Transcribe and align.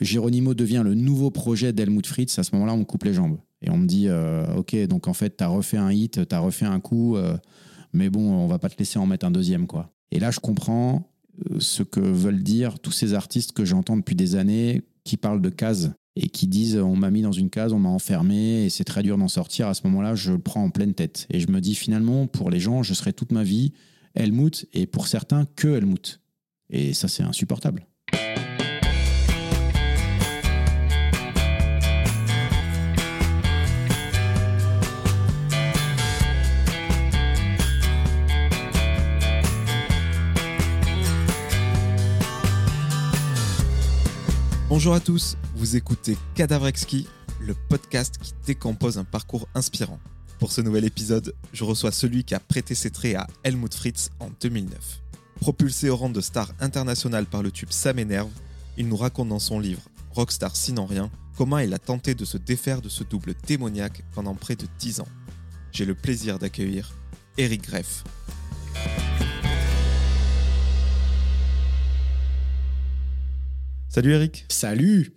Geronimo 0.00 0.54
devient 0.54 0.82
le 0.84 0.94
nouveau 0.94 1.30
projet 1.30 1.72
d'Helmut 1.72 2.06
Fritz, 2.06 2.38
à 2.38 2.42
ce 2.42 2.54
moment-là, 2.54 2.74
on 2.74 2.78
me 2.78 2.84
coupe 2.84 3.04
les 3.04 3.14
jambes. 3.14 3.38
Et 3.62 3.70
on 3.70 3.78
me 3.78 3.86
dit, 3.86 4.08
euh, 4.08 4.46
ok, 4.56 4.76
donc 4.86 5.08
en 5.08 5.14
fait, 5.14 5.36
tu 5.36 5.44
as 5.44 5.48
refait 5.48 5.76
un 5.76 5.90
hit, 5.90 6.28
tu 6.28 6.34
as 6.34 6.38
refait 6.38 6.66
un 6.66 6.80
coup, 6.80 7.16
euh, 7.16 7.36
mais 7.92 8.10
bon, 8.10 8.32
on 8.32 8.46
va 8.46 8.58
pas 8.58 8.68
te 8.68 8.78
laisser 8.78 8.98
en 8.98 9.06
mettre 9.06 9.26
un 9.26 9.30
deuxième, 9.30 9.66
quoi. 9.66 9.92
Et 10.10 10.20
là, 10.20 10.30
je 10.30 10.40
comprends 10.40 11.10
euh, 11.50 11.60
ce 11.60 11.82
que 11.82 12.00
veulent 12.00 12.42
dire 12.42 12.78
tous 12.78 12.92
ces 12.92 13.14
artistes 13.14 13.52
que 13.52 13.64
j'entends 13.64 13.96
depuis 13.96 14.14
des 14.14 14.36
années 14.36 14.82
qui 15.04 15.16
parlent 15.16 15.40
de 15.40 15.48
cases 15.48 15.90
et 16.16 16.28
qui 16.28 16.46
disent 16.46 16.76
on 16.76 16.94
m'a 16.94 17.10
mis 17.10 17.22
dans 17.22 17.32
une 17.32 17.50
case, 17.50 17.72
on 17.72 17.78
m'a 17.78 17.88
enfermé 17.88 18.64
et 18.64 18.70
c'est 18.70 18.84
très 18.84 19.02
dur 19.02 19.18
d'en 19.18 19.28
sortir. 19.28 19.68
À 19.68 19.74
ce 19.74 19.82
moment-là, 19.84 20.14
je 20.14 20.32
le 20.32 20.38
prends 20.38 20.62
en 20.62 20.70
pleine 20.70 20.94
tête. 20.94 21.26
Et 21.30 21.40
je 21.40 21.48
me 21.48 21.60
dis 21.60 21.74
finalement, 21.74 22.26
pour 22.26 22.50
les 22.50 22.60
gens, 22.60 22.82
je 22.82 22.94
serai 22.94 23.12
toute 23.12 23.32
ma 23.32 23.42
vie 23.42 23.72
Helmut 24.14 24.66
et 24.72 24.86
pour 24.86 25.08
certains 25.08 25.46
que 25.56 25.68
Helmut. 25.68 26.20
Et 26.70 26.94
ça, 26.94 27.08
c'est 27.08 27.22
insupportable. 27.22 27.86
Bonjour 44.76 44.94
à 44.94 44.98
tous, 44.98 45.36
vous 45.54 45.76
écoutez 45.76 46.18
Cadavrexki, 46.34 47.06
le 47.40 47.54
podcast 47.54 48.18
qui 48.20 48.32
décompose 48.44 48.98
un 48.98 49.04
parcours 49.04 49.46
inspirant. 49.54 50.00
Pour 50.40 50.50
ce 50.50 50.62
nouvel 50.62 50.84
épisode, 50.84 51.32
je 51.52 51.62
reçois 51.62 51.92
celui 51.92 52.24
qui 52.24 52.34
a 52.34 52.40
prêté 52.40 52.74
ses 52.74 52.90
traits 52.90 53.14
à 53.14 53.28
Helmut 53.44 53.72
Fritz 53.72 54.10
en 54.18 54.30
2009. 54.40 55.00
Propulsé 55.38 55.90
au 55.90 55.96
rang 55.96 56.10
de 56.10 56.20
star 56.20 56.50
internationale 56.58 57.26
par 57.26 57.44
le 57.44 57.52
tube 57.52 57.70
Ça 57.70 57.92
m'énerve, 57.92 58.32
il 58.76 58.88
nous 58.88 58.96
raconte 58.96 59.28
dans 59.28 59.38
son 59.38 59.60
livre 59.60 59.82
Rockstar 60.10 60.56
sinon 60.56 60.86
rien 60.86 61.08
comment 61.36 61.58
il 61.58 61.72
a 61.72 61.78
tenté 61.78 62.16
de 62.16 62.24
se 62.24 62.36
défaire 62.36 62.82
de 62.82 62.88
ce 62.88 63.04
double 63.04 63.34
démoniaque 63.46 64.02
pendant 64.12 64.34
près 64.34 64.56
de 64.56 64.66
10 64.80 64.98
ans. 65.02 65.08
J'ai 65.70 65.84
le 65.84 65.94
plaisir 65.94 66.40
d'accueillir 66.40 66.92
Eric 67.38 67.62
Greff. 67.62 68.02
Salut 73.94 74.10
Eric. 74.10 74.44
Salut 74.48 75.12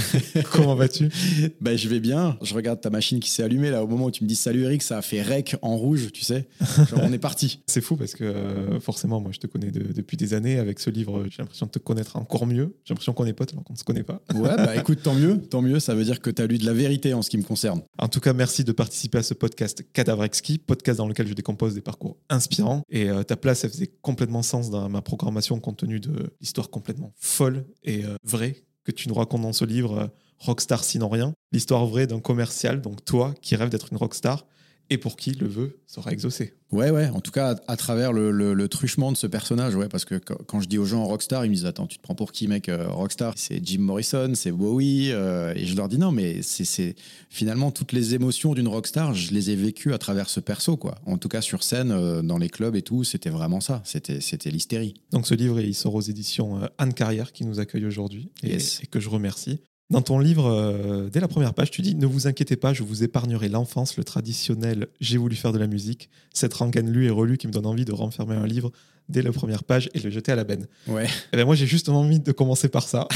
Comment 0.52 0.74
vas-tu? 0.74 1.10
Ben 1.60 1.76
je 1.76 1.86
vais 1.86 2.00
bien. 2.00 2.38
Je 2.40 2.54
regarde 2.54 2.80
ta 2.80 2.88
machine 2.88 3.20
qui 3.20 3.28
s'est 3.28 3.42
allumée 3.42 3.70
là 3.70 3.84
au 3.84 3.86
moment 3.86 4.06
où 4.06 4.10
tu 4.10 4.24
me 4.24 4.28
dis 4.28 4.36
salut 4.36 4.62
Eric, 4.62 4.82
ça 4.82 4.96
a 4.96 5.02
fait 5.02 5.20
rec 5.20 5.54
en 5.60 5.76
rouge, 5.76 6.08
tu 6.14 6.22
sais. 6.22 6.48
Genre, 6.88 7.00
on 7.02 7.12
est 7.12 7.18
parti. 7.18 7.60
C'est 7.66 7.82
fou 7.82 7.96
parce 7.96 8.14
que 8.14 8.24
euh, 8.24 8.80
forcément, 8.80 9.20
moi 9.20 9.32
je 9.34 9.38
te 9.38 9.46
connais 9.46 9.70
de- 9.70 9.92
depuis 9.92 10.16
des 10.16 10.32
années. 10.32 10.58
Avec 10.58 10.80
ce 10.80 10.88
livre, 10.88 11.26
j'ai 11.28 11.42
l'impression 11.42 11.66
de 11.66 11.72
te 11.72 11.78
connaître 11.78 12.16
encore 12.16 12.46
mieux. 12.46 12.74
J'ai 12.84 12.94
l'impression 12.94 13.12
qu'on 13.12 13.26
est 13.26 13.34
potes 13.34 13.52
alors 13.52 13.64
qu'on 13.64 13.74
ne 13.74 13.78
se 13.78 13.84
connaît 13.84 14.02
pas. 14.02 14.22
Ouais, 14.34 14.56
bah 14.56 14.76
écoute, 14.76 15.02
tant 15.02 15.14
mieux, 15.14 15.38
tant 15.38 15.60
mieux. 15.60 15.78
Ça 15.78 15.94
veut 15.94 16.04
dire 16.04 16.22
que 16.22 16.30
tu 16.30 16.40
as 16.40 16.46
lu 16.46 16.56
de 16.56 16.64
la 16.64 16.72
vérité 16.72 17.12
en 17.12 17.20
ce 17.20 17.28
qui 17.28 17.36
me 17.36 17.42
concerne. 17.42 17.82
En 17.98 18.08
tout 18.08 18.20
cas, 18.20 18.32
merci 18.32 18.64
de 18.64 18.72
participer 18.72 19.18
à 19.18 19.22
ce 19.22 19.34
podcast 19.34 19.84
Cadavrexki, 19.92 20.56
podcast 20.56 20.96
dans 20.96 21.06
lequel 21.06 21.28
je 21.28 21.34
décompose 21.34 21.74
des 21.74 21.82
parcours 21.82 22.16
inspirants. 22.30 22.80
Et 22.88 23.10
euh, 23.10 23.24
ta 23.24 23.36
place, 23.36 23.64
elle 23.64 23.70
faisait 23.72 23.92
complètement 24.00 24.42
sens 24.42 24.70
dans 24.70 24.88
ma 24.88 25.02
programmation 25.02 25.60
compte 25.60 25.76
tenu 25.76 26.00
de 26.00 26.32
l'histoire 26.40 26.70
complètement 26.70 27.12
folle 27.18 27.66
et 27.84 28.06
euh, 28.06 28.16
vraie 28.24 28.64
que 28.84 28.92
tu 28.92 29.08
nous 29.08 29.14
racontes 29.14 29.42
dans 29.42 29.52
ce 29.52 29.64
livre, 29.64 29.98
euh, 29.98 30.06
Rockstar 30.38 30.82
sinon 30.82 31.08
rien. 31.08 31.34
L'histoire 31.52 31.86
vraie 31.86 32.06
d'un 32.08 32.20
commercial, 32.20 32.80
donc 32.80 33.04
toi 33.04 33.34
qui 33.42 33.54
rêves 33.54 33.68
d'être 33.68 33.92
une 33.92 33.98
rockstar 33.98 34.44
et 34.92 34.98
pour 34.98 35.16
qui 35.16 35.32
le 35.32 35.46
vœu 35.46 35.78
sera 35.86 36.12
exaucé. 36.12 36.54
Ouais, 36.70 36.90
ouais, 36.90 37.08
en 37.08 37.20
tout 37.20 37.30
cas, 37.32 37.54
à, 37.68 37.72
à 37.72 37.76
travers 37.76 38.12
le, 38.14 38.30
le- 38.30 38.54
le 38.54 38.68
truchement 38.68 39.12
de 39.12 39.16
ce 39.16 39.26
personnage, 39.26 39.74
ouais, 39.74 39.88
parce 39.88 40.06
que 40.06 40.14
quand, 40.14 40.38
quand 40.46 40.60
je 40.60 40.68
dis 40.68 40.78
aux 40.78 40.86
gens 40.86 41.04
rockstar, 41.04 41.44
ils 41.44 41.50
me 41.50 41.54
disent 41.54 41.66
Attends, 41.66 41.86
tu 41.86 41.98
te 41.98 42.02
prends 42.02 42.14
pour 42.14 42.32
qui, 42.32 42.48
mec 42.48 42.68
Euh, 42.70 42.88
Rockstar, 42.88 43.34
c'est 43.36 43.60
Jim 43.62 43.80
Morrison, 43.80 44.32
c'est 44.34 44.52
Bowie. 44.52 45.10
euh, 45.12 45.52
et 45.54 45.66
je 45.66 45.76
leur 45.76 45.88
dis 45.88 45.98
Non, 45.98 46.12
mais 46.12 46.40
c'est- 46.42 46.64
c'est 46.64 46.94
finalement 47.28 47.70
toutes 47.70 47.92
les 47.92 48.14
émotions 48.14 48.54
d'une 48.54 48.68
rockstar, 48.68 49.12
je 49.14 49.32
les 49.32 49.50
ai 49.50 49.56
vécues 49.56 49.92
à 49.92 49.98
travers 49.98 50.30
ce 50.30 50.40
perso, 50.40 50.76
quoi. 50.78 50.94
En 51.04 51.18
tout 51.18 51.28
cas, 51.28 51.42
sur 51.42 51.62
scène, 51.62 51.90
euh, 51.90 52.22
dans 52.22 52.38
les 52.38 52.48
clubs 52.48 52.74
et 52.76 52.82
tout, 52.82 53.04
c'était 53.04 53.30
vraiment 53.30 53.60
ça. 53.60 53.82
C'était 53.84 54.20
c'était 54.20 54.50
l'hystérie. 54.50 54.94
Donc 55.10 55.26
ce 55.26 55.34
livre, 55.34 55.60
il 55.60 55.74
sort 55.74 55.94
aux 55.94 56.00
éditions 56.00 56.60
Anne 56.78 56.94
Carrière 56.94 57.32
qui 57.32 57.44
nous 57.44 57.60
accueille 57.60 57.84
aujourd'hui 57.84 58.30
et 58.42 58.56
que 58.90 58.98
je 59.00 59.08
remercie. 59.10 59.60
Dans 59.92 60.02
ton 60.02 60.18
livre, 60.18 60.46
euh, 60.46 61.08
dès 61.10 61.20
la 61.20 61.28
première 61.28 61.54
page, 61.54 61.70
tu 61.70 61.82
dis 61.82 61.94
Ne 61.94 62.06
vous 62.06 62.26
inquiétez 62.26 62.56
pas, 62.56 62.72
je 62.72 62.82
vous 62.82 63.04
épargnerai 63.04 63.48
l'enfance, 63.48 63.96
le 63.96 64.04
traditionnel 64.04 64.88
J'ai 65.00 65.18
voulu 65.18 65.36
faire 65.36 65.52
de 65.52 65.58
la 65.58 65.66
musique, 65.66 66.08
cette 66.32 66.54
rengaine 66.54 66.90
lue 66.90 67.06
et 67.06 67.10
relue 67.10 67.36
qui 67.38 67.46
me 67.46 67.52
donne 67.52 67.66
envie 67.66 67.84
de 67.84 67.92
renfermer 67.92 68.34
un 68.34 68.46
livre 68.46 68.72
dès 69.08 69.20
la 69.22 69.32
première 69.32 69.64
page 69.64 69.90
et 69.94 70.00
le 70.00 70.10
jeter 70.10 70.32
à 70.32 70.36
la 70.36 70.44
benne. 70.44 70.66
Ouais, 70.86 71.06
Et 71.32 71.36
ben 71.36 71.44
moi, 71.44 71.54
j'ai 71.54 71.66
justement 71.66 72.00
envie 72.00 72.20
de 72.20 72.32
commencer 72.32 72.68
par 72.68 72.88
ça. 72.88 73.06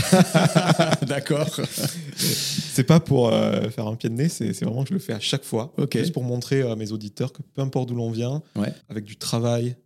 d'accord. 1.06 1.60
c'est 2.16 2.84
pas 2.84 3.00
pour 3.00 3.32
euh, 3.32 3.69
faire 3.70 3.87
un 3.87 3.94
pied 3.97 4.08
de 4.10 4.14
nez, 4.14 4.28
c'est 4.28 4.53
vraiment 4.64 4.82
que 4.82 4.88
je 4.91 4.94
le 4.94 5.00
fais 5.00 5.12
à 5.12 5.20
chaque 5.20 5.44
fois. 5.44 5.72
Ok. 5.78 5.97
Juste 5.97 6.12
pour 6.12 6.25
montrer 6.25 6.62
à 6.62 6.76
mes 6.76 6.93
auditeurs 6.93 7.32
que 7.32 7.43
peu 7.54 7.62
importe 7.62 7.88
d'où 7.88 7.94
l'on 7.94 8.10
vient, 8.10 8.43
Ouais. 8.56 8.72
avec 8.88 9.04
du 9.04 9.16
travail, 9.16 9.76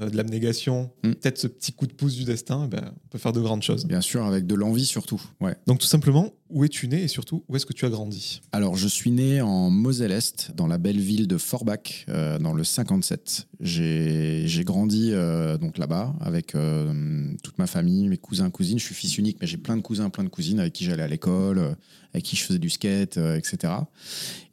euh, 0.00 0.08
de 0.08 0.16
l'abnégation, 0.16 0.90
Mm. 1.04 1.12
peut-être 1.12 1.38
ce 1.38 1.46
petit 1.46 1.72
coup 1.72 1.86
de 1.86 1.92
pouce 1.92 2.14
du 2.16 2.24
destin, 2.24 2.62
eh 2.66 2.68
ben, 2.68 2.92
on 3.04 3.08
peut 3.08 3.18
faire 3.18 3.32
de 3.32 3.40
grandes 3.40 3.62
choses. 3.62 3.84
Bien 3.86 4.00
sûr, 4.00 4.24
avec 4.24 4.46
de 4.46 4.54
l'envie 4.54 4.86
surtout. 4.86 5.20
Ouais. 5.40 5.54
Donc 5.66 5.78
tout 5.78 5.86
simplement, 5.86 6.32
où 6.50 6.64
es-tu 6.64 6.88
né 6.88 7.02
et 7.02 7.08
surtout, 7.08 7.44
où 7.48 7.56
est-ce 7.56 7.66
que 7.66 7.72
tu 7.72 7.84
as 7.84 7.88
grandi? 7.90 8.40
Alors, 8.52 8.76
je 8.76 8.88
suis 8.88 9.10
né 9.10 9.40
en 9.40 9.70
Moselle-Est, 9.70 10.52
dans 10.54 10.66
la 10.66 10.78
belle 10.78 11.00
ville 11.00 11.26
de 11.26 11.38
Forbach, 11.38 12.06
euh, 12.08 12.38
dans 12.38 12.52
le 12.52 12.64
57. 12.64 13.48
J'ai 13.60 14.62
grandi 14.64 15.10
euh, 15.12 15.58
donc 15.58 15.78
là-bas 15.78 16.14
avec 16.20 16.54
euh, 16.54 17.32
toute 17.42 17.58
ma 17.58 17.66
famille, 17.66 18.08
mes 18.08 18.16
cousins, 18.16 18.50
cousines. 18.50 18.78
Je 18.78 18.84
suis 18.84 18.94
fils 18.94 19.18
unique, 19.18 19.38
mais 19.40 19.46
j'ai 19.46 19.56
plein 19.56 19.76
de 19.76 19.82
cousins, 19.82 20.10
plein 20.10 20.24
de 20.24 20.28
cousines 20.28 20.60
avec 20.60 20.72
qui 20.72 20.84
j'allais 20.84 21.02
à 21.02 21.08
l'école, 21.08 21.76
avec 22.12 22.24
qui 22.24 22.36
je 22.36 22.44
faisais 22.44 22.58
du 22.58 22.70
skate, 22.70 23.16
etc. 23.16 23.72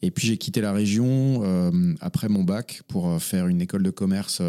Et 0.02 0.12
puis 0.12 0.28
j'ai 0.28 0.38
quitté 0.38 0.62
la 0.62 0.74
région 0.74 1.42
après 2.02 2.30
mon 2.30 2.44
bac 2.44 2.82
pour 2.88 3.22
faire 3.22 3.48
une 3.48 3.62
école 3.62 3.84
de 3.84 3.90
commerce 3.90 4.42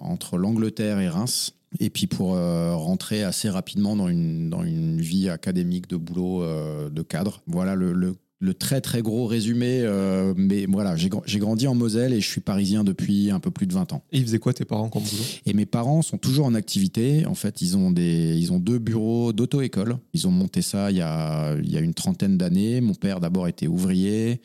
entre 0.00 0.38
l'Angleterre 0.38 1.00
et 1.00 1.08
Reims. 1.08 1.55
Et 1.80 1.90
puis 1.90 2.06
pour 2.06 2.34
euh, 2.34 2.74
rentrer 2.74 3.22
assez 3.22 3.48
rapidement 3.48 3.96
dans 3.96 4.08
une, 4.08 4.50
dans 4.50 4.62
une 4.64 5.00
vie 5.00 5.28
académique 5.28 5.88
de 5.88 5.96
boulot 5.96 6.42
euh, 6.42 6.88
de 6.90 7.02
cadre. 7.02 7.42
Voilà 7.46 7.74
le, 7.74 7.92
le- 7.92 8.16
le 8.38 8.52
très 8.52 8.82
très 8.82 9.00
gros 9.00 9.24
résumé. 9.26 9.80
euh, 9.80 10.34
mais 10.36 10.66
voilà, 10.66 10.94
j'ai 10.94 11.08
gr- 11.08 11.22
j'ai 11.24 11.38
grandi 11.38 11.66
en 11.66 11.74
Moselle 11.74 12.12
et 12.12 12.20
je 12.20 12.28
suis 12.28 12.42
parisien 12.42 12.84
depuis 12.84 13.30
un 13.30 13.40
peu 13.40 13.50
plus 13.50 13.66
de 13.66 13.72
20 13.72 13.94
ans. 13.94 14.02
Et 14.12 14.18
ils 14.18 14.24
faisaient 14.24 14.38
quoi 14.38 14.52
tes 14.52 14.66
parents 14.66 14.90
comme 14.90 15.02
boulot? 15.04 15.22
Et 15.46 15.54
mes 15.54 15.64
parents 15.64 16.02
sont 16.02 16.18
toujours 16.18 16.44
en 16.44 16.52
activité. 16.54 17.24
En 17.24 17.34
fait, 17.34 17.62
ils 17.62 17.78
ont, 17.78 17.90
des, 17.90 18.36
ils 18.36 18.52
ont 18.52 18.58
deux 18.58 18.78
bureaux 18.78 19.32
d'auto-école. 19.32 19.96
Ils 20.12 20.28
ont 20.28 20.30
monté 20.30 20.60
ça 20.60 20.90
il 20.90 20.98
y 20.98 21.00
a, 21.00 21.54
il 21.56 21.70
y 21.72 21.78
a 21.78 21.80
une 21.80 21.94
trentaine 21.94 22.36
d'années. 22.36 22.82
Mon 22.82 22.92
père, 22.94 23.20
d'abord, 23.20 23.48
était 23.48 23.68
ouvrier. 23.68 24.42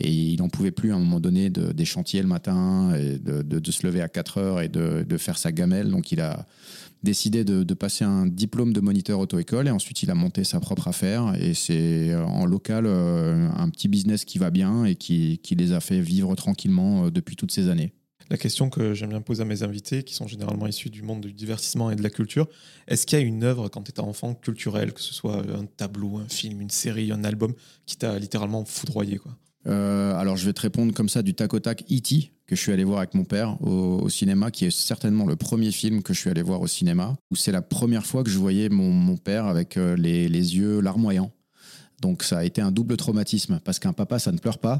Et 0.00 0.10
il 0.10 0.38
n'en 0.40 0.48
pouvait 0.48 0.70
plus 0.72 0.92
à 0.92 0.96
un 0.96 0.98
moment 0.98 1.20
donné 1.20 1.50
de, 1.50 1.70
des 1.72 1.84
chantiers 1.84 2.22
le 2.22 2.26
matin, 2.28 2.94
et 2.96 3.18
de, 3.18 3.42
de- 3.42 3.58
de 3.60 3.70
se 3.70 3.86
lever 3.86 4.00
à 4.00 4.08
4 4.08 4.38
heures 4.38 4.60
et 4.62 4.68
de, 4.68 5.04
de 5.06 5.16
faire 5.18 5.36
sa 5.36 5.52
gamelle. 5.52 5.90
Donc 5.90 6.10
il 6.12 6.20
a 6.22 6.46
décidé 7.04 7.44
de, 7.44 7.74
passer 7.74 8.04
un 8.04 8.26
diplôme 8.26 8.72
de 8.72 8.80
moniteur 8.80 9.20
auto-école 9.20 9.68
et 9.68 9.70
ensuite 9.70 10.02
il 10.02 10.10
a 10.10 10.14
monté 10.14 10.42
sa 10.42 10.58
propre 10.58 10.88
affaire. 10.88 11.34
Et 11.40 11.54
c'est 11.54 12.10
euh, 12.10 12.24
en 12.24 12.46
local 12.46 12.86
euh, 12.86 13.48
un 13.56 13.68
petit 13.68 13.88
business 13.88 14.24
qui 14.24 14.38
va 14.38 14.50
bien 14.50 14.84
et 14.84 14.96
qui, 14.96 15.38
qui 15.38 15.54
les 15.54 15.72
a 15.72 15.80
fait 15.80 16.00
vivre 16.00 16.34
tranquillement 16.34 17.06
euh, 17.06 17.10
depuis 17.10 17.36
toutes 17.36 17.52
ces 17.52 17.68
années. 17.68 17.92
La 18.30 18.38
question 18.38 18.70
que 18.70 18.94
j'aime 18.94 19.10
bien 19.10 19.20
poser 19.20 19.42
à 19.42 19.44
mes 19.44 19.62
invités, 19.62 20.02
qui 20.02 20.14
sont 20.14 20.26
généralement 20.26 20.66
issus 20.66 20.88
du 20.88 21.02
monde 21.02 21.20
du 21.20 21.32
divertissement 21.32 21.90
et 21.90 21.96
de 21.96 22.02
la 22.02 22.08
culture, 22.08 22.48
est-ce 22.88 23.06
qu'il 23.06 23.18
y 23.18 23.22
a 23.22 23.24
une 23.24 23.44
œuvre 23.44 23.68
quand 23.68 23.82
tu 23.82 23.90
étais 23.90 24.00
enfant 24.00 24.34
culturelle, 24.34 24.94
que 24.94 25.02
ce 25.02 25.12
soit 25.12 25.44
un 25.54 25.66
tableau, 25.66 26.16
un 26.16 26.28
film, 26.28 26.62
une 26.62 26.70
série, 26.70 27.12
un 27.12 27.22
album, 27.22 27.52
qui 27.84 27.98
t'a 27.98 28.18
littéralement 28.18 28.64
foudroyé 28.64 29.18
quoi? 29.18 29.36
Euh, 29.66 30.14
alors, 30.16 30.36
je 30.36 30.46
vais 30.46 30.52
te 30.52 30.60
répondre 30.60 30.92
comme 30.92 31.08
ça 31.08 31.22
du 31.22 31.34
tac 31.34 31.54
au 31.54 31.60
tac. 31.60 31.84
E.T., 31.90 32.32
que 32.46 32.54
je 32.54 32.60
suis 32.60 32.72
allé 32.72 32.84
voir 32.84 32.98
avec 32.98 33.14
mon 33.14 33.24
père 33.24 33.56
au, 33.62 34.08
cinéma, 34.08 34.50
qui 34.50 34.66
est 34.66 34.70
certainement 34.70 35.26
le 35.26 35.36
premier 35.36 35.70
film 35.70 36.02
que 36.02 36.12
je 36.12 36.20
suis 36.20 36.30
allé 36.30 36.42
voir 36.42 36.60
au 36.60 36.66
cinéma, 36.66 37.16
où 37.30 37.36
c'est 37.36 37.52
la 37.52 37.62
première 37.62 38.04
fois 38.04 38.22
que 38.22 38.30
je 38.30 38.38
voyais 38.38 38.68
mon, 38.68 39.16
père 39.16 39.46
avec 39.46 39.76
euh, 39.76 39.96
les, 39.96 40.28
yeux 40.28 40.80
larmoyants. 40.80 41.30
Donc, 42.02 42.22
ça 42.22 42.38
a 42.38 42.44
été 42.44 42.60
un 42.60 42.70
double 42.70 42.98
traumatisme, 42.98 43.60
parce 43.64 43.78
qu'un 43.78 43.94
papa, 43.94 44.18
ça 44.18 44.30
ne 44.30 44.36
pleure 44.36 44.58
pas, 44.58 44.78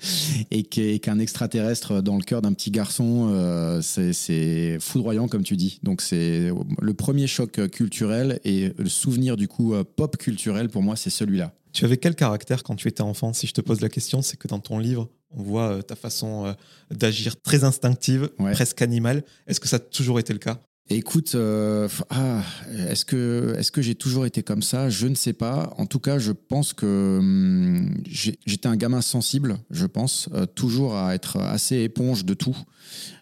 et 0.50 0.64
qu'un 0.64 1.18
extraterrestre 1.18 2.02
dans 2.02 2.16
le 2.16 2.22
cœur 2.22 2.42
d'un 2.42 2.52
petit 2.52 2.70
garçon, 2.70 3.30
euh, 3.32 3.80
c'est- 3.80 4.78
foudroyant, 4.78 5.28
comme 5.28 5.44
tu 5.44 5.56
dis. 5.56 5.78
Donc, 5.82 6.02
c'est 6.02 6.50
le 6.82 6.94
premier 6.94 7.26
choc 7.26 7.52
culturel, 7.70 8.38
et 8.44 8.74
le 8.76 8.88
souvenir, 8.90 9.38
du 9.38 9.48
coup, 9.48 9.72
pop 9.96 10.18
culturel, 10.18 10.68
pour 10.68 10.82
moi, 10.82 10.94
c'est 10.94 11.10
celui-là. 11.10 11.54
Tu 11.78 11.84
avais 11.84 11.96
quel 11.96 12.16
caractère 12.16 12.64
quand 12.64 12.74
tu 12.74 12.88
étais 12.88 13.02
enfant 13.02 13.32
Si 13.32 13.46
je 13.46 13.52
te 13.54 13.60
pose 13.60 13.80
la 13.80 13.88
question, 13.88 14.20
c'est 14.20 14.36
que 14.36 14.48
dans 14.48 14.58
ton 14.58 14.80
livre, 14.80 15.08
on 15.30 15.44
voit 15.44 15.74
euh, 15.74 15.80
ta 15.80 15.94
façon 15.94 16.46
euh, 16.46 16.52
d'agir 16.90 17.40
très 17.40 17.62
instinctive, 17.62 18.30
Ouais. 18.40 18.50
presque 18.50 18.82
animale. 18.82 19.22
Est-ce 19.46 19.60
que 19.60 19.68
ça 19.68 19.76
a 19.76 19.78
toujours 19.78 20.18
été 20.18 20.32
le 20.32 20.40
cas? 20.40 20.58
Écoute, 20.90 21.36
euh, 21.36 21.86
ah, 22.10 22.42
est-ce 22.88 23.04
que, 23.04 23.54
est 23.56 23.70
que 23.70 23.80
j'ai 23.80 23.94
toujours 23.94 24.26
été 24.26 24.42
comme 24.42 24.60
ça? 24.60 24.90
Je 24.90 25.06
ne 25.06 25.14
sais 25.14 25.34
pas. 25.34 25.72
En 25.78 25.86
tout 25.86 26.00
cas, 26.00 26.18
je 26.18 26.32
pense 26.32 26.72
que 26.72 27.18
hum, 27.20 27.94
j'étais 28.08 28.66
un 28.66 28.76
gamin 28.76 29.00
sensible, 29.00 29.58
je 29.70 29.86
pense, 29.86 30.28
euh, 30.34 30.46
toujours 30.46 30.96
à 30.96 31.14
être 31.14 31.36
assez 31.36 31.76
éponge 31.76 32.24
de 32.24 32.34
tout, 32.34 32.56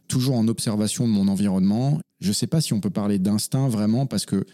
toujours 0.08 0.36
en 0.36 0.48
observation 0.48 1.06
de 1.06 1.12
mon 1.12 1.28
environnement. 1.28 2.00
Je 2.22 2.28
ne 2.28 2.32
sais 2.32 2.46
pas 2.46 2.62
si 2.62 2.72
on 2.72 2.80
peut 2.80 2.88
parler 2.88 3.18
d'instinct 3.18 3.68
vraiment, 3.68 4.06
parce 4.06 4.24
que 4.24 4.46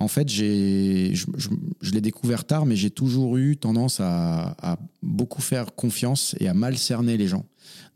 En 0.00 0.08
fait, 0.08 0.30
j'ai, 0.30 1.14
je, 1.14 1.92
l'ai 1.92 2.00
découvert 2.00 2.44
tard, 2.46 2.64
mais 2.64 2.74
j'ai 2.74 2.90
toujours 2.90 3.36
eu 3.36 3.58
tendance 3.58 4.00
à, 4.00 4.78
beaucoup 5.02 5.42
faire 5.42 5.74
confiance 5.74 6.34
et 6.40 6.48
à 6.48 6.54
mal 6.54 6.78
cerner 6.78 7.18
les 7.18 7.28
gens. 7.28 7.44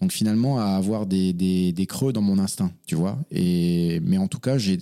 Donc 0.02 0.12
finalement, 0.12 0.60
à 0.60 0.66
avoir 0.66 1.06
des, 1.06 1.32
des, 1.32 1.86
creux 1.86 2.12
dans 2.12 2.20
mon 2.20 2.38
instinct, 2.38 2.70
tu 2.86 2.94
vois. 2.94 3.18
Et, 3.30 4.00
mais 4.00 4.18
en 4.18 4.28
tout 4.28 4.38
cas, 4.38 4.58
j'ai, 4.58 4.78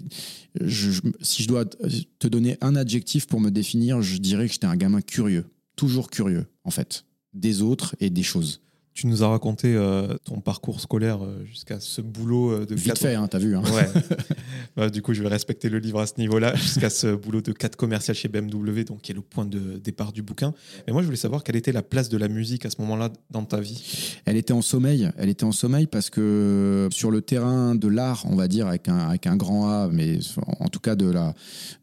si 1.20 1.44
je 1.44 1.48
dois 1.48 1.64
te 1.64 2.26
donner 2.26 2.58
un 2.60 2.74
adjectif 2.74 3.26
pour 3.28 3.40
me 3.40 3.50
définir, 3.50 4.02
je 4.02 4.16
dirais 4.16 4.48
que 4.48 4.52
j'étais 4.52 4.66
un 4.66 4.76
gamin 4.76 5.00
curieux. 5.00 5.46
Toujours 5.76 6.10
curieux, 6.10 6.46
en 6.64 6.72
fait. 6.72 7.04
Des 7.34 7.62
autres 7.62 7.94
et 8.00 8.10
des 8.10 8.24
choses. 8.24 8.62
Tu 8.94 9.06
nous 9.06 9.22
as 9.22 9.28
raconté 9.28 9.74
euh, 9.74 10.16
ton 10.24 10.40
parcours 10.40 10.78
scolaire 10.80 11.24
euh, 11.24 11.42
jusqu'à 11.46 11.80
ce 11.80 12.02
boulot 12.02 12.50
euh, 12.52 12.66
de 12.66 12.74
Vite 12.74 12.88
cadre- 12.88 12.98
fait, 13.00 13.14
hein, 13.14 13.26
t'as 13.26 13.38
vu. 13.38 13.56
hein. 13.56 13.62
Ouais. 13.72 13.88
Bah, 14.76 14.88
du 14.90 15.02
coup, 15.02 15.12
je 15.12 15.22
vais 15.22 15.28
respecter 15.28 15.68
le 15.68 15.78
livre 15.78 16.00
à 16.00 16.06
ce 16.06 16.14
niveau-là, 16.18 16.54
jusqu'à 16.54 16.88
ce 16.88 17.14
boulot 17.14 17.42
de 17.42 17.52
cadre 17.52 17.76
commercial 17.76 18.14
chez 18.16 18.28
BMW, 18.28 18.84
donc 18.84 19.02
qui 19.02 19.12
est 19.12 19.14
le 19.14 19.20
point 19.20 19.44
de 19.44 19.78
départ 19.78 20.12
du 20.12 20.22
bouquin. 20.22 20.54
Mais 20.86 20.92
moi, 20.94 21.02
je 21.02 21.06
voulais 21.06 21.16
savoir 21.18 21.42
quelle 21.44 21.56
était 21.56 21.72
la 21.72 21.82
place 21.82 22.08
de 22.08 22.16
la 22.16 22.28
musique 22.28 22.64
à 22.64 22.70
ce 22.70 22.80
moment-là 22.80 23.10
dans 23.30 23.44
ta 23.44 23.60
vie. 23.60 24.16
Elle 24.24 24.36
était 24.36 24.52
en 24.54 24.62
sommeil. 24.62 25.10
Elle 25.18 25.28
était 25.28 25.44
en 25.44 25.52
sommeil 25.52 25.86
parce 25.86 26.08
que 26.10 26.88
sur 26.90 27.10
le 27.10 27.20
terrain 27.20 27.74
de 27.74 27.88
l'art, 27.88 28.24
on 28.30 28.34
va 28.36 28.48
dire 28.48 28.66
avec 28.66 28.88
un, 28.88 28.96
avec 28.98 29.26
un 29.26 29.36
grand 29.36 29.68
A, 29.68 29.88
mais 29.92 30.18
en 30.60 30.68
tout 30.68 30.80
cas 30.80 30.94
de 30.96 31.10
la, 31.10 31.34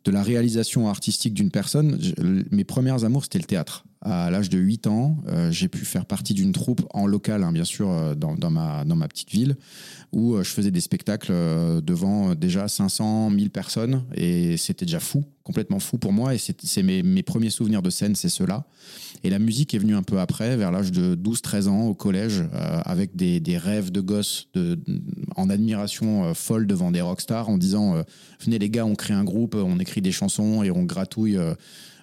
de 0.06 0.12
la 0.12 0.24
réalisation 0.24 0.90
artistique 0.90 1.34
d'une 1.36 1.52
personne, 1.52 2.00
je- 2.02 2.14
mes 2.52 2.64
premières 2.64 3.04
amours, 3.04 3.24
c'était 3.24 3.40
le 3.40 3.46
théâtre. 3.46 3.84
À 4.02 4.32
l'âge 4.32 4.48
de 4.48 4.58
8 4.58 4.88
ans, 4.88 5.18
euh, 5.28 5.52
j'ai 5.52 5.68
pu 5.68 5.84
faire 5.84 6.06
partie 6.06 6.34
d'une 6.34 6.54
troupe 6.54 6.88
en 6.94 7.06
local, 7.06 7.44
hein, 7.44 7.52
bien 7.52 7.66
sûr, 7.66 7.90
euh, 7.92 8.16
dans, 8.16 8.50
ma, 8.50 9.08
petite 9.10 9.30
ville, 9.30 9.58
où 10.14 10.36
euh, 10.36 10.44
je 10.44 10.52
faisais 10.52 10.72
des 10.72 10.80
spectacles 10.80 11.34
devant 11.84 12.34
déjà 12.34 12.70
500, 12.70 13.30
1000 13.32 13.50
personnes. 13.50 14.06
Et 14.16 14.56
c'était 14.56 14.86
déjà 14.86 15.02
fou, 15.02 15.26
complètement 15.44 15.80
fou 15.80 15.98
pour 15.98 16.14
moi. 16.14 16.34
Et 16.34 16.38
c'est 16.38 16.82
mes, 16.82 17.24
premiers 17.24 17.50
souvenirs 17.50 17.82
de 17.82 17.90
scène, 17.90 18.16
c'est 18.16 18.30
ceux-là. 18.30 18.64
Et 19.26 19.30
la 19.30 19.38
musique 19.38 19.74
est 19.74 19.80
venue 19.80 19.96
un 19.96 20.04
peu 20.04 20.22
après, 20.22 20.56
vers 20.56 20.72
l'âge 20.72 20.94
de 20.94 21.18
12-13 21.18 21.68
ans, 21.68 21.82
au 21.88 21.94
collège, 21.94 22.46
avec 22.54 23.18
des, 23.18 23.58
rêves 23.58 23.92
de 23.92 24.00
gosse 24.00 24.48
en 25.36 25.50
admiration 25.50 26.34
folle 26.34 26.68
devant 26.68 26.92
des 26.92 27.02
rockstars, 27.02 27.50
en 27.50 27.58
disant 27.58 28.02
Venez 28.40 28.60
les 28.60 28.70
gars, 28.70 28.86
on 28.86 28.96
crée 28.96 29.14
un 29.14 29.26
groupe, 29.26 29.56
on 29.56 29.78
écrit 29.80 30.02
des 30.02 30.14
chansons 30.14 30.64
et 30.64 30.72
on 30.72 30.84
gratouille 30.84 31.38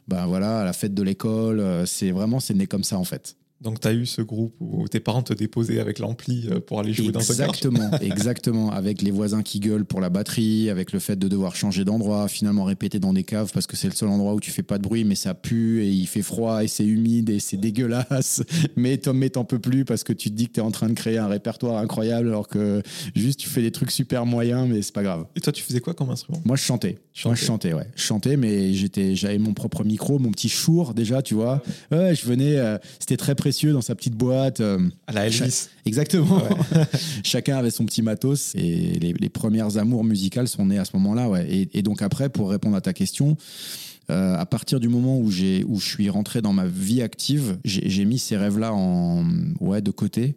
ben 0.09 0.27
voilà, 0.27 0.61
à 0.61 0.65
la 0.65 0.73
fête 0.73 0.95
de 0.95 1.03
l'école. 1.03 1.61
Euh, 1.61 1.87
C'est 1.87 2.11
vraiment, 2.11 2.41
c'est 2.41 2.55
né 2.55 2.67
comme 2.67 2.85
ça 2.85 2.99
en 2.99 3.05
fait. 3.05 3.37
Donc, 3.61 3.81
tu 3.81 3.89
as 3.89 3.95
eu 3.95 4.05
ce 4.05 4.21
groupe 4.21 4.55
où 4.61 4.87
tes 4.87 5.01
parents 5.01 5.23
te 5.23 5.33
déposaient 5.33 5.81
avec 5.81 5.99
l'ampli 5.99 6.49
euh, 6.51 6.61
pour 6.61 6.81
aller 6.81 6.93
jouer 6.93 7.11
dans 7.11 7.21
ce. 7.21 7.33
Exactement, 7.33 7.91
exactement. 8.01 8.71
Avec 8.71 9.01
les 9.01 9.11
voisins 9.11 9.43
qui 9.43 9.61
gueulent 9.61 9.85
pour 9.87 10.01
la 10.01 10.11
batterie, 10.11 10.69
avec 10.69 10.93
le 10.93 10.99
fait 10.99 11.17
de 11.17 11.27
devoir 11.27 11.57
changer 11.57 11.85
d'endroit, 11.85 12.29
finalement 12.29 12.65
répéter 12.65 12.99
dans 12.99 13.13
des 13.13 13.25
caves 13.25 13.51
parce 13.53 13.67
que 13.67 13.77
c'est 13.77 13.89
le 13.89 13.95
seul 13.95 14.11
endroit 14.11 14.35
où 14.35 14.41
tu 14.41 14.51
fais 14.51 14.63
pas 14.63 14.77
de 14.79 14.83
bruit, 14.83 15.05
mais 15.05 15.15
ça 15.15 15.35
pue 15.35 15.83
et 15.83 15.89
il 15.89 16.07
fait 16.07 16.23
froid 16.23 16.65
et 16.65 16.69
c'est 16.69 16.85
humide 16.85 17.31
et 17.31 17.39
c'est 17.39 17.57
dégueulasse. 17.57 18.43
Mais 18.77 18.99
t'en 18.99 19.15
mais 19.15 19.31
t'en 19.31 19.45
peux 19.45 19.59
plus 19.59 19.85
parce 19.85 20.05
que 20.05 20.13
tu 20.13 20.31
te 20.31 20.35
dis 20.35 20.49
que 20.49 20.53
t'es 20.53 20.61
en 20.61 20.71
train 20.71 20.89
de 20.89 20.95
créer 20.95 21.17
un 21.19 21.29
répertoire 21.29 21.79
incroyable 21.79 22.29
alors 22.29 22.49
que 22.49 22.83
juste 23.15 23.41
tu 23.41 23.49
fais 23.49 23.63
des 23.63 23.71
trucs 23.71 23.91
super 23.91 24.27
moyens, 24.27 24.69
mais 24.69 24.83
c'est 24.83 24.95
pas 24.95 25.03
grave. 25.03 25.27
Et 25.35 25.41
toi, 25.41 25.53
tu 25.53 25.63
faisais 25.63 25.81
quoi 25.81 25.95
comme 25.95 26.11
instrument? 26.11 26.43
Moi, 26.45 26.57
je 26.57 26.63
chantais. 26.63 26.99
Moi, 27.25 27.35
je 27.35 27.45
chantais, 27.45 27.73
ouais. 27.73 27.87
Je 27.95 28.03
chantais, 28.03 28.37
mais 28.37 28.75
j'étais, 28.75 29.15
j'avais 29.15 29.39
mon 29.39 29.55
propre 29.55 29.85
micro, 29.85 30.19
mon 30.19 30.31
petit 30.31 30.49
chour 30.49 30.93
déjà, 30.93 31.23
tu 31.23 31.35
vois. 31.35 31.63
Ouais, 31.91 32.15
je 32.15 32.27
venais, 32.27 32.59
euh, 32.59 32.77
c'était 32.99 33.17
très 33.17 33.35
précieux 33.47 33.73
dans 33.73 33.81
sa 33.81 33.95
petite 33.95 34.17
boîte. 34.17 34.59
euh, 34.61 34.81
À 35.07 35.13
la 35.13 35.27
Elvis. 35.29 35.69
Exactement. 35.85 36.43
Chacun 37.23 37.57
avait 37.59 37.71
son 37.71 37.87
petit 37.87 38.03
matos 38.03 38.57
et 38.57 38.99
les, 38.99 39.13
les 39.13 39.29
premières 39.29 39.77
amours 39.79 40.03
musicales 40.03 40.49
sont 40.49 40.67
nées 40.67 40.79
à 40.79 40.85
ce 40.85 40.91
moment-là. 40.95 41.29
Ouais. 41.29 41.47
Et, 41.49 41.69
et 41.79 41.83
donc 41.83 42.03
après, 42.03 42.29
pour 42.29 42.51
répondre 42.51 42.75
à 42.75 42.81
ta 42.81 42.93
question, 42.93 43.37
euh, 44.11 44.37
à 44.37 44.47
partir 44.47 44.81
du 44.81 44.89
moment 44.89 45.17
où, 45.21 45.31
j'ai, 45.31 45.63
où 45.69 45.79
je 45.79 45.89
suis 45.89 46.11
rentré 46.11 46.43
dans 46.43 46.53
ma 46.53 46.67
vie 46.67 47.03
active, 47.03 47.57
j'ai, 47.65 47.89
j'ai 47.89 48.05
mis 48.05 48.19
ces 48.19 48.37
rêves-là 48.37 48.73
en, 48.75 49.25
ouais, 49.61 49.81
de 49.81 49.93
côté 49.93 50.35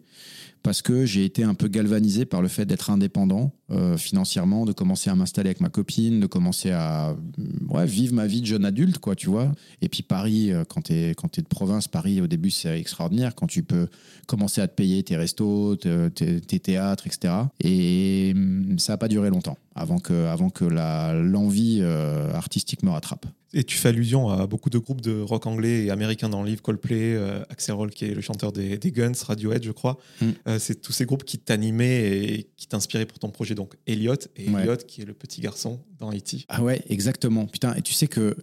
parce 0.62 0.82
que 0.82 1.06
j'ai 1.06 1.24
été 1.24 1.42
un 1.42 1.54
peu 1.54 1.68
galvanisé 1.68 2.26
par 2.26 2.42
le 2.42 2.48
fait 2.48 2.66
d'être 2.66 2.90
indépendant 2.90 3.52
euh, 3.70 3.96
financièrement, 3.96 4.66
de 4.66 4.72
commencer 4.72 5.08
à 5.08 5.14
m'installer 5.14 5.48
avec 5.48 5.60
ma 5.60 5.68
copine, 5.68 6.20
de 6.20 6.26
commencer 6.26 6.70
à 6.70 7.16
mm, 7.38 7.84
vivre 7.84 8.14
ma 8.14 8.26
vie 8.26 8.40
de 8.40 8.46
jeune 8.46 8.64
adulte, 8.64 8.98
quoi, 8.98 9.14
tu 9.14 9.28
vois. 9.28 9.52
Et 9.80 9.88
puis 9.88 10.02
Paris, 10.02 10.52
euh, 10.52 10.64
quand 10.68 10.82
tu 10.82 10.92
es, 10.92 11.14
quand 11.14 11.38
de 11.38 11.46
province, 11.46 11.88
Paris, 11.88 12.20
au 12.20 12.26
début, 12.26 12.50
c'est 12.50 12.78
extraordinaire 12.78 13.34
quand 13.34 13.46
tu 13.46 13.62
peux 13.62 13.88
commencer 14.26 14.60
à 14.60 14.68
te 14.68 14.74
payer 14.74 15.02
tes 15.02 15.16
restos, 15.16 15.76
te- 15.76 16.08
tes, 16.08 16.60
théâtres, 16.60 17.06
etc. 17.06 17.34
Et 17.60 18.34
mm, 18.34 18.78
ça 18.78 18.94
n'a 18.94 18.96
pas 18.98 19.08
duré 19.08 19.30
longtemps 19.30 19.56
avant 19.74 19.98
que, 19.98 20.26
avant 20.26 20.50
que 20.50 20.64
l'envie 20.64 21.78
euh, 21.80 22.32
artistique 22.34 22.82
me 22.82 22.90
rattrape. 22.90 23.26
Et 23.52 23.64
tu 23.64 23.76
fais 23.76 23.88
allusion 23.88 24.28
à 24.28 24.46
beaucoup 24.46 24.70
de 24.70 24.78
groupes 24.78 25.00
de 25.00 25.20
rock 25.20 25.46
anglais 25.46 25.84
et 25.84 25.90
américains 25.90 26.28
dans 26.28 26.42
le 26.42 26.48
livre, 26.48 26.62
Coldplay, 26.62 27.14
euh, 27.16 27.42
Axel 27.48 27.74
Roll 27.74 27.90
qui 27.90 28.04
est 28.04 28.14
le 28.14 28.20
chanteur 28.20 28.52
des, 28.52 28.78
des 28.78 28.92
Guns, 28.92 29.12
Radiohead 29.26 29.64
je 29.64 29.72
crois. 29.72 29.98
Mm. 30.20 30.26
Euh, 30.46 30.58
c'est 30.60 30.80
tous 30.80 30.92
ces 30.92 31.04
groupes 31.04 31.24
qui 31.24 31.38
t'animaient 31.38 32.22
et 32.22 32.50
qui 32.56 32.68
t'inspiraient 32.68 33.06
pour 33.06 33.18
ton 33.18 33.30
projet. 33.30 33.56
Donc 33.56 33.74
Elliot, 33.86 34.14
et 34.36 34.48
Ouais. 34.50 34.62
Elliot 34.62 34.76
qui 34.76 35.02
est 35.02 35.04
le 35.04 35.14
petit 35.14 35.40
garçon 35.40 35.80
dans 35.98 36.12
E.T. 36.12 36.44
Ah 36.48 36.62
ouais, 36.62 36.82
exactement. 36.88 37.46
Putain, 37.46 37.74
et 37.74 37.82
tu 37.82 37.92
sais 37.92 38.06
que. 38.06 38.36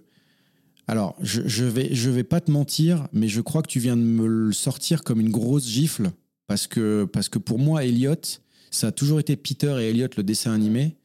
Alors, 0.90 1.16
je, 1.22 1.42
je 1.46 1.66
vais, 1.66 1.94
je 1.94 2.10
vais 2.10 2.24
pas 2.24 2.40
te 2.40 2.50
mentir, 2.50 3.08
mais 3.12 3.28
je 3.28 3.42
crois 3.42 3.62
que 3.62 3.68
tu 3.68 3.80
viens 3.80 3.98
de 3.98 4.02
me 4.02 4.26
le 4.26 4.54
sortir 4.54 5.04
comme 5.04 5.20
une 5.20 5.32
grosse 5.32 5.68
gifle. 5.68 6.12
Parce 6.48 6.66
que, 6.66 7.04
parce 7.04 7.28
que 7.28 7.40
pour 7.40 7.60
moi, 7.60 7.84
Elliot, 7.84 8.16
ça 8.72 8.88
a 8.88 8.92
toujours 8.94 9.20
été 9.20 9.36
Peter 9.36 9.76
et 9.82 9.90
Elliot, 9.90 10.08
le 10.16 10.24
dessin 10.24 10.54
animé. 10.54 10.96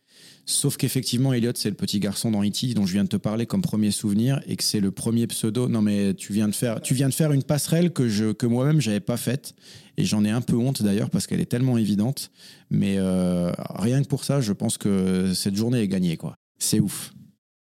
Sauf 0.45 0.77
qu'effectivement, 0.77 1.33
Elliot, 1.33 1.53
c'est 1.55 1.71
le 1.71 1.77
petit 1.77 2.01
garçon 2.01 2.31
dans 2.33 2.43
E.T. 2.45 2.75
dont 2.75 2.85
je 2.85 2.93
viens 2.93 3.05
de 3.05 3.09
te 3.09 3.17
parler 3.17 3.47
comme 3.47 3.63
premier 3.63 3.93
souvenir 3.93 4.41
et 4.47 4.57
que 4.57 4.65
c'est 4.65 4.81
le 4.81 4.91
premier 4.91 5.27
pseudo. 5.29 5.69
Non, 5.69 5.83
mais 5.83 6.15
tu 6.15 6.33
viens 6.33 6.49
de 6.49 6.55
faire, 6.55 6.81
tu 6.81 6.95
viens 6.95 7.09
de 7.09 7.15
faire 7.15 7.33
une 7.33 7.45
passerelle 7.45 7.93
que, 7.93 8.09
je, 8.09 8.33
que 8.33 8.47
moi-même, 8.47 8.81
j'avais 8.81 9.01
pas 9.01 9.17
faite. 9.17 9.55
Et 9.97 10.05
j'en 10.05 10.25
ai 10.25 10.31
un 10.31 10.41
peu 10.41 10.57
honte 10.57 10.83
d'ailleurs 10.83 11.11
parce 11.11 11.27
qu'elle 11.27 11.41
est 11.41 11.47
tellement 11.47 11.79
évidente. 11.79 12.31
Mais 12.71 12.97
euh, 12.99 13.53
rien 13.71 14.03
que 14.03 14.09
pour 14.09 14.25
ça, 14.25 14.41
je 14.41 14.53
pense 14.53 14.79
que 14.79 15.33
cette 15.35 15.55
journée 15.55 15.81
est 15.81 15.89
gagnée, 15.89 16.17
quoi. 16.17 16.35
C'est 16.59 16.81
ouf. 16.81 17.13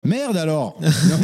Merde 0.04 0.36
alors 0.36 0.78
Non, 0.80 1.16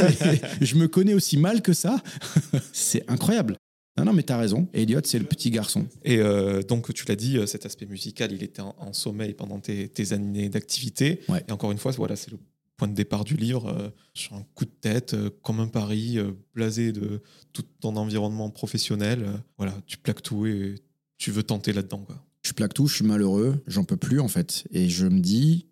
Je 0.59 0.75
me 0.75 0.87
connais 0.87 1.13
aussi 1.13 1.37
mal 1.37 1.61
que 1.61 1.73
ça 1.73 1.97
C'est 2.73 3.09
incroyable. 3.09 3.55
Non, 3.97 4.05
non, 4.05 4.13
mais 4.13 4.23
t'as 4.23 4.37
raison. 4.37 4.67
Elliot, 4.73 5.01
c'est 5.03 5.19
le 5.19 5.25
petit 5.25 5.49
garçon. 5.51 5.85
Et 6.03 6.19
euh, 6.19 6.61
donc 6.61 6.93
tu 6.93 7.05
l'as 7.07 7.15
dit, 7.15 7.37
euh, 7.37 7.45
cet 7.45 7.65
aspect 7.65 7.85
musical, 7.85 8.31
il 8.31 8.41
était 8.41 8.61
en, 8.61 8.73
en 8.79 8.93
sommeil 8.93 9.33
pendant 9.33 9.59
tes, 9.59 9.89
tes 9.89 10.13
années 10.13 10.49
d'activité. 10.49 11.19
Ouais. 11.27 11.43
Et 11.47 11.51
encore 11.51 11.71
une 11.71 11.77
fois, 11.77 11.91
voilà, 11.91 12.15
c'est 12.15 12.31
le 12.31 12.37
point 12.77 12.87
de 12.87 12.93
départ 12.93 13.25
du 13.25 13.35
livre, 13.35 13.67
euh, 13.67 13.89
sur 14.13 14.33
un 14.33 14.45
coup 14.55 14.65
de 14.65 14.71
tête, 14.71 15.13
euh, 15.13 15.29
comme 15.43 15.59
un 15.59 15.67
pari, 15.67 16.17
blasé 16.55 16.93
de 16.93 17.21
tout 17.53 17.63
ton 17.81 17.95
environnement 17.97 18.49
professionnel. 18.49 19.25
voilà, 19.57 19.75
tu 19.85 19.97
plaques 19.97 20.23
tout 20.23 20.45
et 20.47 20.75
tu 21.17 21.31
veux 21.31 21.43
tenter 21.43 21.73
là-dedans. 21.73 21.99
quoi. 22.05 22.23
Je 22.43 22.53
plaque 22.53 22.73
tout, 22.73 22.87
je 22.87 22.95
suis 22.95 23.05
malheureux, 23.05 23.61
j'en 23.67 23.83
peux 23.83 23.97
plus 23.97 24.19
en 24.21 24.29
fait. 24.29 24.63
Et 24.71 24.89
je 24.89 25.05
me 25.05 25.19
dis, 25.19 25.67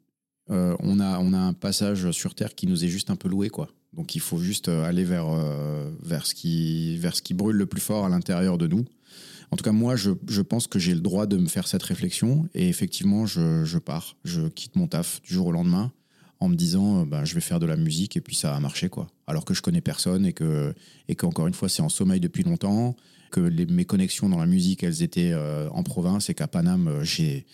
on, 0.49 0.99
a, 0.99 1.19
on 1.19 1.33
a 1.33 1.37
un 1.39 1.53
passage 1.53 2.11
sur 2.11 2.35
Terre 2.35 2.53
qui 2.53 2.67
nous 2.67 2.83
est 2.83 2.89
juste 2.89 3.09
un 3.09 3.15
peu 3.15 3.29
loué, 3.29 3.49
quoi. 3.49 3.69
Donc 3.93 4.15
il 4.15 4.21
faut 4.21 4.39
juste 4.39 4.69
euh, 4.69 4.83
aller 4.85 5.03
vers, 5.03 5.27
euh, 5.29 5.89
vers, 6.03 6.25
ce 6.25 6.35
qui, 6.35 6.97
vers 6.97 7.15
ce 7.15 7.21
qui 7.21 7.33
brûle 7.33 7.55
le 7.55 7.65
plus 7.65 7.81
fort 7.81 8.05
à 8.05 8.09
l'intérieur 8.09 8.57
de 8.57 8.67
nous. 8.67 8.85
En 9.51 9.57
tout 9.57 9.63
cas, 9.63 9.71
moi, 9.71 9.95
je, 9.95 10.11
je 10.27 10.41
pense 10.41 10.67
que 10.67 10.77
j'ai 10.77 10.93
le 10.93 11.01
droit 11.01 11.25
de 11.25 11.35
me 11.37 11.47
faire 11.47 11.67
cette 11.67 11.81
réflexion. 11.81 12.47
Et 12.53 12.69
effectivement, 12.69 13.25
je, 13.25 13.65
je 13.65 13.79
pars, 13.79 14.15
je 14.23 14.47
quitte 14.47 14.75
mon 14.75 14.87
taf 14.87 15.21
du 15.23 15.33
jour 15.33 15.47
au 15.47 15.51
lendemain 15.51 15.91
en 16.39 16.49
me 16.49 16.55
disant, 16.55 17.05
bah, 17.05 17.25
je 17.25 17.33
vais 17.33 17.41
faire 17.41 17.59
de 17.59 17.65
la 17.65 17.75
musique 17.75 18.15
et 18.15 18.21
puis 18.21 18.35
ça 18.35 18.55
a 18.55 18.59
marché, 18.59 18.89
quoi. 18.89 19.07
Alors 19.25 19.43
que 19.45 19.53
je 19.55 19.61
connais 19.63 19.81
personne 19.81 20.25
et 20.25 20.33
que, 20.33 20.73
et 21.07 21.15
qu'encore 21.15 21.47
une 21.47 21.53
fois, 21.55 21.67
c'est 21.67 21.81
en 21.81 21.89
sommeil 21.89 22.19
depuis 22.19 22.43
longtemps, 22.43 22.95
que 23.31 23.41
les- 23.41 23.65
mes 23.65 23.85
connexions 23.85 24.29
dans 24.29 24.37
la 24.37 24.45
musique, 24.45 24.83
elles 24.83 25.01
étaient 25.03 25.33
en 25.71 25.83
province 25.83 26.29
et 26.29 26.33
qu'à 26.35 26.47
Paname, 26.47 27.03
j'ai 27.03 27.45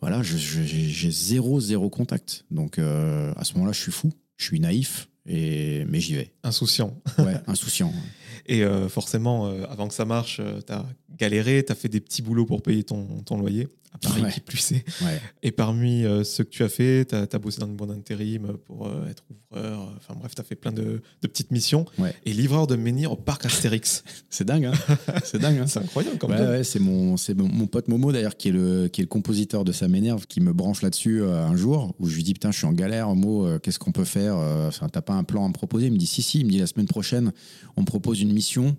voilà, 0.00 0.22
j'ai 0.22 1.10
zéro, 1.10 1.58
zéro 1.60 1.88
contact. 1.90 2.44
Donc 2.50 2.78
à 2.78 3.42
ce 3.44 3.54
moment-là, 3.54 3.72
je 3.72 3.80
suis 3.80 3.90
fou, 3.92 4.12
je 4.36 4.44
suis 4.44 4.60
naïf, 4.60 5.08
et, 5.28 5.84
mais 5.88 6.00
j'y 6.00 6.14
vais. 6.14 6.32
Insouciant. 6.42 7.00
Ouais, 7.18 7.36
insouciant. 7.46 7.92
Et 8.50 8.64
euh, 8.64 8.88
forcément, 8.88 9.46
euh, 9.46 9.64
avant 9.68 9.88
que 9.88 9.94
ça 9.94 10.06
marche, 10.06 10.40
tu 10.66 10.72
as 10.72 10.86
galéré, 11.18 11.62
tu 11.66 11.70
as 11.70 11.74
fait 11.74 11.90
des 11.90 12.00
petits 12.00 12.22
boulots 12.22 12.46
pour 12.46 12.62
payer 12.62 12.82
ton, 12.82 13.04
ton 13.22 13.36
loyer, 13.36 13.68
à 13.92 13.98
Paris 13.98 14.22
Ouais. 14.22 14.30
qui 14.32 14.40
plus 14.40 14.72
est. 14.72 14.84
Ouais. 15.02 15.20
Et 15.42 15.50
parmi 15.50 16.04
euh, 16.04 16.22
ceux 16.24 16.44
que 16.44 16.50
tu 16.50 16.62
as 16.62 16.68
fait, 16.68 17.06
tu 17.08 17.14
as, 17.14 17.38
bossé 17.38 17.60
dans 17.60 17.66
une 17.66 17.76
boîte 17.76 17.90
d'intérim 17.90 18.56
pour 18.66 18.86
euh, 18.86 19.08
être 19.08 19.24
ouvreur. 19.30 19.80
euh, 19.82 19.86
Enfin 19.96 20.14
bref, 20.18 20.34
tu 20.34 20.40
as 20.40 20.44
fait 20.44 20.54
plein 20.56 20.72
de, 20.72 21.00
de 21.22 21.26
petites 21.28 21.50
missions. 21.50 21.86
Ouais. 21.98 22.14
Et 22.26 22.32
livreur 22.32 22.66
de 22.66 22.76
menhir 22.76 23.12
au 23.12 23.16
parc 23.16 23.46
Astérix. 23.46 24.04
C'est 24.30 24.44
dingue, 24.44 24.66
hein 24.66 24.72
C'est 25.24 25.38
dingue, 25.38 25.58
hein 25.58 25.66
C'est 25.66 25.78
incroyable 25.80 26.18
Ouais, 26.22 26.36
job. 26.36 26.48
ouais, 26.48 26.64
c'est 26.64 26.80
mon, 26.80 27.16
c'est 27.16 27.34
mon, 27.34 27.48
mon 27.48 27.66
pote 27.66 27.88
Momo 27.88 28.12
d'ailleurs 28.12 28.36
qui 28.36 28.48
est 28.48 28.52
le 28.52 28.88
qui 28.88 29.00
est 29.00 29.04
le 29.04 29.08
compositeur 29.08 29.64
de 29.64 29.72
Ça 29.72 29.88
m'énerve 29.88 30.26
qui 30.26 30.40
me 30.40 30.52
branche 30.52 30.82
là-dessus 30.82 31.22
euh, 31.22 31.46
un 31.46 31.56
jour 31.56 31.94
où 31.98 32.06
je 32.08 32.14
lui 32.16 32.22
dis 32.22 32.34
putain 32.34 32.50
je 32.50 32.58
suis 32.58 32.66
en 32.66 32.72
galère 32.72 33.14
Mo 33.14 33.46
euh, 33.46 33.58
qu'est-ce 33.58 33.78
qu'on 33.78 33.92
peut 33.92 34.04
faire 34.04 34.36
euh, 34.38 34.70
t'as 34.92 35.00
pas 35.02 35.14
un 35.14 35.24
plan 35.24 35.44
à 35.44 35.48
me 35.48 35.52
proposer 35.54 35.86
il 35.86 35.92
me 35.92 35.96
dit 35.98 36.06
si 36.06 36.22
si 36.22 36.40
il 36.40 36.46
me 36.46 36.50
dit 36.50 36.58
la 36.58 36.66
semaine 36.66 36.86
prochaine 36.88 37.32
on 37.76 37.82
me 37.82 37.86
propose 37.86 38.20
une 38.20 38.32
mission 38.32 38.76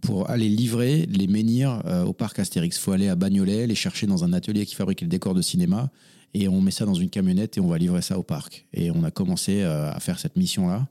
pour 0.00 0.30
aller 0.30 0.48
livrer 0.48 1.06
les 1.06 1.26
menhirs 1.26 1.82
euh, 1.86 2.04
au 2.04 2.12
parc 2.12 2.38
Astérix 2.38 2.78
faut 2.78 2.92
aller 2.92 3.08
à 3.08 3.16
Bagnolet 3.16 3.66
les 3.66 3.74
chercher 3.74 4.06
dans 4.06 4.24
un 4.24 4.32
atelier 4.32 4.64
qui 4.66 4.74
fabrique 4.74 5.00
le 5.00 5.08
décor 5.08 5.34
de 5.34 5.42
cinéma 5.42 5.90
et 6.34 6.48
on 6.48 6.60
met 6.60 6.70
ça 6.70 6.84
dans 6.84 6.94
une 6.94 7.10
camionnette 7.10 7.56
et 7.56 7.60
on 7.60 7.68
va 7.68 7.78
livrer 7.78 8.02
ça 8.02 8.18
au 8.18 8.22
parc 8.22 8.66
et 8.74 8.90
on 8.90 9.02
a 9.04 9.10
commencé 9.10 9.62
euh, 9.62 9.90
à 9.90 9.98
faire 10.00 10.18
cette 10.18 10.36
mission 10.36 10.68
là 10.68 10.86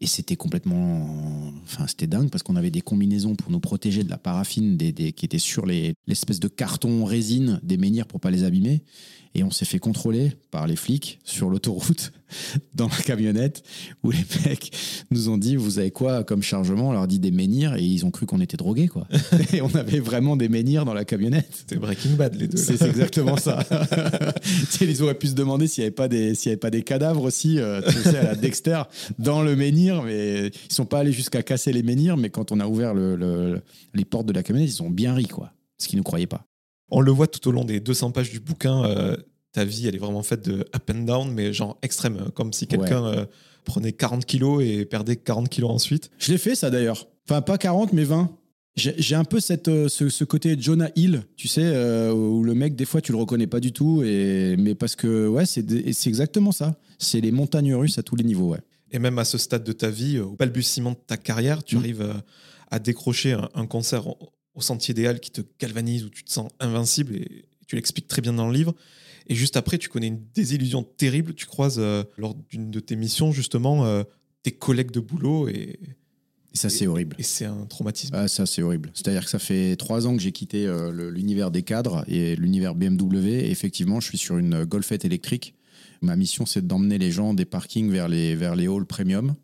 Et 0.00 0.06
c'était 0.06 0.36
complètement. 0.36 1.52
Enfin, 1.64 1.86
c'était 1.86 2.06
dingue 2.06 2.30
parce 2.30 2.42
qu'on 2.42 2.56
avait 2.56 2.70
des 2.70 2.80
combinaisons 2.80 3.34
pour 3.36 3.50
nous 3.50 3.60
protéger 3.60 4.02
de 4.02 4.08
la 4.10 4.16
paraffine 4.18 4.76
des, 4.78 5.12
qui 5.12 5.24
étaient 5.26 5.38
sur 5.38 5.66
les- 5.66 5.92
l'espèce 6.06 6.40
de 6.40 6.48
carton 6.48 7.04
résine 7.04 7.60
des 7.62 7.76
menhirs 7.76 8.06
pour 8.06 8.20
pas 8.20 8.30
les 8.30 8.44
abîmer. 8.44 8.82
Et 9.34 9.44
on 9.44 9.50
s'est 9.50 9.66
fait 9.66 9.78
contrôler 9.78 10.32
par 10.50 10.66
les 10.66 10.76
flics 10.76 11.18
sur 11.24 11.50
l'autoroute, 11.50 12.12
dans 12.74 12.88
la 12.88 12.96
camionnette, 13.04 13.62
où 14.02 14.10
les 14.10 14.24
mecs 14.46 14.70
nous 15.10 15.28
ont 15.28 15.38
dit 15.38 15.56
Vous 15.56 15.78
avez 15.78 15.90
quoi 15.90 16.24
comme 16.24 16.42
chargement? 16.42 16.88
On 16.88 16.92
leur 16.92 17.06
dit 17.06 17.18
des 17.18 17.30
menhirs 17.30 17.74
et 17.76 17.82
ils 17.82 18.04
ont 18.06 18.10
cru 18.10 18.26
qu'on 18.26 18.40
était 18.40 18.56
drogués, 18.56 18.88
quoi. 18.88 19.06
et 19.52 19.60
on 19.62 19.74
avait 19.74 20.00
vraiment 20.00 20.36
des 20.36 20.48
menhirs 20.48 20.84
dans 20.84 20.94
la 20.94 21.04
camionnette. 21.04 21.48
C'était 21.52 21.76
Breaking 21.76 22.12
Bad, 22.14 22.34
les 22.36 22.48
deux. 22.48 22.56
C'est 22.56 22.80
exactement 22.82 23.36
ça. 23.36 23.64
ils 24.80 25.02
auraient 25.02 25.14
pu 25.14 25.28
se 25.28 25.34
demander 25.34 25.66
s'il 25.66 25.82
n'y 25.82 25.86
avait, 25.86 25.94
pas 25.94 26.08
des- 26.08 26.32
y 26.44 26.48
avait 26.48 26.56
pas 26.56 26.70
des 26.70 26.82
cadavres 26.82 27.24
aussi, 27.24 27.58
euh, 27.58 27.80
tu 27.86 27.98
sais, 27.98 28.16
à 28.18 28.24
la 28.24 28.34
Dexter, 28.34 28.82
dans 29.18 29.42
le 29.42 29.56
menhir. 29.56 30.02
Mais 30.02 30.46
ils 30.48 30.72
sont 30.72 30.86
pas 30.86 31.00
allés 31.00 31.12
jusqu'à 31.12 31.42
casser 31.42 31.72
les 31.72 31.82
menhirs, 31.82 32.16
mais 32.16 32.30
quand 32.30 32.52
on 32.52 32.60
a 32.60 32.66
ouvert 32.66 32.94
le- 32.94 33.16
le- 33.16 33.60
les 33.94 34.04
portes 34.04 34.26
de 34.26 34.32
la 34.32 34.42
camionnette, 34.42 34.70
ils 34.70 34.82
ont 34.82 34.90
bien 34.90 35.14
ri, 35.14 35.26
quoi. 35.26 35.52
Ce 35.78 35.88
qu'ils 35.88 35.98
ne 35.98 36.04
croyaient 36.04 36.26
pas. 36.26 36.44
On 36.90 37.00
le 37.00 37.12
voit 37.12 37.26
tout 37.28 37.46
au 37.48 37.52
long 37.52 37.64
des 37.64 37.80
200 37.80 38.10
pages 38.10 38.30
du 38.30 38.40
bouquin. 38.40 38.84
euh, 38.84 39.16
ta 39.52 39.64
vie, 39.64 39.86
elle 39.88 39.94
est 39.94 39.98
vraiment 39.98 40.22
faite 40.22 40.44
de 40.48 40.60
up 40.74 40.90
and 40.94 41.02
down, 41.04 41.32
mais 41.32 41.52
genre 41.52 41.78
extrême. 41.82 42.16
euh, 42.16 42.30
Comme 42.30 42.52
si 42.52 42.66
quelqu'un 42.66 43.04
euh, 43.04 43.26
prenait 43.64 43.92
40 43.92 44.24
kilos 44.24 44.62
et 44.64 44.84
perdait 44.84 45.16
40 45.16 45.48
kilos 45.48 45.70
ensuite. 45.70 46.10
Je 46.18 46.32
l'ai 46.32 46.38
fait, 46.38 46.54
ça 46.54 46.70
d'ailleurs. 46.70 47.08
Enfin, 47.28 47.42
pas 47.42 47.58
40, 47.58 47.92
mais 47.92 48.04
20. 48.04 48.30
J'ai 48.76 49.14
un 49.16 49.24
peu 49.24 49.40
cette, 49.40 49.68
euh, 49.68 49.88
ce, 49.88 50.08
ce 50.08 50.24
côté 50.24 50.56
Jonah 50.58 50.90
Hill, 50.96 51.24
tu 51.36 51.48
sais, 51.48 51.62
euh, 51.64 52.12
où 52.14 52.44
le 52.44 52.54
mec, 52.54 52.76
des 52.76 52.84
fois, 52.86 53.00
tu 53.02 53.12
le 53.12 53.18
reconnais 53.18 53.48
pas 53.48 53.60
du 53.60 53.72
tout. 53.72 54.02
Et, 54.04 54.56
mais 54.58 54.74
parce 54.74 54.94
que, 54.96 55.26
ouais, 55.26 55.44
c'est 55.44 55.66
exactement 56.06 56.52
ça. 56.52 56.76
C'est 56.98 57.20
les 57.20 57.32
montagnes 57.32 57.74
russes 57.74 57.98
à 57.98 58.02
tous 58.02 58.16
les 58.16 58.24
niveaux, 58.24 58.50
ouais. 58.50 58.60
Et 58.92 58.98
même 58.98 59.18
à 59.18 59.24
ce 59.24 59.36
stade 59.38 59.64
de 59.64 59.72
ta 59.72 59.90
vie, 59.90 60.18
au 60.20 60.30
balbutiement 60.36 60.92
de 60.92 60.96
ta 61.06 61.16
carrière, 61.16 61.62
tu 61.64 61.76
Mm. 61.76 61.78
arrives 61.80 62.14
à 62.70 62.78
décrocher 62.78 63.32
un, 63.32 63.48
un 63.54 63.66
concert 63.66 64.06
au, 64.06 64.16
au 64.54 64.60
Sentier 64.60 64.94
des 64.94 65.06
Halles 65.06 65.20
qui 65.20 65.30
te 65.32 65.42
galvanise, 65.60 66.04
où 66.04 66.08
tu 66.08 66.24
te 66.24 66.30
sens 66.32 66.50
invincible, 66.60 67.16
et 67.16 67.44
tu 67.66 67.74
l'expliques 67.76 68.08
très 68.08 68.22
bien 68.22 68.32
dans 68.32 68.46
le 68.48 68.54
livre. 68.54 68.74
Et 69.30 69.34
juste 69.36 69.56
après, 69.56 69.78
tu 69.78 69.88
connais 69.88 70.08
une 70.08 70.24
désillusion 70.34 70.82
terrible. 70.82 71.34
Tu 71.34 71.46
croises, 71.46 71.78
euh, 71.78 72.02
lors 72.18 72.34
d'une 72.34 72.72
de 72.72 72.80
tes 72.80 72.96
missions, 72.96 73.30
justement, 73.30 73.86
euh, 73.86 74.02
tes 74.42 74.50
collègues 74.50 74.90
de 74.90 74.98
boulot, 74.98 75.48
et, 75.48 75.78
Et 76.52 76.56
ça, 76.56 76.68
c'est 76.68 76.88
horrible. 76.88 77.14
et 77.16 77.22
c'est 77.22 77.44
un 77.44 77.64
traumatisme. 77.66 78.12
Ah, 78.12 78.26
ça, 78.26 78.44
c'est 78.44 78.60
horrible. 78.60 78.90
C'est-à-dire 78.92 79.24
que 79.24 79.30
ça 79.30 79.38
fait 79.38 79.76
trois 79.76 80.08
ans 80.08 80.16
que 80.16 80.20
j'ai 80.20 80.32
quitté 80.32 80.66
euh, 80.66 81.10
l'univers 81.12 81.52
des 81.52 81.62
cadres 81.62 82.04
et 82.08 82.34
l'univers 82.34 82.74
BMW. 82.74 83.28
Et 83.28 83.50
effectivement, 83.52 84.00
je 84.00 84.08
suis 84.08 84.18
sur 84.18 84.36
une 84.36 84.64
Golfette 84.64 85.04
électrique. 85.04 85.54
Ma 86.02 86.16
mission, 86.16 86.44
c'est 86.44 86.66
d'emmener 86.66 86.98
les 86.98 87.12
gens 87.12 87.32
des 87.32 87.44
parkings 87.44 87.88
vers 87.88 88.08
les, 88.08 88.34
vers 88.34 88.56
les 88.56 88.66
halls 88.66 88.86
premium. 88.86 89.36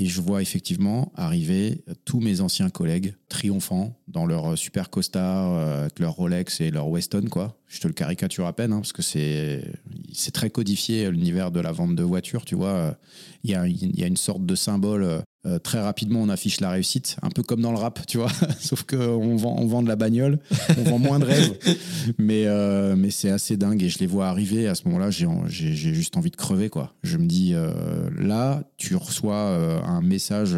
Et 0.00 0.06
je 0.06 0.20
vois 0.20 0.42
effectivement 0.42 1.10
arriver 1.16 1.82
tous 2.04 2.20
mes 2.20 2.40
anciens 2.40 2.70
collègues 2.70 3.16
triomphants 3.28 3.98
dans 4.06 4.26
leur 4.26 4.56
super 4.56 4.90
costard, 4.90 5.52
euh, 5.52 5.80
avec 5.82 5.98
leur 5.98 6.12
Rolex 6.12 6.60
et 6.60 6.70
leur 6.70 6.88
Weston, 6.88 7.26
quoi. 7.28 7.58
Je 7.66 7.80
te 7.80 7.88
le 7.88 7.94
caricature 7.94 8.46
à 8.46 8.52
peine, 8.52 8.72
hein, 8.72 8.78
parce 8.78 8.92
que 8.92 9.02
c'est 9.02 9.64
c'est 10.12 10.30
très 10.30 10.50
codifié 10.50 11.10
l'univers 11.10 11.50
de 11.50 11.58
la 11.58 11.72
vente 11.72 11.96
de 11.96 12.02
voitures, 12.04 12.44
tu 12.44 12.54
vois. 12.54 12.96
Il 13.42 13.50
y 13.50 13.54
a, 13.56 13.66
il 13.66 13.98
y 13.98 14.04
a 14.04 14.06
une 14.06 14.16
sorte 14.16 14.46
de 14.46 14.54
symbole. 14.54 15.22
Euh, 15.46 15.58
très 15.58 15.80
rapidement, 15.80 16.20
on 16.20 16.28
affiche 16.28 16.60
la 16.60 16.70
réussite, 16.70 17.16
un 17.22 17.30
peu 17.30 17.42
comme 17.42 17.60
dans 17.60 17.70
le 17.72 17.78
rap, 17.78 18.04
tu 18.06 18.18
vois. 18.18 18.30
Sauf 18.60 18.82
qu'on 18.82 19.36
vend, 19.36 19.56
on 19.58 19.66
vend 19.66 19.82
de 19.82 19.88
la 19.88 19.96
bagnole, 19.96 20.38
on 20.76 20.82
vend 20.82 20.98
moins 20.98 21.18
de 21.18 21.24
rêves. 21.24 21.56
Mais, 22.18 22.46
euh, 22.46 22.96
mais 22.96 23.10
c'est 23.10 23.30
assez 23.30 23.56
dingue 23.56 23.82
et 23.82 23.88
je 23.88 23.98
les 23.98 24.06
vois 24.06 24.28
arriver. 24.28 24.66
À 24.66 24.74
ce 24.74 24.84
moment-là, 24.86 25.10
j'ai 25.10 25.26
j'ai- 25.48 25.74
j'ai 25.74 25.94
juste 25.94 26.16
envie 26.16 26.30
de 26.30 26.36
crever, 26.36 26.68
quoi. 26.70 26.94
Je 27.02 27.16
me 27.18 27.26
dis, 27.26 27.52
euh, 27.54 27.70
là, 28.18 28.62
tu 28.78 28.96
reçois 28.96 29.82
un 29.84 30.00
message 30.00 30.56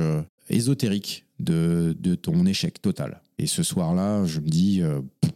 ésotérique 0.48 1.24
de, 1.38 1.96
de 1.98 2.14
ton 2.14 2.46
échec 2.46 2.80
total. 2.80 3.20
Et 3.38 3.46
ce 3.46 3.62
soir-là, 3.62 4.24
je 4.26 4.40
me 4.40 4.48
dis, 4.48 4.82
pff, 5.20 5.32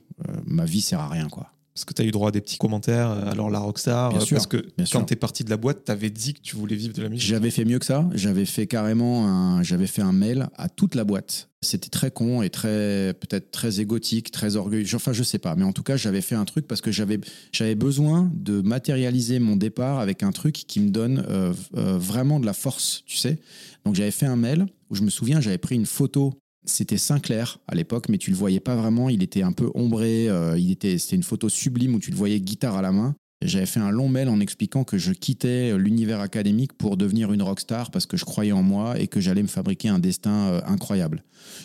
ma 0.46 0.64
vie 0.64 0.80
sert 0.80 1.00
à 1.00 1.08
rien, 1.08 1.28
quoi. 1.28 1.50
Parce 1.74 1.84
que 1.84 1.92
tu 1.92 2.02
as 2.02 2.04
eu 2.04 2.12
droit 2.12 2.28
à 2.28 2.30
des 2.30 2.40
petits 2.40 2.56
commentaires, 2.56 3.10
euh, 3.10 3.30
alors 3.30 3.50
la 3.50 3.58
rockstar, 3.58 4.10
Bien 4.10 4.20
euh, 4.20 4.24
sûr, 4.24 4.36
parce 4.36 4.46
que 4.46 4.64
bien 4.76 4.86
quand 4.92 5.04
tu 5.04 5.14
es 5.14 5.16
parti 5.16 5.42
de 5.42 5.50
la 5.50 5.56
boîte, 5.56 5.84
tu 5.86 5.90
avais 5.90 6.10
dit 6.10 6.34
que 6.34 6.40
tu 6.40 6.54
voulais 6.54 6.76
vivre 6.76 6.94
de 6.94 7.02
la 7.02 7.08
musique. 7.08 7.26
J'avais 7.26 7.50
fait 7.50 7.64
mieux 7.64 7.80
que 7.80 7.86
ça. 7.86 8.08
J'avais 8.14 8.44
fait 8.44 8.68
carrément 8.68 9.26
un, 9.26 9.62
j'avais 9.64 9.88
fait 9.88 10.02
un 10.02 10.12
mail 10.12 10.48
à 10.56 10.68
toute 10.68 10.94
la 10.94 11.02
boîte. 11.02 11.48
C'était 11.64 11.88
très 11.88 12.10
con 12.10 12.42
et 12.42 12.50
très, 12.50 13.14
peut-être 13.14 13.50
très 13.50 13.80
égotique, 13.80 14.30
très 14.30 14.56
orgueilleux. 14.56 14.86
Enfin, 14.94 15.12
je 15.12 15.22
sais 15.22 15.38
pas. 15.38 15.56
Mais 15.56 15.64
en 15.64 15.72
tout 15.72 15.82
cas, 15.82 15.96
j'avais 15.96 16.20
fait 16.20 16.34
un 16.34 16.44
truc 16.44 16.68
parce 16.68 16.80
que 16.80 16.92
j'avais, 16.92 17.18
j'avais 17.52 17.74
besoin 17.74 18.30
de 18.34 18.60
matérialiser 18.60 19.38
mon 19.40 19.56
départ 19.56 19.98
avec 19.98 20.22
un 20.22 20.30
truc 20.30 20.54
qui 20.54 20.78
me 20.80 20.90
donne 20.90 21.24
euh, 21.28 21.52
euh, 21.76 21.98
vraiment 21.98 22.38
de 22.38 22.46
la 22.46 22.52
force, 22.52 23.02
tu 23.06 23.16
sais. 23.16 23.38
Donc, 23.84 23.94
j'avais 23.94 24.10
fait 24.10 24.26
un 24.26 24.36
mail 24.36 24.66
où 24.90 24.94
je 24.94 25.02
me 25.02 25.10
souviens, 25.10 25.40
j'avais 25.40 25.58
pris 25.58 25.74
une 25.74 25.86
photo. 25.86 26.34
C'était 26.64 26.96
Sinclair 26.96 27.58
à 27.66 27.74
l'époque, 27.74 28.08
mais 28.08 28.18
tu 28.18 28.30
le 28.30 28.36
voyais 28.36 28.60
pas 28.60 28.74
vraiment. 28.74 29.08
Il 29.08 29.22
était 29.22 29.42
un 29.42 29.52
peu 29.52 29.70
ombré. 29.74 30.28
euh, 30.28 30.58
il 30.58 30.70
était, 30.70 30.98
c'était 30.98 31.16
une 31.16 31.22
photo 31.22 31.48
sublime 31.48 31.94
où 31.94 31.98
tu 31.98 32.10
le 32.10 32.16
voyais 32.16 32.40
guitare 32.40 32.76
à 32.76 32.82
la 32.82 32.92
main. 32.92 33.14
J'avais 33.44 33.66
fait 33.66 33.80
un 33.80 33.90
long 33.90 34.08
mail 34.08 34.30
en 34.30 34.40
expliquant 34.40 34.84
que 34.84 34.96
je 34.96 35.12
quittais 35.12 35.76
l'univers 35.76 36.20
académique 36.20 36.72
pour 36.72 36.96
devenir 36.96 37.30
une 37.32 37.42
rockstar 37.42 37.90
parce 37.90 38.06
que 38.06 38.16
je 38.16 38.24
croyais 38.24 38.52
en 38.52 38.62
moi 38.62 38.98
et 38.98 39.06
que 39.06 39.20
j'allais 39.20 39.42
me 39.42 39.48
fabriquer 39.48 39.88
un 39.88 39.98
destin 39.98 40.48
euh, 40.48 40.60
incroyable. 40.66 41.22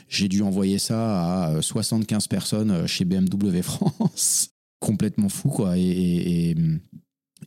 J'ai 0.09 0.27
dû 0.27 0.41
envoyer 0.41 0.77
ça 0.77 1.45
à 1.45 1.51
euh, 1.51 1.61
75 1.61 2.27
personnes 2.27 2.71
euh, 2.71 2.87
chez 2.87 3.05
BMW 3.05 3.61
France. 3.61 4.49
Complètement 4.81 5.29
fou, 5.29 5.49
quoi. 5.49 5.77
Et, 5.77 6.51
et, 6.51 6.55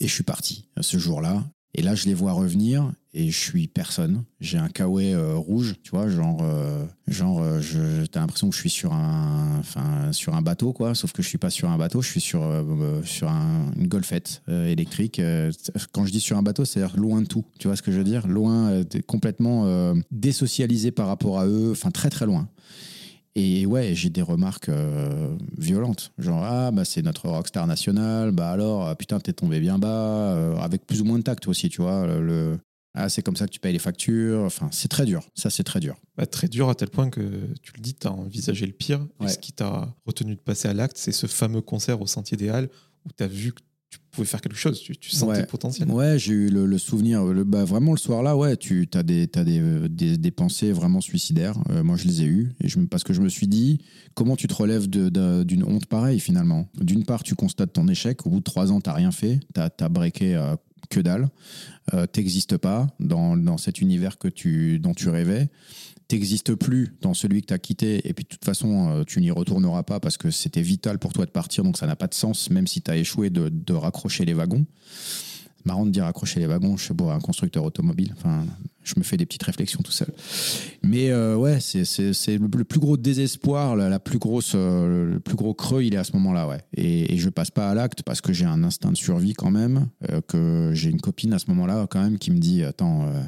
je 0.00 0.06
suis 0.06 0.24
parti 0.24 0.68
ce 0.80 0.98
jour-là. 0.98 1.44
Et 1.74 1.82
là, 1.82 1.94
je 1.94 2.06
les 2.06 2.14
vois 2.14 2.32
revenir 2.32 2.92
et 3.14 3.30
je 3.30 3.38
suis 3.38 3.68
personne. 3.68 4.24
J'ai 4.40 4.56
un 4.58 4.68
kawaii 4.68 5.12
euh, 5.12 5.34
rouge, 5.36 5.74
tu 5.82 5.90
vois, 5.90 6.08
genre, 6.08 6.38
euh, 6.42 6.84
genre, 7.08 7.42
euh, 7.42 7.60
je, 7.60 8.06
t'as 8.06 8.20
l'impression 8.20 8.48
que 8.48 8.54
je 8.56 8.60
suis 8.60 8.70
sur 8.70 8.92
un, 8.94 9.56
enfin, 9.58 10.12
sur 10.12 10.34
un 10.34 10.40
bateau, 10.40 10.72
quoi. 10.72 10.94
Sauf 10.94 11.12
que 11.12 11.22
je 11.22 11.28
suis 11.28 11.36
pas 11.38 11.50
sur 11.50 11.68
un 11.68 11.76
bateau, 11.76 12.00
je 12.00 12.08
suis 12.08 12.20
sur, 12.22 12.42
euh, 12.42 12.62
euh, 12.62 13.02
sur 13.04 13.28
un- 13.28 13.70
une 13.76 13.86
golfette 13.86 14.42
électrique. 14.48 15.20
Quand 15.92 16.06
je 16.06 16.12
dis 16.12 16.20
sur 16.20 16.38
un 16.38 16.42
bateau, 16.42 16.64
c'est-à-dire 16.64 16.96
loin 16.96 17.20
de 17.20 17.26
tout. 17.26 17.44
Tu 17.58 17.68
vois 17.68 17.76
ce 17.76 17.82
que 17.82 17.92
je 17.92 17.98
veux 17.98 18.04
dire? 18.04 18.26
Loin, 18.26 18.82
complètement 19.06 19.94
désocialisé 20.10 20.90
par 20.90 21.06
rapport 21.06 21.38
à 21.38 21.46
eux. 21.46 21.70
Enfin, 21.72 21.90
très 21.90 22.08
très 22.10 22.24
loin. 22.26 22.48
Et 23.34 23.64
ouais, 23.66 23.94
j'ai 23.94 24.10
des 24.10 24.22
remarques 24.22 24.70
violentes. 25.58 26.12
Genre, 26.18 26.42
ah, 26.44 26.70
bah, 26.70 26.84
c'est 26.84 27.02
notre 27.02 27.28
rockstar 27.28 27.66
national. 27.66 28.32
Bah 28.32 28.50
alors, 28.50 28.94
putain, 28.96 29.20
t'es 29.20 29.32
tombé 29.32 29.60
bien 29.60 29.78
bas. 29.78 30.60
avec 30.62 30.86
plus 30.86 31.00
ou 31.00 31.04
moins 31.04 31.18
de 31.18 31.24
tact 31.24 31.46
aussi, 31.48 31.68
tu 31.68 31.82
vois. 31.82 32.06
Le- 32.06 32.58
ah, 32.94 33.08
c'est 33.08 33.22
comme 33.22 33.36
ça 33.36 33.46
que 33.46 33.52
tu 33.52 33.60
payes 33.60 33.72
les 33.72 33.78
factures. 33.78 34.40
Enfin, 34.40 34.68
c'est 34.70 34.88
très 34.88 35.06
dur. 35.06 35.26
Ça, 35.34 35.48
c'est 35.50 35.64
très 35.64 35.80
dur. 35.80 35.96
Bah, 36.16 36.26
très 36.26 36.48
dur 36.48 36.68
à 36.68 36.74
tel 36.74 36.90
point 36.90 37.08
que 37.10 37.20
tu 37.62 37.72
le 37.76 37.80
dis, 37.80 37.94
tu 37.94 38.06
as 38.06 38.12
envisagé 38.12 38.66
le 38.66 38.72
pire. 38.72 39.06
Et 39.24 39.28
ce 39.28 39.38
qui 39.38 39.52
t'a 39.52 39.94
retenu 40.06 40.34
de 40.34 40.40
passer 40.40 40.68
à 40.68 40.74
l'acte, 40.74 40.96
c'est 40.98 41.12
ce 41.12 41.26
fameux 41.26 41.62
concert 41.62 42.00
au 42.02 42.06
Sentier 42.06 42.36
des 42.36 42.48
Halles 42.50 42.68
où 43.06 43.10
tu 43.16 43.24
as 43.24 43.28
vu 43.28 43.52
que 43.52 43.60
tu 43.90 43.98
pouvais 44.10 44.26
faire 44.26 44.40
quelque 44.40 44.56
chose. 44.56 44.80
Tu, 44.80 44.96
tu 44.96 45.10
sentais 45.10 45.32
Ouais. 45.32 45.40
le 45.40 45.46
potentiel. 45.46 45.90
Ouais, 45.90 46.18
j'ai 46.18 46.32
eu 46.32 46.48
le, 46.48 46.64
le 46.64 46.78
souvenir. 46.78 47.24
Le, 47.24 47.44
bah, 47.44 47.64
vraiment, 47.64 47.92
le 47.92 47.98
soir-là, 47.98 48.36
ouais, 48.36 48.56
tu 48.56 48.88
as, 48.94 49.02
des, 49.02 49.26
t'as 49.26 49.44
des, 49.44 49.88
des, 49.90 50.16
des 50.16 50.30
pensées 50.30 50.72
vraiment 50.72 51.00
suicidaires. 51.02 51.56
Euh, 51.70 51.82
moi, 51.82 51.96
je 51.96 52.04
les 52.06 52.22
ai 52.22 52.26
eues. 52.26 52.52
Et 52.60 52.68
je, 52.68 52.78
parce 52.80 53.04
que 53.04 53.12
je 53.12 53.20
me 53.20 53.28
suis 53.28 53.48
dit, 53.48 53.80
comment 54.14 54.34
tu 54.36 54.46
te 54.48 54.54
relèves 54.54 54.88
d'une 54.88 55.64
honte 55.64 55.86
pareille, 55.86 56.20
finalement? 56.20 56.68
D'une 56.80 57.04
part, 57.04 57.22
tu 57.22 57.34
constates 57.34 57.72
ton 57.74 57.86
échec. 57.88 58.26
Au 58.26 58.30
bout 58.30 58.38
de 58.38 58.44
trois 58.44 58.70
ans, 58.72 58.80
tu 58.80 58.88
n'as 58.88 58.94
rien 58.96 59.10
fait. 59.12 59.40
Tu 59.54 59.60
as, 59.60 59.88
breaké 59.90 60.36
euh, 60.36 60.56
que 60.88 61.00
dalle. 61.00 61.28
Euh, 61.94 62.06
T'existes 62.06 62.56
pas 62.56 62.88
dans, 63.00 63.36
dans 63.36 63.58
cet 63.58 63.80
univers 63.80 64.18
que 64.18 64.28
tu, 64.28 64.78
dont 64.78 64.94
tu 64.94 65.08
rêvais. 65.08 65.48
T'existes 66.08 66.54
plus 66.54 66.94
dans 67.00 67.14
celui 67.14 67.40
que 67.40 67.46
tu 67.46 67.54
as 67.54 67.58
quitté. 67.58 68.06
Et 68.08 68.12
puis, 68.12 68.24
de 68.24 68.28
toute 68.28 68.44
façon, 68.44 68.90
euh, 68.90 69.04
tu 69.04 69.20
n'y 69.20 69.30
retourneras 69.30 69.82
pas 69.82 69.98
parce 69.98 70.18
que 70.18 70.30
c'était 70.30 70.62
vital 70.62 70.98
pour 70.98 71.12
toi 71.12 71.24
de 71.24 71.30
partir. 71.30 71.64
Donc, 71.64 71.78
ça 71.78 71.86
n'a 71.86 71.96
pas 71.96 72.06
de 72.06 72.14
sens, 72.14 72.50
même 72.50 72.66
si 72.66 72.82
tu 72.82 72.90
as 72.90 72.96
échoué, 72.96 73.30
de, 73.30 73.48
de 73.48 73.72
raccrocher 73.72 74.24
les 74.24 74.34
wagons. 74.34 74.66
Marrant 75.64 75.86
de 75.86 75.90
dire 75.90 76.04
accrocher 76.04 76.40
les 76.40 76.46
wagons, 76.46 76.76
je 76.76 76.84
suis 76.84 76.94
beau 76.94 77.08
un 77.10 77.20
constructeur 77.20 77.64
automobile. 77.64 78.12
Enfin, 78.16 78.44
je 78.82 78.94
me 78.96 79.02
fais 79.04 79.16
des 79.16 79.26
petites 79.26 79.42
réflexions 79.44 79.80
tout 79.82 79.92
seul. 79.92 80.12
Mais 80.82 81.10
euh, 81.10 81.36
ouais, 81.36 81.60
c'est, 81.60 81.84
c'est, 81.84 82.12
c'est 82.12 82.38
le, 82.38 82.48
plus 82.64 82.80
gros 82.80 82.96
désespoir, 82.96 83.76
la, 83.76 83.88
la 83.88 84.00
plus 84.00 84.18
grosse, 84.18 84.52
euh, 84.56 85.12
le 85.12 85.20
plus 85.20 85.36
gros 85.36 85.54
creux, 85.54 85.84
il 85.84 85.94
est 85.94 85.98
à 85.98 86.04
ce 86.04 86.12
moment-là, 86.14 86.48
ouais. 86.48 86.60
Et, 86.76 87.14
et 87.14 87.18
je 87.18 87.28
passe 87.28 87.50
pas 87.50 87.70
à 87.70 87.74
l'acte 87.74 88.02
parce 88.02 88.20
que 88.20 88.32
j'ai 88.32 88.44
un 88.44 88.64
instinct 88.64 88.90
de 88.90 88.96
survie 88.96 89.34
quand 89.34 89.50
même, 89.50 89.88
euh, 90.10 90.20
que 90.20 90.72
j'ai 90.74 90.90
une 90.90 91.00
copine 91.00 91.32
à 91.32 91.38
ce 91.38 91.46
moment-là 91.48 91.86
quand 91.88 92.02
même 92.02 92.18
qui 92.18 92.30
me 92.32 92.38
dit, 92.38 92.64
attends, 92.64 93.06
euh, 93.06 93.22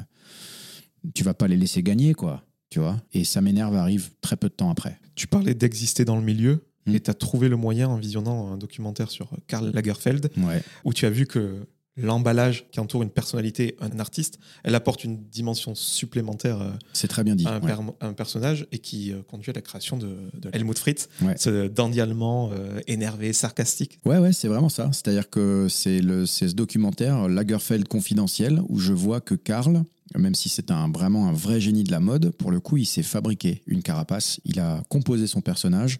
tu 1.13 1.23
vas 1.23 1.33
pas 1.33 1.47
les 1.47 1.57
laisser 1.57 1.83
gagner, 1.83 2.13
quoi. 2.13 2.43
Tu 2.69 2.79
vois 2.79 2.97
Et 3.13 3.23
ça 3.23 3.41
m'énerve 3.41 3.75
arrive 3.75 4.09
très 4.21 4.35
peu 4.35 4.49
de 4.49 4.53
temps 4.53 4.69
après. 4.69 4.99
Tu 5.15 5.27
parlais 5.27 5.53
d'exister 5.53 6.03
dans 6.03 6.17
le 6.17 6.23
milieu 6.23 6.63
Mm. 6.87 6.95
et 6.95 6.99
tu 6.99 7.09
as 7.09 7.13
trouvé 7.13 7.49
le 7.49 7.55
moyen 7.55 7.87
en 7.87 7.97
visionnant 7.97 8.51
un 8.51 8.57
documentaire 8.57 9.09
sur 9.09 9.29
Karl 9.47 9.71
Lagerfeld 9.73 10.29
Ouais. 10.37 10.61
où 10.83 10.93
tu 10.93 11.05
as 11.05 11.09
vu 11.09 11.25
que 11.25 11.65
l'emballage 11.97 12.65
qui 12.71 12.79
entoure 12.79 13.03
une 13.03 13.09
personnalité, 13.09 13.75
un 13.79 13.99
artiste, 13.99 14.39
elle 14.63 14.75
apporte 14.75 15.03
une 15.03 15.17
dimension 15.29 15.75
supplémentaire 15.75 16.61
euh, 16.61 16.71
C'est 16.93 17.07
très 17.07 17.23
bien 17.23 17.35
dit. 17.35 17.45
à 17.47 17.53
un, 17.55 17.61
ouais. 17.61 17.73
per- 17.73 17.81
un 18.01 18.13
personnage 18.13 18.67
et 18.71 18.79
qui 18.79 19.11
euh, 19.13 19.21
conduit 19.29 19.51
à 19.51 19.53
la 19.53 19.61
création 19.61 19.97
de, 19.97 20.17
de 20.33 20.49
Helmut 20.53 20.77
Fritz, 20.77 21.07
Ouais. 21.21 21.35
ce 21.37 21.67
dandy 21.67 22.01
allemand 22.01 22.51
euh, 22.53 22.79
énervé, 22.87 23.31
sarcastique. 23.33 23.99
Ouais, 24.05 24.17
ouais, 24.17 24.33
c'est 24.33 24.47
vraiment 24.47 24.69
ça. 24.69 24.89
C'est-à-dire 24.91 25.29
que 25.29 25.67
c'est 25.69 25.99
le, 26.01 26.25
c'est 26.25 26.49
ce 26.49 26.53
documentaire 26.55 27.27
Lagerfeld 27.27 27.87
confidentiel 27.87 28.61
où 28.69 28.79
je 28.79 28.93
vois 28.93 29.21
que 29.21 29.35
Karl, 29.35 29.83
même 30.17 30.35
si 30.35 30.49
c'est 30.49 30.71
un, 30.71 30.89
vraiment 30.91 31.27
un 31.27 31.33
vrai 31.33 31.59
génie 31.59 31.83
de 31.83 31.91
la 31.91 31.99
mode, 31.99 32.31
pour 32.31 32.51
le 32.51 32.59
coup, 32.59 32.77
il 32.77 32.85
s'est 32.85 33.03
fabriqué 33.03 33.63
une 33.65 33.81
carapace, 33.81 34.39
il 34.45 34.59
a 34.59 34.83
composé 34.89 35.27
son 35.27 35.41
personnage, 35.41 35.99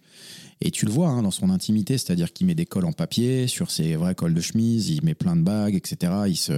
et 0.60 0.70
tu 0.70 0.86
le 0.86 0.92
vois 0.92 1.08
hein, 1.08 1.22
dans 1.22 1.30
son 1.30 1.50
intimité, 1.50 1.98
c'est-à-dire 1.98 2.32
qu'il 2.32 2.46
met 2.46 2.54
des 2.54 2.64
cols 2.64 2.86
en 2.86 2.92
papier 2.92 3.46
sur 3.46 3.70
ses 3.70 3.94
vrais 3.96 4.14
cols 4.14 4.32
de 4.32 4.40
chemise, 4.40 4.88
il 4.88 5.04
met 5.04 5.14
plein 5.14 5.36
de 5.36 5.42
bagues, 5.42 5.74
etc. 5.74 6.12
Il, 6.28 6.36
se, 6.36 6.52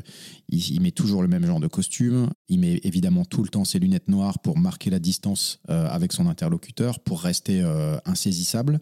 il, 0.49 0.81
met 0.81 0.93
toujours 0.93 1.23
le 1.23 1.29
même 1.29 1.45
genre 1.45 1.59
de 1.59 1.67
costume, 1.67 2.31
il 2.49 2.61
met 2.61 2.81
évidemment 2.85 3.25
tout 3.25 3.43
le 3.43 3.49
temps 3.49 3.65
ses 3.65 3.81
lunettes 3.81 4.09
noires 4.09 4.39
pour 4.39 4.57
marquer 4.57 4.91
la 4.91 5.01
distance 5.01 5.59
euh, 5.69 5.89
avec 5.89 6.13
son 6.13 6.29
interlocuteur, 6.29 7.01
pour 7.01 7.23
rester 7.23 7.61
euh, 7.61 7.99
insaisissable. 8.05 8.79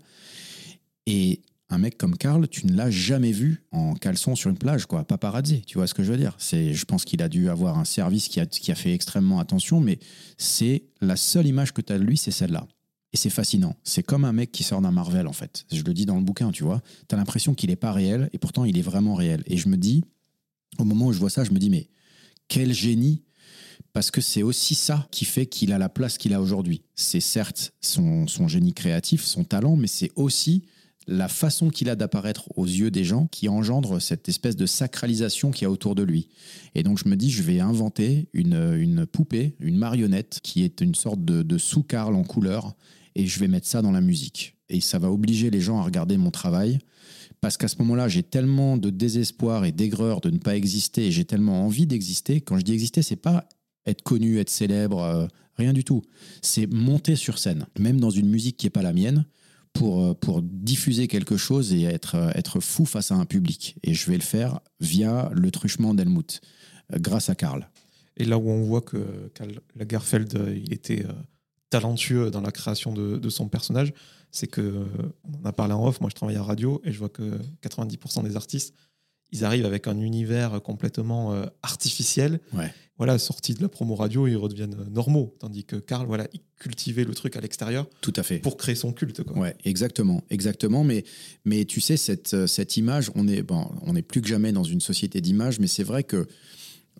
Et 1.06 1.40
un 1.68 1.78
mec 1.78 1.98
comme 1.98 2.16
Karl, 2.16 2.46
tu 2.48 2.66
ne 2.66 2.76
l'as 2.76 2.90
jamais 2.90 3.32
vu 3.32 3.64
en 3.72 3.94
caleçon 3.94 4.36
sur 4.36 4.50
une 4.50 4.58
plage, 4.58 4.86
quoi, 4.86 5.04
paparazzi, 5.04 5.62
tu 5.62 5.78
vois 5.78 5.86
ce 5.86 5.94
que 5.94 6.04
je 6.04 6.12
veux 6.12 6.18
dire 6.18 6.36
C'est, 6.38 6.74
Je 6.74 6.84
pense 6.84 7.04
qu'il 7.04 7.22
a 7.22 7.28
dû 7.28 7.48
avoir 7.48 7.78
un 7.78 7.84
service 7.84 8.28
qui 8.28 8.38
a, 8.38 8.46
qui 8.46 8.70
a 8.70 8.74
fait 8.74 8.92
extrêmement 8.92 9.40
attention, 9.40 9.80
mais 9.80 9.98
c'est 10.38 10.84
la 11.00 11.16
seule 11.16 11.46
image 11.46 11.72
que 11.72 11.80
tu 11.80 11.92
as 11.92 11.98
de 11.98 12.04
lui, 12.04 12.16
c'est 12.16 12.30
celle-là. 12.30 12.66
Et 13.12 13.16
c'est 13.16 13.30
fascinant. 13.30 13.76
C'est 13.82 14.02
comme 14.02 14.24
un 14.24 14.32
mec 14.32 14.52
qui 14.52 14.62
sort 14.62 14.80
d'un 14.80 14.90
Marvel, 14.90 15.26
en 15.26 15.32
fait. 15.32 15.64
Je 15.72 15.82
le 15.82 15.94
dis 15.94 16.06
dans 16.06 16.16
le 16.16 16.22
bouquin, 16.22 16.50
tu 16.52 16.64
vois. 16.64 16.82
Tu 17.08 17.14
as 17.14 17.18
l'impression 17.18 17.54
qu'il 17.54 17.70
n'est 17.70 17.76
pas 17.76 17.92
réel, 17.92 18.30
et 18.32 18.38
pourtant 18.38 18.64
il 18.64 18.78
est 18.78 18.82
vraiment 18.82 19.14
réel. 19.14 19.42
Et 19.46 19.56
je 19.56 19.68
me 19.68 19.76
dis, 19.76 20.04
au 20.78 20.84
moment 20.84 21.06
où 21.06 21.12
je 21.12 21.18
vois 21.18 21.30
ça, 21.30 21.42
je 21.42 21.50
me 21.50 21.58
dis, 21.58 21.70
mais 21.70 21.88
quel 22.48 22.72
génie 22.72 23.22
parce 23.92 24.10
que 24.10 24.20
c'est 24.20 24.42
aussi 24.42 24.74
ça 24.74 25.08
qui 25.10 25.24
fait 25.24 25.46
qu'il 25.46 25.72
a 25.72 25.78
la 25.78 25.88
place 25.88 26.18
qu'il 26.18 26.34
a 26.34 26.40
aujourd'hui. 26.42 26.82
C'est 26.96 27.20
certes 27.20 27.72
son, 27.80 28.26
son, 28.26 28.46
génie 28.46 28.74
créatif, 28.74 29.24
son 29.24 29.42
talent, 29.42 29.74
mais 29.74 29.86
c'est 29.86 30.10
aussi 30.16 30.64
la 31.06 31.28
façon 31.28 31.70
qu'il 31.70 31.88
a 31.88 31.96
d'apparaître 31.96 32.48
aux 32.56 32.64
yeux 32.66 32.90
des 32.90 33.04
gens 33.04 33.28
qui 33.28 33.48
engendre 33.48 34.00
cette 34.00 34.28
espèce 34.28 34.56
de 34.56 34.66
sacralisation 34.66 35.50
qu'il 35.50 35.62
y 35.62 35.66
a 35.66 35.70
autour 35.70 35.94
de 35.94 36.02
lui. 36.02 36.28
Et 36.74 36.82
donc 36.82 36.98
je 36.98 37.08
me 37.08 37.16
dis, 37.16 37.30
je 37.30 37.42
vais 37.42 37.60
inventer 37.60 38.28
une, 38.32 39.06
poupée, 39.06 39.54
une 39.60 39.76
marionnette 39.76 40.40
qui 40.42 40.64
est 40.64 40.80
une 40.80 40.94
sorte 40.94 41.24
de, 41.24 41.58
sous-carl 41.58 42.14
en 42.14 42.24
couleur, 42.24 42.74
et 43.14 43.26
je 43.26 43.38
vais 43.40 43.48
mettre 43.48 43.66
ça 43.66 43.82
dans 43.82 43.92
la 43.92 44.00
musique. 44.00 44.56
Et 44.68 44.80
ça 44.80 44.98
va 44.98 45.10
obliger 45.10 45.50
les 45.50 45.60
gens 45.60 45.78
à 45.78 45.82
regarder 45.82 46.16
mon 46.16 46.30
travail, 46.30 46.78
parce 47.40 47.56
qu'à 47.56 47.68
ce 47.68 47.76
moment-là, 47.78 48.08
j'ai 48.08 48.22
tellement 48.22 48.76
de 48.76 48.90
désespoir 48.90 49.64
et 49.64 49.72
d'aigreur 49.72 50.20
de 50.20 50.30
ne 50.30 50.38
pas 50.38 50.56
exister, 50.56 51.06
et 51.06 51.12
j'ai 51.12 51.24
tellement 51.24 51.64
envie 51.64 51.86
d'exister. 51.86 52.40
Quand 52.40 52.58
je 52.58 52.64
dis 52.64 52.72
exister, 52.72 53.02
c'est 53.02 53.16
pas 53.16 53.48
être 53.86 54.02
connu, 54.02 54.38
être 54.38 54.50
célèbre, 54.50 55.02
euh, 55.02 55.26
rien 55.54 55.72
du 55.72 55.84
tout. 55.84 56.02
C'est 56.42 56.66
monter 56.66 57.14
sur 57.14 57.38
scène, 57.38 57.66
même 57.78 58.00
dans 58.00 58.10
une 58.10 58.28
musique 58.28 58.56
qui 58.56 58.66
n'est 58.66 58.70
pas 58.70 58.82
la 58.82 58.92
mienne 58.92 59.24
pour, 59.76 60.02
euh, 60.02 60.14
pour 60.14 60.42
diffuser 60.42 61.06
quelque 61.06 61.36
chose 61.36 61.72
et 61.72 61.82
être, 61.82 62.14
euh, 62.14 62.30
être 62.34 62.60
fou 62.60 62.86
face 62.86 63.12
à 63.12 63.14
un 63.14 63.26
public. 63.26 63.76
Et 63.82 63.94
je 63.94 64.10
vais 64.10 64.16
le 64.16 64.22
faire 64.22 64.60
via 64.80 65.30
le 65.32 65.50
truchement 65.50 65.94
d'Helmut, 65.94 66.40
euh, 66.92 66.98
grâce 66.98 67.28
à 67.30 67.34
Karl. 67.34 67.68
Et 68.16 68.24
là 68.24 68.38
où 68.38 68.48
on 68.48 68.62
voit 68.62 68.80
que 68.80 69.30
Karl 69.34 69.60
Lagerfeld, 69.74 70.56
il 70.64 70.72
était 70.72 71.04
talentueux 71.68 72.30
dans 72.30 72.40
la 72.40 72.50
création 72.50 72.94
de, 72.94 73.28
son 73.28 73.46
personnage, 73.48 73.92
c'est 74.30 74.46
que, 74.46 74.86
on 75.24 75.42
en 75.42 75.44
a 75.44 75.52
parlé 75.52 75.74
en 75.74 75.86
off, 75.86 76.00
moi 76.00 76.08
je 76.08 76.14
travaille 76.14 76.36
à 76.36 76.42
radio 76.42 76.80
et 76.82 76.92
je 76.92 76.98
vois 76.98 77.10
que 77.10 77.38
90% 77.62 78.22
des 78.22 78.36
artistes 78.36 78.74
ils 79.32 79.44
arrivent 79.44 79.66
avec 79.66 79.86
un 79.88 80.00
univers 80.00 80.62
complètement 80.62 81.32
euh, 81.32 81.46
artificiel. 81.62 82.40
Voilà, 82.98 83.18
sorti 83.18 83.52
de 83.52 83.60
la 83.60 83.68
promo 83.68 83.94
radio, 83.94 84.26
ils 84.26 84.36
redeviennent 84.36 84.74
normaux. 84.90 85.36
Tandis 85.38 85.64
que 85.64 85.76
Karl, 85.76 86.06
voilà, 86.06 86.28
il 86.32 86.40
cultivait 86.58 87.04
le 87.04 87.12
truc 87.12 87.36
à 87.36 87.42
l'extérieur. 87.42 87.86
Tout 88.00 88.14
à 88.16 88.22
fait. 88.22 88.38
Pour 88.38 88.56
créer 88.56 88.74
son 88.74 88.92
culte. 88.94 89.22
Quoi. 89.22 89.38
Ouais, 89.38 89.54
exactement, 89.64 90.22
exactement. 90.30 90.82
Mais, 90.82 91.04
mais 91.44 91.66
tu 91.66 91.82
sais, 91.82 91.98
cette, 91.98 92.32
euh, 92.32 92.46
cette 92.46 92.78
image, 92.78 93.10
on 93.14 93.28
est, 93.28 93.42
bon, 93.42 93.70
on 93.82 93.94
est 93.96 94.02
plus 94.02 94.22
que 94.22 94.28
jamais 94.28 94.50
dans 94.50 94.64
une 94.64 94.80
société 94.80 95.20
d'image, 95.20 95.60
mais 95.60 95.66
c'est 95.66 95.82
vrai 95.82 96.04
que 96.04 96.26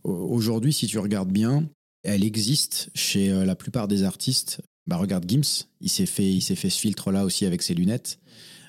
aujourd'hui, 0.05 0.75
si 0.75 0.87
tu 0.87 0.99
regardes 0.99 1.33
bien, 1.33 1.67
elle 2.03 2.25
existe 2.25 2.91
chez 2.95 3.31
euh, 3.31 3.47
la 3.47 3.57
plupart 3.57 3.89
des 3.89 4.03
artistes. 4.03 4.61
Bah, 4.87 4.99
regarde 4.99 5.25
Gims, 5.27 5.65
il 5.81 5.89
s'est 5.89 6.07
fait, 6.07 6.31
il 6.31 6.43
s'est 6.43 6.57
fait 6.57 6.71
ce 6.71 6.79
filtre-là 6.79 7.25
aussi 7.25 7.47
avec 7.47 7.63
ses 7.63 7.75
lunettes. 7.75 8.19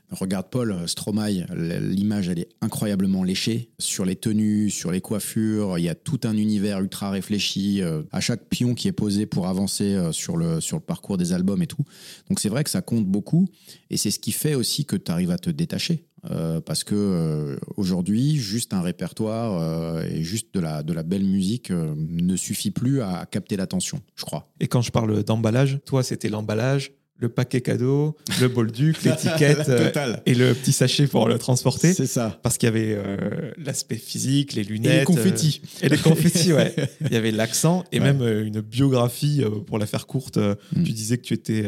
Regarde 0.09 0.47
Paul 0.49 0.87
Stromae, 0.87 1.45
l'image 1.53 2.29
elle 2.29 2.39
est 2.39 2.49
incroyablement 2.61 3.23
léchée 3.23 3.71
sur 3.77 4.05
les 4.05 4.15
tenues, 4.15 4.69
sur 4.69 4.89
les 4.89 5.01
coiffures. 5.01 5.77
Il 5.77 5.83
y 5.83 5.89
a 5.89 5.95
tout 5.95 6.21
un 6.23 6.37
univers 6.37 6.79
ultra 6.79 7.09
réfléchi 7.09 7.81
euh, 7.81 8.03
à 8.13 8.21
chaque 8.21 8.45
pion 8.45 8.73
qui 8.73 8.87
est 8.87 8.93
posé 8.93 9.25
pour 9.25 9.47
avancer 9.47 9.95
euh, 9.95 10.13
sur 10.13 10.37
le 10.37 10.61
sur 10.61 10.77
le 10.77 10.81
parcours 10.81 11.17
des 11.17 11.33
albums 11.33 11.61
et 11.61 11.67
tout. 11.67 11.83
Donc 12.29 12.39
c'est 12.39 12.47
vrai 12.47 12.63
que 12.63 12.69
ça 12.69 12.81
compte 12.81 13.05
beaucoup 13.05 13.49
et 13.89 13.97
c'est 13.97 14.11
ce 14.11 14.19
qui 14.19 14.31
fait 14.31 14.55
aussi 14.55 14.85
que 14.85 14.95
tu 14.95 15.11
arrives 15.11 15.31
à 15.31 15.37
te 15.37 15.49
détacher. 15.49 16.05
Euh, 16.31 16.61
parce 16.61 16.83
que 16.83 17.57
aujourd'hui, 17.75 18.37
juste 18.37 18.73
un 18.73 18.81
répertoire 18.81 20.03
et 20.03 20.23
juste 20.23 20.53
de 20.53 20.59
la, 20.59 20.83
de 20.83 20.91
la 20.91 21.03
belle 21.03 21.23
musique 21.23 21.69
ne 21.69 22.35
suffit 22.35 22.71
plus 22.71 23.01
à 23.01 23.25
capter 23.29 23.55
l'attention, 23.55 24.01
je 24.15 24.25
crois. 24.25 24.51
Et 24.59 24.67
quand 24.67 24.81
je 24.81 24.91
parle 24.91 25.23
d'emballage, 25.23 25.79
toi, 25.85 26.03
c'était 26.03 26.29
l'emballage, 26.29 26.91
le 27.19 27.29
paquet 27.29 27.61
cadeau, 27.61 28.15
le 28.39 28.47
bol 28.47 28.71
duc, 28.71 29.03
l'étiquette 29.03 29.69
euh, 29.69 30.15
et 30.25 30.35
le 30.35 30.53
petit 30.53 30.71
sachet 30.71 31.07
pour 31.07 31.27
le 31.27 31.37
transporter. 31.37 31.93
C'est 31.93 32.05
ça. 32.05 32.39
Parce 32.43 32.57
qu'il 32.57 32.67
y 32.67 32.69
avait 32.69 32.95
euh, 32.95 33.51
l'aspect 33.57 33.95
physique, 33.95 34.53
les 34.53 34.63
lunettes. 34.63 34.93
Et 34.93 34.99
les 34.99 35.05
confettis. 35.05 35.61
Euh, 35.63 35.85
et 35.85 35.89
les 35.89 35.97
confettis, 35.97 36.53
ouais. 36.53 36.75
Il 37.01 37.11
y 37.11 37.15
avait 37.15 37.31
l'accent 37.31 37.83
et 37.91 37.99
même 37.99 38.21
une 38.21 38.61
biographie, 38.61 39.43
pour 39.65 39.79
la 39.79 39.85
faire 39.85 40.05
courte. 40.05 40.37
Mm. 40.37 40.83
Tu 40.83 40.91
disais 40.91 41.17
que 41.17 41.23
tu 41.23 41.33
étais. 41.33 41.65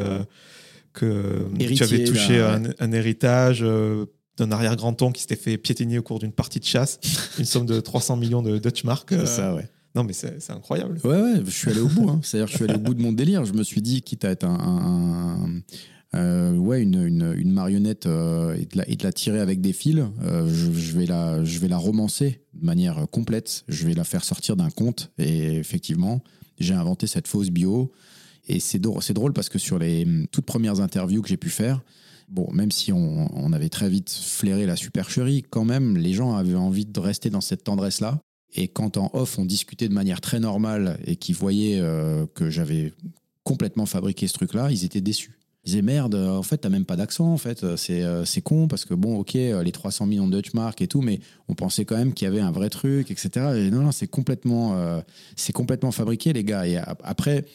que 0.93 1.47
tu 1.57 1.83
avais 1.83 2.03
touché 2.03 2.39
un, 2.79 2.91
héritage 2.91 3.65
d'un 4.37 4.51
arrière-grand-oncle 4.51 5.15
qui 5.15 5.21
s'était 5.21 5.35
fait 5.35 5.57
piétiner 5.57 5.99
au 5.99 6.03
cours 6.03 6.19
d'une 6.19 6.31
partie 6.31 6.59
de 6.59 6.65
chasse, 6.65 6.99
une 7.39 7.45
somme 7.45 7.65
de 7.65 7.79
300 7.79 8.17
millions 8.17 8.41
de 8.41 8.57
Dutch 8.57 8.83
mark. 8.83 9.09
C'est 9.11 9.25
ça, 9.25 9.55
ouais. 9.55 9.67
Non, 9.95 10.03
mais 10.03 10.13
c'est 10.13 10.51
incroyable. 10.51 10.99
Ouais, 11.03 11.21
ouais, 11.21 11.41
je 11.45 11.49
suis 11.49 11.71
allé 11.71 11.79
au 11.79 11.87
bout. 11.87 12.09
Hein. 12.09 12.19
C'est-à-dire, 12.23 12.47
je 12.47 12.55
suis 12.55 12.63
allé 12.63 12.75
au 12.75 12.79
bout 12.79 12.93
de 12.93 13.01
mon 13.01 13.11
délire. 13.11 13.45
Je 13.45 13.53
me 13.53 13.63
suis 13.63 13.81
dit, 13.81 14.01
quitte 14.01 14.23
à 14.23 14.29
être 14.29 14.45
un, 14.45 15.61
euh, 16.15 16.55
ouais, 16.55 16.81
une, 16.81 17.35
une, 17.37 17.51
marionnette 17.51 18.07
euh, 18.07 18.55
et, 18.55 18.65
de 18.65 19.03
la, 19.03 19.11
tirer 19.11 19.39
avec 19.39 19.61
des 19.61 19.73
fils, 19.73 20.03
euh, 20.23 20.47
je, 20.47 20.97
vais 20.97 21.05
la, 21.05 21.43
je 21.43 21.59
vais 21.59 21.67
la 21.67 21.77
romancer 21.77 22.41
de 22.53 22.65
manière 22.65 23.07
complète. 23.11 23.63
Je 23.67 23.85
vais 23.85 23.93
la 23.93 24.03
faire 24.03 24.23
sortir 24.23 24.55
d'un 24.55 24.69
conte. 24.69 25.11
Et 25.17 25.57
effectivement, 25.57 26.23
j'ai 26.59 26.73
inventé 26.73 27.05
cette 27.07 27.27
fausse 27.27 27.49
bio. 27.49 27.91
Et 28.47 28.59
c'est 28.59 28.79
drôle, 28.79 29.01
drôle 29.13 29.33
parce 29.33 29.49
que 29.49 29.59
sur 29.59 29.77
les 29.77 30.07
toutes 30.31 30.45
premières 30.45 30.81
interviews 30.81 31.21
que 31.21 31.29
j'ai 31.29 31.37
pu 31.37 31.49
faire, 31.49 31.83
bon, 32.29 32.51
même 32.51 32.71
si 32.71 32.91
on, 32.91 33.53
avait 33.53 33.69
très 33.69 33.89
vite 33.89 34.09
flairé 34.09 34.65
la 34.65 34.75
supercherie, 34.75 35.43
quand 35.47 35.65
même, 35.65 35.97
les 35.97 36.13
gens 36.13 36.35
avaient 36.35 36.55
envie 36.55 36.85
de 36.85 36.99
rester 36.99 37.29
dans 37.29 37.41
cette 37.41 37.63
tendresse-là. 37.63 38.21
Et 38.53 38.67
quand 38.67 38.97
en 38.97 39.11
off, 39.13 39.37
on 39.37 39.45
discutait 39.45 39.87
de 39.87 39.93
manière 39.93 40.21
très 40.21 40.39
normale 40.39 40.99
et 41.05 41.15
qu'ils 41.15 41.35
voyaient 41.35 41.79
euh, 41.79 42.25
que 42.33 42.49
j'avais 42.49 42.93
complètement 43.43 43.85
fabriqué 43.85 44.27
ce 44.27 44.33
truc-là, 44.33 44.71
ils 44.71 44.85
étaient 44.85 45.01
déçus. 45.01 45.39
Ils 45.65 45.71
disaient 45.71 45.81
merde, 45.81 46.15
en 46.15 46.41
fait, 46.41 46.57
t'as 46.57 46.69
même 46.69 46.85
pas 46.85 46.95
d'accent, 46.95 47.31
en 47.31 47.37
fait, 47.37 47.75
c'est, 47.75 48.01
euh, 48.01 48.23
con 48.43 48.67
parce 48.67 48.85
que 48.85 48.93
bon, 48.93 49.19
ok, 49.19 49.35
euh, 49.35 49.61
les 49.61 49.71
300 49.71 50.05
millions 50.05 50.27
de 50.27 50.35
Dutchmark 50.35 50.81
et 50.81 50.87
tout, 50.87 51.01
mais 51.01 51.19
on 51.47 51.53
pensait 51.53 51.85
quand 51.85 51.97
même 51.97 52.13
qu'il 52.13 52.25
y 52.25 52.27
avait 52.27 52.39
un 52.39 52.51
vrai 52.51 52.69
truc, 52.69 53.11
etc. 53.11 53.29
Et 53.55 53.69
non, 53.69 53.81
non, 53.81 53.91
c'est 53.91 54.07
complètement, 54.07 55.01
complètement 55.53 55.91
fabriqué, 55.91 56.33
les 56.33 56.43
gars. 56.43 56.65
Et 56.65 56.77
après, 56.77 57.45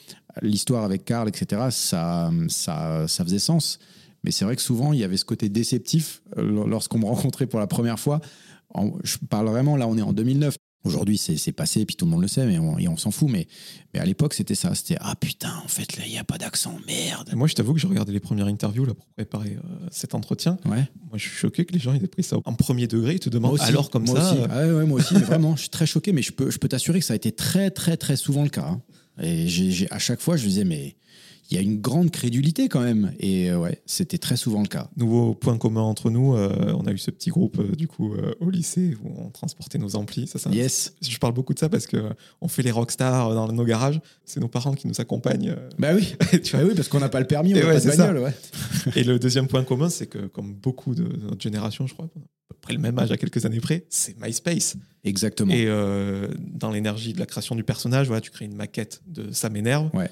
l'histoire 0.42 0.84
avec 0.84 1.04
Karl, 1.04 1.28
etc., 1.28 1.62
ça, 1.70 2.30
ça, 2.48 3.08
ça 3.08 3.24
faisait 3.24 3.38
sens. 3.38 3.78
Mais 4.22 4.30
c'est 4.30 4.44
vrai 4.44 4.56
que 4.56 4.62
souvent, 4.62 4.92
il 4.92 5.00
y 5.00 5.04
avait 5.04 5.16
ce 5.16 5.24
côté 5.24 5.48
déceptif 5.48 6.22
lorsqu'on 6.36 6.98
me 6.98 7.06
rencontrait 7.06 7.46
pour 7.46 7.60
la 7.60 7.66
première 7.66 7.98
fois. 7.98 8.20
je 9.02 9.16
parle 9.28 9.48
vraiment, 9.48 9.76
là, 9.76 9.88
on 9.88 9.96
est 9.96 10.02
en 10.02 10.12
2009. 10.12 10.56
Aujourd'hui, 10.84 11.16
c'est 11.16 11.52
passé, 11.52 11.86
puis 11.86 11.96
tout 11.96 12.04
le 12.04 12.10
monde 12.10 12.20
le 12.20 12.28
sait, 12.28 12.44
mais 12.44 12.58
on, 12.58 12.76
on 12.76 12.96
s'en 12.98 13.10
fout. 13.10 13.30
Mais, 13.30 13.46
mais 13.92 14.00
à 14.00 14.04
l'époque, 14.04 14.34
c'était 14.34 14.54
ça. 14.54 14.74
C'était 14.74 14.96
Ah 15.00 15.14
putain, 15.16 15.54
en 15.64 15.68
fait, 15.68 15.96
là, 15.96 16.04
il 16.04 16.12
n'y 16.12 16.18
a 16.18 16.24
pas 16.24 16.36
d'accent, 16.36 16.76
merde. 16.86 17.32
moi, 17.34 17.48
je 17.48 17.54
t'avoue 17.54 17.72
que 17.72 17.80
j'ai 17.80 17.88
regardé 17.88 18.12
les 18.12 18.20
premières 18.20 18.46
interviews 18.46 18.84
là, 18.84 18.92
pour 18.92 19.06
préparer 19.06 19.56
euh, 19.56 19.86
cet 19.90 20.14
entretien. 20.14 20.58
Ouais. 20.66 20.86
Moi, 21.08 21.14
je 21.14 21.28
suis 21.28 21.36
choqué 21.36 21.64
que 21.64 21.72
les 21.72 21.78
gens 21.78 21.94
aient 21.94 22.06
pris 22.06 22.22
ça 22.22 22.36
en 22.44 22.54
premier 22.54 22.86
degré. 22.86 23.14
Ils 23.14 23.20
te 23.20 23.30
demandent 23.30 23.60
alors 23.60 23.88
comme 23.88 24.04
moi 24.04 24.20
ça. 24.20 24.32
Aussi. 24.32 24.42
Ah 24.50 24.66
ouais, 24.66 24.84
moi 24.84 25.00
aussi, 25.00 25.14
mais 25.14 25.20
vraiment, 25.20 25.56
je 25.56 25.62
suis 25.62 25.70
très 25.70 25.86
choqué. 25.86 26.12
Mais 26.12 26.22
je 26.22 26.32
peux, 26.32 26.50
je 26.50 26.58
peux 26.58 26.68
t'assurer 26.68 27.00
que 27.00 27.06
ça 27.06 27.14
a 27.14 27.16
été 27.16 27.32
très, 27.32 27.70
très, 27.70 27.96
très 27.96 28.16
souvent 28.16 28.42
le 28.42 28.50
cas. 28.50 28.66
Hein. 28.68 28.82
Et 29.22 29.46
à 29.90 29.98
chaque 29.98 30.20
fois, 30.20 30.36
je 30.36 30.42
me 30.42 30.48
disais, 30.48 30.64
mais 30.64 30.96
il 31.50 31.56
y 31.56 31.60
a 31.60 31.62
une 31.62 31.80
grande 31.80 32.10
crédulité 32.10 32.68
quand 32.68 32.80
même. 32.80 33.12
Et 33.18 33.50
euh, 33.50 33.58
ouais, 33.58 33.82
c'était 33.86 34.18
très 34.18 34.36
souvent 34.36 34.62
le 34.62 34.68
cas. 34.68 34.88
Nouveau 34.96 35.34
point 35.34 35.58
commun 35.58 35.82
entre 35.82 36.10
nous, 36.10 36.34
euh, 36.34 36.72
on 36.74 36.86
a 36.86 36.92
eu 36.92 36.98
ce 36.98 37.10
petit 37.10 37.30
groupe 37.30 37.58
euh, 37.58 37.74
du 37.76 37.86
coup 37.86 38.14
au 38.40 38.50
lycée 38.50 38.96
où 39.02 39.08
on 39.18 39.30
transportait 39.30 39.78
nos 39.78 39.96
amplis. 39.96 40.26
Ça, 40.26 40.38
ça, 40.38 40.50
yes. 40.50 40.94
Je 41.02 41.18
parle 41.18 41.34
beaucoup 41.34 41.54
de 41.54 41.58
ça 41.58 41.68
parce 41.68 41.86
que 41.86 41.96
on 42.40 42.48
fait 42.48 42.62
les 42.62 42.70
rockstars 42.70 43.34
dans 43.34 43.52
nos 43.52 43.64
garages. 43.64 44.00
C'est 44.24 44.40
nos 44.40 44.48
parents 44.48 44.74
qui 44.74 44.88
nous 44.88 45.00
accompagnent. 45.00 45.54
Bah 45.78 45.94
oui, 45.94 46.16
tu 46.42 46.56
vois, 46.56 46.64
oui 46.64 46.74
parce 46.74 46.88
qu'on 46.88 47.00
n'a 47.00 47.08
pas 47.08 47.20
le 47.20 47.26
permis, 47.26 47.54
on 47.54 47.58
n'a 47.58 47.74
pas 47.74 47.80
de 47.80 47.86
bagnole. 47.86 48.18
Ouais. 48.18 48.34
Et 48.96 49.04
le 49.04 49.18
deuxième 49.18 49.46
point 49.46 49.64
commun, 49.64 49.90
c'est 49.90 50.06
que 50.06 50.26
comme 50.26 50.54
beaucoup 50.54 50.94
de 50.94 51.04
notre 51.04 51.42
génération, 51.42 51.86
je 51.86 51.94
crois, 51.94 52.06
à 52.06 52.54
peu 52.54 52.60
près 52.60 52.74
le 52.74 52.80
même 52.80 52.98
âge 52.98 53.12
à 53.12 53.16
quelques 53.16 53.44
années 53.44 53.60
près, 53.60 53.84
c'est 53.90 54.18
MySpace. 54.20 54.76
Exactement. 55.04 55.52
Et 55.52 55.66
dans 56.54 56.70
l'énergie 56.70 57.12
de 57.12 57.18
la 57.18 57.26
création 57.26 57.54
du 57.54 57.64
personnage, 57.64 58.06
voilà, 58.06 58.22
tu 58.22 58.30
crées 58.30 58.46
une 58.46 58.56
maquette 58.56 59.02
de 59.06 59.30
ça 59.32 59.50
m'énerve. 59.50 59.90
Ouais 59.94 60.10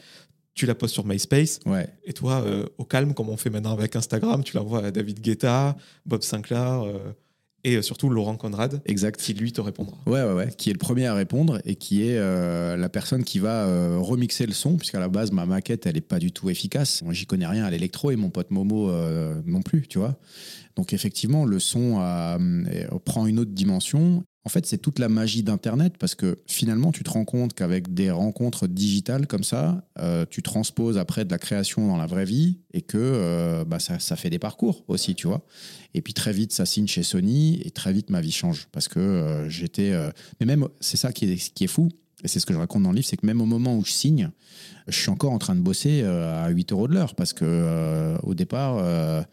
tu 0.54 0.66
la 0.66 0.74
postes 0.74 0.94
sur 0.94 1.06
MySpace. 1.06 1.60
Ouais. 1.66 1.88
Et 2.04 2.12
toi, 2.12 2.42
euh, 2.44 2.66
au 2.78 2.84
calme, 2.84 3.14
comme 3.14 3.28
on 3.30 3.36
fait 3.36 3.50
maintenant 3.50 3.72
avec 3.72 3.96
Instagram, 3.96 4.42
tu 4.44 4.56
l'envoies 4.56 4.84
à 4.84 4.90
David 4.90 5.20
Guetta, 5.20 5.76
Bob 6.06 6.22
Sinclair. 6.22 6.82
Euh, 6.84 6.98
et 7.64 7.80
surtout 7.80 8.10
Laurent 8.10 8.34
Conrad, 8.36 8.82
Exact. 8.86 9.20
qui 9.20 9.34
lui 9.34 9.52
te 9.52 9.60
répondra. 9.60 9.96
Ouais, 10.06 10.20
ouais, 10.24 10.32
ouais. 10.32 10.48
Qui 10.58 10.70
est 10.70 10.72
le 10.72 10.80
premier 10.80 11.06
à 11.06 11.14
répondre 11.14 11.60
et 11.64 11.76
qui 11.76 12.02
est 12.02 12.18
euh, 12.18 12.76
la 12.76 12.88
personne 12.88 13.22
qui 13.22 13.38
va 13.38 13.96
remixer 13.98 14.46
le 14.46 14.52
son, 14.52 14.76
puisqu'à 14.76 14.98
la 14.98 15.08
base, 15.08 15.30
ma 15.30 15.46
maquette, 15.46 15.86
elle 15.86 15.96
est 15.96 16.00
pas 16.00 16.18
du 16.18 16.32
tout 16.32 16.50
efficace. 16.50 17.02
Moi, 17.02 17.14
j'y 17.14 17.24
connais 17.24 17.46
rien 17.46 17.64
à 17.64 17.70
l'électro 17.70 18.10
et 18.10 18.16
mon 18.16 18.30
pote 18.30 18.50
Momo 18.50 18.90
non 19.46 19.62
plus, 19.62 19.86
tu 19.86 19.98
vois. 19.98 20.16
Donc, 20.74 20.92
effectivement, 20.92 21.44
le 21.44 21.60
son 21.60 21.98
a- 22.00 22.36
prend 23.04 23.26
une 23.28 23.38
autre 23.38 23.52
dimension. 23.52 24.24
En 24.44 24.48
fait, 24.48 24.66
c'est 24.66 24.78
toute 24.78 24.98
la 24.98 25.09
magie 25.09 25.44
d'Internet 25.44 25.94
parce 25.98 26.16
que 26.16 26.40
finalement, 26.46 26.90
tu 26.90 27.05
te 27.05 27.11
rends 27.11 27.24
compte 27.24 27.55
qu'avec 27.55 27.94
des 27.94 28.11
rencontres 28.11 28.66
digitales 28.66 29.28
comme 29.28 29.44
ça, 29.44 29.87
euh, 30.00 30.26
tu 30.28 30.42
transposes 30.42 30.98
après 30.98 31.24
de 31.24 31.31
la 31.31 31.38
création 31.38 31.87
dans 31.87 31.96
la 31.96 32.07
vraie 32.07 32.24
vie 32.24 32.59
et 32.72 32.83
que 32.83 32.98
euh, 32.98 33.64
bah, 33.64 33.78
ça, 33.78 34.16
fait 34.16 34.31
des 34.31 34.40
parcours 34.40 34.85
aussi, 34.88 35.14
tu 35.14 35.28
vois. 35.28 35.46
Et 35.94 36.02
puis 36.02 36.12
très 36.12 36.33
vite, 36.33 36.52
ça 36.52 36.66
signe 36.66 36.88
chez 36.88 37.05
Sony 37.05 37.61
et 37.64 37.70
très 37.70 37.92
vite, 37.92 38.11
ma 38.11 38.20
vie 38.20 38.33
change 38.33 38.66
parce 38.72 38.88
que 38.88 38.98
euh, 38.98 39.48
j'étais. 39.48 39.92
Mais 40.40 40.46
même, 40.46 40.66
c'est 40.81 40.96
ça 40.96 41.12
qui 41.12 41.26
est, 41.31 41.66
fou. 41.68 41.88
Et 42.24 42.28
c'est 42.28 42.40
ce 42.40 42.46
que 42.46 42.52
je 42.52 42.59
raconte 42.59 42.83
dans 42.83 42.90
le 42.90 42.96
livre, 42.96 43.07
c'est 43.07 43.16
que 43.16 43.26
même 43.26 43.40
au 43.40 43.46
moment 43.46 43.76
où 43.76 43.85
je 43.85 43.92
signe, 43.92 44.31
je 44.88 44.96
suis 44.96 45.11
encore 45.11 45.33
en 45.33 45.38
train 45.38 45.55
de 45.55 45.61
bosser 45.61 46.02
à 46.02 46.48
8 46.48 46.72
euros 46.72 46.88
de 46.88 46.94
l'heure 46.94 47.14
parce 47.14 47.33
que 47.33 48.16
au 48.22 48.35
départ, 48.35 49.24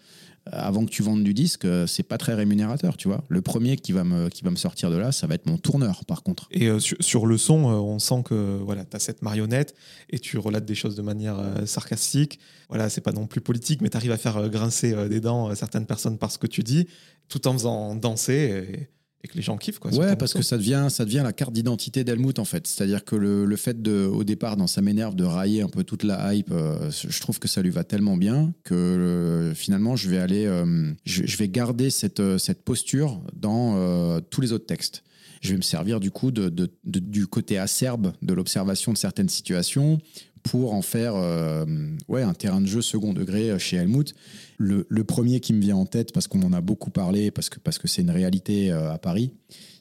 avant 0.51 0.85
que 0.85 0.89
tu 0.89 1.03
vendes 1.03 1.23
du 1.23 1.33
disque, 1.33 1.65
euh, 1.65 1.87
c'est 1.87 2.03
pas 2.03 2.17
très 2.17 2.33
rémunérateur, 2.33 2.97
tu 2.97 3.07
vois. 3.07 3.23
Le 3.29 3.41
premier 3.41 3.77
qui 3.77 3.91
va 3.91 4.03
me, 4.03 4.29
qui 4.29 4.43
va 4.43 4.51
me 4.51 4.55
sortir 4.55 4.89
de 4.91 4.97
là, 4.97 5.11
ça 5.11 5.27
va 5.27 5.35
être 5.35 5.45
mon 5.45 5.57
tourneur, 5.57 6.05
par 6.05 6.23
contre. 6.23 6.47
Et 6.51 6.67
euh, 6.67 6.79
sur, 6.79 6.97
sur 6.99 7.25
le 7.25 7.37
son, 7.37 7.69
euh, 7.69 7.73
on 7.73 7.99
sent 7.99 8.23
que 8.25 8.59
voilà, 8.63 8.85
tu 8.85 8.95
as 8.95 8.99
cette 8.99 9.21
marionnette 9.21 9.75
et 10.09 10.19
tu 10.19 10.37
relates 10.37 10.65
des 10.65 10.75
choses 10.75 10.95
de 10.95 11.01
manière 11.01 11.39
euh, 11.39 11.65
sarcastique. 11.65 12.39
Voilà, 12.69 12.89
c'est 12.89 13.01
pas 13.01 13.11
non 13.11 13.25
plus 13.25 13.41
politique, 13.41 13.81
mais 13.81 13.89
tu 13.89 13.97
arrives 13.97 14.11
à 14.11 14.17
faire 14.17 14.37
euh, 14.37 14.47
grincer 14.47 14.93
euh, 14.93 15.07
des 15.07 15.19
dents 15.19 15.49
euh, 15.49 15.55
certaines 15.55 15.85
personnes 15.85 16.17
par 16.17 16.31
ce 16.31 16.37
que 16.37 16.47
tu 16.47 16.63
dis, 16.63 16.87
tout 17.27 17.47
en 17.47 17.53
faisant 17.53 17.95
danser 17.95 18.89
et 19.23 19.27
que 19.27 19.35
les 19.35 19.41
gens 19.41 19.57
kiffent. 19.57 19.79
Quoi, 19.79 19.91
Ouais, 19.93 20.15
parce 20.15 20.33
que 20.33 20.41
ça 20.41 20.57
devient, 20.57 20.87
ça 20.89 21.03
devient 21.05 21.21
la 21.23 21.33
carte 21.33 21.51
d'identité 21.53 22.03
d'Helmut 22.03 22.39
en 22.39 22.45
fait. 22.45 22.65
C'est-à-dire 22.67 23.03
que 23.03 23.15
le, 23.15 23.45
le 23.45 23.55
fait 23.57 23.81
de, 23.81 24.05
au 24.05 24.23
départ, 24.23 24.55
dans 24.55 24.67
Ça 24.67 24.81
m'énerve, 24.81 25.15
de 25.15 25.23
railler 25.25 25.61
un 25.61 25.67
peu 25.67 25.83
toute 25.83 26.03
la 26.03 26.33
hype, 26.33 26.51
euh, 26.51 26.89
je 26.91 27.19
trouve 27.19 27.37
que 27.39 27.47
ça 27.47 27.61
lui 27.61 27.69
va 27.69 27.83
tellement 27.83 28.15
bien 28.17 28.53
que 28.63 28.73
euh, 28.75 29.53
finalement, 29.53 29.95
je 29.95 30.09
vais 30.09 30.19
aller, 30.19 30.45
euh, 30.45 30.93
je, 31.05 31.23
je 31.25 31.37
vais 31.37 31.49
garder 31.49 31.89
cette, 31.89 32.21
cette 32.37 32.63
posture 32.63 33.21
dans 33.35 34.19
tous 34.29 34.41
les 34.41 34.53
autres 34.53 34.65
textes. 34.65 35.03
Je 35.41 35.51
vais 35.51 35.57
me 35.57 35.61
servir 35.61 36.01
du 36.01 36.11
coup 36.11 36.31
de, 36.31 36.49
de- 36.49 36.69
de- 36.83 36.99
du 36.99 37.25
côté 37.25 37.57
acerbe 37.57 38.11
de 38.21 38.33
l'observation 38.33 38.91
de 38.91 38.97
certaines 38.97 39.29
situations 39.29 39.99
pour 40.43 40.73
en 40.73 40.81
faire 40.81 41.13
euh, 41.15 41.65
ouais, 42.07 42.21
un 42.21 42.33
terrain 42.33 42.61
de 42.61 42.67
jeu 42.67 42.81
second 42.81 43.13
degré 43.13 43.51
euh, 43.51 43.59
chez 43.59 43.77
Helmut. 43.77 44.13
Le, 44.57 44.83
premier 45.03 45.39
qui 45.39 45.53
me 45.53 45.61
vient 45.61 45.77
en 45.77 45.85
tête, 45.85 46.11
parce 46.11 46.27
qu'on 46.27 46.41
en 46.41 46.51
a 46.51 46.61
beaucoup 46.61 46.89
parlé, 46.89 47.31
parce 47.31 47.49
que 47.49 47.59
parce 47.59 47.77
que 47.77 47.87
c'est 47.87 48.01
une 48.01 48.11
réalité 48.11 48.71
euh, 48.71 48.91
à 48.91 48.97
Paris, 48.97 49.31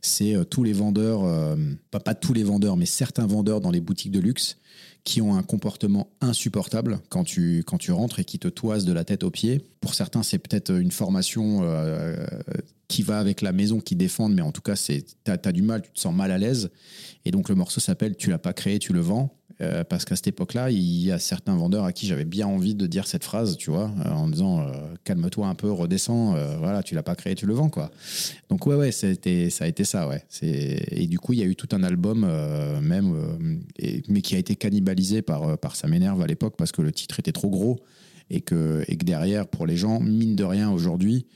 c'est 0.01 0.37
tous 0.49 0.63
les 0.63 0.73
vendeurs, 0.73 1.57
pas, 1.91 1.99
pas 1.99 2.15
tous 2.15 2.33
les 2.33 2.45
vendeurs, 2.45 2.77
mais 2.77 2.87
certains 2.87 3.27
vendeurs 3.27 3.61
dans 3.61 3.73
les 3.73 3.81
boutiques 3.81 4.13
de 4.13 4.21
luxe 4.21 4.57
qui 5.03 5.21
ont 5.21 5.35
un 5.35 5.43
comportement 5.43 6.09
insupportable 6.21 7.01
quand 7.09 7.25
tu, 7.25 7.65
quand 7.67 7.79
tu 7.79 7.91
rentres 7.91 8.21
et 8.21 8.25
qui 8.25 8.39
te 8.39 8.47
toisent 8.47 8.85
de 8.85 8.93
la 8.93 9.05
tête 9.05 9.25
aux 9.25 9.31
pieds. 9.33 9.61
Pour 9.81 9.95
certains, 9.95 10.23
c'est 10.23 10.39
peut-être 10.39 10.71
une 10.71 10.93
formation 10.93 11.63
qui 12.89 13.03
va 13.03 13.19
avec 13.19 13.43
la 13.43 13.53
maison 13.53 13.81
qui 13.81 13.95
défendent, 13.95 14.35
mais 14.35 14.43
en 14.43 14.51
tout 14.51 14.63
cas, 14.63 14.75
tu 14.75 15.03
as, 15.27 15.53
du 15.53 15.63
mal, 15.63 15.83
tu 15.83 15.93
te 15.93 16.01
sens 16.01 16.15
mal 16.15 16.33
à 16.33 16.39
l'aise. 16.39 16.71
Et 17.25 17.31
donc, 17.31 17.49
le 17.49 17.55
morceau 17.55 17.81
s'appelle 17.81 18.17
Tu 18.17 18.31
l'as 18.31 18.39
pas 18.39 18.55
créé, 18.55 18.79
tu 18.79 18.93
le 18.93 19.01
vends. 19.01 19.38
Euh, 19.61 19.83
parce 19.83 20.05
qu'à 20.05 20.15
cette 20.15 20.29
époque-là, 20.29 20.71
il 20.71 21.03
y 21.05 21.11
a 21.11 21.19
certains 21.19 21.57
vendeurs 21.57 21.85
à 21.85 21.93
qui 21.93 22.07
j'avais 22.07 22.25
bien 22.25 22.47
envie 22.47 22.77
de 22.77 22.87
dire 22.87 23.09
cette 23.09 23.25
phrase, 23.25 23.57
tu 23.57 23.71
vois, 23.71 23.91
euh, 24.07 24.11
en 24.11 24.29
disant 24.29 24.61
euh, 24.61 24.73
calme-toi 25.03 25.49
un 25.49 25.57
peu, 25.57 25.71
redescends, 25.71 26.37
euh, 26.37 26.57
voilà, 26.59 26.85
tu 26.85 26.95
l'as 26.95 27.03
pas 27.03 27.17
créé, 27.17 27.35
tu 27.35 27.47
le 27.47 27.55
vends, 27.55 27.69
quoi. 27.69 27.91
Donc 28.51 28.67
ouais, 28.67 28.77
ouais, 28.77 28.93
ça 28.93 29.09
a 29.09 29.67
été 29.67 29.85
ça, 29.85 30.07
ouais. 30.07 30.23
Et 30.43 31.09
du 31.09 31.19
coup, 31.19 31.33
il 31.33 31.41
y 31.41 31.43
a 31.43 31.47
eu 31.47 31.57
tout 31.57 31.69
un 31.73 31.83
album, 31.83 32.21
même, 32.81 33.61
mais 34.09 34.23
qui 34.23 34.37
a 34.37 34.39
été 34.39 34.55
cannibalisé 34.55 35.23
par 35.23 35.59
par 35.59 35.75
ça 35.75 35.89
m'énerve 35.89 36.23
à 36.23 36.27
l'époque 36.27 36.55
parce 36.57 36.73
que 36.73 36.83
le 36.83 36.93
titre 36.93 37.19
était 37.19 37.33
trop 37.33 37.51
gros 37.51 37.81
et 38.31 38.41
que 38.41 38.85
et 38.87 38.97
que 38.97 39.05
derrière, 39.05 39.47
pour 39.49 39.67
les 39.67 39.77
gens, 39.77 40.01
mine 40.01 40.37
de 40.37 40.45
rien, 40.45 40.71
aujourd'hui. 40.71 41.27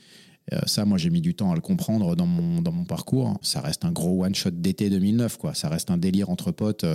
ça, 0.65 0.85
moi, 0.85 0.97
j'ai 0.97 1.09
mis 1.09 1.21
du 1.21 1.35
temps 1.35 1.51
à 1.51 1.55
le 1.55 1.61
comprendre 1.61 2.15
dans 2.15 2.25
mon, 2.25 2.61
dans 2.61 2.71
mon 2.71 2.85
parcours. 2.85 3.37
Ça 3.41 3.59
reste 3.59 3.83
un 3.85 3.91
gros 3.91 4.23
one-shot 4.23 4.51
d'été 4.51 4.89
2009, 4.89 5.37
quoi. 5.37 5.53
Ça 5.53 5.67
reste 5.67 5.91
un 5.91 5.97
délire 5.97 6.29
entre 6.29 6.51
potes. 6.51 6.85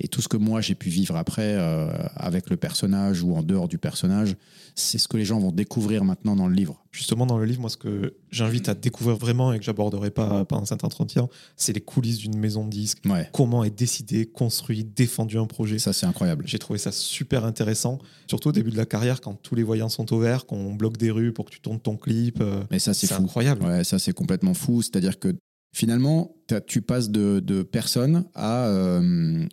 Et 0.00 0.08
tout 0.08 0.22
ce 0.22 0.28
que 0.28 0.36
moi 0.36 0.60
j'ai 0.60 0.74
pu 0.74 0.88
vivre 0.90 1.16
après 1.16 1.54
euh, 1.56 1.90
avec 2.16 2.50
le 2.50 2.56
personnage 2.56 3.22
ou 3.22 3.34
en 3.34 3.42
dehors 3.42 3.68
du 3.68 3.78
personnage, 3.78 4.36
c'est 4.74 4.98
ce 4.98 5.08
que 5.08 5.16
les 5.16 5.24
gens 5.24 5.40
vont 5.40 5.50
découvrir 5.52 6.04
maintenant 6.04 6.36
dans 6.36 6.46
le 6.46 6.54
livre. 6.54 6.84
Justement, 6.92 7.26
dans 7.26 7.36
le 7.38 7.44
livre, 7.44 7.60
moi, 7.60 7.68
ce 7.70 7.76
que 7.76 8.14
j'invite 8.30 8.68
à 8.68 8.74
découvrir 8.74 9.16
vraiment 9.16 9.52
et 9.52 9.58
que 9.58 9.64
j'aborderai 9.64 10.10
pas 10.10 10.44
pendant 10.44 10.64
cet 10.64 10.84
entretien, 10.84 11.28
c'est 11.56 11.72
les 11.72 11.80
coulisses 11.80 12.18
d'une 12.18 12.36
maison 12.38 12.64
de 12.64 12.70
disques. 12.70 12.98
Ouais, 13.06 13.28
Comment 13.32 13.62
est 13.64 13.76
décidé, 13.76 14.24
construit, 14.26 14.84
défendu 14.84 15.36
un 15.38 15.46
projet. 15.46 15.78
ça 15.78 15.92
c'est 15.92 16.06
incroyable. 16.06 16.44
J'ai 16.46 16.58
trouvé 16.58 16.78
ça 16.78 16.92
super 16.92 17.44
intéressant, 17.44 17.98
surtout 18.28 18.48
au 18.48 18.52
début 18.52 18.70
de 18.70 18.76
la 18.76 18.86
carrière, 18.86 19.20
quand 19.20 19.34
tous 19.34 19.54
les 19.54 19.62
voyants 19.64 19.88
sont 19.88 20.12
au 20.12 20.18
vert, 20.20 20.46
qu'on 20.46 20.74
bloque 20.74 20.96
des 20.96 21.10
rues 21.10 21.32
pour 21.32 21.44
que 21.44 21.50
tu 21.50 21.60
tournes 21.60 21.80
ton 21.80 21.96
clip. 21.96 22.40
euh, 22.40 22.62
Mais 22.70 22.78
ça 22.78 22.94
c'est 22.94 23.12
incroyable. 23.12 23.64
Ouais, 23.64 23.84
ça 23.84 23.98
c'est 23.98 24.12
complètement 24.12 24.54
fou. 24.54 24.80
C'est-à-dire 24.82 25.18
que 25.18 25.34
finalement, 25.74 26.34
tu 26.66 26.82
passes 26.82 27.10
de, 27.10 27.40
de 27.40 27.62
personne 27.62 28.24
à 28.34 28.66
euh, 28.68 29.46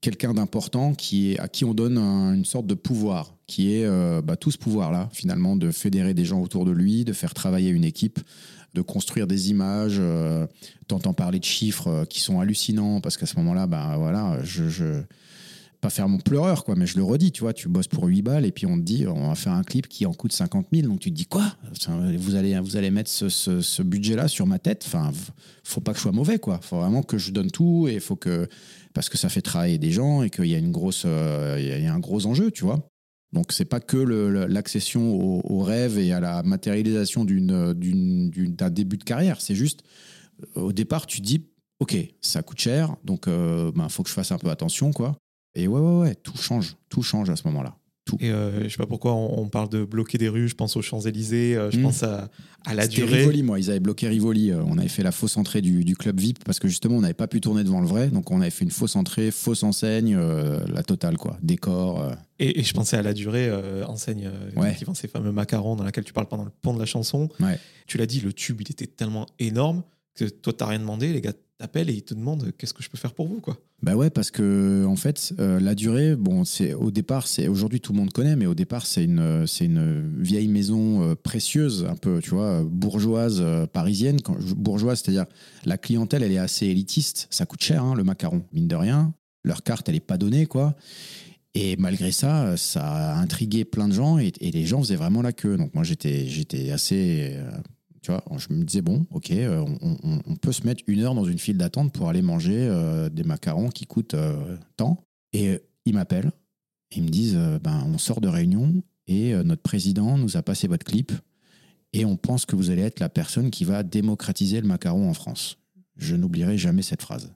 quelqu'un 0.00 0.34
d'important 0.34 0.94
qui 0.94 1.32
est 1.32 1.38
à 1.38 1.48
qui 1.48 1.64
on 1.64 1.74
donne 1.74 1.98
un- 1.98 2.34
une 2.34 2.44
sorte 2.44 2.66
de 2.66 2.74
pouvoir, 2.74 3.34
qui 3.46 3.74
est 3.74 3.84
euh, 3.84 4.22
bah, 4.22 4.36
tout 4.36 4.50
ce 4.50 4.58
pouvoir-là, 4.58 5.08
finalement, 5.12 5.56
de 5.56 5.70
fédérer 5.70 6.14
des 6.14 6.24
gens 6.24 6.40
autour 6.40 6.64
de 6.64 6.70
lui, 6.70 7.04
de 7.04 7.12
faire 7.12 7.34
travailler 7.34 7.70
une 7.70 7.84
équipe, 7.84 8.20
de 8.74 8.82
construire 8.82 9.26
des 9.26 9.50
images. 9.50 9.96
Euh, 9.98 10.46
T'entends 10.88 11.14
parler 11.14 11.40
de 11.40 11.44
chiffres 11.44 11.88
euh, 11.88 12.04
qui 12.04 12.20
sont 12.20 12.38
hallucinants 12.40 13.00
parce 13.00 13.16
qu'à 13.16 13.26
ce 13.26 13.34
moment-là, 13.36 13.66
bah 13.66 13.96
voilà, 13.98 14.38
je, 14.44 14.68
je 14.68 15.02
pas 15.86 15.90
faire 15.90 16.08
mon 16.08 16.18
pleureur, 16.18 16.64
quoi, 16.64 16.74
mais 16.74 16.84
je 16.84 16.96
le 16.96 17.04
redis, 17.04 17.30
tu 17.30 17.42
vois, 17.42 17.52
tu 17.52 17.68
bosses 17.68 17.86
pour 17.86 18.06
8 18.06 18.22
balles 18.22 18.44
et 18.44 18.50
puis 18.50 18.66
on 18.66 18.76
te 18.76 18.82
dit, 18.82 19.06
on 19.06 19.28
va 19.28 19.36
faire 19.36 19.52
un 19.52 19.62
clip 19.62 19.86
qui 19.86 20.04
en 20.04 20.12
coûte 20.12 20.32
50 20.32 20.66
000, 20.72 20.88
donc 20.88 20.98
tu 20.98 21.10
te 21.10 21.14
dis 21.14 21.26
quoi? 21.26 21.44
Vous 22.18 22.34
allez, 22.34 22.58
vous 22.58 22.76
allez 22.76 22.90
mettre 22.90 23.08
ce, 23.08 23.82
budget-là 23.82 24.26
sur 24.26 24.48
ma 24.48 24.58
tête, 24.58 24.82
enfin, 24.84 25.12
faut 25.62 25.80
pas 25.80 25.92
que 25.92 25.98
je 25.98 26.02
sois 26.02 26.10
mauvais, 26.10 26.40
quoi, 26.40 26.58
faut 26.60 26.78
vraiment 26.78 27.04
que 27.04 27.18
je 27.18 27.30
donne 27.30 27.52
tout 27.52 27.86
et 27.86 28.00
faut 28.00 28.16
que, 28.16 28.48
parce 28.94 29.08
que 29.08 29.16
ça 29.16 29.28
fait 29.28 29.42
travailler 29.42 29.78
des 29.78 29.92
gens 29.92 30.24
et 30.24 30.30
qu'il 30.30 30.46
y 30.46 30.56
a 30.56 30.58
une 30.58 30.72
grosse, 30.72 31.04
euh, 31.06 31.56
il 31.60 31.84
y 31.84 31.86
a- 31.86 31.94
un 31.94 32.00
gros 32.00 32.26
enjeu, 32.26 32.50
tu 32.50 32.64
vois. 32.64 32.88
Donc 33.32 33.52
c'est 33.52 33.64
pas 33.64 33.78
que 33.78 33.96
l'accession 33.96 35.14
au, 35.14 35.60
rêve 35.60 36.00
et 36.00 36.12
à 36.12 36.18
la 36.18 36.42
matérialisation 36.42 37.24
d'un 37.24 37.74
début 38.70 38.96
de 38.96 39.04
carrière, 39.04 39.40
c'est 39.40 39.54
juste, 39.54 39.84
euh, 40.56 40.62
au 40.62 40.72
départ, 40.72 41.06
tu 41.06 41.20
dis, 41.20 41.46
ok, 41.78 41.96
ça 42.20 42.42
coûte 42.42 42.58
cher, 42.58 42.96
donc 43.04 43.26
il 43.28 43.70
ben, 43.76 43.88
faut 43.88 44.02
que 44.02 44.08
je 44.08 44.14
fasse 44.14 44.32
un 44.32 44.38
peu 44.38 44.50
attention, 44.50 44.90
quoi. 44.92 45.16
Et 45.56 45.66
ouais, 45.66 45.80
ouais, 45.80 46.00
ouais, 46.02 46.14
tout 46.14 46.36
change. 46.36 46.76
Tout 46.88 47.02
change 47.02 47.28
à 47.30 47.34
ce 47.36 47.42
moment-là. 47.48 47.74
Et 48.20 48.30
euh, 48.30 48.62
je 48.62 48.68
sais 48.68 48.76
pas 48.76 48.86
pourquoi 48.86 49.14
on, 49.14 49.40
on 49.40 49.48
parle 49.48 49.68
de 49.68 49.84
bloquer 49.84 50.16
des 50.16 50.28
rues, 50.28 50.46
je 50.48 50.54
pense 50.54 50.76
aux 50.76 50.82
Champs-Élysées, 50.82 51.56
euh, 51.56 51.72
je 51.72 51.78
Mm. 51.80 51.82
pense 51.82 52.04
à, 52.04 52.28
à 52.64 52.72
la 52.72 52.86
durée. 52.86 53.18
Rivoli, 53.18 53.42
moi. 53.42 53.58
Ils 53.58 53.68
avaient 53.68 53.80
bloqué 53.80 54.06
Rivoli. 54.06 54.52
Euh, 54.52 54.62
On 54.64 54.78
avait 54.78 54.86
fait 54.86 55.02
la 55.02 55.10
fausse 55.10 55.36
entrée 55.36 55.60
du, 55.60 55.82
du 55.82 55.96
club 55.96 56.20
VIP 56.20 56.44
parce 56.44 56.60
que 56.60 56.68
justement, 56.68 56.98
on 56.98 57.00
n'avait 57.00 57.14
pas 57.14 57.26
pu 57.26 57.40
tourner 57.40 57.64
devant 57.64 57.80
le 57.80 57.88
vrai. 57.88 58.06
Donc, 58.08 58.30
on 58.30 58.40
avait 58.40 58.50
fait 58.50 58.64
une 58.64 58.70
fausse 58.70 58.94
entrée, 58.94 59.32
fausse 59.32 59.64
enseigne, 59.64 60.14
euh, 60.14 60.60
la 60.72 60.84
totale, 60.84 61.16
quoi. 61.16 61.36
Décor. 61.42 62.12
Et, 62.38 62.60
et 62.60 62.62
je 62.62 62.72
pensais 62.74 62.96
à 62.96 63.02
la 63.02 63.12
durée, 63.12 63.50
enseigne 63.88 64.30
Ouais. 64.54 64.76
qui 64.76 64.84
vend 64.84 64.94
ces 64.94 65.08
fameux 65.08 65.32
macarons 65.32 65.74
dans 65.74 65.82
laquelle 65.82 66.04
tu 66.04 66.12
parles 66.12 66.28
pendant 66.28 66.44
le 66.44 66.52
pont 66.62 66.74
de 66.74 66.78
la 66.78 66.86
chanson. 66.86 67.28
Ouais. 67.40 67.58
Tu 67.88 67.98
l'as 67.98 68.06
dit, 68.06 68.20
le 68.20 68.32
tube, 68.32 68.60
il 68.60 68.70
était 68.70 68.86
tellement 68.86 69.26
énorme 69.40 69.82
que 70.14 70.26
toi, 70.26 70.52
t'as 70.52 70.66
rien 70.66 70.78
demandé, 70.78 71.12
les 71.12 71.20
gars 71.20 71.32
t'appellent 71.58 71.90
et 71.90 71.94
ils 71.94 72.02
te 72.02 72.14
demandent 72.14 72.52
qu'est-ce 72.56 72.74
que 72.74 72.82
je 72.82 72.90
peux 72.90 72.98
faire 72.98 73.14
pour 73.14 73.28
vous, 73.28 73.40
quoi? 73.40 73.56
Bah 73.82 73.94
ouais, 73.94 74.10
parce 74.10 74.30
que 74.30 74.84
en 74.86 74.96
fait, 74.96 75.34
euh, 75.38 75.60
la 75.60 75.74
durée, 75.74 76.16
bon, 76.16 76.44
c'est 76.44 76.74
au 76.74 76.90
départ, 76.90 77.26
c'est 77.26 77.48
aujourd'hui 77.48 77.80
tout 77.80 77.92
le 77.92 77.98
monde 77.98 78.12
connaît, 78.12 78.36
mais 78.36 78.46
au 78.46 78.54
départ, 78.54 78.86
c'est 78.86 79.04
une, 79.04 79.46
c'est 79.46 79.66
une 79.66 80.20
vieille 80.22 80.48
maison 80.48 81.02
euh, 81.02 81.14
précieuse, 81.14 81.86
un 81.88 81.96
peu, 81.96 82.20
tu 82.22 82.30
vois, 82.30 82.62
bourgeoise 82.64 83.38
euh, 83.40 83.66
parisienne. 83.66 84.18
Bourgeoise, 84.56 85.02
c'est-à-dire 85.02 85.26
la 85.64 85.78
clientèle, 85.78 86.22
elle 86.22 86.32
est 86.32 86.38
assez 86.38 86.66
élitiste. 86.66 87.26
Ça 87.30 87.46
coûte 87.46 87.62
cher, 87.62 87.82
hein, 87.82 87.94
le 87.94 88.04
macaron, 88.04 88.42
mine 88.52 88.68
de 88.68 88.76
rien. 88.76 89.14
Leur 89.44 89.62
carte, 89.62 89.88
elle 89.88 89.96
est 89.96 90.00
pas 90.00 90.18
donnée, 90.18 90.46
quoi. 90.46 90.74
Et 91.54 91.76
malgré 91.76 92.12
ça, 92.12 92.56
ça 92.56 92.84
a 92.84 93.18
intrigué 93.18 93.64
plein 93.64 93.88
de 93.88 93.94
gens 93.94 94.18
et, 94.18 94.32
et 94.40 94.50
les 94.50 94.66
gens 94.66 94.82
faisaient 94.82 94.96
vraiment 94.96 95.22
la 95.22 95.32
queue. 95.32 95.56
Donc 95.56 95.72
moi, 95.74 95.84
j'étais, 95.84 96.70
assez, 96.70 97.38
je 98.36 98.52
me 98.52 98.64
disais 98.64 98.82
bon, 98.82 99.06
ok, 99.10 99.30
euh, 99.30 99.64
on, 99.82 100.36
peut 100.36 100.52
se 100.52 100.64
mettre 100.64 100.82
une 100.86 101.00
heure 101.00 101.14
dans 101.14 101.24
une 101.24 101.38
file 101.38 101.56
d'attente 101.56 101.92
pour 101.92 102.08
aller 102.08 102.22
manger 102.22 102.56
euh, 102.56 103.08
des 103.08 103.24
macarons 103.24 103.68
qui 103.68 103.86
coûtent 103.86 104.14
euh, 104.14 104.56
tant. 104.76 105.04
Et 105.32 105.60
ils 105.84 105.94
m'appellent, 105.94 106.32
ils 106.90 107.02
me 107.02 107.08
disent, 107.08 107.38
ben, 107.62 107.84
on 107.86 107.98
sort 107.98 108.20
de 108.20 108.28
réunion 108.28 108.82
et 109.06 109.34
notre 109.44 109.62
président 109.62 110.16
nous 110.18 110.36
a 110.36 110.42
passé 110.42 110.66
votre 110.66 110.84
clip 110.84 111.12
et 111.92 112.04
on 112.04 112.16
pense 112.16 112.46
que 112.46 112.56
vous 112.56 112.70
allez 112.70 112.82
être 112.82 113.00
la 113.00 113.08
personne 113.08 113.50
qui 113.50 113.64
va 113.64 113.82
démocratiser 113.82 114.60
le 114.60 114.66
macaron 114.66 115.08
en 115.08 115.14
France. 115.14 115.58
Je 115.96 116.16
n'oublierai 116.16 116.58
jamais 116.58 116.82
cette 116.82 117.02
phrase. 117.02 117.32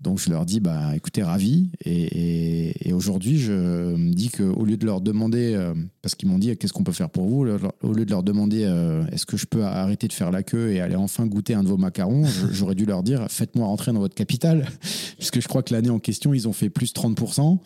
Donc 0.00 0.20
je 0.20 0.30
leur 0.30 0.46
dis, 0.46 0.60
bah 0.60 0.94
écoutez, 0.94 1.24
ravi. 1.24 1.70
Et, 1.84 2.92
aujourd'hui, 2.92 3.38
je 3.38 3.52
me 3.52 4.12
dis 4.12 4.28
qu'au 4.28 4.64
lieu 4.64 4.76
de 4.76 4.86
leur 4.86 5.00
demander, 5.00 5.54
euh, 5.54 5.74
parce 6.02 6.14
qu'ils 6.14 6.28
m'ont 6.28 6.38
dit, 6.38 6.56
qu'est-ce 6.56 6.72
qu'on 6.72 6.84
peut 6.84 6.92
faire 6.92 7.10
pour 7.10 7.26
vous, 7.26 7.46
au 7.82 7.92
lieu 7.92 8.04
de 8.04 8.10
leur 8.10 8.22
demander, 8.22 8.64
euh, 8.64 9.04
est-ce 9.12 9.26
que 9.26 9.36
je 9.36 9.46
peux 9.46 9.62
arrêter 9.62 10.08
de 10.08 10.12
faire 10.12 10.30
la 10.30 10.42
queue 10.42 10.72
et 10.72 10.80
aller 10.80 10.96
enfin 10.96 11.26
goûter 11.26 11.54
un 11.54 11.62
de 11.62 11.68
vos 11.68 11.76
macarons, 11.76 12.24
j'aurais 12.52 12.74
dû 12.74 12.86
leur 12.86 13.02
dire, 13.02 13.26
faites-moi 13.28 13.66
rentrer 13.66 13.92
dans 13.92 14.00
votre 14.00 14.14
capitale, 14.14 14.66
puisque 15.18 15.40
je 15.40 15.48
crois 15.48 15.62
que 15.62 15.74
l'année 15.74 15.90
en 15.90 15.98
question, 15.98 16.32
ils 16.34 16.48
ont 16.48 16.52
fait 16.52 16.70
plus 16.70 16.92
30% 16.92 17.58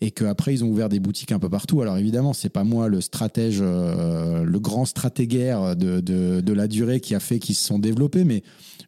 et 0.00 0.10
qu'après, 0.10 0.54
ils 0.54 0.64
ont 0.64 0.68
ouvert 0.68 0.88
des 0.88 1.00
boutiques 1.00 1.32
un 1.32 1.38
peu 1.38 1.48
partout. 1.48 1.82
Alors 1.82 1.96
évidemment, 1.98 2.32
c'est 2.32 2.48
pas 2.48 2.64
moi 2.64 2.88
le 2.88 3.00
stratège, 3.00 3.58
euh, 3.60 4.42
le 4.42 4.58
grand 4.58 4.84
stratégaire 4.84 5.76
de, 5.76 6.00
de, 6.00 6.40
de 6.40 6.52
la 6.52 6.66
durée 6.66 7.00
qui 7.00 7.14
a 7.14 7.20
fait 7.20 7.38
qu'ils 7.38 7.54
se 7.54 7.64
sont 7.64 7.78
développés, 7.78 8.24
mais 8.24 8.42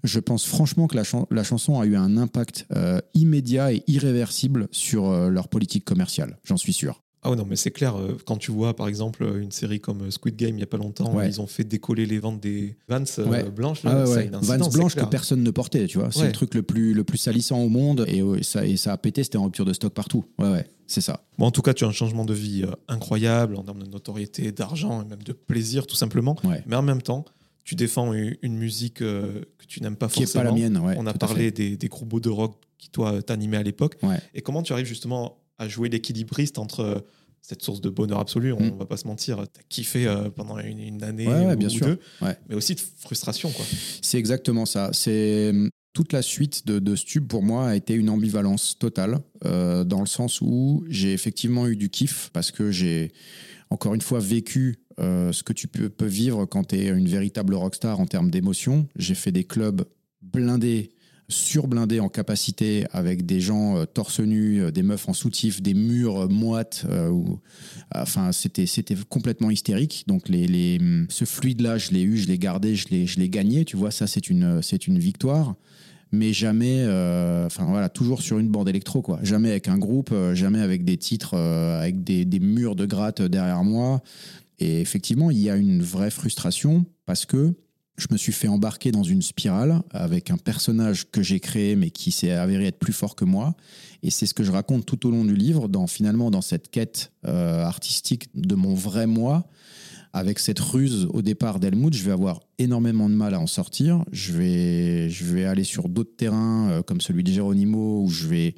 je 0.04 0.20
pense 0.20 0.46
franchement 0.46 0.86
que 0.86 0.96
la, 0.96 1.44
chanson 1.44 1.80
a 1.80 1.86
eu 1.86 1.96
un 1.96 2.16
impact 2.16 2.66
euh, 2.74 3.00
immédiat 3.14 3.72
et 3.72 3.82
irréversible 3.86 4.68
sur 4.70 5.10
euh, 5.10 5.28
leur 5.28 5.48
politique 5.48 5.84
commerciale, 5.84 6.38
j'en 6.44 6.56
suis 6.56 6.72
sûr. 6.72 7.02
Ah 7.22 7.34
non, 7.34 7.44
mais 7.44 7.56
c'est 7.56 7.72
clair, 7.72 7.96
euh, 7.96 8.16
quand 8.24 8.36
tu 8.36 8.52
vois 8.52 8.76
par 8.76 8.86
exemple 8.86 9.24
une 9.42 9.50
série 9.50 9.80
comme 9.80 10.12
Squid 10.12 10.36
Game 10.36 10.50
il 10.50 10.56
n'y 10.56 10.62
a 10.62 10.66
pas 10.66 10.76
longtemps, 10.76 11.20
ils 11.22 11.40
ont 11.40 11.48
fait 11.48 11.64
décoller 11.64 12.06
les 12.06 12.20
ventes 12.20 12.40
des 12.40 12.76
Vans 12.88 13.02
blanches. 13.52 13.82
Là, 13.82 14.04
ah 14.06 14.38
Vans 14.42 14.68
blanches 14.68 14.94
que 14.94 15.04
personne 15.04 15.42
ne 15.42 15.50
portait, 15.50 15.86
tu 15.86 15.98
vois. 15.98 16.12
C'est 16.12 16.26
le 16.26 16.32
truc 16.32 16.54
le 16.54 16.62
plus, 16.62 16.94
le 16.94 17.02
plus 17.02 17.18
salissant 17.18 17.58
au 17.58 17.68
monde 17.68 18.04
et, 18.06 18.22
ça, 18.42 18.64
et 18.64 18.76
ça 18.76 18.92
a 18.92 18.96
pété, 18.96 19.24
c'était 19.24 19.38
en 19.38 19.44
rupture 19.44 19.64
de 19.64 19.72
stock 19.72 19.92
partout. 19.92 20.24
Ouais, 20.38 20.52
ouais, 20.52 20.66
c'est 20.86 21.00
ça. 21.00 21.24
Bon, 21.36 21.46
en 21.46 21.50
tout 21.50 21.62
cas, 21.62 21.74
tu 21.74 21.84
as 21.84 21.88
un 21.88 21.92
changement 21.92 22.24
de 22.24 22.34
vie 22.34 22.64
incroyable 22.86 23.56
en 23.56 23.64
termes 23.64 23.82
de 23.82 23.90
notoriété, 23.90 24.52
d'argent 24.52 25.02
et 25.02 25.06
même 25.06 25.22
de 25.24 25.32
plaisir, 25.32 25.88
tout 25.88 25.96
simplement. 25.96 26.36
Mais 26.66 26.76
en 26.76 26.82
même 26.82 27.02
temps, 27.02 27.24
tu 27.66 27.74
défends 27.74 28.12
une, 28.14 28.56
musique 28.56 29.02
euh, 29.02 29.42
que 29.58 29.66
tu 29.66 29.82
n'aimes 29.82 29.96
pas 29.96 30.08
forcément. 30.08 30.26
Qui 30.26 30.38
n'est 30.38 30.70
pas 30.70 30.84
la 30.84 30.92
mienne, 30.92 30.96
On 30.98 31.06
a 31.06 31.12
parlé 31.12 31.50
des, 31.50 31.76
des 31.76 31.88
groupes 31.88 32.20
de 32.20 32.30
rock 32.30 32.62
qui, 32.78 32.90
toi, 32.90 33.20
t'animaient 33.22 33.56
à 33.56 33.64
l'époque. 33.64 33.98
Et 34.34 34.40
comment 34.40 34.62
tu 34.62 34.72
arrives 34.72 34.86
justement 34.86 35.38
à 35.58 35.68
jouer 35.68 35.88
l'équilibriste 35.88 36.58
entre 36.58 36.80
euh, 36.80 37.00
cette 37.42 37.62
source 37.62 37.80
de 37.80 37.90
bonheur 37.90 38.20
absolu, 38.20 38.52
on, 38.52 38.60
ne 38.60 38.70
mm. 38.70 38.78
va 38.78 38.86
pas 38.86 38.96
se 38.96 39.08
mentir, 39.08 39.38
tu 39.52 39.60
as 39.60 39.62
kiffé 39.68 40.06
euh, 40.06 40.30
pendant 40.30 40.58
une, 40.58 41.02
année 41.02 41.26
ou, 41.26 41.56
bien 41.56 41.68
sûr. 41.68 41.86
deux, 41.86 41.98
mais 42.48 42.54
aussi 42.54 42.76
de 42.76 42.80
frustration. 42.98 43.52
C'est 44.00 44.18
exactement 44.18 44.64
ça. 44.64 44.90
C'est 44.92 45.52
toute 45.92 46.12
la 46.12 46.22
suite 46.22 46.66
de, 46.66 46.78
de 46.78 46.94
Stube, 46.94 47.26
pour 47.26 47.42
moi, 47.42 47.70
a 47.70 47.74
été 47.74 47.94
une 47.94 48.10
ambivalence 48.10 48.78
totale, 48.78 49.18
dans 49.42 50.00
le 50.00 50.06
sens 50.06 50.40
où 50.40 50.84
j'ai 50.88 51.12
effectivement 51.12 51.66
eu 51.66 51.74
du 51.74 51.88
kiff, 51.88 52.30
parce 52.32 52.52
que 52.52 52.70
j'ai, 52.70 53.12
encore 53.70 53.94
une 53.94 54.02
fois, 54.02 54.20
vécu 54.20 54.85
euh, 54.98 55.30
ce 55.30 55.42
que 55.42 55.52
tu 55.52 55.68
peux, 55.68 56.06
vivre 56.06 56.46
quand 56.46 56.68
tu 56.68 56.76
es 56.76 56.88
une 56.88 57.06
véritable 57.06 57.54
rockstar 57.54 58.00
en 58.00 58.06
termes 58.06 58.30
d'émotion. 58.30 58.88
J'ai 58.96 59.14
fait 59.14 59.32
des 59.32 59.44
clubs 59.44 59.84
blindés, 60.22 60.90
surblindés 61.28 62.00
en 62.00 62.08
capacité, 62.08 62.86
avec 62.92 63.26
des 63.26 63.40
gens 63.40 63.76
euh, 63.76 63.84
torse 63.84 64.20
nus, 64.20 64.62
euh, 64.62 64.70
des 64.70 64.82
meufs 64.82 65.06
en 65.06 65.12
soutif, 65.12 65.60
des 65.60 65.74
murs 65.74 66.30
moites. 66.30 66.86
enfin, 67.94 68.32
c'était, 68.32 68.64
complètement 69.10 69.50
hystérique. 69.50 70.04
Donc, 70.06 70.30
les, 70.30 70.46
les, 70.46 70.78
ce 71.10 71.26
fluide-là, 71.26 71.76
je 71.76 71.90
l'ai 71.90 72.02
eu, 72.02 72.16
je 72.16 72.28
l'ai 72.28 72.38
gardé, 72.38 72.74
je 72.74 72.88
l'ai, 72.88 73.28
gagné. 73.28 73.66
Tu 73.66 73.76
vois, 73.76 73.90
ça, 73.90 74.06
c'est 74.06 74.30
une, 74.30 74.60
une 74.86 74.98
victoire 74.98 75.56
mais 76.12 76.32
jamais, 76.32 76.84
enfin 77.44 77.64
voilà, 77.64 77.88
toujours 77.88 78.22
sur 78.22 78.38
une 78.38 78.48
bande 78.48 78.68
électro, 78.68 79.02
quoi. 79.02 79.18
Jamais 79.24 79.50
avec 79.50 79.66
un 79.66 79.76
groupe, 79.76 80.14
jamais 80.34 80.60
avec 80.60 80.84
des 80.84 80.96
titres, 80.96 81.36
avec 81.36 82.04
des, 82.04 82.24
des, 82.24 82.38
murs 82.38 82.76
de 82.76 82.86
gratte 82.86 83.20
derrière 83.20 83.64
moi. 83.64 84.02
Et 84.58 84.80
effectivement, 84.80 85.30
il 85.30 85.38
y 85.38 85.50
a 85.50 85.56
une 85.56 85.82
vraie 85.82 86.10
frustration 86.10 86.84
parce 87.04 87.26
que 87.26 87.54
je 87.96 88.06
me 88.10 88.16
suis 88.16 88.32
fait 88.32 88.48
embarquer 88.48 88.92
dans 88.92 89.02
une 89.02 89.22
spirale 89.22 89.82
avec 89.90 90.30
un 90.30 90.36
personnage 90.36 91.10
que 91.10 91.22
j'ai 91.22 91.40
créé 91.40 91.76
mais 91.76 91.90
qui 91.90 92.10
s'est 92.10 92.32
avéré 92.32 92.66
être 92.66 92.78
plus 92.78 92.92
fort 92.92 93.16
que 93.16 93.24
moi. 93.24 93.54
Et 94.02 94.10
c'est 94.10 94.26
ce 94.26 94.34
que 94.34 94.44
je 94.44 94.52
raconte 94.52 94.84
tout 94.84 95.06
au 95.06 95.10
long 95.10 95.24
du 95.24 95.34
livre, 95.34 95.68
dans, 95.68 95.86
finalement 95.86 96.30
dans 96.30 96.42
cette 96.42 96.70
quête 96.70 97.12
euh, 97.26 97.64
artistique 97.64 98.28
de 98.34 98.54
mon 98.54 98.74
vrai 98.74 99.06
moi. 99.06 99.48
Avec 100.16 100.38
cette 100.38 100.60
ruse 100.60 101.08
au 101.12 101.20
départ 101.20 101.60
d'Helmut, 101.60 101.92
je 101.92 102.02
vais 102.02 102.10
avoir 102.10 102.40
énormément 102.58 103.10
de 103.10 103.14
mal 103.14 103.34
à 103.34 103.38
en 103.38 103.46
sortir. 103.46 104.02
Je 104.12 104.32
vais, 104.32 105.10
je 105.10 105.26
vais 105.26 105.44
aller 105.44 105.62
sur 105.62 105.90
d'autres 105.90 106.16
terrains 106.16 106.70
euh, 106.70 106.82
comme 106.82 107.02
celui 107.02 107.22
de 107.22 107.30
Geronimo 107.30 108.00
où 108.02 108.08
je 108.08 108.26
vais 108.26 108.54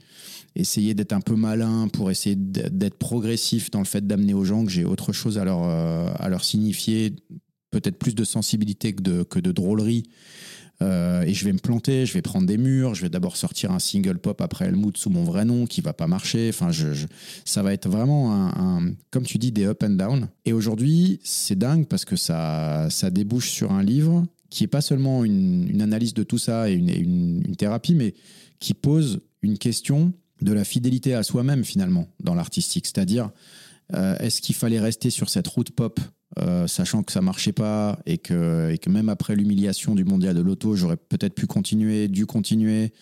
essayer 0.54 0.94
d'être 0.94 1.12
un 1.12 1.20
peu 1.20 1.34
malin 1.34 1.88
pour 1.88 2.12
essayer 2.12 2.36
d'être 2.36 2.96
progressif 2.96 3.72
dans 3.72 3.80
le 3.80 3.86
fait 3.86 4.06
d'amener 4.06 4.34
aux 4.34 4.44
gens 4.44 4.64
que 4.64 4.70
j'ai 4.70 4.84
autre 4.84 5.12
chose 5.12 5.36
à 5.36 5.44
leur, 5.44 5.64
euh, 5.64 6.08
à 6.20 6.28
leur 6.28 6.44
signifier, 6.44 7.16
peut-être 7.72 7.98
plus 7.98 8.14
de 8.14 8.22
sensibilité 8.22 8.92
que 8.92 9.02
de, 9.02 9.22
que 9.24 9.40
de 9.40 9.50
drôlerie. 9.50 10.04
Euh, 10.80 11.22
et 11.22 11.34
je 11.34 11.44
vais 11.44 11.52
me 11.52 11.58
planter, 11.58 12.06
je 12.06 12.14
vais 12.14 12.22
prendre 12.22 12.46
des 12.46 12.56
murs, 12.56 12.94
je 12.94 13.02
vais 13.02 13.08
d'abord 13.08 13.36
sortir 13.36 13.72
un 13.72 13.80
single 13.80 14.18
pop 14.18 14.40
après 14.40 14.66
Helmut 14.66 14.96
sous 14.96 15.10
mon 15.10 15.24
vrai 15.24 15.44
nom 15.44 15.66
qui 15.66 15.80
va 15.80 15.92
pas 15.92 16.06
marcher. 16.06 16.50
Enfin, 16.50 16.70
je, 16.70 17.06
ça 17.44 17.62
va 17.62 17.72
être 17.72 17.88
vraiment 17.88 18.32
un, 18.32 18.92
comme 19.10 19.24
tu 19.24 19.38
dis, 19.38 19.50
des 19.50 19.66
up 19.66 19.82
and 19.82 19.90
down. 19.90 20.28
Et 20.44 20.52
aujourd'hui, 20.52 21.20
c'est 21.24 21.58
dingue 21.58 21.86
parce 21.86 22.04
que 22.04 22.16
ça, 22.16 22.88
ça 22.90 23.10
débouche 23.10 23.50
sur 23.50 23.72
un 23.72 23.82
livre 23.82 24.24
qui 24.50 24.64
est 24.64 24.68
pas 24.68 24.80
seulement 24.80 25.24
une, 25.24 25.82
analyse 25.82 26.14
de 26.14 26.22
tout 26.22 26.38
ça 26.38 26.70
et 26.70 26.74
une, 26.74 26.88
une, 26.88 27.42
une 27.46 27.56
thérapie, 27.56 27.94
mais 27.94 28.14
qui 28.60 28.72
pose 28.72 29.20
une 29.42 29.58
question 29.58 30.12
de 30.40 30.52
la 30.52 30.64
fidélité 30.64 31.14
à 31.14 31.22
soi-même 31.22 31.64
finalement 31.64 32.08
dans 32.20 32.34
l'artistique. 32.34 32.86
C'est-à-dire, 32.86 33.30
est-ce 33.94 34.40
qu'il 34.40 34.54
fallait 34.54 34.80
rester 34.80 35.10
sur 35.10 35.28
cette 35.28 35.48
route 35.48 35.70
pop, 35.70 35.98
euh, 36.38 36.66
sachant 36.66 37.02
que 37.02 37.10
ça 37.10 37.22
marchait 37.22 37.52
pas 37.52 37.98
et 38.04 38.18
que, 38.18 38.70
et 38.70 38.78
que 38.78 38.90
même 38.90 39.08
après 39.08 39.34
l'humiliation 39.34 39.94
du 39.94 40.04
mondial 40.04 40.36
de 40.36 40.42
l'auto, 40.42 40.76
j'aurais 40.76 40.98
peut-être 40.98 41.34
pu 41.34 41.46
continuer, 41.46 42.06
dû 42.06 42.26
continuer, 42.26 42.92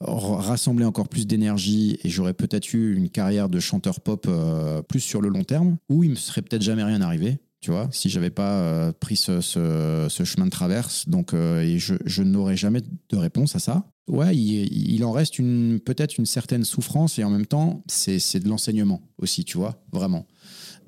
rassembler 0.00 0.84
encore 0.84 1.08
plus 1.08 1.26
d'énergie 1.26 1.98
et 2.02 2.08
j'aurais 2.08 2.34
peut-être 2.34 2.74
eu 2.74 2.96
une 2.96 3.08
carrière 3.08 3.48
de 3.48 3.60
chanteur 3.60 4.00
pop 4.00 4.26
euh, 4.28 4.82
plus 4.82 5.00
sur 5.00 5.20
le 5.22 5.28
long 5.28 5.44
terme, 5.44 5.76
ou 5.88 6.02
il 6.02 6.10
me 6.10 6.16
serait 6.16 6.42
peut-être 6.42 6.62
jamais 6.62 6.82
rien 6.82 7.00
arrivé 7.00 7.38
tu 7.62 7.70
vois, 7.70 7.88
si 7.92 8.10
j'avais 8.10 8.30
pas 8.30 8.58
euh, 8.58 8.92
pris 8.92 9.14
ce, 9.14 9.40
chemin 9.40 10.46
de 10.46 10.50
traverse. 10.50 11.08
Donc, 11.08 11.32
euh, 11.32 11.78
je, 11.78 12.22
n'aurais 12.22 12.56
jamais 12.56 12.80
de 13.08 13.16
réponse 13.16 13.54
à 13.54 13.60
ça. 13.60 13.86
Ouais, 14.08 14.36
il, 14.36 15.04
en 15.04 15.12
reste 15.12 15.38
une, 15.38 15.78
peut-être 15.78 16.18
une 16.18 16.26
certaine 16.26 16.64
souffrance 16.64 17.20
et 17.20 17.24
en 17.24 17.30
même 17.30 17.46
temps, 17.46 17.84
c'est, 17.86 18.40
de 18.40 18.48
l'enseignement 18.48 19.00
aussi, 19.16 19.44
tu 19.44 19.58
vois, 19.58 19.80
vraiment. 19.92 20.26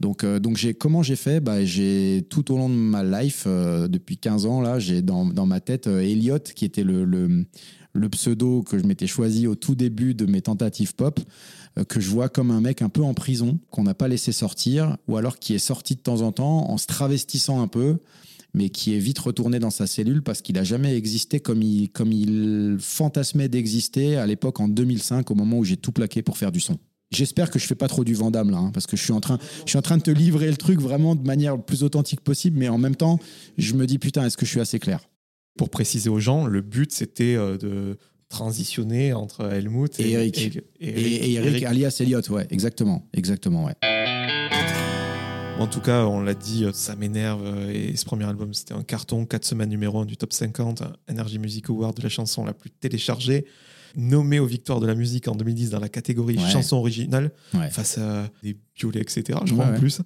Donc, 0.01 0.25
euh, 0.25 0.41
donc 0.41 0.57
j'ai, 0.57 0.75
comment 0.75 1.05
j'ai 1.05 1.15
fait? 1.15 1.39
Bah, 1.39 1.65
j'ai, 1.65 2.27
Tout 2.29 2.53
au 2.53 2.59
long 2.59 2.69
de 2.69 2.75
ma 2.75 3.05
life, 3.05 3.47
depuis 3.47 4.19
15 4.19 4.47
ans, 4.47 4.61
là, 4.61 4.81
j'ai 4.81 5.01
dans, 5.01 5.25
ma 5.47 5.61
tête 5.61 5.87
Elliot, 5.87 6.41
qui 6.41 6.65
était 6.65 6.83
le, 6.83 7.05
le 7.05 8.09
pseudo 8.09 8.63
que 8.65 8.79
je 8.79 8.85
m'étais 8.85 9.07
choisi 9.07 9.47
au 9.47 9.55
tout 9.55 9.77
début 9.77 10.15
de 10.15 10.27
mes 10.27 10.43
tentatives 10.43 10.97
pop. 10.97 11.21
Euh, 11.79 11.85
que 11.85 12.01
je 12.01 12.09
vois 12.09 12.29
comme 12.29 12.51
un 12.51 12.61
mec 12.61 12.83
un 12.83 12.89
peu 12.89 13.03
en 13.03 13.15
prison, 13.15 13.59
qu'on 13.71 13.83
n'a 13.83 13.95
pas 13.95 14.09
laissé 14.09 14.33
sortir, 14.33 14.97
ou 15.09 15.17
alors 15.17 15.39
qui 15.39 15.55
est 15.55 15.59
sorti 15.59 15.97
de 15.97 16.01
temps 16.01 16.23
en 16.23 16.33
temps 16.33 16.71
en 16.71 16.79
se 16.79 16.87
travestissant 16.87 17.61
un 17.61 17.69
peu, 17.69 17.99
mais 18.55 18.69
qui 18.69 18.95
est 18.95 18.99
vite 18.99 19.19
retourné 19.19 19.59
dans 19.59 19.71
sa 19.71 19.87
cellule 19.87 20.23
parce 20.23 20.41
qu'il 20.41 20.55
n'a 20.55 20.63
jamais 20.63 20.97
existé 20.97 21.41
comme 21.41 21.63
il, 21.63 21.91
comme 21.91 22.13
il 22.13 22.77
fantasmait 22.79 23.49
d'exister 23.49 24.17
à 24.17 24.27
l'époque 24.27 24.61
en 24.61 24.69
2005, 24.69 25.31
au 25.31 25.35
moment 25.35 25.59
où 25.59 25.65
j'ai 25.65 25.77
tout 25.77 25.91
plaqué 25.91 26.23
pour 26.23 26.39
faire 26.39 26.53
du 26.53 26.61
son. 26.61 26.79
J'espère 27.11 27.51
que 27.51 27.59
je 27.59 27.67
fais 27.67 27.75
pas 27.75 27.89
trop 27.89 28.05
du 28.05 28.15
Vandame 28.15 28.51
là, 28.51 28.59
hein, 28.59 28.71
parce 28.73 28.87
que 28.87 28.97
je 28.97 29.03
suis 29.03 29.13
en 29.13 29.21
train, 29.21 29.39
je 29.65 29.71
suis 29.71 29.79
en 29.79 29.83
train 29.83 29.99
de 29.99 30.03
te 30.03 30.11
livrer 30.11 30.51
le 30.51 30.57
truc 30.57 30.81
vraiment 30.81 31.15
de 31.15 31.27
manière 31.27 31.57
le 31.57 31.63
plus 31.63 31.83
authentique 31.83 32.21
possible, 32.21 32.59
mais 32.59 32.69
en 32.69 32.79
même 32.79 32.97
temps, 32.97 33.19
je 33.59 33.75
me 33.75 33.87
dis 33.87 33.99
putain, 33.99 34.25
est-ce 34.25 34.37
que 34.37 34.47
je 34.47 34.51
suis 34.51 34.61
assez 34.61 34.79
clair? 34.79 35.09
Pour 35.57 35.71
préciser 35.71 36.09
aux 36.09 36.19
gens, 36.19 36.47
le 36.47 36.61
but 36.61 36.93
c'était 36.93 37.37
euh, 37.37 37.57
de 37.57 37.99
transitionner 38.29 39.13
entre 39.13 39.45
Helmut 39.53 39.99
et, 40.01 40.11
Eric. 40.11 40.61
Et, 40.81 41.33
Eric, 41.35 41.65
alias 41.65 41.97
Elliot, 42.01 42.21
ouais, 42.31 42.47
exactement, 42.51 43.07
exactement, 43.13 43.65
ouais. 43.65 43.75
En 45.59 45.69
tout 45.69 45.81
cas, 45.81 46.05
on 46.05 46.21
l'a 46.21 46.35
dit, 46.35 46.67
ça 46.73 46.97
m'énerve. 46.97 47.71
Et 47.71 47.97
ce 47.97 48.05
premier 48.05 48.25
album, 48.25 48.53
c'était 48.53 48.75
un 48.75 48.83
carton, 48.83 49.25
4 49.25 49.45
semaines 49.45 49.69
numéro 49.69 50.01
1 50.01 50.05
du 50.05 50.17
top 50.17 50.33
50, 50.33 50.83
Energy 51.09 51.39
Music 51.39 51.71
Award 51.71 51.97
de 51.97 52.03
la 52.03 52.09
chanson 52.09 52.45
la 52.45 52.53
plus 52.53 52.71
téléchargée, 52.71 53.47
nommé 53.95 54.41
aux 54.41 54.47
victoires 54.47 54.81
de 54.81 54.87
la 54.87 54.97
musique 54.97 55.29
en 55.29 55.37
2010 55.37 55.71
dans 55.71 55.79
la 55.79 55.89
catégorie 55.89 56.39
chanson 56.51 56.77
originale, 56.77 57.31
face 57.71 57.99
à 57.99 58.29
des 58.43 58.57
violets, 58.77 59.01
etc. 59.01 59.39
Je 59.45 59.55
crois 59.55 59.67
en 59.67 59.75
plus. 59.79 60.01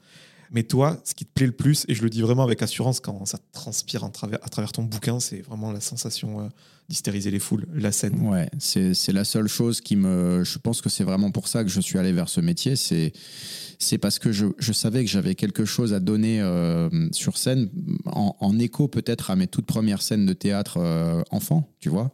Mais 0.51 0.63
toi, 0.63 1.01
ce 1.05 1.15
qui 1.15 1.25
te 1.27 1.33
plaît 1.33 1.47
le 1.47 1.53
plus, 1.53 1.85
et 1.89 1.95
je 1.95 2.03
le 2.03 2.11
dis 2.11 2.23
vraiment 2.23 2.43
avec 2.43 2.63
assurance 2.63 3.01
quand 3.01 3.27
ça 3.27 3.39
transpire 3.53 4.05
à 4.05 4.11
travers, 4.11 4.73
ton 4.73 4.83
bouquin, 4.83 5.21
c'est 5.21 5.41
vraiment 5.41 5.73
la 5.73 5.81
sensation 5.81 6.41
euh, 6.41 6.49
d'hystériser 6.89 7.31
les 7.31 7.39
foules, 7.39 7.67
la 7.75 7.93
scène. 7.93 8.21
Ouais, 8.27 8.49
c'est 8.59 9.13
la 9.13 9.25
seule 9.25 9.49
chose 9.49 9.81
qui 9.81 9.97
me. 9.97 10.43
Je 10.45 10.59
pense 10.59 10.81
que 10.81 10.89
c'est 10.89 11.05
vraiment 11.05 11.31
pour 11.31 11.49
ça 11.49 11.65
que 11.65 11.71
je 11.71 11.81
suis 11.81 11.99
allé 11.99 12.13
vers 12.13 12.29
ce 12.29 12.41
métier. 12.41 12.77
C'est 12.77 13.99
parce 13.99 14.19
que 14.19 14.33
je, 14.33 14.47
je 14.59 14.73
savais 14.73 15.05
que 15.05 15.11
j'avais 15.11 15.35
quelque 15.35 15.65
chose 15.65 15.93
à 15.93 16.01
donner 16.01 16.41
euh, 16.41 16.89
sur 17.13 17.37
scène, 17.37 17.69
en, 18.07 18.59
écho 18.59 18.89
peut-être 18.89 19.31
à 19.31 19.37
mes 19.37 19.47
toutes 19.47 19.67
premières 19.67 20.03
scènes 20.03 20.27
de 20.27 20.33
théâtre 20.33 20.79
euh, 20.79 21.23
enfant, 21.31 21.71
tu 21.79 21.91
vois, 21.91 22.11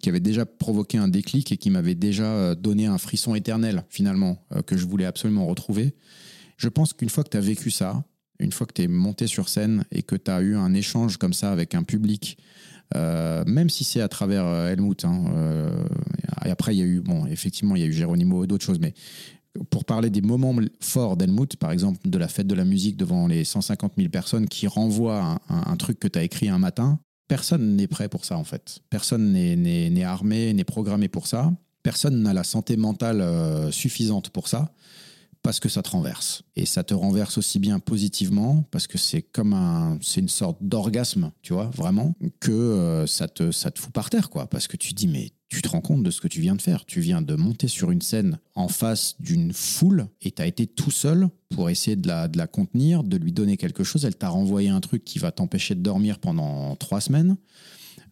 qui 0.00 0.10
avait 0.10 0.20
déjà 0.20 0.44
provoqué 0.44 0.98
un 0.98 1.08
déclic 1.08 1.50
et 1.52 1.56
qui 1.56 1.70
m'avait 1.70 1.94
déjà 1.94 2.54
donné 2.54 2.86
un 2.86 2.98
frisson 2.98 3.34
éternel 3.34 3.84
finalement, 3.88 4.44
que 4.66 4.76
je 4.76 4.86
voulais 4.86 5.06
absolument 5.06 5.46
retrouver. 5.46 5.94
Je 6.58 6.68
pense 6.68 6.92
qu'une 6.92 7.08
fois 7.08 7.24
que 7.24 7.30
tu 7.30 7.36
as 7.36 7.40
vécu 7.40 7.70
ça, 7.70 8.04
une 8.40 8.52
fois 8.52 8.66
que 8.66 8.74
tu 8.74 8.82
es 8.82 8.88
monté 8.88 9.26
sur 9.26 9.48
scène 9.48 9.84
et 9.90 10.02
que 10.02 10.16
tu 10.16 10.30
as 10.30 10.42
eu 10.42 10.56
un 10.56 10.74
échange 10.74 11.16
comme 11.16 11.32
ça 11.32 11.52
avec 11.52 11.74
un 11.74 11.84
public, 11.84 12.36
euh, 12.96 13.44
même 13.46 13.70
si 13.70 13.84
c'est 13.84 14.00
à 14.00 14.08
travers 14.08 14.44
euh, 14.44 14.68
Helmut, 14.68 15.04
hein, 15.04 15.24
euh, 15.34 15.84
Et 16.44 16.50
après, 16.50 16.74
il 16.74 16.78
y 16.78 16.82
a 16.82 16.86
eu, 16.86 17.00
bon, 17.00 17.26
effectivement, 17.26 17.76
il 17.76 17.82
y 17.82 17.84
a 17.84 17.86
eu 17.86 17.92
Géronimo 17.92 18.44
et 18.44 18.46
d'autres 18.46 18.64
choses, 18.64 18.80
mais 18.80 18.92
pour 19.70 19.84
parler 19.84 20.10
des 20.10 20.20
moments 20.20 20.54
forts 20.80 21.16
d'Helmut, 21.16 21.56
par 21.56 21.70
exemple, 21.70 21.98
de 22.08 22.18
la 22.18 22.28
fête 22.28 22.46
de 22.46 22.54
la 22.54 22.64
musique 22.64 22.96
devant 22.96 23.28
les 23.28 23.44
150 23.44 23.92
000 23.96 24.08
personnes 24.08 24.48
qui 24.48 24.66
renvoient 24.66 25.40
un, 25.48 25.76
truc 25.76 25.98
que 25.98 26.08
tu 26.08 26.18
as 26.18 26.22
écrit 26.22 26.48
un 26.48 26.58
matin, 26.58 27.00
personne 27.28 27.76
n'est 27.76 27.88
prêt 27.88 28.08
pour 28.08 28.24
ça, 28.24 28.36
en 28.36 28.44
fait. 28.44 28.80
Personne 28.90 29.32
n'est 29.32 30.04
armé, 30.04 30.52
n'est 30.54 30.64
programmé 30.64 31.08
pour 31.08 31.26
ça. 31.26 31.52
Personne 31.82 32.22
n'a 32.22 32.32
la 32.32 32.44
santé 32.44 32.76
mentale 32.76 33.72
suffisante 33.72 34.30
pour 34.30 34.48
ça 34.48 34.72
parce 35.48 35.60
que 35.60 35.70
ça 35.70 35.80
te 35.80 35.88
renverse. 35.88 36.42
Et 36.56 36.66
ça 36.66 36.84
te 36.84 36.92
renverse 36.92 37.38
aussi 37.38 37.58
bien 37.58 37.78
positivement, 37.78 38.66
parce 38.70 38.86
que 38.86 38.98
c'est 38.98 39.22
comme 39.22 39.54
un, 39.54 39.96
c'est 40.02 40.20
une 40.20 40.28
sorte 40.28 40.58
d'orgasme, 40.60 41.32
tu 41.40 41.54
vois, 41.54 41.70
vraiment, 41.74 42.14
que 42.38 42.50
euh, 42.50 43.06
ça, 43.06 43.28
te, 43.28 43.50
ça 43.50 43.70
te 43.70 43.78
fout 43.78 43.90
par 43.90 44.10
terre, 44.10 44.28
quoi. 44.28 44.46
Parce 44.46 44.68
que 44.68 44.76
tu 44.76 44.92
dis, 44.92 45.08
mais 45.08 45.30
tu 45.48 45.62
te 45.62 45.68
rends 45.70 45.80
compte 45.80 46.02
de 46.02 46.10
ce 46.10 46.20
que 46.20 46.28
tu 46.28 46.42
viens 46.42 46.54
de 46.54 46.60
faire. 46.60 46.84
Tu 46.84 47.00
viens 47.00 47.22
de 47.22 47.34
monter 47.34 47.66
sur 47.66 47.90
une 47.90 48.02
scène 48.02 48.38
en 48.56 48.68
face 48.68 49.14
d'une 49.20 49.54
foule 49.54 50.08
et 50.20 50.32
tu 50.32 50.42
as 50.42 50.46
été 50.46 50.66
tout 50.66 50.90
seul 50.90 51.30
pour 51.48 51.70
essayer 51.70 51.96
de 51.96 52.06
la, 52.06 52.28
de 52.28 52.36
la 52.36 52.46
contenir, 52.46 53.02
de 53.02 53.16
lui 53.16 53.32
donner 53.32 53.56
quelque 53.56 53.84
chose. 53.84 54.04
Elle 54.04 54.16
t'a 54.16 54.28
renvoyé 54.28 54.68
un 54.68 54.80
truc 54.80 55.02
qui 55.02 55.18
va 55.18 55.32
t'empêcher 55.32 55.74
de 55.74 55.80
dormir 55.80 56.18
pendant 56.18 56.76
trois 56.76 57.00
semaines. 57.00 57.38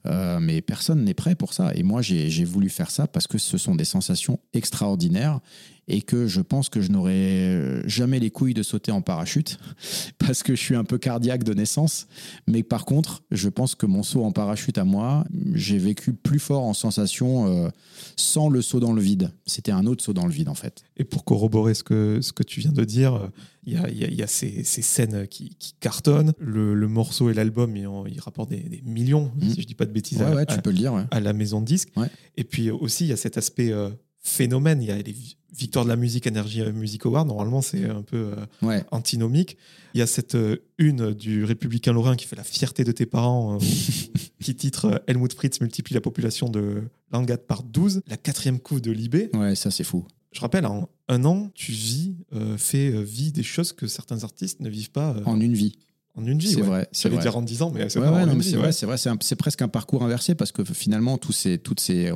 Euh, 0.06 0.38
mais 0.40 0.62
personne 0.62 1.04
n'est 1.04 1.14
prêt 1.14 1.34
pour 1.34 1.52
ça. 1.52 1.72
Et 1.74 1.82
moi, 1.82 2.00
j'ai 2.00 2.44
voulu 2.44 2.68
faire 2.70 2.90
ça 2.90 3.06
parce 3.06 3.26
que 3.26 3.38
ce 3.38 3.58
sont 3.58 3.74
des 3.74 3.84
sensations 3.84 4.38
extraordinaires 4.54 5.40
et 5.88 6.02
que 6.02 6.26
je 6.26 6.40
pense 6.40 6.68
que 6.68 6.80
je 6.80 6.90
n'aurais 6.90 7.86
jamais 7.88 8.18
les 8.18 8.30
couilles 8.30 8.54
de 8.54 8.62
sauter 8.62 8.92
en 8.92 9.02
parachute 9.02 9.58
parce 10.18 10.42
que 10.42 10.54
je 10.54 10.60
suis 10.60 10.74
un 10.74 10.84
peu 10.84 10.98
cardiaque 10.98 11.44
de 11.44 11.54
naissance. 11.54 12.08
Mais 12.46 12.62
par 12.62 12.84
contre, 12.84 13.22
je 13.30 13.48
pense 13.48 13.74
que 13.74 13.86
mon 13.86 14.02
saut 14.02 14.24
en 14.24 14.32
parachute 14.32 14.78
à 14.78 14.84
moi, 14.84 15.24
j'ai 15.54 15.78
vécu 15.78 16.12
plus 16.12 16.38
fort 16.38 16.64
en 16.64 16.74
sensation 16.74 17.46
euh, 17.46 17.68
sans 18.16 18.48
le 18.48 18.62
saut 18.62 18.80
dans 18.80 18.92
le 18.92 19.02
vide. 19.02 19.30
C'était 19.46 19.72
un 19.72 19.86
autre 19.86 20.02
saut 20.02 20.12
dans 20.12 20.26
le 20.26 20.32
vide 20.32 20.48
en 20.48 20.54
fait. 20.54 20.84
Et 20.96 21.04
pour 21.04 21.24
corroborer 21.24 21.74
ce 21.74 21.84
que, 21.84 22.20
ce 22.20 22.32
que 22.32 22.42
tu 22.42 22.60
viens 22.60 22.72
de 22.72 22.84
dire, 22.84 23.30
il 23.66 23.72
y 23.72 23.76
a, 23.76 23.90
y 23.90 24.22
a, 24.22 24.26
ces, 24.28 24.62
ces, 24.62 24.80
scènes 24.80 25.26
qui, 25.26 25.56
qui 25.58 25.74
cartonnent. 25.80 26.32
Le, 26.38 26.74
le, 26.74 26.88
morceau 26.88 27.30
et 27.30 27.34
l'album, 27.34 27.76
il, 27.76 27.88
il 28.08 28.20
rapporte 28.20 28.48
des, 28.48 28.60
des 28.60 28.80
millions, 28.84 29.32
mmh. 29.36 29.50
si 29.50 29.62
je 29.62 29.66
dis 29.66 29.74
pas 29.74 29.86
de 29.86 29.92
bêtises, 29.92 30.18
ouais, 30.18 30.24
à, 30.24 30.34
ouais, 30.34 30.46
tu 30.46 30.60
peux 30.62 30.70
le 30.70 30.76
dire, 30.76 31.06
à 31.10 31.20
la 31.20 31.32
maison 31.32 31.60
de 31.60 31.66
disques. 31.66 31.92
Et 32.36 32.44
puis 32.44 32.70
aussi, 32.70 33.04
il 33.04 33.08
y 33.08 33.12
a 33.12 33.16
cet 33.16 33.36
aspect 33.36 33.72
euh, 33.72 33.90
phénomène. 34.26 34.82
Il 34.82 34.88
y 34.88 34.90
a 34.90 34.96
les 34.96 35.14
victoires 35.56 35.84
de 35.84 35.90
la 35.90 35.96
musique, 35.96 36.26
Energy 36.26 36.62
Music 36.72 37.06
Award. 37.06 37.28
Normalement, 37.28 37.62
c'est 37.62 37.84
un 37.84 38.02
peu 38.02 38.32
euh, 38.62 38.80
antinomique. 38.90 39.56
Il 39.94 39.98
y 39.98 40.02
a 40.02 40.06
cette 40.06 40.34
euh, 40.34 40.56
une 40.78 41.14
du 41.14 41.44
Républicain 41.44 41.92
Lorrain 41.92 42.16
qui 42.16 42.26
fait 42.26 42.36
la 42.36 42.44
fierté 42.44 42.84
de 42.84 42.92
tes 42.92 43.06
parents, 43.06 43.54
euh, 43.54 43.58
qui 44.40 44.54
titre 44.54 45.02
Helmut 45.06 45.32
Fritz 45.32 45.60
multiplie 45.60 45.94
la 45.94 46.00
population 46.00 46.48
de 46.48 46.82
Langat 47.12 47.38
par 47.38 47.62
12. 47.62 48.02
La 48.06 48.16
quatrième 48.16 48.60
couve 48.60 48.80
de 48.80 48.90
Libé. 48.90 49.30
Ouais, 49.34 49.54
ça, 49.54 49.70
c'est 49.70 49.84
fou. 49.84 50.04
Je 50.32 50.40
rappelle, 50.40 50.66
en 50.66 50.90
un 51.08 51.24
an, 51.24 51.50
tu 51.54 51.72
vis, 51.72 52.14
fais 52.58 52.90
vie 53.02 53.32
des 53.32 53.44
choses 53.44 53.72
que 53.72 53.86
certains 53.86 54.22
artistes 54.22 54.60
ne 54.60 54.68
vivent 54.68 54.90
pas. 54.90 55.16
en 55.24 55.40
une 55.40 55.54
vie 55.54 55.78
en 56.16 56.24
une 56.24 56.38
vie. 56.38 56.48
C'est 56.52 56.60
vrai. 56.62 56.88
C'est 56.92 57.08
vrai. 57.08 57.20
dire 57.20 57.36
en 57.36 57.42
10 57.42 57.62
ans, 57.62 57.70
mais 57.74 57.88
c'est 57.88 57.98
ouais, 58.00 58.06
vrai. 58.08 58.72
C'est 58.72 58.86
vrai. 58.86 58.96
C'est 59.20 59.36
presque 59.36 59.62
un 59.62 59.68
parcours 59.68 60.02
inversé 60.02 60.34
parce 60.34 60.52
que 60.52 60.64
finalement, 60.64 61.18
tous 61.18 61.32
ces, 61.32 61.58
toutes 61.58 61.80
ces, 61.80 62.10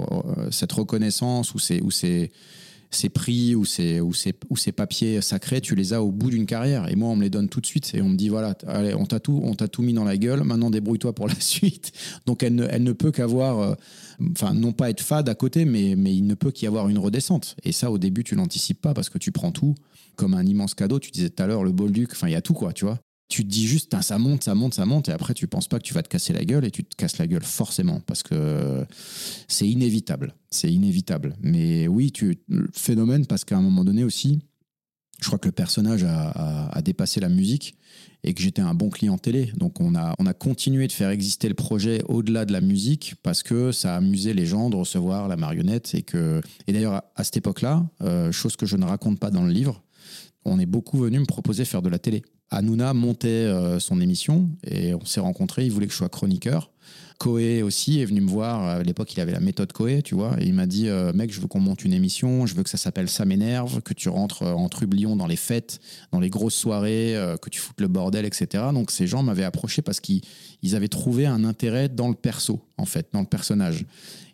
cette 0.51 0.73
reconnaissance 0.73 1.55
ou 1.55 1.59
ces, 1.59 1.81
ou 1.81 1.91
ces, 1.91 2.31
ces 2.91 3.09
prix 3.09 3.55
ou 3.55 3.65
ces, 3.65 4.01
ou, 4.01 4.13
ces, 4.13 4.35
ou 4.49 4.57
ces 4.57 4.73
papiers 4.73 5.21
sacrés, 5.21 5.61
tu 5.61 5.75
les 5.75 5.93
as 5.93 6.03
au 6.03 6.11
bout 6.11 6.31
d'une 6.31 6.47
carrière. 6.47 6.89
Et 6.91 6.97
moi, 6.97 7.09
on 7.11 7.17
me 7.17 7.23
les 7.23 7.31
donne 7.31 7.49
tout 7.49 7.61
de 7.61 7.67
suite. 7.67 7.93
Et 7.95 8.03
on 8.03 8.09
me 8.09 8.17
dit, 8.17 8.29
voilà, 8.29 8.57
allez, 8.67 8.95
on 8.95 9.07
t'a 9.07 9.21
tout, 9.21 9.41
on 9.45 9.55
t'a 9.55 9.69
tout 9.69 9.83
mis 9.83 9.93
dans 9.93 10.05
la 10.05 10.17
gueule. 10.17 10.43
Maintenant, 10.45 10.71
débrouille-toi 10.71 11.15
pour 11.15 11.29
la 11.29 11.35
suite. 11.39 11.93
Donc, 12.27 12.43
elle 12.43 12.55
ne, 12.55 12.67
elle 12.69 12.83
ne 12.83 12.93
peut 12.93 13.13
qu'avoir, 13.13 13.59
euh, 13.61 13.75
enfin, 14.33 14.55
non 14.55 14.73
pas 14.73 14.91
être 14.91 15.03
fade 15.03 15.29
à 15.29 15.35
côté, 15.35 15.65
mais, 15.65 15.95
mais 15.97 16.15
il 16.15 16.27
ne 16.27 16.35
peut 16.35 16.51
qu'y 16.51 16.67
avoir 16.67 16.89
une 16.89 16.99
redescente. 16.99 17.55
Et 17.65 17.73
ça, 17.73 17.91
au 17.91 17.99
début, 17.99 18.25
tu 18.25 18.35
l'anticipes 18.35 18.81
pas 18.81 18.95
parce 18.95 19.09
que 19.09 19.19
tu 19.19 19.31
prends 19.31 19.53
tout 19.53 19.75
comme 20.17 20.35
un 20.35 20.45
immense 20.45 20.75
cadeau. 20.75 20.99
Tu 20.99 21.11
disais 21.11 21.31
tout 21.31 21.43
à 21.43 21.47
l'heure, 21.47 21.65
le 21.65 21.73
Bolduc, 21.73 22.11
enfin, 22.13 22.29
il 22.29 22.33
y 22.33 22.37
a 22.37 22.43
tout, 22.43 22.55
quoi, 22.55 22.73
tu 22.73 22.85
vois 22.85 22.99
tu 23.31 23.45
te 23.45 23.49
dis 23.49 23.67
juste, 23.67 23.97
ça 24.03 24.19
monte, 24.19 24.45
ça 24.45 24.55
monte, 24.55 24.75
ça 24.75 24.85
monte, 24.85 25.09
et 25.09 25.13
après 25.13 25.35
tu 25.35 25.47
penses 25.47 25.69
pas 25.69 25.79
que 25.79 25.85
tu 25.85 25.95
vas 25.95 26.03
te 26.03 26.09
casser 26.09 26.33
la 26.33 26.45
gueule, 26.45 26.65
et 26.65 26.71
tu 26.71 26.85
te 26.85 26.97
casses 26.97 27.17
la 27.17 27.27
gueule 27.27 27.45
forcément, 27.45 28.01
parce 28.01 28.23
que 28.23 28.85
c'est 29.49 29.69
inévitable. 29.69 30.35
C'est 30.51 30.71
inévitable. 30.71 31.37
Mais 31.41 31.87
oui, 31.87 32.11
tu, 32.11 32.39
phénomène, 32.75 33.27
parce 33.27 33.45
qu'à 33.45 33.57
un 33.57 33.63
moment 33.63 33.85
donné 33.85 34.05
aussi, 34.05 34.41
je 35.21 35.27
crois 35.27 35.39
que 35.39 35.49
le 35.49 35.53
personnage 35.53 36.05
a, 36.05 36.81
dépassé 36.83 37.21
la 37.21 37.29
musique 37.29 37.77
et 38.25 38.33
que 38.33 38.43
j'étais 38.43 38.63
un 38.63 38.75
bon 38.75 38.89
client 38.89 39.19
télé. 39.19 39.53
Donc 39.57 39.81
on 39.81 39.95
a, 39.95 40.15
on 40.19 40.27
a 40.27 40.33
continué 40.33 40.87
de 40.87 40.93
faire 40.93 41.11
exister 41.11 41.49
le 41.49 41.55
projet 41.55 42.03
au-delà 42.09 42.47
de 42.47 42.53
la 42.53 42.63
musique 42.63 43.15
parce 43.23 43.43
que 43.43 43.71
ça 43.71 43.97
amusait 43.97 44.33
les 44.33 44.47
gens 44.47 44.71
de 44.71 44.77
recevoir 44.77 45.29
la 45.29 45.37
marionnette. 45.37 45.95
Et, 45.95 46.05
et 46.67 46.73
d'ailleurs, 46.73 47.03
à, 47.15 47.25
cette 47.25 47.37
époque-là, 47.37 47.87
euh, 48.01 48.33
chose 48.33 48.57
que 48.57 48.65
je 48.65 48.77
ne 48.77 48.85
raconte 48.87 49.21
pas 49.21 49.31
dans 49.31 49.45
le 49.45 49.53
livre, 49.53 49.83
on 50.47 50.59
est 50.59 50.67
beaucoup 50.67 50.99
venu 50.99 51.19
me 51.19 51.27
proposer 51.27 51.65
de 51.65 51.69
faire 51.69 51.83
de 51.83 51.91
la 51.91 51.99
télé. 51.99 52.23
Hanouna 52.51 52.95
montait 52.95 53.29
euh, 53.29 53.79
son 53.79 54.01
émission 54.01 54.51
et 54.65 54.95
on 54.95 55.05
s'est 55.05 55.21
rencontrés. 55.21 55.65
Il 55.65 55.73
voulait 55.73 55.87
que 55.87 55.93
je 55.93 55.99
sois 55.99 56.09
chroniqueur. 56.09 56.71
Coé 57.19 57.63
aussi 57.63 58.01
est 58.01 58.07
venu 58.07 58.23
me 58.23 58.31
voir. 58.31 58.63
À 58.63 58.83
l'époque, 58.83 59.13
il 59.15 59.21
avait 59.21 59.33
la 59.33 59.41
méthode 59.41 59.73
Coé, 59.73 60.01
tu 60.03 60.15
vois. 60.15 60.37
Et 60.41 60.47
il 60.47 60.55
m'a 60.55 60.67
dit 60.67 60.89
euh, 60.89 61.13
Mec, 61.13 61.33
je 61.33 61.41
veux 61.41 61.49
qu'on 61.49 61.61
monte 61.61 61.85
une 61.85 61.93
émission. 61.93 62.47
Je 62.47 62.55
veux 62.55 62.63
que 62.63 62.71
ça 62.71 62.79
s'appelle 62.79 63.09
Ça 63.09 63.25
m'énerve, 63.25 63.83
que 63.83 63.93
tu 63.93 64.09
rentres 64.09 64.43
euh, 64.43 64.53
en 64.53 64.69
trublion 64.69 65.17
dans 65.17 65.27
les 65.27 65.37
fêtes, 65.37 65.81
dans 66.13 66.21
les 66.21 66.31
grosses 66.31 66.55
soirées, 66.55 67.15
que 67.43 67.51
tu 67.51 67.61
foutes 67.61 67.81
le 67.81 67.89
bordel, 67.89 68.25
etc. 68.25 68.65
Donc, 68.73 68.91
ces 68.91 69.07
gens 69.07 69.23
m'avaient 69.23 69.45
approché 69.45 69.83
parce 69.83 70.01
qu'ils 70.01 70.23
avaient 70.73 70.89
trouvé 70.89 71.27
un 71.27 71.45
intérêt 71.45 71.89
dans 71.89 72.09
le 72.09 72.15
perso, 72.15 72.61
en 72.79 72.87
fait, 72.87 73.09
dans 73.13 73.21
le 73.21 73.27
personnage. 73.27 73.85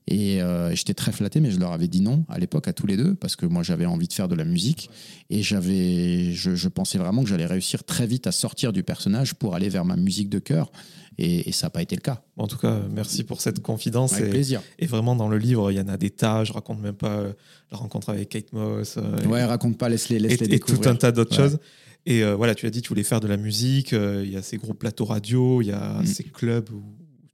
Et 0.09 0.41
euh, 0.41 0.73
j'étais 0.75 0.95
très 0.95 1.11
flatté, 1.11 1.41
mais 1.41 1.51
je 1.51 1.59
leur 1.59 1.73
avais 1.73 1.89
dit 1.89 2.01
non 2.01 2.25
à 2.29 2.39
l'époque 2.39 2.69
à 2.69 2.73
tous 2.73 2.87
les 2.87 2.97
deux 2.97 3.15
parce 3.17 3.35
que 3.35 3.45
moi 3.45 3.65
j'avais 3.65 3.87
envie 3.87 4.07
de 4.07 4.13
faire 4.13 4.29
de 4.29 4.37
la 4.37 4.45
musique 4.45 4.89
et 5.31 5.43
j'avais, 5.43 6.33
je, 6.33 6.69
pensais 6.69 6.99
vraiment 6.99 7.25
que 7.25 7.29
j'allais 7.29 7.47
réussir 7.47 7.83
très 7.83 8.07
vite 8.07 8.29
à 8.29 8.33
sortir 8.33 8.73
du 8.73 8.85
personnage 8.85 9.35
pour 9.35 9.57
aller 9.57 9.69
vers 9.69 9.85
ma 9.85 9.97
musique 9.97 10.29
de 10.29 10.39
cœur. 10.39 10.71
Et, 11.19 11.51
ça 11.51 11.67
n'a 11.67 11.71
pas 11.71 11.81
été 11.81 11.97
le 11.97 12.03
cas. 12.03 12.23
En 12.37 12.47
tout 12.47 12.59
cas, 12.59 12.79
merci 12.93 13.25
pour 13.25 13.41
cette 13.41 13.63
confidence. 13.63 14.13
Avec 14.13 14.31
plaisir. 14.31 14.61
Et 14.79 14.85
vraiment, 14.85 15.17
dans 15.17 15.29
le 15.29 15.39
livre, 15.39 15.73
il 15.73 15.79
y 15.79 15.81
en 15.81 15.89
a 15.89 15.97
des 15.97 16.11
tas. 16.11 16.45
Je 16.45 16.53
raconte 16.53 16.79
même 16.83 16.95
pas 16.95 17.17
euh, 17.17 17.33
la 17.73 17.79
rencontre 17.79 18.11
avec 18.11 18.29
Kate 18.29 18.53
Moss. 18.53 18.99
Euh, 18.99 19.25
ouais, 19.25 19.43
raconte 19.43 19.79
pas, 19.79 19.89
laisse-les 19.89 20.19
laisse 20.19 20.43
et, 20.43 20.47
découvrir. 20.47 20.79
Et 20.79 20.83
tout 20.83 20.89
un 20.91 20.95
tas 20.95 21.13
d'autres 21.13 21.35
choses. 21.35 21.59
Et 22.05 22.23
voilà, 22.23 22.55
tu 22.55 22.67
as 22.67 22.71
dit, 22.71 22.83
tu 22.83 22.91
voulais 22.91 23.03
faire 23.03 23.21
de 23.21 23.27
la 23.27 23.39
musique. 23.39 23.93
Il 23.93 24.31
y 24.31 24.37
a 24.37 24.43
ces 24.43 24.59
gros 24.59 24.75
plateaux 24.75 25.07
radio, 25.07 25.63
il 25.63 25.69
y 25.69 25.73
a 25.73 26.03
mm. 26.03 26.07
ces 26.07 26.23
clubs 26.23 26.69
où 26.71 26.85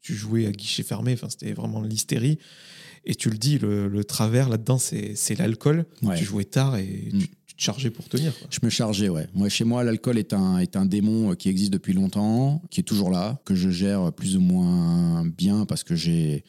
tu 0.02 0.14
jouais 0.14 0.46
à 0.46 0.52
guichet 0.52 0.82
fermé. 0.82 1.14
Enfin, 1.14 1.28
c'était 1.30 1.52
vraiment 1.52 1.80
l'hystérie. 1.80 2.38
Et 3.04 3.14
tu 3.14 3.30
le 3.30 3.38
dis, 3.38 3.58
le, 3.58 4.04
travers 4.04 4.48
là-dedans, 4.48 4.78
c'est 4.78 5.38
l'alcool. 5.38 5.86
Tu 6.16 6.24
jouais 6.24 6.44
tard 6.44 6.76
et 6.76 7.10
mm. 7.12 7.18
tu, 7.46 7.56
te 7.56 7.62
chargeais 7.62 7.90
pour 7.90 8.08
tenir. 8.08 8.32
Je 8.50 8.58
me 8.62 8.70
chargeais, 8.70 9.08
ouais. 9.08 9.26
Moi, 9.34 9.48
chez 9.48 9.64
moi, 9.64 9.84
l'alcool 9.84 10.18
est 10.18 10.32
un, 10.32 10.58
est 10.58 10.76
un 10.76 10.86
démon 10.86 11.34
qui 11.34 11.48
existe 11.48 11.72
depuis 11.72 11.92
longtemps, 11.92 12.62
qui 12.70 12.80
est 12.80 12.84
toujours 12.84 13.10
là, 13.10 13.40
que 13.44 13.54
je 13.54 13.70
gère 13.70 14.12
plus 14.12 14.36
ou 14.36 14.40
moins 14.40 15.24
bien 15.26 15.66
parce 15.66 15.84
que 15.84 15.94
j'ai 15.94 16.44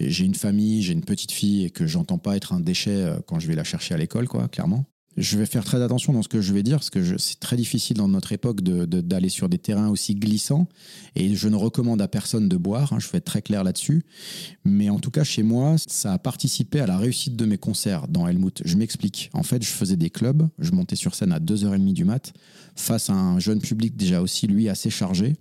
j'ai 0.00 0.24
une 0.24 0.34
famille, 0.34 0.82
j'ai 0.82 0.92
une 0.92 1.04
petite 1.04 1.32
fille 1.32 1.64
et 1.64 1.70
que 1.70 1.86
j'entends 1.86 2.18
pas 2.18 2.36
être 2.36 2.52
un 2.52 2.60
déchet 2.60 2.90
euh, 2.90 3.18
quand 3.26 3.38
je 3.38 3.46
vais 3.46 3.54
la 3.54 3.64
chercher 3.64 3.94
à 3.94 3.96
l'école, 3.98 4.28
quoi, 4.28 4.48
clairement. 4.48 4.86
Je 5.16 5.38
vais 5.38 5.46
faire 5.46 5.64
très 5.64 5.80
attention 5.80 6.12
dans 6.12 6.22
ce 6.22 6.28
que 6.28 6.40
je 6.40 6.52
vais 6.52 6.62
dire, 6.62 6.78
parce 6.78 6.90
que 6.90 7.18
c'est 7.18 7.38
très 7.38 7.56
difficile 7.56 7.96
dans 7.96 8.08
notre 8.08 8.32
époque 8.32 8.62
d'aller 8.62 9.28
sur 9.28 9.48
des 9.48 9.58
terrains 9.58 9.88
aussi 9.88 10.14
glissants. 10.14 10.68
Et 11.14 11.34
je 11.34 11.48
ne 11.48 11.56
recommande 11.56 12.02
à 12.02 12.08
personne 12.08 12.48
de 12.48 12.56
boire, 12.56 12.92
hein, 12.92 12.98
je 12.98 13.08
vais 13.08 13.18
être 13.18 13.24
très 13.24 13.42
clair 13.42 13.62
là-dessus. 13.62 14.02
Mais 14.64 14.90
en 14.90 14.98
tout 14.98 15.10
cas, 15.10 15.22
chez 15.22 15.44
moi, 15.44 15.76
ça 15.86 16.14
a 16.14 16.18
participé 16.18 16.80
à 16.80 16.86
la 16.86 16.98
réussite 16.98 17.36
de 17.36 17.44
mes 17.44 17.58
concerts 17.58 18.08
dans 18.08 18.26
Helmut. 18.26 18.62
Je 18.64 18.76
m'explique. 18.76 19.30
En 19.34 19.44
fait, 19.44 19.62
je 19.62 19.68
faisais 19.68 19.96
des 19.96 20.10
clubs, 20.10 20.48
je 20.58 20.72
montais 20.72 20.96
sur 20.96 21.14
scène 21.14 21.32
à 21.32 21.38
2h30 21.38 21.92
du 21.92 22.04
mat, 22.04 22.32
face 22.74 23.08
à 23.08 23.14
un 23.14 23.38
jeune 23.38 23.60
public 23.60 23.96
déjà 23.96 24.20
aussi, 24.20 24.48
lui, 24.48 24.68
assez 24.68 24.90
chargé. 24.90 25.34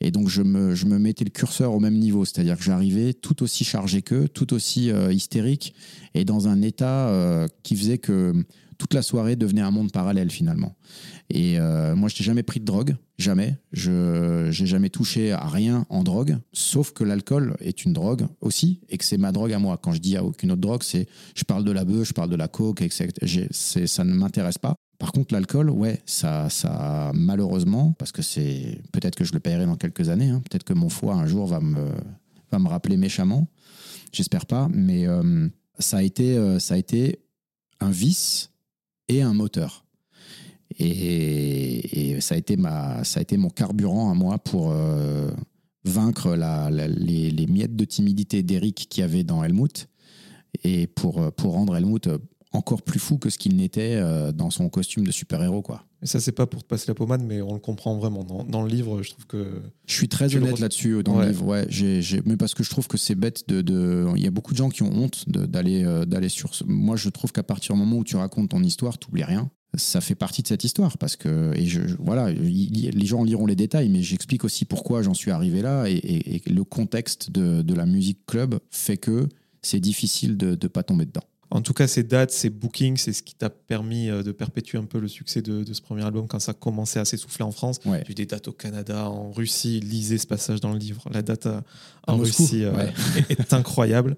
Et 0.00 0.10
donc, 0.10 0.28
je 0.28 0.42
me, 0.42 0.74
je 0.74 0.86
me 0.86 0.98
mettais 0.98 1.24
le 1.24 1.30
curseur 1.30 1.72
au 1.72 1.78
même 1.78 1.96
niveau, 1.96 2.24
c'est-à-dire 2.24 2.56
que 2.56 2.64
j'arrivais 2.64 3.12
tout 3.12 3.44
aussi 3.44 3.62
chargé 3.62 4.02
qu'eux, 4.02 4.28
tout 4.28 4.52
aussi 4.52 4.90
euh, 4.90 5.12
hystérique, 5.12 5.74
et 6.14 6.24
dans 6.24 6.48
un 6.48 6.60
état 6.60 7.08
euh, 7.08 7.46
qui 7.62 7.76
faisait 7.76 7.98
que 7.98 8.34
toute 8.82 8.94
la 8.94 9.02
soirée 9.02 9.36
devenait 9.36 9.60
un 9.60 9.70
monde 9.70 9.92
parallèle 9.92 10.28
finalement. 10.28 10.74
Et 11.30 11.56
euh, 11.56 11.94
moi, 11.94 12.08
je 12.08 12.20
n'ai 12.20 12.24
jamais 12.24 12.42
pris 12.42 12.58
de 12.58 12.64
drogue, 12.64 12.96
jamais. 13.16 13.56
Je 13.70 14.48
n'ai 14.48 14.66
jamais 14.66 14.90
touché 14.90 15.30
à 15.30 15.46
rien 15.46 15.86
en 15.88 16.02
drogue, 16.02 16.38
sauf 16.52 16.90
que 16.90 17.04
l'alcool 17.04 17.56
est 17.60 17.84
une 17.84 17.92
drogue 17.92 18.26
aussi, 18.40 18.80
et 18.88 18.98
que 18.98 19.04
c'est 19.04 19.18
ma 19.18 19.30
drogue 19.30 19.52
à 19.52 19.60
moi. 19.60 19.78
Quand 19.80 19.92
je 19.92 20.00
dis 20.00 20.16
à 20.16 20.24
aucune 20.24 20.50
autre 20.50 20.60
drogue, 20.60 20.82
c'est 20.82 21.06
je 21.36 21.44
parle 21.44 21.62
de 21.62 21.70
la 21.70 21.84
bœuf, 21.84 22.08
je 22.08 22.12
parle 22.12 22.28
de 22.28 22.34
la 22.34 22.48
coke, 22.48 22.82
etc. 22.82 23.08
Ça 23.52 24.02
ne 24.02 24.14
m'intéresse 24.14 24.58
pas. 24.58 24.74
Par 24.98 25.12
contre, 25.12 25.32
l'alcool, 25.32 25.70
ouais, 25.70 26.02
ça, 26.04 26.50
ça 26.50 27.12
malheureusement, 27.14 27.94
parce 28.00 28.10
que 28.10 28.22
c'est 28.22 28.80
peut-être 28.90 29.14
que 29.14 29.22
je 29.22 29.32
le 29.32 29.38
paierai 29.38 29.64
dans 29.64 29.76
quelques 29.76 30.08
années, 30.08 30.30
hein, 30.30 30.42
peut-être 30.50 30.64
que 30.64 30.74
mon 30.74 30.88
foie 30.88 31.14
un 31.14 31.26
jour 31.26 31.46
va 31.46 31.60
me, 31.60 31.86
va 32.50 32.58
me 32.58 32.68
rappeler 32.68 32.96
méchamment, 32.96 33.46
j'espère 34.12 34.46
pas, 34.46 34.68
mais 34.72 35.06
euh, 35.06 35.48
ça, 35.78 35.98
a 35.98 36.02
été, 36.02 36.36
euh, 36.36 36.58
ça 36.58 36.74
a 36.74 36.78
été 36.78 37.20
un 37.78 37.90
vice 37.90 38.51
et 39.16 39.22
un 39.22 39.34
moteur. 39.34 39.84
Et, 40.78 42.18
ça, 42.20 42.34
a 42.34 42.38
été 42.38 42.56
ma, 42.56 43.04
ça 43.04 43.18
a 43.18 43.22
été 43.22 43.36
mon 43.36 43.50
carburant 43.50 44.10
à 44.10 44.14
moi 44.14 44.38
pour 44.38 44.70
euh, 44.70 45.30
vaincre 45.84 46.34
les, 46.34 47.46
miettes 47.46 47.76
de 47.76 47.84
timidité 47.84 48.42
d'Eric 48.42 48.86
qu'il 48.88 49.02
y 49.02 49.04
avait 49.04 49.24
dans 49.24 49.44
Helmut 49.44 49.88
et 50.64 50.86
pour, 50.86 51.32
pour 51.32 51.52
rendre 51.52 51.76
Helmut 51.76 52.08
encore 52.52 52.82
plus 52.82 53.00
fou 53.00 53.18
que 53.18 53.30
ce 53.30 53.38
qu'il 53.38 53.56
n'était 53.56 53.96
euh, 53.96 54.32
dans 54.32 54.50
son 54.50 54.68
costume 54.68 55.06
de 55.06 55.10
super-héros, 55.10 55.62
quoi. 55.62 55.84
Et 56.02 56.06
ça, 56.06 56.18
c'est 56.20 56.32
pas 56.32 56.46
pour 56.46 56.64
te 56.64 56.68
passer 56.68 56.86
la 56.88 56.94
pommade, 56.94 57.22
mais 57.22 57.40
on 57.42 57.54
le 57.54 57.60
comprend 57.60 57.96
vraiment. 57.96 58.24
Dans, 58.24 58.42
dans 58.42 58.62
le 58.62 58.68
livre, 58.68 59.02
je 59.02 59.10
trouve 59.10 59.26
que. 59.26 59.62
Je 59.86 59.94
suis 59.94 60.08
très 60.08 60.34
honnête 60.34 60.58
là-dessus 60.58 61.02
dans 61.04 61.20
le 61.20 61.28
livre, 61.28 61.46
ouais. 61.46 61.68
Mais 62.26 62.36
parce 62.36 62.54
que 62.54 62.64
je 62.64 62.70
trouve 62.70 62.88
que 62.88 62.98
c'est 62.98 63.14
bête 63.14 63.48
de, 63.48 63.62
de. 63.62 64.06
Il 64.16 64.22
y 64.22 64.26
a 64.26 64.32
beaucoup 64.32 64.52
de 64.52 64.58
gens 64.58 64.68
qui 64.68 64.82
ont 64.82 64.92
honte 64.92 65.28
d'aller, 65.28 65.84
euh, 65.84 66.04
d'aller 66.04 66.28
sur. 66.28 66.54
Ce... 66.54 66.64
Moi, 66.64 66.96
je 66.96 67.08
trouve 67.08 67.30
qu'à 67.30 67.44
partir 67.44 67.74
du 67.74 67.80
moment 67.80 67.98
où 67.98 68.04
tu 68.04 68.16
racontes 68.16 68.50
ton 68.50 68.62
histoire, 68.62 68.98
tu 68.98 69.06
n'oublies 69.08 69.24
rien. 69.24 69.48
Ça 69.78 70.02
fait 70.02 70.16
partie 70.16 70.42
de 70.42 70.48
cette 70.48 70.64
histoire 70.64 70.98
parce 70.98 71.16
que 71.16 71.54
et 71.54 71.64
je, 71.64 71.80
voilà 71.98 72.30
les 72.30 73.06
gens 73.06 73.24
liront 73.24 73.46
les 73.46 73.56
détails 73.56 73.88
mais 73.88 74.02
j'explique 74.02 74.44
aussi 74.44 74.66
pourquoi 74.66 75.00
j'en 75.00 75.14
suis 75.14 75.30
arrivé 75.30 75.62
là 75.62 75.86
et, 75.88 75.94
et, 75.94 76.42
et 76.46 76.50
le 76.50 76.62
contexte 76.62 77.30
de, 77.30 77.62
de, 77.62 77.74
la 77.74 77.86
musique 77.86 78.26
club 78.26 78.58
fait 78.70 78.98
que 78.98 79.30
c'est 79.62 79.80
difficile 79.80 80.36
de 80.36 80.58
ne 80.62 80.68
pas 80.68 80.82
tomber 80.82 81.06
dedans. 81.06 81.24
En 81.54 81.60
tout 81.60 81.74
cas, 81.74 81.86
ces 81.86 82.02
dates, 82.02 82.30
ces 82.30 82.48
bookings, 82.48 82.96
c'est 82.96 83.12
ce 83.12 83.22
qui 83.22 83.34
t'a 83.34 83.50
permis 83.50 84.08
euh, 84.08 84.22
de 84.22 84.32
perpétuer 84.32 84.78
un 84.78 84.84
peu 84.84 84.98
le 84.98 85.06
succès 85.06 85.42
de, 85.42 85.70
ce 85.70 85.82
premier 85.82 86.02
album 86.02 86.26
quand 86.26 86.38
ça 86.38 86.54
commençait 86.54 86.98
à 86.98 87.04
s'essouffler 87.04 87.44
en 87.44 87.52
France. 87.52 87.78
Ouais. 87.84 88.02
eu 88.08 88.14
des 88.14 88.24
dates 88.24 88.48
au 88.48 88.52
Canada, 88.52 89.10
en 89.10 89.30
Russie. 89.30 89.78
Lisez 89.80 90.16
ce 90.16 90.26
passage 90.26 90.60
dans 90.60 90.72
le 90.72 90.78
livre. 90.78 91.04
La 91.12 91.20
date 91.20 91.44
euh, 91.44 91.60
en 92.06 92.16
Russie 92.16 92.64
euh, 92.64 92.72
est, 93.28 93.52
incroyable. 93.52 94.16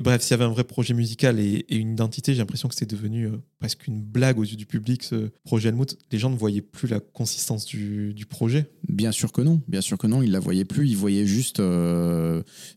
Bref, 0.00 0.22
s'il 0.22 0.32
y 0.32 0.34
avait 0.34 0.44
un 0.44 0.52
vrai 0.52 0.64
projet 0.64 0.94
musical 0.94 1.38
et, 1.38 1.64
une 1.70 1.92
identité, 1.92 2.32
j'ai 2.32 2.38
l'impression 2.38 2.68
que 2.68 2.74
c'était 2.74 2.94
devenu 2.94 3.28
presque 3.58 3.86
une 3.86 4.02
blague 4.02 4.38
aux 4.38 4.44
yeux 4.44 4.56
du 4.56 4.66
public, 4.66 5.02
ce 5.02 5.30
projet 5.44 5.68
Helmut. 5.68 5.96
Les 6.10 6.18
gens 6.18 6.30
ne 6.30 6.36
voyaient 6.36 6.62
plus 6.62 6.88
la 6.88 7.00
consistance 7.00 7.64
du, 7.64 8.26
projet. 8.28 8.70
Bien 8.88 9.12
sûr 9.12 9.32
que 9.32 9.42
non. 9.42 9.62
Bien 9.68 9.80
sûr 9.80 9.98
que 9.98 10.06
non. 10.06 10.22
Ils 10.22 10.28
ne 10.28 10.32
la 10.32 10.40
voyaient 10.40 10.64
plus. 10.64 10.88
Ils 10.88 10.96
voyaient 10.96 11.26
juste. 11.26 11.62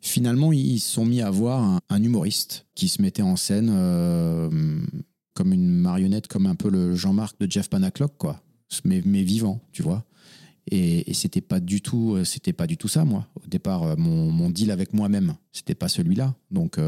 finalement, 0.02 0.52
ils 0.54 0.80
se 0.80 0.92
sont 0.92 1.06
mis 1.06 1.22
à 1.22 1.30
voir 1.30 1.80
un 1.90 2.04
humoriste 2.04 2.68
qui 2.76 2.88
se 2.88 3.02
mettait 3.02 3.24
en 3.24 3.36
scène 3.36 3.70
euh, 3.72 4.50
comme 5.34 5.54
une 5.54 5.68
marionnette, 5.68 6.28
comme 6.28 6.46
un 6.46 6.56
peu 6.56 6.70
le 6.70 6.96
Jean-Marc 6.96 7.40
de 7.40 7.50
Jeff 7.50 7.70
Panaclock, 7.70 8.18
quoi. 8.18 8.42
Mais 8.84 9.02
vivant, 9.02 9.62
tu 9.72 9.82
vois. 9.82 10.06
Et, 10.70 11.14
c'était 11.14 11.42
pas 11.42 11.60
du 11.60 11.82
tout, 11.82 12.16
euh, 12.16 12.24
c'était 12.24 12.54
pas 12.54 12.68
du 12.68 12.78
tout 12.78 12.88
ça, 12.88 13.06
moi. 13.06 13.28
Au 13.36 13.48
départ, 13.48 13.84
euh, 13.84 13.96
mon, 13.98 14.50
deal 14.50 14.72
avec 14.72 14.94
moi-même, 14.94 15.36
c'était 15.52 15.76
pas 15.76 15.88
celui-là. 15.88 16.36
Donc, 16.52 16.80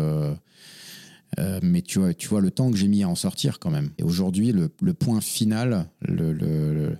mais 1.61 1.81
tu 1.81 1.99
vois, 1.99 2.13
tu 2.13 2.27
vois 2.27 2.41
le 2.41 2.51
temps 2.51 2.71
que 2.71 2.77
j'ai 2.77 2.87
mis 2.87 3.03
à 3.03 3.09
en 3.09 3.15
sortir 3.15 3.59
quand 3.59 3.71
même. 3.71 3.91
Et 3.97 4.03
aujourd'hui, 4.03 4.51
le, 4.51 4.93
point 4.93 5.21
final, 5.21 5.85
le, 6.01 6.97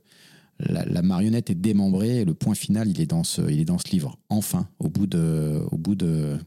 la, 0.59 1.01
marionnette 1.01 1.49
est 1.49 1.55
démembrée. 1.55 2.21
Et 2.21 2.25
le 2.25 2.33
point 2.33 2.55
final, 2.55 2.87
il 2.87 3.01
est 3.01 3.05
dans 3.05 3.23
ce, 3.23 3.41
il 3.49 3.59
est 3.59 3.65
dans 3.65 3.77
ce 3.77 3.91
livre. 3.91 4.17
Enfin, 4.29 4.67
au 4.79 4.89
bout 4.89 5.07
de, 5.07 5.61
au 5.71 5.77
bout 5.77 5.95
de, 5.95 6.37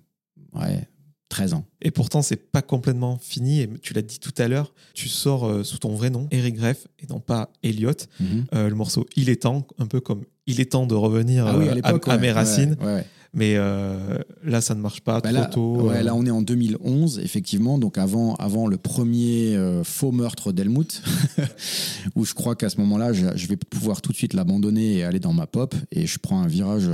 ouais, 0.55 0.89
13 1.33 1.55
ans. 1.55 1.65
Et 1.81 1.91
pourtant, 1.91 2.21
c'est 2.21 2.37
pas 2.37 2.61
complètement 2.61 3.19
fini. 3.19 3.63
Et 3.63 3.71
tu 3.81 3.95
l'as 3.95 4.03
dit 4.03 4.19
tout 4.21 4.35
à 4.37 4.49
l'heure, 4.49 4.75
tu 4.93 5.09
sors 5.09 5.47
euh, 5.47 5.65
sous 5.65 5.79
ton 5.79 5.95
vrai 5.95 6.11
nom, 6.11 6.29
Eric 6.31 6.57
Greff, 6.57 6.87
et 7.01 7.07
non 7.09 7.21
pas 7.21 7.51
Elliot. 7.63 7.93
Mhm. 8.21 8.45
Euh, 8.55 8.69
le 8.69 8.75
morceau 8.75 9.07
Il 9.17 9.31
est 9.31 9.43
temps, 9.43 9.67
un 9.79 9.87
peu 9.87 10.01
comme 10.01 10.25
Il 10.47 10.61
est 10.61 10.73
temps 10.73 10.87
de 10.87 10.95
revenir 10.95 11.47
ah 11.47 11.55
euh, 11.57 12.01
à, 12.07 12.19
mes 12.19 12.31
racines. 12.31 12.77
Ouais, 12.83 13.07
mais 13.33 13.55
là, 13.57 14.61
ça 14.61 14.75
ne 14.75 14.81
marche 14.81 15.01
pas 15.01 15.23
bah 15.23 15.33
trop 15.33 15.41
là, 15.41 15.47
tôt. 15.47 15.91
là, 15.91 16.15
on 16.15 16.27
est 16.27 16.31
en 16.31 16.43
2011, 16.43 17.21
effectivement, 17.21 17.79
donc 17.79 17.97
avant, 17.97 18.35
avant 18.35 18.67
le 18.67 18.77
premier 18.77 19.59
faux 19.85 20.13
meurtre 20.13 20.53
d'Helmut, 20.53 21.03
où 22.15 22.27
je 22.27 22.35
crois 22.35 22.57
qu'à 22.57 22.69
ce 22.69 22.77
moment-là, 22.83 23.15
je, 23.15 23.25
je, 23.35 23.47
vais 23.47 23.57
pouvoir 23.57 24.03
tout 24.03 24.13
de 24.13 24.19
suite 24.19 24.35
l'abandonner 24.35 24.97
et 24.97 25.05
aller 25.05 25.19
dans 25.19 25.33
ma 25.33 25.47
pop. 25.47 25.75
Et 25.93 26.07
je 26.07 26.19
prends 26.19 26.43
un 26.43 26.47
virage 26.47 26.91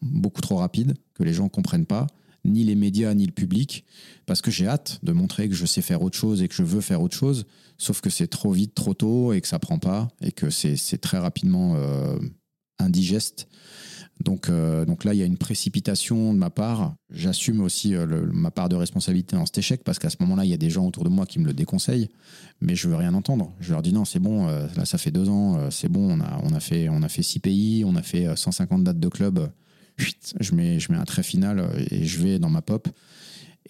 beaucoup 0.00 0.40
trop 0.40 0.56
rapide 0.56 0.94
que 1.12 1.24
les 1.24 1.34
gens 1.34 1.50
comprennent 1.50 1.84
pas 1.84 2.06
ni 2.44 2.64
les 2.64 2.74
médias, 2.74 3.14
ni 3.14 3.26
le 3.26 3.32
public, 3.32 3.84
parce 4.26 4.42
que 4.42 4.50
j'ai 4.50 4.66
hâte 4.66 4.98
de 5.02 5.12
montrer 5.12 5.48
que 5.48 5.54
je 5.54 5.66
sais 5.66 5.82
faire 5.82 6.02
autre 6.02 6.18
chose 6.18 6.42
et 6.42 6.48
que 6.48 6.54
je 6.54 6.62
veux 6.62 6.80
faire 6.80 7.00
autre 7.00 7.16
chose, 7.16 7.46
sauf 7.78 8.00
que 8.00 8.10
c'est 8.10 8.26
trop 8.26 8.52
vite, 8.52 8.74
trop 8.74 8.94
tôt 8.94 9.32
et 9.32 9.40
que 9.40 9.48
ça 9.48 9.58
prend 9.58 9.78
pas 9.78 10.08
et 10.20 10.32
que 10.32 10.50
c'est 10.50 10.98
très 10.98 11.18
rapidement 11.18 11.74
euh, 11.76 12.18
indigeste. 12.78 13.48
Donc, 14.20 14.50
euh, 14.50 14.84
donc 14.84 15.04
là, 15.04 15.14
il 15.14 15.18
y 15.18 15.22
a 15.22 15.26
une 15.26 15.38
précipitation 15.38 16.32
de 16.32 16.38
ma 16.38 16.50
part. 16.50 16.94
J'assume 17.10 17.60
aussi 17.60 17.96
euh, 17.96 18.26
ma 18.32 18.52
part 18.52 18.68
de 18.68 18.76
responsabilité 18.76 19.34
dans 19.34 19.46
cet 19.46 19.58
échec 19.58 19.82
parce 19.82 19.98
qu'à 19.98 20.10
ce 20.10 20.16
moment-là, 20.20 20.44
il 20.44 20.50
y 20.50 20.54
a 20.54 20.58
des 20.58 20.70
gens 20.70 20.86
autour 20.86 21.02
de 21.02 21.08
moi 21.08 21.26
qui 21.26 21.40
me 21.40 21.46
le 21.46 21.54
déconseillent, 21.54 22.08
mais 22.60 22.76
je 22.76 22.88
veux 22.88 22.94
rien 22.94 23.14
entendre. 23.14 23.52
Je 23.58 23.72
leur 23.72 23.82
dis 23.82 23.92
non, 23.92 24.04
c'est 24.04 24.20
bon, 24.20 24.46
là, 24.46 24.84
ça 24.84 24.98
fait 24.98 25.10
deux 25.10 25.28
ans, 25.28 25.70
c'est 25.70 25.88
bon, 25.88 26.18
on 26.18 26.20
a, 26.20 26.40
on, 26.44 26.52
a 26.54 26.60
fait, 26.60 26.88
on 26.88 27.02
a 27.02 27.08
fait 27.08 27.22
six 27.22 27.40
pays, 27.40 27.84
on 27.84 27.96
a 27.96 28.02
fait 28.02 28.36
150 28.36 28.84
dates 28.84 29.00
de 29.00 29.08
club 29.08 29.50
je 30.40 30.54
mets, 30.54 30.80
je 30.80 30.92
mets 30.92 30.98
un 30.98 31.04
trait 31.04 31.22
final 31.22 31.58
euh, 31.58 31.84
et 31.90 32.04
je 32.04 32.20
vais 32.20 32.38
dans 32.38 32.50
ma 32.50 32.62
pop. 32.62 32.88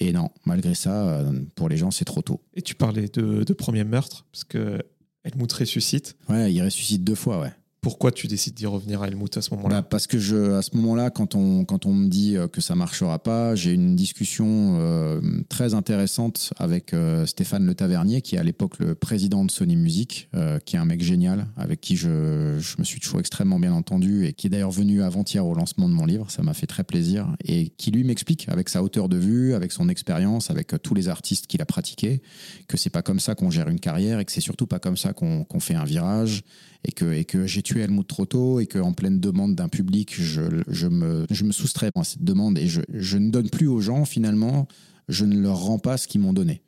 Et 0.01 0.13
non, 0.13 0.31
malgré 0.45 0.75
ça, 0.75 1.09
euh, 1.09 1.33
pour 1.55 1.69
les 1.69 1.77
gens, 1.77 1.91
c'est 1.91 2.05
trop 2.05 2.23
tôt. 2.23 2.41
Et 2.55 2.63
tu 2.63 2.75
parlais 2.75 3.09
de, 3.09 3.45
de 3.45 3.53
premier 3.53 3.85
meurtre, 3.85 4.25
parce 4.33 4.45
que 4.45 4.83
Helmut 5.25 5.53
ressuscite. 5.53 6.17
Ouais, 6.29 6.53
il 6.53 6.63
ressuscite 6.63 7.05
deux 7.05 7.15
fois, 7.15 7.41
ouais. 7.41 7.53
Pourquoi 7.83 8.13
tu 8.13 8.29
décides 8.29 8.55
d'y 8.55 8.67
revenir 8.67 9.03
à 9.03 9.09
Helmut 9.09 9.37
à 9.37 9.43
ce 9.43 9.53
moment-là 9.57 9.81
bah 9.81 9.89
Parce 9.91 10.07
que 10.07 10.17
je, 10.17 10.53
à 10.53 10.63
ce 10.63 10.77
moment-là, 10.77 11.11
quand 11.11 11.35
on, 11.35 11.65
quand 11.65 11.85
on 11.85 11.93
me 11.93 12.07
dit 12.07 12.37
euh, 12.37 12.47
que 12.47 12.61
ça 12.61 12.77
marchera 12.77 13.19
pas, 13.19 13.57
j'ai 13.57 13.73
une 13.73 13.97
discussion 13.97 14.79
euh, 14.79 15.21
très 15.49 15.75
intéressante 15.75 16.53
avec 16.59 16.95
euh, 16.95 17.27
Stéphane 17.27 17.67
Le 17.67 17.75
Tavernier, 17.75 18.23
qui 18.23 18.37
est 18.37 18.39
à 18.39 18.45
l'époque 18.45 18.79
le 18.79 18.95
président 18.95 19.45
de 19.45 19.51
Sony 19.51 19.75
Music, 19.75 20.29
qui 20.65 20.77
est 20.77 20.79
un 20.79 20.85
mec 20.85 21.03
génial, 21.03 21.49
avec 21.57 21.81
qui 21.81 21.97
je, 21.97 22.57
je, 22.61 22.77
me 22.79 22.85
suis 22.85 23.01
toujours 23.01 23.19
extrêmement 23.19 23.59
bien 23.59 23.73
entendu 23.73 24.27
et 24.27 24.33
qui 24.33 24.47
est 24.47 24.51
d'ailleurs 24.51 24.71
venu 24.71 25.03
avant-hier 25.03 25.45
au 25.45 25.53
lancement 25.53 25.89
de 25.89 25.95
mon 25.95 26.07
livre. 26.07 26.31
Ça 26.31 26.43
m'a 26.43 26.55
fait 26.55 26.69
très 26.69 26.85
plaisir. 26.85 27.35
Et 27.45 27.71
qui 27.71 27.91
lui 27.91 28.05
m'explique, 28.05 28.49
avec 28.49 28.69
sa 28.69 28.85
hauteur 28.85 29.09
de 29.09 29.17
vue, 29.17 29.55
avec 29.55 29.73
son 29.73 29.89
expérience, 29.89 30.51
avec 30.51 30.73
tous 30.83 30.95
les 30.95 31.09
artistes 31.09 31.49
qu'il 31.49 31.61
a 31.61 31.67
pratiqués, 31.67 32.23
que 32.69 32.77
c'est 32.77 32.91
pas 32.91 33.03
comme 33.03 33.19
ça 33.19 33.35
qu'on 33.35 33.51
gère 33.51 33.69
une 33.69 33.81
carrière 33.81 34.21
et 34.21 34.25
que 34.25 34.31
c'est 34.31 34.41
surtout 34.41 34.69
pas 34.69 34.79
comme 34.79 34.97
ça 34.97 35.13
qu'on 35.13 35.61
fait 35.61 35.75
un 35.75 35.85
virage 35.85 36.45
et 36.85 36.93
que, 36.93 37.13
et 37.13 37.25
que 37.25 37.47
j'ai 37.47 37.63
tué 37.63 37.81
Helmut 37.81 38.07
trop 38.07 38.27
tôt 38.27 38.61
et 38.61 38.67
qu'en 38.67 38.93
pleine 38.93 39.21
demande 39.21 39.55
d'un 39.55 39.69
public, 39.69 40.15
je, 40.15 40.43
je, 40.69 40.87
me, 40.89 41.27
je 41.31 41.45
me 41.45 41.53
soustrais 41.53 41.91
à 41.95 42.05
cette 42.05 42.25
demande 42.25 42.59
et 42.59 42.67
je, 42.67 42.81
je, 42.93 43.19
ne 43.19 43.31
donne 43.31 43.51
plus 43.51 43.69
aux 43.69 43.81
gens 43.81 44.05
finalement, 44.05 44.67
je 45.09 45.25
ne 45.25 45.39
leur 45.39 45.59
rends 45.59 45.79
pas 45.79 45.97
ce 45.97 46.09
qu'ils 46.09 46.21
m'ont 46.21 46.33
donné. 46.33 46.63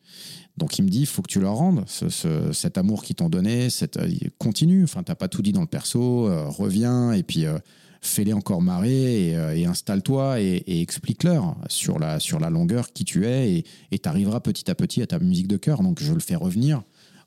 Donc 0.56 0.78
il 0.78 0.82
me 0.82 0.88
dit, 0.88 1.00
il 1.00 1.06
faut 1.06 1.22
que 1.22 1.30
tu 1.30 1.40
leur 1.40 1.56
rendes 1.56 1.84
ce, 1.88 2.08
cet 2.52 2.78
amour 2.78 3.02
qu'ils 3.02 3.16
t'ont 3.16 3.28
donné, 3.28 3.70
cette, 3.70 3.96
euh, 3.96 4.08
continue, 4.38 4.84
enfin 4.84 5.02
t'as 5.02 5.16
pas 5.16 5.26
tout 5.26 5.42
dit 5.42 5.52
dans 5.52 5.62
le 5.62 5.66
perso, 5.66 6.28
euh, 6.28 6.48
reviens 6.48 7.12
et 7.12 7.24
puis 7.24 7.44
euh, 7.44 7.58
fais-les 8.00 8.32
encore 8.32 8.62
marrer 8.62 9.30
et, 9.30 9.60
et 9.60 9.66
installe-toi 9.66 10.40
et, 10.40 10.62
et 10.66 10.80
explique-leur 10.80 11.56
sur 11.68 11.98
la, 11.98 12.20
sur 12.20 12.38
la 12.38 12.50
longueur 12.50 12.92
qui 12.92 13.04
tu 13.04 13.26
es 13.26 13.64
et 13.90 13.98
tu 13.98 14.08
arriveras 14.08 14.38
petit 14.38 14.70
à 14.70 14.76
petit 14.76 15.02
à 15.02 15.08
ta 15.08 15.18
musique 15.18 15.48
de 15.48 15.56
cœur. 15.56 15.82
Donc 15.82 16.00
je 16.00 16.12
le 16.12 16.20
fais 16.20 16.36
revenir 16.36 16.82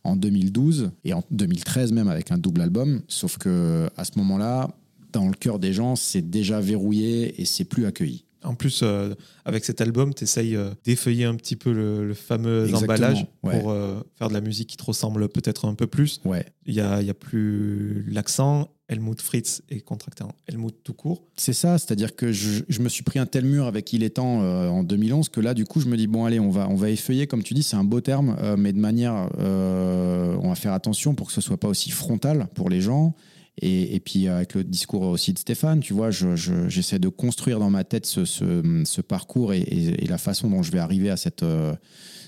en 0.08 0.16
2012 0.16 0.91
et 1.03 1.14
en 1.14 1.24
2013 1.32 1.91
même 1.91 2.08
avec 2.08 2.32
un 2.32 2.38
double 2.38 2.62
album. 2.62 3.01
Sauf 3.08 3.38
que 3.38 3.89
à 3.97 4.05
ce 4.05 4.12
moment-là, 4.18 4.70
dans 5.12 5.28
le 5.28 5.34
cœur 5.34 5.60
des 5.60 5.74
gens, 5.74 5.95
c'est 5.95 6.28
déjà 6.28 6.60
verrouillé 6.60 7.39
et 7.41 7.45
c'est 7.45 7.66
plus 7.66 7.86
accueilli. 7.86 8.24
En 8.43 8.55
plus, 8.55 8.82
euh, 8.84 9.14
avec 9.45 9.66
cet 9.66 9.82
album, 9.82 10.14
tu 10.14 10.24
essayes 10.24 10.55
euh, 10.55 10.70
d'effeuiller 10.86 11.26
un 11.26 11.36
petit 11.36 11.55
peu 11.55 11.74
le, 11.74 12.14
fameux 12.14 12.74
emballage 12.74 13.26
pour 13.41 13.72
euh, 13.72 13.99
faire 14.16 14.30
de 14.30 14.34
la 14.34 14.41
musique 14.41 14.70
qui 14.70 14.78
te 14.78 14.84
ressemble 14.84 15.28
peut-être 15.28 15.66
un 15.66 15.74
peu 15.74 15.88
plus. 15.88 16.22
Ouais. 16.24 16.45
Il 16.66 16.76
n'y 16.76 16.80
a, 16.80 17.01
y 17.01 17.10
a 17.10 17.14
plus 17.14 18.05
l'accent. 18.08 18.70
Helmut 18.89 19.21
Fritz 19.21 19.61
est 19.69 19.81
contracté 19.81 20.23
Helmut 20.47 20.73
tout 20.83 20.93
court. 20.93 21.23
C'est 21.35 21.53
ça, 21.53 21.77
c'est-à-dire 21.77 22.15
que 22.15 22.31
je, 22.31 22.63
je, 22.69 22.81
me 22.81 22.89
suis 22.89 23.03
pris 23.03 23.19
un 23.19 23.25
tel 23.25 23.45
mur 23.45 23.65
avec 23.65 23.91
Il 23.91 24.03
est 24.03 24.11
temps 24.11 24.39
en 24.39 24.83
2011 24.83 25.29
que 25.29 25.41
là, 25.41 25.53
du 25.53 25.65
coup, 25.65 25.81
je 25.81 25.88
me 25.88 25.97
dis, 25.97 26.07
bon, 26.07 26.23
allez, 26.25 26.39
on 26.39 26.49
va, 26.49 26.69
on 26.69 26.75
va 26.75 26.89
effeuiller, 26.89 27.27
comme 27.27 27.43
tu 27.43 27.53
dis, 27.53 27.63
c'est 27.63 27.75
un 27.75 27.83
beau 27.83 27.99
terme, 27.99 28.38
mais 28.57 28.71
de 28.71 28.79
manière, 28.79 29.29
on 29.38 30.47
va 30.47 30.55
faire 30.55 30.73
attention 30.73 31.15
pour 31.15 31.27
que 31.27 31.33
ce 31.33 31.41
soit 31.41 31.57
pas 31.57 31.67
aussi 31.67 31.91
frontal 31.91 32.47
pour 32.55 32.69
les 32.69 32.79
gens. 32.79 33.13
Et, 33.59 33.99
puis 33.99 34.27
avec 34.27 34.53
le 34.53 34.63
discours 34.63 35.01
aussi 35.01 35.33
de 35.33 35.39
Stéphane, 35.39 35.79
tu 35.79 35.93
vois, 35.93 36.11
j'essaie 36.11 36.99
de 36.99 37.09
construire 37.09 37.57
dans 37.59 37.71
ma 37.71 37.83
tête 37.83 38.05
ce, 38.05 39.01
parcours 39.01 39.53
et, 39.53 40.05
la 40.07 40.19
façon 40.19 40.49
dont 40.49 40.61
je 40.61 40.71
vais 40.71 40.79
arriver 40.79 41.09
à 41.09 41.17
cette, 41.17 41.41
euh, 41.41 41.73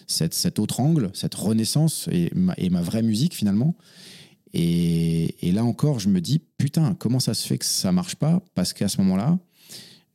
cette, 0.08 0.34
cet 0.34 0.58
autre 0.58 0.80
angle, 0.80 1.12
cette 1.14 1.36
renaissance 1.36 2.10
et 2.12 2.32
ma, 2.34 2.56
et 2.58 2.72
ma 2.72 2.82
vraie 2.82 3.04
musique 3.04 3.36
finalement. 3.36 3.76
Et, 4.54 5.52
là 5.54 5.64
encore, 5.64 6.00
je 6.00 6.10
me 6.10 6.22
dis, 6.22 6.42
putain, 6.58 6.96
comment 6.98 7.20
ça 7.20 7.34
se 7.34 7.48
fait 7.48 7.58
que 7.58 7.66
ça 7.66 7.92
marche 7.92 8.16
pas? 8.16 8.42
Parce 8.56 8.74
qu'à 8.74 8.88
ce 8.88 9.00
moment-là, 9.02 9.40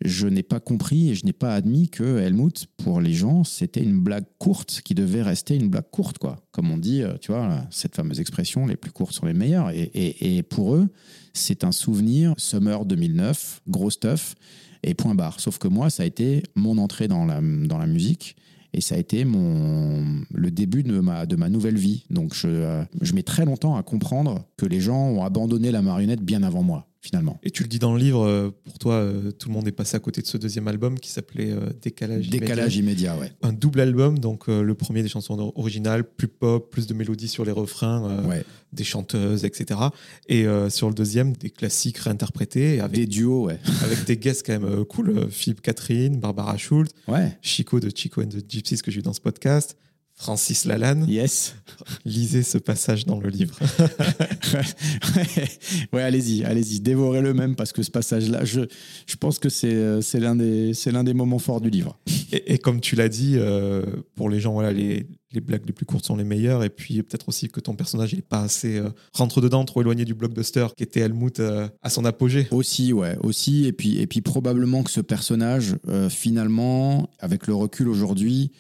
je 0.05 0.27
n'ai 0.27 0.43
pas 0.43 0.61
compris 0.61 1.11
et 1.11 1.15
je 1.15 1.25
n'ai 1.25 1.33
pas 1.33 1.55
admis 1.55 1.89
que 1.89 2.19
Helmut, 2.19 2.67
pour 2.77 3.01
les 3.01 3.13
gens, 3.13 3.45
c'était 3.45 3.83
une 3.83 4.01
blague 4.01 4.27
courte 4.39 4.83
qui 4.85 4.95
devait 4.95 5.23
rester 5.23 5.55
une 5.55 5.69
blague 5.69 5.91
courte, 5.91 6.19
quoi. 6.19 6.45
Comme 6.51 6.71
on 6.71 6.77
dit, 6.77 7.03
euh, 7.03 7.15
tu 7.21 7.33
vois, 7.33 7.65
cette 7.71 7.95
fameuse 7.95 8.21
expression, 8.21 8.67
les 8.67 8.77
plus 8.77 8.91
courtes 8.91 9.15
sont 9.15 9.27
les 9.27 9.35
meilleures. 9.35 9.71
Et, 9.73 10.43
pour 10.43 10.75
eux, 10.75 10.89
c'est 11.33 11.65
un 11.65 11.73
souvenir 11.73 12.35
Summer 12.37 12.85
2009, 12.85 13.63
gros 13.69 13.91
stuff, 13.91 14.35
et 14.83 14.95
point 14.95 15.15
barre. 15.15 15.41
Sauf 15.41 15.59
que 15.59 15.69
moi, 15.69 15.91
ça 15.91 16.03
a 16.03 16.07
été 16.07 16.43
mon 16.55 16.77
entrée 16.79 17.09
dans 17.09 17.25
la, 17.25 17.41
dans 17.41 17.79
la 17.79 17.87
musique. 17.87 18.37
Et 18.75 18.81
ça 18.81 18.97
a 18.97 18.99
été 18.99 19.25
mon, 19.25 20.05
le 20.35 20.51
début 20.51 20.83
de 20.83 20.99
ma, 20.99 21.27
de 21.27 21.37
ma 21.37 21.49
nouvelle 21.49 21.79
vie. 21.79 22.05
Donc 22.11 22.35
je, 22.35 22.49
euh, 22.49 22.83
je 23.01 23.15
mets 23.15 23.23
très 23.23 23.45
longtemps 23.45 23.77
à 23.77 23.85
comprendre 23.85 24.45
que 24.57 24.67
les 24.67 24.81
gens 24.81 25.11
ont 25.11 25.25
abandonné 25.25 25.71
la 25.71 25.81
marionnette 25.81 26.21
bien 26.21 26.43
avant 26.43 26.65
moi 26.65 26.89
finalement. 27.05 27.39
Et 27.43 27.51
tu 27.51 27.63
le 27.63 27.69
dis 27.69 27.79
dans 27.79 27.93
le 27.93 27.99
livre, 28.01 28.25
euh, 28.27 28.51
pour 28.65 28.79
toi, 28.79 28.95
euh, 28.95 29.31
tout 29.31 29.49
le 29.49 29.55
monde 29.55 29.69
est 29.69 29.73
passé 29.73 29.95
à 29.95 30.01
côté 30.01 30.23
de 30.23 30.27
ce 30.27 30.39
deuxième 30.39 30.67
album 30.69 30.99
qui 30.99 31.11
s'appelait 31.11 31.51
euh, 31.51 31.69
Décalage, 31.83 32.31
Décalage 32.31 32.77
immédiat, 32.77 33.15
ouais. 33.19 33.31
Un 33.43 33.53
double 33.53 33.81
album, 33.81 34.19
donc 34.19 34.49
le 34.49 34.75
premier 34.75 35.03
des 35.03 35.09
chansons 35.09 35.53
originales, 35.55 36.05
plus 36.05 36.29
pop, 36.29 36.71
plus 36.71 36.87
de 36.87 36.95
mélodies 36.95 37.29
sur 37.29 37.45
les 37.45 37.53
refrains, 37.53 38.25
ouais. 38.25 38.43
des 38.73 38.85
chanteuses, 38.85 39.45
etc. 39.45 39.81
Et 40.29 40.47
sur 40.71 40.89
le 40.89 40.95
deuxième, 40.95 41.35
des 41.35 41.51
classiques 41.51 41.99
réinterprétés 41.99 42.81
avec, 42.81 42.97
Des 42.97 43.07
duos, 43.07 43.47
ouais. 43.47 43.59
avec 43.85 44.05
des 44.05 44.17
guests 44.17 44.47
quand 44.47 44.59
même 44.59 44.85
cool. 44.87 45.29
Philippe 45.31 45.61
Catherine, 45.61 46.19
Barbara 46.19 46.57
Schultz, 46.57 46.93
Ouais. 47.07 47.37
Chico 47.43 47.81
de 47.81 47.91
Chico 47.95 48.23
and 48.23 48.29
the 48.29 48.45
Gypsies 48.49 48.79
que 48.79 48.91
j'ai 48.91 49.01
eu 49.01 49.03
dans 49.03 49.13
ce 49.13 49.21
podcast, 49.21 49.77
Francis 50.17 50.65
Lalanne. 50.65 51.07
Yes. 51.09 51.57
Lisez 52.05 52.45
ce 52.45 52.59
passage 52.59 53.05
dans 53.05 53.19
le 53.19 53.29
livre. 53.29 53.59
ouais, 55.17 55.49
ouais, 55.93 56.03
allez-y, 56.03 56.45
allez-y, 56.45 56.81
dévorez-le 56.81 57.35
même 57.35 57.57
parce 57.57 57.73
que 57.73 57.83
ce 57.83 57.91
passage-là, 57.91 58.45
je, 58.45 58.61
je 59.07 59.17
pense 59.17 59.39
que 59.39 59.49
c'est 59.49 59.75
euh, 59.75 60.01
c'est 60.01 60.21
l'un 60.21 60.37
des, 60.37 60.73
c'est 60.73 60.93
l'un 60.93 61.05
des 61.05 61.15
moments 61.15 61.41
forts 61.41 61.61
du 61.61 61.69
livre. 61.69 61.99
Et, 62.33 62.55
et 62.55 62.59
comme 62.59 62.81
tu 62.81 62.95
l'as 62.95 63.09
dit, 63.09 63.35
euh, 63.37 63.83
pour 64.15 64.31
les 64.31 64.39
gens, 64.39 64.53
voilà, 64.53 64.73
les, 64.73 65.07
les 65.33 65.41
blagues 65.41 65.67
les 65.67 65.73
plus 65.73 65.85
courtes 65.85 66.07
sont 66.07 66.17
les 66.17 66.25
meilleures. 66.25 66.63
Et 66.63 66.71
puis 66.71 67.03
peut-être 67.03 67.29
aussi 67.29 67.49
que 67.49 67.61
ton 67.61 67.75
personnage 67.75 68.15
n'est 68.15 68.23
pas 68.23 68.43
assez 68.43 68.79
euh, 68.79 68.91
rentre 69.13 69.41
dedans, 69.41 69.65
trop 69.65 69.81
éloigné 69.81 70.05
du 70.05 70.15
blockbuster 70.15 70.69
qui 70.77 70.85
était 70.85 71.01
Helmut 71.01 71.41
euh, 71.41 71.69
à 71.83 71.91
son 71.91 72.05
apogée. 72.05 72.47
Aussi, 72.53 72.93
ouais, 72.93 73.17
aussi. 73.23 73.67
Et 73.67 73.73
puis, 73.73 73.99
et 74.01 74.07
puis 74.07 74.21
probablement 74.21 74.85
que 74.85 74.91
ce 74.91 75.01
personnage, 75.01 75.77
finalement, 76.09 77.11
avec 77.19 77.47
le 77.47 77.55
recul 77.55 77.89
aujourd'hui, 77.89 78.53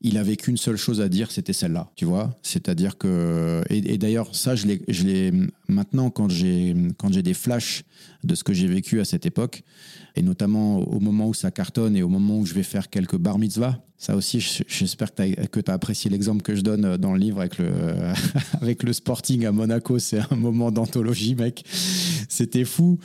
il 0.00 0.16
avait 0.16 0.36
qu'une 0.36 0.56
seule 0.56 0.76
chose 0.76 1.00
à 1.00 1.08
dire, 1.08 1.30
c'était 1.32 1.52
celle-là, 1.52 1.90
tu 1.96 2.04
vois. 2.04 2.36
C'est-à-dire 2.42 2.98
que, 2.98 3.62
et, 3.68 3.98
d'ailleurs, 3.98 4.34
ça, 4.36 4.54
je 4.54 4.66
l'ai, 4.66 5.32
maintenant 5.68 6.10
quand 6.10 6.28
j'ai 6.28 6.74
quand 6.98 7.12
j'ai 7.12 7.22
des 7.22 7.34
flashs 7.34 7.82
de 8.22 8.34
ce 8.36 8.44
que 8.44 8.52
j'ai 8.52 8.68
vécu 8.68 9.00
à 9.00 9.04
cette 9.04 9.26
époque, 9.26 9.62
et 10.14 10.22
notamment 10.22 10.78
au 10.78 11.00
moment 11.00 11.28
où 11.28 11.34
ça 11.34 11.50
cartonne 11.50 11.96
et 11.96 12.02
au 12.02 12.08
moment 12.08 12.38
où 12.38 12.46
je 12.46 12.54
vais 12.54 12.62
faire 12.62 12.90
quelques 12.90 13.16
bar 13.16 13.38
mitzvahs. 13.38 13.80
Ça 14.00 14.14
aussi, 14.14 14.38
j'espère 14.68 15.12
que 15.12 15.58
tu 15.60 15.70
as 15.70 15.74
apprécié 15.74 16.08
l'exemple 16.08 16.42
que 16.42 16.54
je 16.54 16.60
donne 16.60 16.96
dans 16.98 17.12
le 17.12 17.18
livre 17.18 17.40
avec 17.40 17.58
le, 17.58 17.68
avec 18.60 18.84
le 18.84 18.92
Sporting 18.92 19.44
à 19.46 19.50
Monaco. 19.50 19.98
C'est 19.98 20.20
un 20.30 20.36
moment 20.36 20.70
d'anthologie, 20.70 21.34
mec. 21.34 21.64
C'était 22.28 22.64
fou. 22.64 22.98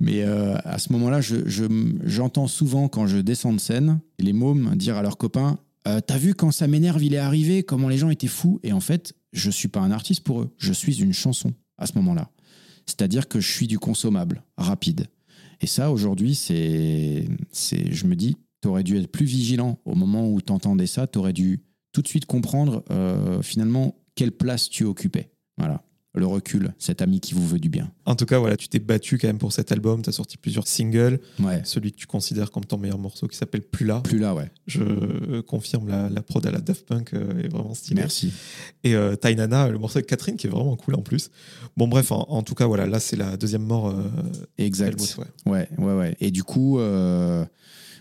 Mais 0.00 0.24
euh, 0.24 0.56
à 0.64 0.78
ce 0.78 0.92
moment-là, 0.94 1.20
je- 1.20 1.48
je- 1.48 1.66
j'entends 2.04 2.48
souvent 2.48 2.88
quand 2.88 3.06
je 3.06 3.18
descends 3.18 3.52
de 3.52 3.60
scène 3.60 4.00
les 4.18 4.32
mômes 4.32 4.74
dire 4.74 4.96
à 4.96 5.02
leurs 5.02 5.16
copains 5.16 5.58
euh, 5.88 6.00
T'as 6.00 6.18
vu 6.18 6.34
quand 6.34 6.50
ça 6.50 6.66
m'énerve, 6.66 7.02
il 7.02 7.14
est 7.14 7.18
arrivé, 7.18 7.62
comment 7.62 7.88
les 7.88 7.98
gens 7.98 8.10
étaient 8.10 8.26
fous 8.26 8.60
Et 8.62 8.72
en 8.72 8.80
fait, 8.80 9.14
je 9.32 9.50
suis 9.50 9.68
pas 9.68 9.80
un 9.80 9.90
artiste 9.90 10.24
pour 10.24 10.42
eux. 10.42 10.54
Je 10.58 10.72
suis 10.72 11.02
une 11.02 11.12
chanson 11.12 11.52
à 11.78 11.86
ce 11.86 11.94
moment-là. 11.96 12.30
C'est-à-dire 12.86 13.28
que 13.28 13.40
je 13.40 13.50
suis 13.50 13.66
du 13.66 13.78
consommable, 13.78 14.42
rapide. 14.56 15.06
Et 15.60 15.66
ça, 15.66 15.92
aujourd'hui, 15.92 16.34
c'est, 16.34 17.28
c'est, 17.52 17.92
je 17.92 18.06
me 18.06 18.16
dis, 18.16 18.36
tu 18.60 18.68
aurais 18.68 18.82
dû 18.82 18.98
être 18.98 19.10
plus 19.10 19.26
vigilant 19.26 19.78
au 19.84 19.94
moment 19.94 20.28
où 20.28 20.40
tu 20.40 20.52
entendais 20.52 20.86
ça. 20.86 21.06
Tu 21.06 21.18
aurais 21.18 21.32
dû 21.32 21.62
tout 21.92 22.02
de 22.02 22.08
suite 22.08 22.26
comprendre 22.26 22.84
euh, 22.90 23.42
finalement 23.42 23.94
quelle 24.14 24.32
place 24.32 24.68
tu 24.68 24.84
occupais. 24.84 25.30
Voilà. 25.58 25.84
Le 26.14 26.26
recul, 26.26 26.74
cet 26.78 27.00
ami 27.00 27.20
qui 27.20 27.32
vous 27.32 27.46
veut 27.46 27.58
du 27.58 27.70
bien. 27.70 27.90
En 28.04 28.14
tout 28.16 28.26
cas, 28.26 28.38
voilà, 28.38 28.58
tu 28.58 28.68
t'es 28.68 28.78
battu 28.78 29.16
quand 29.16 29.28
même 29.28 29.38
pour 29.38 29.50
cet 29.50 29.72
album. 29.72 30.02
Tu 30.02 30.10
as 30.10 30.12
sorti 30.12 30.36
plusieurs 30.36 30.68
singles. 30.68 31.18
Ouais. 31.40 31.62
Celui 31.64 31.90
que 31.90 31.96
tu 31.96 32.06
considères 32.06 32.50
comme 32.50 32.66
ton 32.66 32.76
meilleur 32.76 32.98
morceau 32.98 33.28
qui 33.28 33.36
s'appelle 33.38 33.62
Plus 33.62 33.86
là. 33.86 34.00
Plus 34.00 34.18
là, 34.18 34.34
ouais. 34.34 34.50
Je 34.66 35.40
confirme 35.40 35.88
la, 35.88 36.10
la 36.10 36.20
prod 36.20 36.46
à 36.46 36.50
la 36.50 36.60
Daft 36.60 36.84
Punk 36.86 37.14
euh, 37.14 37.42
est 37.42 37.48
vraiment 37.48 37.72
stylée. 37.72 38.02
Merci. 38.02 38.30
Et 38.84 38.94
euh, 38.94 39.16
Tainana, 39.16 39.70
le 39.70 39.78
morceau 39.78 39.96
avec 39.98 40.06
Catherine 40.06 40.36
qui 40.36 40.48
est 40.48 40.50
vraiment 40.50 40.76
cool 40.76 40.96
en 40.96 41.00
plus. 41.00 41.30
Bon, 41.78 41.88
bref, 41.88 42.12
en, 42.12 42.26
en 42.28 42.42
tout 42.42 42.54
cas, 42.54 42.66
voilà, 42.66 42.86
là 42.86 43.00
c'est 43.00 43.16
la 43.16 43.38
deuxième 43.38 43.64
mort. 43.64 43.88
Euh, 43.88 44.02
Exact. 44.58 45.16
Ouais. 45.46 45.50
Ouais, 45.50 45.68
ouais, 45.78 45.96
ouais. 45.96 46.16
Et 46.20 46.30
du 46.30 46.44
coup, 46.44 46.78
euh, 46.78 47.42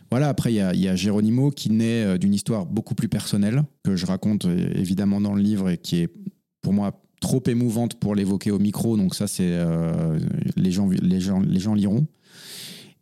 voilà, 0.09 0.28
après, 0.28 0.51
il 0.51 0.57
y 0.57 0.59
a, 0.62 0.74
y 0.74 0.89
a 0.89 0.97
Geronimo 0.97 1.49
qui 1.49 1.70
naît 1.70 2.03
euh, 2.03 2.18
d'une 2.18 2.34
histoire 2.34 2.66
beaucoup 2.66 2.93
plus 2.93 3.07
personnelle, 3.07 3.64
que 3.86 3.95
je 3.95 4.05
raconte 4.05 4.45
évidemment 4.76 5.22
dans 5.22 5.34
le 5.34 5.41
livre 5.41 5.70
et 5.70 5.78
qui 5.78 5.99
est 5.99 6.09
pour 6.62 6.74
moi 6.74 7.01
trop 7.22 7.41
émouvante 7.47 7.95
pour 7.95 8.13
l'évoquer 8.15 8.51
au 8.51 8.59
micro. 8.59 8.97
Donc, 8.97 9.15
ça, 9.15 9.28
c'est. 9.28 9.47
euh, 9.47 10.19
les, 10.57 10.72
gens, 10.72 10.89
les, 10.89 11.22
gens, 11.22 11.39
les 11.39 11.59
gens 11.61 11.74
liront. 11.74 12.05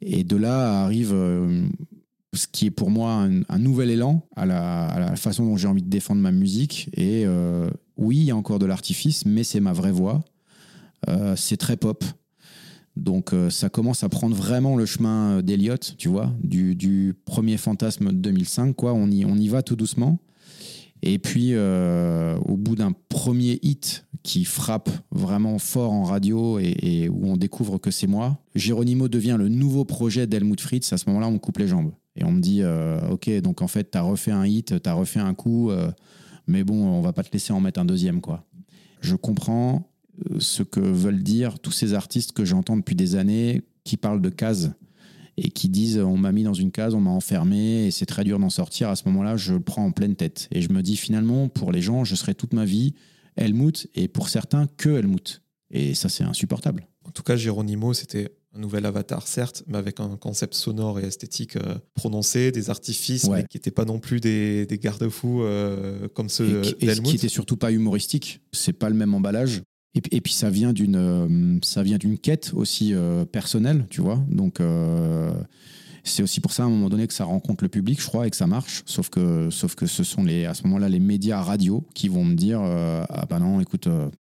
Et 0.01 0.23
de 0.23 0.35
là 0.35 0.83
arrive. 0.83 1.11
euh, 1.11 1.67
ce 2.33 2.45
qui 2.45 2.67
est 2.67 2.71
pour 2.71 2.91
moi 2.91 3.27
un, 3.49 3.57
nouvel 3.57 3.89
élan 3.89 4.23
à 4.35 4.45
la, 4.45 5.15
façon 5.15 5.45
dont 5.45 5.57
j'ai 5.57 5.67
envie 5.67 5.81
de 5.81 5.89
défendre 5.89 6.21
ma 6.21 6.31
musique. 6.31 6.91
Et 6.93 7.23
euh, 7.25 7.71
oui, 7.97 8.17
il 8.17 8.23
y 8.25 8.31
a 8.31 8.35
encore 8.35 8.59
de 8.59 8.67
l'artifice, 8.67 9.25
mais 9.25 9.43
c'est 9.43 9.59
ma 9.59 9.73
vraie 9.73 9.91
voix. 9.91 10.23
C'est 11.35 11.57
très 11.57 11.75
pop. 11.75 12.03
Donc 12.95 13.33
ça 13.49 13.69
commence 13.69 14.03
à 14.03 14.09
prendre 14.09 14.35
vraiment 14.35 14.75
le 14.75 14.85
chemin 14.85 15.41
d'Eliott, 15.41 15.95
tu 15.97 16.07
vois, 16.07 16.31
du, 16.43 16.75
du 16.75 17.15
premier 17.25 17.57
fantasme 17.57 18.09
de 18.09 18.17
2005, 18.17 18.75
quoi. 18.75 18.93
On 18.93 19.09
y, 19.09 19.25
on 19.25 19.35
y 19.35 19.47
va 19.47 19.63
tout 19.63 19.75
doucement. 19.75 20.19
Et 21.01 21.19
puis, 21.19 21.51
euh, 21.53 22.37
au 22.45 22.57
bout 22.57 22.75
d'un 22.75 22.91
premier 23.09 23.59
hit 23.61 24.05
qui 24.21 24.43
frappe 24.43 24.89
vraiment 25.11 25.57
fort 25.59 25.91
en 25.91 26.03
radio 26.03 26.59
et, 26.59 27.09
où 27.09 27.27
on 27.27 27.37
découvre 27.37 27.77
que 27.77 27.89
c'est 27.89 28.07
moi, 28.07 28.37
Geronimo 28.55 29.07
devient 29.07 29.37
le 29.39 29.47
nouveau 29.47 29.85
projet 29.85 30.27
d'Helmut 30.27 30.59
Fritz. 30.59 30.91
À 30.91 30.97
ce 30.97 31.07
moment-là, 31.07 31.27
on 31.27 31.33
me 31.33 31.39
coupe 31.39 31.57
les 31.57 31.67
jambes. 31.67 31.91
Et 32.15 32.25
on 32.25 32.31
me 32.31 32.41
dit, 32.41 32.61
euh, 32.61 32.99
OK, 33.11 33.29
donc 33.41 33.61
en 33.61 33.67
fait, 33.67 33.91
tu 33.91 33.97
as 33.97 34.01
refait 34.01 34.31
un 34.31 34.45
hit, 34.45 34.81
tu 34.81 34.89
as 34.89 34.93
refait 34.93 35.21
un 35.21 35.33
coup, 35.33 35.71
euh, 35.71 35.89
mais 36.47 36.65
bon, 36.65 36.85
on 36.85 37.01
va 37.01 37.13
pas 37.13 37.23
te 37.23 37.31
laisser 37.31 37.53
en 37.53 37.61
mettre 37.61 37.79
un 37.79 37.85
deuxième, 37.85 38.19
quoi. 38.19 38.45
Je 38.99 39.15
comprends 39.15 39.89
ce 40.39 40.63
que 40.63 40.81
veulent 40.81 41.23
dire 41.23 41.59
tous 41.59 41.71
ces 41.71 41.93
artistes 41.93 42.33
que 42.33 42.43
j'entends 42.43 42.75
depuis 42.75 42.95
des 42.95 43.15
années 43.15 43.61
qui 43.85 43.95
parlent 43.95 44.21
de 44.21 44.29
cases 44.29 44.71
et 45.41 45.49
qui 45.51 45.69
disent 45.69 45.97
on 45.99 46.17
m'a 46.17 46.31
mis 46.31 46.43
dans 46.43 46.53
une 46.53 46.71
case, 46.71 46.93
on 46.93 47.01
m'a 47.01 47.09
enfermé 47.11 47.85
et 47.87 47.91
c'est 47.91 48.05
très 48.05 48.23
dur 48.23 48.39
d'en 48.39 48.49
sortir. 48.49 48.89
À 48.89 48.95
ce 48.95 49.03
moment-là, 49.07 49.37
je 49.37 49.53
le 49.53 49.59
prends 49.59 49.85
en 49.85 49.91
pleine 49.91 50.15
tête. 50.15 50.47
Et 50.51 50.61
je 50.61 50.69
me 50.71 50.81
dis 50.81 50.97
finalement, 50.97 51.47
pour 51.49 51.71
les 51.71 51.81
gens, 51.81 52.03
je 52.03 52.15
serai 52.15 52.35
toute 52.35 52.53
ma 52.53 52.65
vie 52.65 52.93
Helmut 53.35 53.87
et 53.95 54.07
pour 54.07 54.29
certains, 54.29 54.67
que 54.77 54.89
Helmut. 54.89 55.41
Et 55.71 55.93
ça, 55.93 56.09
c'est 56.09 56.23
insupportable. 56.23 56.87
En 57.05 57.11
tout 57.11 57.23
cas, 57.23 57.35
Geronimo, 57.35 57.93
c'était 57.93 58.31
un 58.55 58.59
nouvel 58.59 58.85
avatar, 58.87 59.27
certes, 59.27 59.63
mais 59.67 59.77
avec 59.77 59.99
un 59.99 60.17
concept 60.17 60.55
sonore 60.55 60.99
et 60.99 61.03
esthétique 61.05 61.55
euh, 61.55 61.75
prononcé, 61.93 62.51
des 62.51 62.69
artifices, 62.71 63.25
Ouais. 63.25 63.41
mais 63.41 63.47
qui 63.47 63.57
n'étaient 63.57 63.69
pas 63.71 63.85
non 63.85 63.99
plus 63.99 64.19
des, 64.19 64.65
des 64.65 64.77
garde-fous 64.79 65.43
euh, 65.43 66.07
comme 66.15 66.29
ceux 66.29 66.61
qui- 66.61 66.73
et 66.81 66.87
d'Helmut. 66.87 67.09
qui 67.09 67.15
était 67.15 67.29
surtout 67.29 67.57
pas 67.57 67.71
humoristique. 67.71 68.41
C'est 68.51 68.73
pas 68.73 68.89
le 68.89 68.95
même 68.95 69.13
emballage. 69.13 69.61
Et, 69.95 70.21
puis- 70.21 70.33
ça 70.33 70.49
vient 70.49 70.71
d'une 70.71 70.95
euh, 70.95 71.59
ça 71.63 71.83
vient 71.83 71.97
d'une 71.97 72.17
quête 72.17 72.51
aussi 72.53 72.93
euh, 72.93 73.25
personnelle, 73.25 73.85
tu 73.89 74.01
vois. 74.01 74.23
Donc 74.29 74.59
euh, 74.61 75.33
c'est 76.03 76.23
aussi 76.23 76.39
pour 76.41 76.51
ça 76.53 76.63
à 76.63 76.65
un 76.67 76.69
moment 76.69 76.89
donné 76.89 77.07
que 77.07 77.13
ça 77.13 77.25
rencontre 77.25 77.63
le 77.63 77.69
public, 77.69 77.99
je 77.99 78.05
crois, 78.07 78.27
et 78.27 78.29
que 78.29 78.35
ça 78.37 78.47
marche. 78.47 78.83
Sauf 78.85 79.09
que 79.09 79.49
sauf 79.49 79.75
que 79.75 79.87
ce 79.87 80.03
sont 80.03 80.23
les 80.23 80.45
à 80.45 80.53
ce 80.53 80.63
moment-là 80.63 80.89
les 80.89 80.99
médias 80.99 81.41
radio 81.41 81.85
qui 81.95 82.07
vont 82.07 82.23
me 82.23 82.35
dire 82.35 82.61
ah 82.61 83.25
bah 83.29 83.39
non, 83.39 83.59
écoute. 83.59 83.87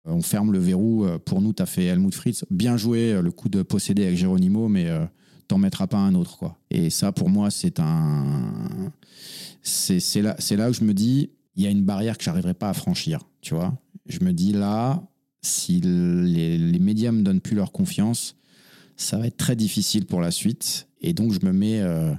on 0.05 0.21
ferme 0.21 0.51
le 0.51 0.59
verrou. 0.59 1.07
Pour 1.25 1.41
nous, 1.41 1.53
t'as 1.53 1.65
fait 1.65 1.85
Helmut 1.85 2.13
Fritz. 2.13 2.45
Bien 2.51 2.77
joué, 2.77 3.19
le 3.21 3.31
coup 3.31 3.49
de 3.49 3.63
posséder 3.63 4.05
avec 4.05 4.17
Geronimo, 4.17 4.67
mais 4.67 4.87
t'en 5.47 5.57
mettras 5.57 5.87
pas 5.87 5.97
un 5.97 6.15
autre, 6.15 6.37
quoi. 6.37 6.57
Et 6.69 6.89
ça, 6.89 7.11
pour 7.11 7.29
moi, 7.29 7.49
c'est 7.49 7.79
un. 7.79 8.91
C'est 9.63 10.21
là, 10.21 10.35
là 10.51 10.69
où 10.69 10.73
je 10.73 10.83
me 10.83 10.93
dis, 10.93 11.31
il 11.55 11.63
y 11.63 11.67
a 11.67 11.69
une 11.69 11.83
barrière 11.83 12.17
que 12.17 12.23
j'arriverai 12.23 12.53
pas 12.53 12.69
à 12.69 12.73
franchir, 12.73 13.21
tu 13.41 13.55
vois. 13.55 13.73
Je 14.07 14.19
me 14.23 14.31
dis 14.31 14.53
là, 14.53 15.01
si 15.45 15.79
les, 15.81 16.79
médias 16.79 17.11
me 17.11 17.21
donnent 17.21 17.41
plus 17.41 17.55
leur 17.55 17.71
confiance, 17.71 18.35
ça 18.97 19.17
va 19.17 19.27
être 19.27 19.37
très 19.37 19.55
difficile 19.55 20.05
pour 20.05 20.21
la 20.21 20.31
suite. 20.31 20.87
Et 21.01 21.13
donc, 21.13 21.33
je 21.33 21.45
me 21.45 21.53
mets, 21.53 21.81
euh, 21.81 22.13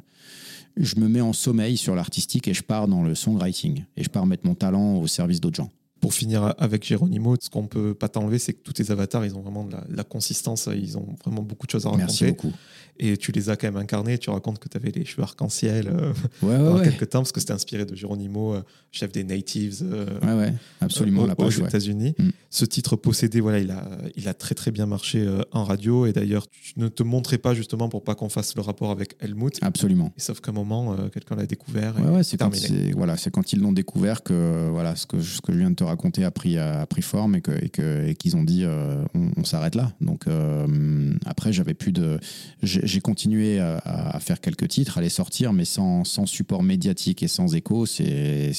je 0.76 0.96
me 0.96 1.08
mets 1.08 1.20
en 1.20 1.32
sommeil 1.32 1.76
sur 1.76 1.94
l'artistique 1.94 2.48
et 2.48 2.54
je 2.54 2.62
pars 2.62 2.88
dans 2.88 3.02
le 3.02 3.14
songwriting. 3.14 3.84
Et 3.96 4.04
je 4.04 4.08
pars 4.08 4.26
mettre 4.26 4.46
mon 4.46 4.54
talent 4.54 4.96
au 4.96 5.06
service 5.06 5.40
d'autres 5.40 5.56
gens. 5.56 5.70
Pour 6.00 6.12
finir 6.12 6.54
avec 6.58 6.84
Geronimo, 6.86 7.36
ce 7.40 7.48
qu'on 7.48 7.66
peut 7.66 7.94
pas 7.94 8.08
t'enlever, 8.08 8.38
c'est 8.38 8.52
que 8.52 8.62
tous 8.62 8.74
tes 8.74 8.90
avatars, 8.90 9.24
ils 9.24 9.34
ont 9.34 9.40
vraiment 9.40 9.64
de 9.64 9.72
la, 9.72 9.80
de 9.88 9.96
la 9.96 10.04
consistance, 10.04 10.68
ils 10.74 10.98
ont 10.98 11.16
vraiment 11.24 11.42
beaucoup 11.42 11.66
de 11.66 11.70
choses 11.72 11.86
à 11.86 11.90
raconter. 11.90 12.04
Merci 12.06 12.24
beaucoup. 12.26 12.52
Et 12.98 13.16
tu 13.18 13.30
les 13.32 13.50
as 13.50 13.56
quand 13.56 13.66
même 13.66 13.76
incarnés. 13.76 14.16
Tu 14.18 14.30
racontes 14.30 14.58
que 14.58 14.68
tu 14.70 14.76
avais 14.78 14.90
les 14.90 15.04
cheveux 15.04 15.22
arc-en-ciel 15.22 15.88
euh, 15.88 16.12
Ouais, 16.42 16.48
ouais, 16.50 16.56
pendant 16.56 16.78
ouais. 16.78 16.84
quelques 16.84 17.10
temps, 17.10 17.18
parce 17.20 17.32
que 17.32 17.40
c'était 17.40 17.52
inspiré 17.52 17.84
de 17.84 17.94
Geronimo, 17.94 18.54
euh, 18.54 18.62
chef 18.90 19.12
des 19.12 19.22
Natives. 19.24 19.80
euh, 19.82 20.06
Ouais, 20.22 20.32
ouais, 20.34 20.54
absolument. 20.80 21.24
euh, 21.24 21.34
aux, 21.36 21.44
aux. 21.44 21.50
États-Unis. 21.50 22.14
Mm. 22.18 22.28
Ce 22.48 22.64
titre 22.64 22.96
possédé, 22.96 23.40
voilà, 23.40 23.58
il 23.58 23.70
a, 23.70 23.86
il 24.16 24.28
a 24.28 24.34
très 24.34 24.54
très 24.54 24.70
bien 24.70 24.86
marché 24.86 25.20
euh, 25.20 25.42
en 25.52 25.64
radio. 25.64 26.06
Et 26.06 26.12
d'ailleurs, 26.14 26.46
tu 26.48 26.72
ne 26.78 26.88
te 26.88 27.02
montrais 27.02 27.36
pas 27.38 27.52
justement 27.54 27.90
pour 27.90 28.02
pas 28.02 28.14
qu'on 28.14 28.30
fasse 28.30 28.54
le 28.56 28.62
rapport 28.62 28.90
avec 28.90 29.14
Helmut. 29.20 29.58
Absolument. 29.60 30.12
Et 30.16 30.20
sauf 30.20 30.40
qu'à 30.40 30.52
un 30.52 30.54
moment, 30.54 30.96
quelqu'un 31.12 31.36
l'a 31.36 31.44
découvert. 31.46 31.98
et 31.98 32.02
Ouais, 32.02 32.22
c'est 32.22 32.38
quand, 32.38 32.50
voilà, 32.96 33.16
quand 33.30 33.52
ils 33.52 33.60
l'ont 33.60 33.72
découvert 33.72 34.22
que 34.22 34.68
voilà, 34.70 34.96
ce, 34.96 35.06
que, 35.06 35.20
ce 35.20 35.42
que 35.42 35.52
je 35.52 35.58
viens 35.58 35.70
de 35.70 35.74
te 35.76 35.84
raconter 35.86 36.24
a 36.24 36.30
pris, 36.30 36.58
a 36.58 36.84
pris 36.86 37.02
forme 37.02 37.36
et 37.36 37.40
que- 37.40 37.64
et 37.64 37.68
que- 37.68 38.06
et 38.08 38.14
qu'ils 38.14 38.36
ont 38.36 38.44
dit 38.44 38.62
euh, 38.64 39.02
on, 39.14 39.44
s'arrête 39.44 39.74
là. 39.74 39.92
Donc 40.00 40.26
euh, 40.26 41.14
après, 41.24 41.52
j'avais 41.52 41.74
plus 41.74 41.92
de. 41.92 42.18
J'ai 42.62 43.00
continué 43.00 43.58
à, 43.60 43.76
à 43.84 44.20
faire 44.20 44.40
quelques 44.40 44.68
titres, 44.68 44.98
à 44.98 45.00
les 45.00 45.08
sortir, 45.08 45.52
mais 45.52 45.64
sans, 45.64 46.04
sans 46.04 46.26
support 46.26 46.62
médiatique 46.62 47.22
et 47.22 47.28
sans 47.28 47.54
écho. 47.54 47.86
C'est 47.86 48.52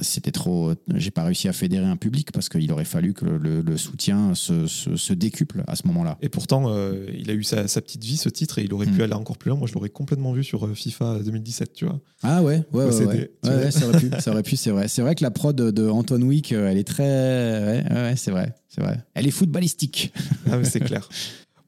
c'était 0.00 0.30
trop. 0.30 0.72
J'ai 0.94 1.10
pas 1.10 1.24
réussi 1.24 1.48
à 1.48 1.52
fédérer 1.52 1.86
un 1.86 1.96
public 1.96 2.32
parce 2.32 2.48
qu'il 2.48 2.70
aurait 2.72 2.84
fallu 2.84 3.12
que 3.12 3.24
le, 3.24 3.60
le 3.60 3.76
soutien 3.76 4.34
se, 4.34 4.66
se, 4.66 4.96
se, 4.96 5.12
décuple 5.12 5.62
à 5.66 5.76
ce 5.76 5.86
moment-là. 5.86 6.16
Et 6.22 6.28
pourtant, 6.28 6.64
euh, 6.68 7.06
il 7.16 7.30
a 7.30 7.34
eu 7.34 7.42
sa, 7.42 7.68
sa, 7.68 7.80
petite 7.82 8.02
vie, 8.02 8.16
ce 8.16 8.28
titre, 8.28 8.58
et 8.58 8.64
il 8.64 8.72
aurait 8.72 8.86
pu 8.86 9.02
aller 9.02 9.12
encore 9.12 9.36
plus 9.36 9.50
loin. 9.50 9.58
Moi, 9.58 9.68
je 9.68 9.74
l'aurais 9.74 9.90
complètement 9.90 10.32
vu 10.32 10.44
sur 10.44 10.66
euh, 10.66 10.74
FIFA 10.74 11.20
2017, 11.24 11.72
tu 11.72 11.84
vois. 11.84 12.00
Ah 12.22 12.42
ouais, 12.42 12.62
ouais, 12.72 12.84
ouais, 12.84 13.04
ouais. 13.04 13.30
ouais 13.44 13.70
ça 13.70 13.86
aurait 13.86 14.00
pu, 14.00 14.10
ça 14.18 14.30
aurait 14.30 14.42
pu, 14.42 14.56
c'est 14.56 14.70
vrai. 14.70 14.88
C'est 14.88 15.02
vrai 15.02 15.14
que 15.14 15.22
la 15.22 15.30
prod 15.30 15.54
de 15.54 15.88
Anton 15.88 16.22
Wick, 16.22 16.52
elle 16.52 16.78
est 16.78 16.84
très. 16.84 17.04
Ouais, 17.04 17.84
ouais 17.92 18.14
c'est 18.16 18.30
vrai, 18.30 18.54
c'est 18.68 18.80
vrai. 18.80 19.04
Elle 19.14 19.26
est 19.26 19.32
footballistique. 19.32 20.12
Ah, 20.50 20.62
c'est 20.64 20.80
clair. 20.80 21.08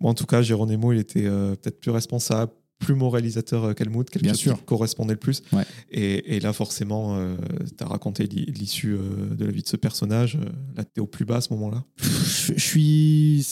Bon, 0.00 0.08
en 0.08 0.14
tout 0.14 0.26
cas, 0.26 0.42
Geronimo, 0.42 0.92
il 0.92 0.98
était 0.98 1.22
peut-être 1.22 1.78
plus 1.78 1.92
responsable, 1.92 2.50
plus 2.82 2.94
réalisateur 3.08 3.64
euh, 3.64 3.72
qu'Helmut, 3.72 4.08
quelque 4.10 4.22
Bien 4.22 4.32
chose 4.32 4.40
sûr. 4.40 4.58
qui 4.58 4.64
correspondait 4.64 5.14
le 5.14 5.18
plus. 5.18 5.42
Ouais. 5.52 5.64
Et, 5.90 6.36
et, 6.36 6.40
là, 6.40 6.52
forcément, 6.52 7.16
euh, 7.16 7.36
tu 7.76 7.84
as 7.84 7.86
raconté 7.86 8.26
l'issue 8.26 8.94
euh, 8.94 9.34
de 9.34 9.44
la 9.44 9.50
vie 9.50 9.62
de 9.62 9.68
ce 9.68 9.76
personnage. 9.76 10.38
Là, 10.76 10.84
tu 10.84 10.90
es 10.98 11.00
au 11.00 11.06
plus 11.06 11.24
bas 11.24 11.36
à 11.36 11.40
ce 11.40 11.52
moment-là 11.52 11.84
Je 11.98 12.58
suis 12.58 13.46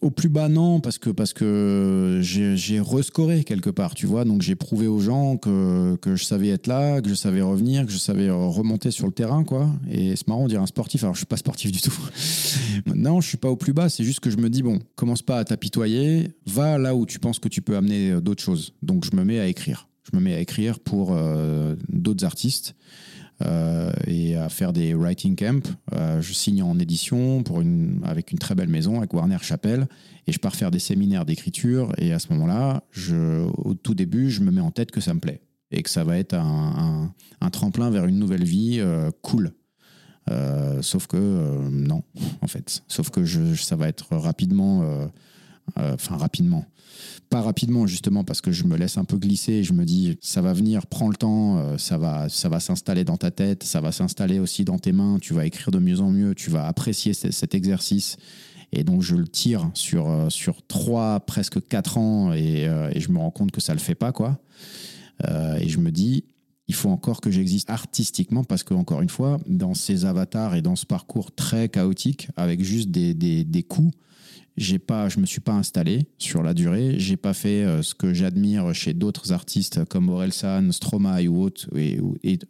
au 0.00 0.10
plus 0.10 0.28
bas, 0.28 0.48
non, 0.48 0.80
parce 0.80 0.98
que, 0.98 1.10
parce 1.10 1.32
que 1.32 2.20
j'ai 2.22 2.80
rescoré 2.80 3.44
quelque 3.44 3.70
part, 3.70 3.94
tu 3.94 4.06
vois. 4.06 4.24
Donc, 4.24 4.42
j'ai 4.42 4.54
prouvé 4.56 4.86
aux 4.86 5.00
gens 5.00 5.36
que, 5.36 5.96
que 5.96 6.16
je 6.16 6.24
savais 6.24 6.48
être 6.48 6.66
là, 6.66 7.00
que 7.00 7.08
je 7.08 7.14
savais 7.14 7.42
revenir, 7.42 7.86
que 7.86 7.92
je 7.92 7.98
savais 7.98 8.30
remonter 8.30 8.90
sur 8.90 9.06
le 9.06 9.12
terrain, 9.12 9.44
quoi. 9.44 9.68
Et 9.90 10.16
c'est 10.16 10.28
marrant, 10.28 10.44
on 10.44 10.48
dirait 10.48 10.62
un 10.62 10.66
sportif. 10.66 11.04
Alors, 11.04 11.14
je 11.14 11.20
suis 11.20 11.26
pas 11.26 11.36
sportif 11.36 11.72
du 11.72 11.80
tout. 11.80 11.96
non, 12.94 13.20
je 13.20 13.28
suis 13.28 13.38
pas 13.38 13.50
au 13.50 13.56
plus 13.56 13.72
bas. 13.72 13.88
C'est 13.88 14.04
juste 14.04 14.20
que 14.20 14.30
je 14.30 14.36
me 14.36 14.50
dis, 14.50 14.62
bon, 14.62 14.80
commence 14.96 15.22
pas 15.22 15.38
à 15.38 15.44
t'apitoyer. 15.44 16.30
Va 16.46 16.78
là 16.78 16.94
où 16.94 17.06
tu 17.06 17.18
penses 17.18 17.38
que 17.38 17.48
tu 17.48 17.62
peux 17.62 17.76
amener 17.76 18.20
d'autres 18.20 18.42
choses. 18.42 18.63
Donc 18.82 19.04
je 19.04 19.16
me 19.16 19.24
mets 19.24 19.40
à 19.40 19.46
écrire. 19.46 19.88
Je 20.10 20.16
me 20.16 20.22
mets 20.22 20.34
à 20.34 20.40
écrire 20.40 20.80
pour 20.80 21.12
euh, 21.12 21.76
d'autres 21.88 22.24
artistes 22.24 22.74
euh, 23.42 23.90
et 24.06 24.36
à 24.36 24.48
faire 24.48 24.72
des 24.72 24.94
writing 24.94 25.34
camps. 25.34 25.66
Euh, 25.94 26.20
je 26.20 26.32
signe 26.32 26.62
en 26.62 26.78
édition 26.78 27.42
pour 27.42 27.60
une, 27.62 28.00
avec 28.04 28.30
une 28.30 28.38
très 28.38 28.54
belle 28.54 28.68
maison, 28.68 28.98
avec 28.98 29.12
Warner 29.14 29.38
Chappell, 29.40 29.86
et 30.26 30.32
je 30.32 30.38
pars 30.38 30.54
faire 30.54 30.70
des 30.70 30.78
séminaires 30.78 31.24
d'écriture. 31.24 31.92
Et 31.98 32.12
à 32.12 32.18
ce 32.18 32.32
moment-là, 32.34 32.84
au 33.56 33.74
tout 33.74 33.94
début, 33.94 34.30
je 34.30 34.42
me 34.42 34.50
mets 34.50 34.60
en 34.60 34.70
tête 34.70 34.90
que 34.90 35.00
ça 35.00 35.14
me 35.14 35.20
plaît 35.20 35.40
et 35.70 35.82
que 35.82 35.90
ça 35.90 36.04
va 36.04 36.18
être 36.18 36.34
un, 36.34 37.12
tremplin 37.50 37.90
vers 37.90 38.06
une 38.06 38.18
nouvelle 38.18 38.44
vie 38.44 38.80
cool. 39.22 39.52
sauf 40.80 41.06
que 41.06 41.68
non, 41.70 42.04
en 42.40 42.46
fait. 42.46 42.82
Sauf 42.88 43.10
que 43.10 43.24
ça 43.56 43.76
va 43.76 43.88
être 43.88 44.14
rapidement, 44.16 45.08
enfin 45.76 46.16
rapidement 46.16 46.64
pas 47.34 47.40
rapidement 47.40 47.86
justement 47.86 48.24
parce 48.24 48.40
que 48.40 48.52
je 48.52 48.64
me 48.64 48.76
laisse 48.76 48.98
un 48.98 49.04
peu 49.04 49.16
glisser 49.16 49.64
je 49.64 49.72
me 49.72 49.84
dis 49.84 50.16
ça 50.20 50.40
va 50.40 50.52
venir, 50.52 50.86
prends 50.86 51.08
le 51.08 51.16
temps, 51.16 51.58
euh, 51.58 51.78
ça 51.78 51.98
va, 51.98 52.28
ça 52.28 52.48
va 52.48 52.60
s'installer 52.60 53.04
dans 53.04 53.16
ta 53.16 53.30
tête, 53.30 53.64
ça 53.64 53.80
va 53.80 53.92
s'installer 53.92 54.38
aussi 54.38 54.64
dans 54.64 54.78
tes 54.78 54.92
mains, 54.92 55.18
tu 55.20 55.34
vas 55.34 55.46
écrire 55.46 55.70
de 55.70 55.78
mieux 55.78 56.00
en 56.00 56.10
mieux, 56.10 56.34
tu 56.34 56.50
vas 56.50 56.66
apprécier 56.66 57.14
cet 57.14 57.54
exercice. 57.54 58.16
Et 58.72 58.82
donc 58.82 59.02
je 59.02 59.14
le 59.14 59.28
tire 59.28 59.70
sur, 59.74 60.08
euh, 60.08 60.30
sur 60.30 60.66
3, 60.66 61.20
presque 61.20 61.66
4 61.66 61.98
ans 61.98 62.32
et, 62.32 62.66
euh, 62.66 62.90
et, 62.92 63.00
je 63.00 63.10
me 63.10 63.18
rends 63.18 63.30
compte 63.30 63.52
que 63.52 63.60
ça 63.60 63.72
le 63.72 63.80
fait 63.80 63.94
pas 63.94 64.12
quoi. 64.12 64.38
et 65.60 65.68
je 65.68 65.78
me 65.78 65.90
dis, 65.90 66.24
il 66.66 66.74
faut 66.74 66.90
encore 66.90 67.20
que 67.20 67.30
j'existe 67.30 67.70
artistiquement 67.70 68.42
parce 68.42 68.62
que, 68.62 68.74
encore 68.74 69.02
une 69.02 69.08
fois, 69.08 69.38
dans 69.46 69.74
ces 69.74 70.04
avatars 70.04 70.54
et 70.54 70.62
dans 70.62 70.76
ce 70.76 70.86
parcours 70.86 71.34
très 71.34 71.68
chaotique, 71.68 72.28
avec 72.36 72.62
juste 72.62 72.90
des, 72.90 73.14
des, 73.14 73.44
des 73.44 73.62
coups, 73.62 73.94
j'ai 74.56 74.78
pas, 74.78 75.08
je 75.08 75.18
me 75.18 75.26
suis 75.26 75.40
pas 75.40 75.52
installé 75.52 76.06
sur 76.18 76.42
la 76.42 76.54
durée. 76.54 76.94
J'ai 76.98 77.16
pas 77.16 77.34
fait 77.34 77.64
euh, 77.64 77.82
ce 77.82 77.94
que 77.94 78.14
j'admire 78.14 78.72
chez 78.74 78.94
d'autres 78.94 79.32
artistes 79.32 79.84
comme 79.86 80.08
Orelsan, 80.08 80.70
Stromae 80.70 81.26
ou 81.26 81.42
autres, 81.42 81.68
et, 81.76 81.98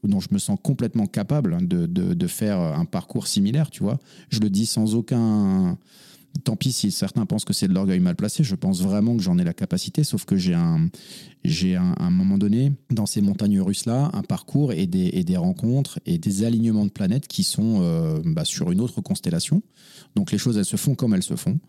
dont 0.02 0.20
je 0.20 0.28
me 0.30 0.38
sens 0.38 0.59
complètement 0.62 1.07
capable 1.07 1.66
de, 1.66 1.86
de, 1.86 2.14
de, 2.14 2.26
faire 2.26 2.59
un 2.59 2.84
parcours 2.84 3.26
similaire. 3.26 3.70
Tu 3.70 3.82
vois, 3.82 3.98
je 4.28 4.40
le 4.40 4.50
dis 4.50 4.66
sans 4.66 4.94
aucun. 4.94 5.78
Tant 6.43 6.57
pis 6.57 6.72
si 6.72 6.91
certains 6.91 7.26
pensent 7.26 7.45
que 7.45 7.53
c'est 7.53 7.68
de 7.68 7.74
l'orgueil 7.74 8.01
mal 8.01 8.16
placé. 8.16 8.43
Je 8.43 8.57
pense 8.57 8.82
vraiment 8.82 9.16
que 9.16 9.22
j'en 9.22 9.39
ai 9.39 9.45
la 9.45 9.55
capacité, 9.55 10.03
sauf 10.03 10.24
que 10.24 10.37
j'ai 10.37 10.55
un, 10.55 10.89
j'ai 11.45 11.76
un, 11.76 12.11
moment 12.11 12.39
donné 12.39 12.72
dans 12.91 13.07
ces 13.07 13.20
montagnes 13.20 13.61
russes 13.61 13.87
là 13.87 14.11
un 14.14 14.22
parcours 14.22 14.72
et 14.72 14.87
des, 14.87 15.11
et 15.12 15.22
des 15.22 15.37
rencontres 15.37 16.01
et 16.07 16.18
des 16.18 16.45
alignements 16.45 16.87
de 16.87 16.91
planètes 16.91 17.28
qui 17.28 17.45
sont 17.45 17.78
euh, 17.82 18.20
bah, 18.24 18.45
sur 18.45 18.72
une 18.72 18.80
autre 18.80 19.01
constellation. 19.01 19.62
Donc 20.16 20.32
les 20.32 20.39
choses, 20.39 20.59
elles 20.59 20.64
se 20.64 20.76
font 20.76 20.97
comme 20.97 21.14
elles 21.14 21.22
se 21.22 21.37
font. 21.37 21.61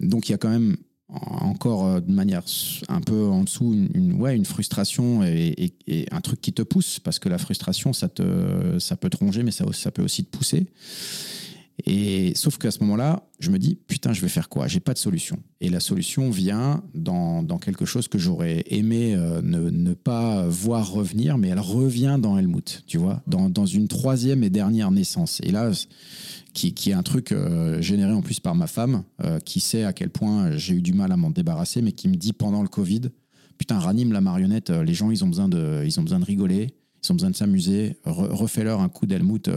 Donc 0.00 0.28
il 0.28 0.32
y 0.32 0.34
a 0.34 0.38
quand 0.38 0.50
même 0.50 0.76
encore 1.08 1.86
euh, 1.86 2.00
de 2.00 2.10
manière 2.10 2.42
un 2.88 3.00
peu 3.00 3.26
en 3.26 3.44
dessous 3.44 3.72
une, 3.94 4.14
ouais, 4.14 4.34
une 4.34 4.44
frustration 4.44 5.22
et, 5.22 5.54
et, 5.56 5.74
et, 5.86 6.06
un 6.10 6.20
truc 6.20 6.40
qui 6.40 6.52
te 6.52 6.62
pousse 6.62 6.98
parce 6.98 7.20
que 7.20 7.28
la 7.28 7.38
frustration 7.38 7.92
ça 7.92 8.08
te 8.08 8.78
ça 8.80 8.96
peut 8.96 9.08
te 9.08 9.16
ronger 9.16 9.44
mais 9.44 9.52
ça, 9.52 9.64
ça 9.72 9.92
peut 9.92 10.02
aussi 10.02 10.24
te 10.24 10.36
pousser 10.36 10.66
et 11.84 12.32
sauf 12.34 12.56
qu'à 12.56 12.70
ce 12.70 12.80
moment-là, 12.80 13.22
je 13.38 13.50
me 13.50 13.58
dis 13.58 13.74
putain, 13.74 14.12
je 14.14 14.22
vais 14.22 14.28
faire 14.28 14.48
quoi? 14.48 14.66
J'ai 14.66 14.80
pas 14.80 14.94
de 14.94 14.98
solution. 14.98 15.38
Et 15.60 15.68
la 15.68 15.80
solution 15.80 16.30
vient 16.30 16.82
dans, 16.94 17.42
dans 17.42 17.58
quelque 17.58 17.84
chose 17.84 18.08
que 18.08 18.18
j'aurais 18.18 18.64
aimé 18.68 19.14
euh, 19.14 19.42
ne, 19.42 19.68
ne, 19.68 19.92
pas 19.92 20.46
voir 20.46 20.90
revenir, 20.90 21.36
mais 21.36 21.48
elle 21.48 21.60
revient 21.60 22.18
dans 22.20 22.38
Helmut, 22.38 22.82
tu 22.86 22.96
vois, 22.96 23.22
dans, 23.26 23.50
dans 23.50 23.66
une 23.66 23.88
troisième 23.88 24.42
et 24.42 24.48
dernière 24.48 24.90
naissance. 24.90 25.40
Et 25.42 25.50
là, 25.50 25.70
qui, 26.54 26.72
qui 26.72 26.90
est 26.90 26.94
un 26.94 27.02
truc 27.02 27.32
euh, 27.32 27.82
généré 27.82 28.12
en 28.12 28.22
plus 28.22 28.40
par 28.40 28.54
ma 28.54 28.66
femme, 28.66 29.02
euh, 29.22 29.38
qui 29.38 29.60
sait 29.60 29.84
à 29.84 29.92
quel 29.92 30.08
point 30.08 30.52
j'ai 30.56 30.74
eu 30.74 30.82
du 30.82 30.94
mal 30.94 31.12
à 31.12 31.18
m'en 31.18 31.30
débarrasser, 31.30 31.82
mais 31.82 31.92
qui 31.92 32.08
me 32.08 32.16
dit 32.16 32.32
pendant 32.32 32.62
le 32.62 32.68
Covid, 32.68 33.02
putain, 33.58 33.78
ranime 33.78 34.12
la 34.12 34.22
marionnette, 34.22 34.70
les 34.70 34.94
gens, 34.94 35.10
ils 35.10 35.24
ont 35.24 35.28
besoin 35.28 35.48
de, 35.48 35.82
ils 35.84 36.00
ont 36.00 36.02
besoin 36.02 36.20
de 36.20 36.24
rigoler, 36.24 36.74
ils 37.04 37.12
ont 37.12 37.14
besoin 37.14 37.30
de 37.30 37.36
s'amuser, 37.36 37.96
Re, 38.04 38.28
refais-leur 38.34 38.80
un 38.80 38.88
coup 38.88 39.04
d'Helmut 39.04 39.50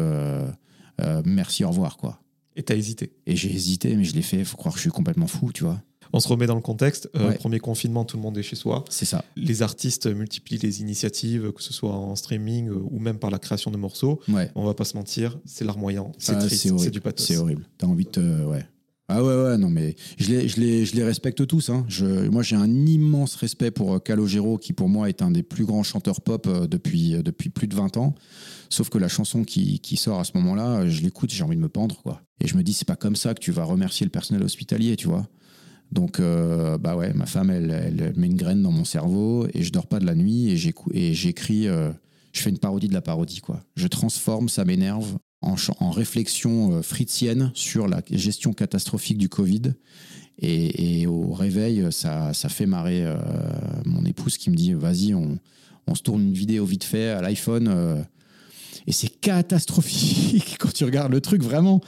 euh, 1.00 1.22
merci, 1.26 1.64
au 1.64 1.70
revoir, 1.70 1.98
quoi. 1.98 2.20
Et 2.56 2.64
t'as 2.64 2.76
hésité 2.76 3.14
Et 3.26 3.36
j'ai 3.36 3.54
hésité, 3.54 3.96
mais 3.96 4.04
je 4.04 4.14
l'ai 4.14 4.22
fait. 4.22 4.44
Faut 4.44 4.58
croire 4.58 4.74
que 4.74 4.80
je 4.80 4.84
suis 4.84 4.92
complètement 4.92 5.28
fou, 5.28 5.52
tu 5.54 5.64
vois. 5.64 5.82
On 6.12 6.20
se 6.20 6.28
remet 6.28 6.48
dans 6.48 6.56
le 6.56 6.62
contexte. 6.62 7.10
Euh, 7.16 7.30
ouais. 7.30 7.36
Premier 7.36 7.60
confinement, 7.60 8.04
tout 8.04 8.18
le 8.18 8.24
monde 8.24 8.38
est 8.38 8.44
chez 8.44 8.56
soi. 8.56 8.84
C'est 8.90 9.06
ça. 9.06 9.24
Les 9.36 9.62
artistes 9.62 10.08
multiplient 10.08 10.58
les 10.58 10.82
initiatives, 10.82 11.52
que 11.52 11.62
ce 11.62 11.72
soit 11.72 11.94
en 11.94 12.16
streaming 12.16 12.70
euh, 12.70 12.82
ou 12.90 13.00
même 13.00 13.20
par 13.20 13.30
la 13.30 13.38
création 13.38 13.70
de 13.70 13.78
morceaux. 13.78 14.20
Ouais. 14.28 14.52
On 14.56 14.66
va 14.66 14.74
pas 14.74 14.86
se 14.86 14.98
mentir, 14.98 15.38
c'est 15.46 15.66
larmoyant, 15.66 16.12
c'est 16.18 16.34
ah, 16.34 16.40
triste, 16.40 16.78
c'est 16.80 16.90
du 16.90 17.02
pathos. 17.02 17.28
C'est 17.28 17.38
horrible. 17.38 17.68
T'as 17.78 17.88
envie 17.88 18.06
de 18.06 18.10
te... 18.10 18.46
Ouais. 18.46 18.66
Ah 19.12 19.24
ouais, 19.24 19.44
ouais, 19.44 19.58
non, 19.58 19.72
mais 19.72 19.96
je 20.20 20.30
les, 20.30 20.48
je 20.48 20.60
les, 20.60 20.86
je 20.86 20.96
les 20.96 21.04
respecte 21.04 21.46
tous. 21.48 21.70
Hein. 21.70 21.84
Je, 21.88 22.30
moi, 22.30 22.44
j'ai 22.44 22.56
un 22.56 22.70
immense 22.70 23.36
respect 23.36 23.72
pour 23.72 24.02
Calogero, 24.04 24.60
qui 24.60 24.72
pour 24.72 24.88
moi 24.88 25.10
est 25.10 25.24
un 25.24 25.32
des 25.32 25.42
plus 25.42 25.66
grands 25.66 25.82
chanteurs 25.82 26.22
pop 26.22 26.48
depuis, 26.68 27.16
depuis 27.24 27.50
plus 27.50 27.68
de 27.68 27.76
20 27.76 27.98
ans. 27.98 28.14
Sauf 28.70 28.90
que 28.90 29.00
la 29.00 29.08
chanson 29.08 29.44
qui, 29.44 29.80
qui 29.80 29.98
sort 29.98 30.20
à 30.20 30.24
ce 30.24 30.34
moment-là, 30.36 30.88
je 30.88 31.02
l'écoute, 31.02 31.32
j'ai 31.32 31.44
envie 31.44 31.56
de 31.56 31.62
me 31.62 31.70
pendre, 31.70 32.00
quoi. 32.04 32.22
Et 32.40 32.48
je 32.48 32.56
me 32.56 32.62
dis, 32.62 32.72
c'est 32.72 32.88
pas 32.88 32.96
comme 32.96 33.16
ça 33.16 33.34
que 33.34 33.40
tu 33.40 33.52
vas 33.52 33.64
remercier 33.64 34.06
le 34.06 34.12
personnel 34.12 34.44
hospitalier, 34.44 34.96
tu 34.96 35.08
vois. 35.08 35.28
Donc, 35.92 36.20
euh, 36.20 36.78
bah 36.78 36.96
ouais, 36.96 37.12
ma 37.14 37.26
femme, 37.26 37.50
elle, 37.50 37.72
elle, 37.72 38.14
met 38.16 38.28
une 38.28 38.36
graine 38.36 38.62
dans 38.62 38.72
mon 38.72 38.86
cerveau 38.86 39.48
et 39.56 39.64
je 39.64 39.72
dors 39.72 39.88
pas 39.88 40.00
de 40.00 40.06
la 40.06 40.14
nuit 40.14 40.52
et 40.52 41.14
j'écris, 41.14 41.68
euh, 41.68 41.90
je 42.32 42.42
fais 42.42 42.52
une 42.52 42.60
parodie 42.60 42.88
de 42.88 42.94
la 42.94 43.02
parodie, 43.02 43.42
quoi. 43.42 43.62
Je 43.76 43.88
transforme, 43.88 44.50
ça 44.50 44.66
m'énerve, 44.66 45.18
en, 45.42 45.92
réflexion 45.92 46.74
euh, 46.74 46.82
fritzienne 46.82 47.52
sur 47.54 47.88
la 47.88 48.02
gestion 48.12 48.54
catastrophique 48.54 49.18
du 49.18 49.30
Covid. 49.30 49.74
Et, 50.42 51.06
au 51.06 51.34
réveil, 51.34 51.86
ça, 51.92 52.34
ça 52.34 52.48
fait 52.48 52.66
marrer 52.66 53.06
euh, 53.06 53.18
mon 53.86 54.06
épouse 54.06 54.38
qui 54.38 54.50
me 54.50 54.56
dit, 54.56 54.74
vas-y, 54.74 55.14
on, 55.14 55.38
se 55.94 56.04
tourne 56.04 56.22
une 56.22 56.34
vidéo 56.34 56.66
vite 56.66 56.84
fait 56.84 57.10
à 57.10 57.22
l'iPhone 57.22 57.68
euh, 57.68 58.02
et 58.86 58.92
c'est 58.92 59.10
catastrophique 59.10 60.58
quand 60.60 60.72
tu 60.72 60.86
regardes 60.86 61.12
le 61.12 61.20
truc, 61.20 61.42
vraiment. 61.42 61.82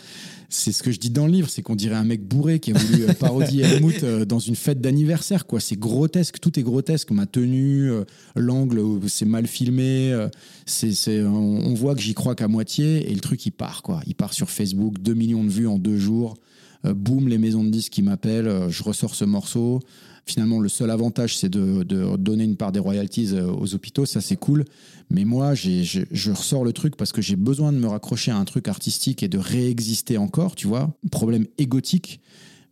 C'est 0.54 0.74
ce 0.74 0.84
que 0.84 0.92
je 0.92 1.00
dis 1.00 1.10
dans 1.10 1.28
le 1.28 1.32
livre, 1.32 1.50
c'est 1.50 1.62
qu'on 1.62 1.78
dirait 1.78 1.96
un 1.96 2.04
mec 2.04 2.28
bourré 2.28 2.60
qui 2.60 2.72
a 2.72 2.78
voulu 2.78 3.06
parodier 3.14 3.64
Helmut 3.64 4.04
dans 4.28 4.40
une 4.40 4.58
fête 4.58 4.82
d'anniversaire. 4.82 5.48
quoi. 5.48 5.62
C'est 5.62 5.80
grotesque, 5.80 6.42
tout 6.42 6.60
est 6.60 6.64
grotesque. 6.64 7.12
Ma 7.12 7.26
tenue, 7.26 7.90
l'angle, 8.36 8.82
c'est 9.08 9.26
mal 9.26 9.48
filmé. 9.48 10.28
C'est, 10.66 10.92
c'est, 10.92 11.24
on 11.24 11.74
voit 11.74 11.96
que 11.96 12.02
j'y 12.02 12.14
crois 12.14 12.36
qu'à 12.36 12.50
moitié 12.50 13.10
et 13.10 13.14
le 13.16 13.22
truc, 13.22 13.46
il 13.46 13.52
part. 13.52 13.82
quoi. 13.82 14.02
Il 14.08 14.14
part 14.14 14.34
sur 14.34 14.50
Facebook, 14.50 15.00
2 15.00 15.14
millions 15.14 15.46
de 15.46 15.50
vues 15.50 15.68
en 15.68 15.80
deux 15.80 15.98
jours. 15.98 16.36
Boum, 16.84 17.30
les 17.30 17.38
maisons 17.38 17.64
de 17.64 17.70
disques 17.70 17.94
qui 17.94 18.02
m'appellent. 18.02 18.68
Je 18.70 18.84
ressors 18.84 19.16
ce 19.16 19.24
morceau. 19.24 19.80
Finalement, 20.26 20.60
le 20.60 20.70
seul 20.70 20.92
avantage, 20.92 21.38
c'est 21.38 21.50
de, 21.50 21.84
donner 22.16 22.44
une 22.44 22.56
part 22.56 22.72
des 22.72 22.80
royalties 22.80 23.34
aux 23.34 23.74
hôpitaux. 23.74 24.06
Ça, 24.06 24.22
c'est 24.22 24.36
cool. 24.36 24.66
Mais 25.10 25.26
moi, 25.26 25.56
je 25.56 26.32
ressors 26.32 26.64
le 26.64 26.74
truc 26.74 26.96
parce 26.96 27.12
que 27.12 27.22
j'ai 27.22 27.36
besoin 27.36 27.74
de 27.74 27.78
me 27.78 27.88
raccrocher 27.88 28.32
à 28.32 28.38
un 28.38 28.46
truc 28.46 28.68
artistique 28.68 29.24
et 29.24 29.28
de 29.28 29.38
réexister 29.38 30.18
encore, 30.18 30.56
tu 30.56 30.68
vois. 30.68 30.94
Problème 31.12 31.48
égotique. 31.58 32.22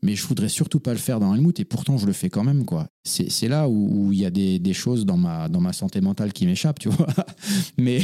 Mais 0.01 0.15
je 0.15 0.25
voudrais 0.25 0.49
surtout 0.49 0.79
pas 0.79 0.93
le 0.93 0.99
faire 0.99 1.19
dans 1.19 1.33
Helmut 1.33 1.59
et 1.59 1.65
pourtant 1.65 1.97
je 1.97 2.05
le 2.05 2.13
fais 2.13 2.29
quand 2.29 2.43
même, 2.43 2.65
quoi. 2.65 2.87
C'est, 3.03 3.47
là 3.47 3.67
où 3.67 4.11
il 4.13 4.19
y 4.19 4.25
a 4.25 4.29
des, 4.29 4.73
choses 4.73 5.05
dans 5.05 5.17
ma, 5.17 5.73
santé 5.73 5.99
mentale 5.99 6.31
qui 6.31 6.45
m'échappent, 6.45 6.79
tu 6.79 6.89
vois. 6.89 7.07
mais, 7.77 7.99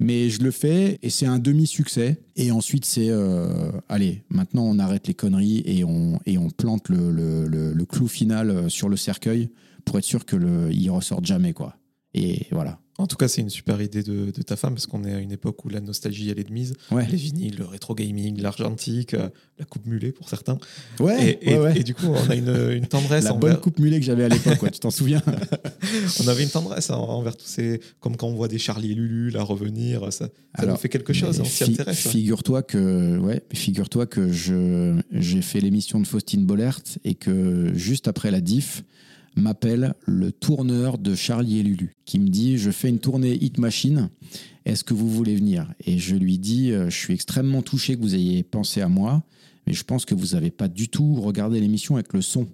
je 0.00 0.42
le 0.42 0.50
fais 0.50 0.98
et 1.02 1.10
c'est 1.10 1.26
un 1.26 1.38
demi-succès. 1.38 2.22
Et 2.36 2.50
ensuite, 2.50 2.84
c'est 2.84 3.10
euh, 3.10 3.70
allez, 3.88 4.24
maintenant 4.30 4.64
on 4.64 4.78
arrête 4.78 5.06
les 5.06 5.14
conneries 5.14 5.62
et 5.66 5.84
on, 5.84 6.18
plante 6.56 6.88
le, 6.88 7.10
le, 7.10 7.46
le, 7.46 7.72
le 7.72 7.84
clou 7.84 8.08
final 8.08 8.70
sur 8.70 8.88
le 8.88 8.96
cercueil 8.96 9.50
pour 9.84 9.98
être 9.98 10.04
sûr 10.04 10.24
qu'il 10.24 10.38
ne 10.38 10.90
ressorte 10.90 11.26
jamais, 11.26 11.52
quoi. 11.52 11.76
Et 12.14 12.46
voilà. 12.52 12.78
En 12.96 13.08
tout 13.08 13.16
cas, 13.16 13.26
c'est 13.26 13.40
une 13.40 13.50
super 13.50 13.82
idée 13.82 14.04
de, 14.04 14.30
de 14.30 14.42
ta 14.42 14.54
femme 14.54 14.74
parce 14.74 14.86
qu'on 14.86 15.02
est 15.02 15.12
à 15.12 15.18
une 15.18 15.32
époque 15.32 15.64
où 15.64 15.68
la 15.68 15.80
nostalgie 15.80 16.30
elle 16.30 16.38
est 16.38 16.44
de 16.48 16.52
mise. 16.52 16.74
Ouais. 16.92 17.04
Les 17.10 17.16
vinyles, 17.16 17.56
le 17.58 17.64
rétro 17.64 17.92
gaming, 17.96 18.40
l'argentique, 18.40 19.14
euh, 19.14 19.28
la 19.58 19.64
coupe 19.64 19.84
mulet 19.86 20.12
pour 20.12 20.28
certains. 20.28 20.58
Ouais, 21.00 21.30
et, 21.42 21.50
et- 21.50 21.54
ouais, 21.56 21.60
ouais. 21.60 21.80
et 21.80 21.82
du 21.82 21.92
coup, 21.94 22.06
on 22.06 22.30
a 22.30 22.36
une, 22.36 22.70
une 22.70 22.86
tendresse 22.86 23.24
La 23.24 23.32
envers, 23.34 23.50
bonne 23.54 23.60
coupe 23.60 23.80
mulet 23.80 23.98
que 23.98 24.06
j'avais 24.06 24.22
à 24.22 24.28
l'époque, 24.28 24.58
tu 24.70 24.78
t'en 24.78 24.92
souviens? 24.92 25.22
On 26.24 26.28
avait 26.28 26.44
une 26.44 26.50
tendresse 26.50 26.90
en- 26.90 27.02
envers 27.08 27.36
tous 27.36 27.46
ces, 27.46 27.80
comme 28.00 28.16
quand 28.16 28.28
on 28.28 28.34
voit 28.34 28.48
des 28.48 28.58
Charlie 28.58 28.92
et 28.92 28.94
Lulu 28.94 29.30
là 29.30 29.42
revenir, 29.42 30.04
ça, 30.12 30.26
ça 30.26 30.28
Alors, 30.54 30.74
nous 30.76 30.80
fait 30.80 30.88
quelque 30.88 31.12
chose, 31.12 31.40
on 31.40 31.44
s'y 31.44 31.64
fi- 31.64 31.72
intéresse. 31.72 32.08
Figure-toi 32.08 32.62
que, 32.62 33.18
ouais, 33.18 33.42
figure-toi 33.52 34.06
que 34.06 34.30
j'ai 35.12 35.42
fait 35.42 35.60
l'émission 35.60 36.00
de 36.00 36.06
Faustine 36.06 36.44
Bollert 36.46 36.80
et 37.04 37.14
que 37.14 37.72
juste 37.74 38.08
après 38.08 38.30
la 38.30 38.40
diff, 38.40 38.84
m'appelle 39.36 39.94
le 40.06 40.32
tourneur 40.32 40.98
de 40.98 41.14
Charlie 41.14 41.58
et 41.58 41.62
Lulu 41.62 41.94
qui 42.04 42.18
me 42.18 42.28
dit 42.28 42.58
Je 42.58 42.70
fais 42.70 42.88
une 42.88 42.98
tournée 42.98 43.34
Hit 43.34 43.58
Machine, 43.58 44.10
est-ce 44.64 44.84
que 44.84 44.94
vous 44.94 45.08
voulez 45.08 45.34
venir? 45.36 45.72
Et 45.84 45.98
je 45.98 46.16
lui 46.16 46.38
dis 46.38 46.72
euh, 46.72 46.90
Je 46.90 46.96
suis 46.96 47.14
extrêmement 47.14 47.62
touché 47.62 47.96
que 47.96 48.00
vous 48.00 48.14
ayez 48.14 48.42
pensé 48.42 48.80
à 48.80 48.88
moi, 48.88 49.22
mais 49.66 49.72
je 49.72 49.84
pense 49.84 50.04
que 50.04 50.14
vous 50.14 50.34
n'avez 50.34 50.50
pas 50.50 50.68
du 50.68 50.88
tout 50.88 51.14
regardé 51.20 51.60
l'émission 51.60 51.96
avec 51.96 52.12
le 52.12 52.22
son. 52.22 52.48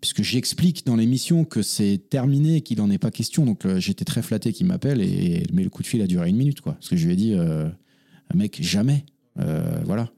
Puisque 0.00 0.22
j'explique 0.22 0.84
dans 0.84 0.96
l'émission 0.96 1.44
que 1.44 1.62
c'est 1.62 2.00
terminé, 2.10 2.60
qu'il 2.62 2.78
n'en 2.78 2.90
est 2.90 2.98
pas 2.98 3.12
question. 3.12 3.44
Donc 3.44 3.64
euh, 3.64 3.78
j'étais 3.78 4.04
très 4.04 4.22
flatté 4.22 4.52
qu'il 4.52 4.66
m'appelle, 4.66 5.00
et, 5.00 5.44
mais 5.52 5.62
le 5.62 5.70
coup 5.70 5.82
de 5.82 5.86
fil 5.86 6.02
a 6.02 6.06
duré 6.06 6.28
une 6.28 6.36
minute. 6.36 6.60
Quoi. 6.60 6.72
Parce 6.74 6.88
que 6.88 6.96
je 6.96 7.06
lui 7.06 7.12
ai 7.12 7.16
dit 7.16 7.34
euh, 7.34 7.68
Mec, 8.34 8.58
jamais. 8.60 9.04
Voilà. 9.36 10.12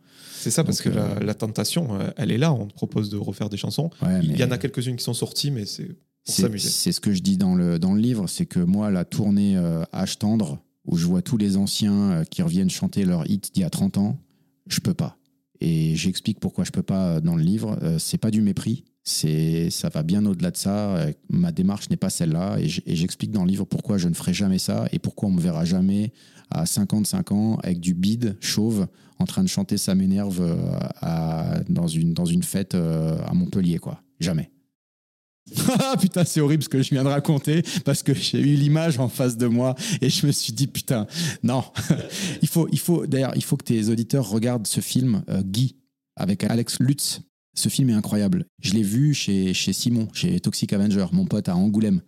C'est 0.44 0.50
ça, 0.50 0.62
parce 0.62 0.82
Donc, 0.82 0.92
que 0.92 0.98
euh, 0.98 1.14
la, 1.20 1.26
la 1.26 1.34
tentation, 1.34 1.98
euh, 1.98 2.10
elle 2.18 2.30
est 2.30 2.36
là. 2.38 2.52
On 2.52 2.66
te 2.66 2.74
propose 2.74 3.08
de 3.08 3.16
refaire 3.16 3.48
des 3.48 3.56
chansons. 3.56 3.88
Ouais, 4.02 4.20
Il 4.22 4.36
y 4.36 4.44
en 4.44 4.50
a 4.50 4.58
quelques-unes 4.58 4.96
qui 4.96 5.04
sont 5.04 5.14
sorties, 5.14 5.50
mais 5.50 5.64
c'est 5.64 5.84
pour 5.86 5.96
C'est 6.34 6.42
s'amuser. 6.42 6.68
c'est 6.68 6.92
ce 6.92 7.00
que 7.00 7.12
je 7.14 7.22
dis 7.22 7.36
dans 7.38 7.54
le, 7.54 7.78
dans 7.78 7.94
le 7.94 8.00
livre, 8.00 8.26
c'est 8.28 8.44
que 8.46 8.60
moi, 8.60 8.90
la 8.90 9.04
tournée 9.06 9.56
euh, 9.56 9.84
Âge 9.94 10.18
tendre, 10.18 10.58
où 10.84 10.96
je 10.98 11.06
vois 11.06 11.22
tous 11.22 11.38
les 11.38 11.56
anciens 11.56 12.10
euh, 12.10 12.24
qui 12.24 12.42
reviennent 12.42 12.68
chanter 12.70 13.06
leur 13.06 13.28
hit 13.30 13.54
d'il 13.54 13.62
y 13.62 13.64
a 13.64 13.70
30 13.70 13.96
ans, 13.98 14.18
je 14.66 14.80
peux 14.80 14.92
pas. 14.94 15.16
Et 15.60 15.96
j'explique 15.96 16.40
pourquoi 16.40 16.64
je 16.64 16.72
peux 16.72 16.82
pas 16.82 17.08
euh, 17.16 17.20
dans 17.20 17.36
le 17.36 17.42
livre. 17.42 17.78
Euh, 17.82 17.98
c'est 17.98 18.18
pas 18.18 18.30
du 18.30 18.42
mépris, 18.42 18.84
c'est 19.04 19.68
ça 19.70 19.90
va 19.90 20.02
bien 20.02 20.24
au-delà 20.26 20.50
de 20.50 20.56
ça. 20.56 20.96
Euh, 20.96 21.12
Ma 21.28 21.52
démarche 21.52 21.90
n'est 21.90 21.96
pas 21.96 22.10
celle-là, 22.10 22.56
et 22.58 22.68
j'explique 22.96 23.30
dans 23.30 23.44
le 23.44 23.50
livre 23.50 23.64
pourquoi 23.64 23.98
je 23.98 24.08
ne 24.08 24.14
ferai 24.14 24.32
jamais 24.34 24.58
ça 24.58 24.86
et 24.92 24.98
pourquoi 24.98 25.28
on 25.28 25.32
me 25.32 25.40
verra 25.40 25.64
jamais 25.64 26.12
à 26.50 26.66
55 26.66 27.32
ans 27.32 27.56
avec 27.62 27.80
du 27.80 27.94
bide 27.94 28.36
chauve 28.40 28.86
en 29.18 29.26
train 29.26 29.42
de 29.42 29.48
chanter 29.48 29.76
ça 29.78 29.94
m'énerve 29.94 30.40
euh, 30.40 30.56
à- 31.00 31.60
dans 31.68 31.86
une 31.86 32.14
dans 32.14 32.24
une 32.26 32.42
fête 32.42 32.74
euh, 32.74 33.18
à 33.26 33.34
Montpellier 33.34 33.78
quoi. 33.78 34.02
Jamais. 34.20 34.50
Ah 35.78 35.96
putain, 36.00 36.24
c'est 36.24 36.40
horrible 36.40 36.62
ce 36.62 36.70
que 36.70 36.82
je 36.82 36.88
viens 36.90 37.04
de 37.04 37.08
raconter 37.08 37.62
parce 37.84 38.02
que 38.02 38.14
j'ai 38.14 38.40
eu 38.40 38.54
l'image 38.56 38.98
en 38.98 39.08
face 39.10 39.36
de 39.36 39.46
moi 39.46 39.74
et 40.00 40.08
je 40.08 40.26
me 40.26 40.32
suis 40.32 40.54
dit 40.54 40.66
putain, 40.66 41.06
non. 41.42 41.62
il 42.42 42.48
faut, 42.48 42.66
il 42.72 42.78
faut 42.78 43.06
d'ailleurs, 43.06 43.32
il 43.36 43.44
faut 43.44 43.58
que 43.58 43.64
tes 43.64 43.90
auditeurs 43.90 44.26
regardent 44.28 44.66
ce 44.66 44.80
film 44.80 45.22
Guy 45.44 45.76
avec 46.16 46.44
Alex 46.44 46.78
Lutz. 46.80 47.20
Ce 47.54 47.68
film 47.68 47.90
est 47.90 47.94
incroyable. 47.94 48.46
Je 48.60 48.72
l'ai 48.72 48.82
vu 48.82 49.14
chez, 49.14 49.54
chez 49.54 49.72
Simon, 49.72 50.08
chez 50.12 50.40
Toxic 50.40 50.72
Avenger, 50.72 51.06
mon 51.12 51.24
pote 51.24 51.48
à 51.48 51.56
Angoulême. 51.56 52.00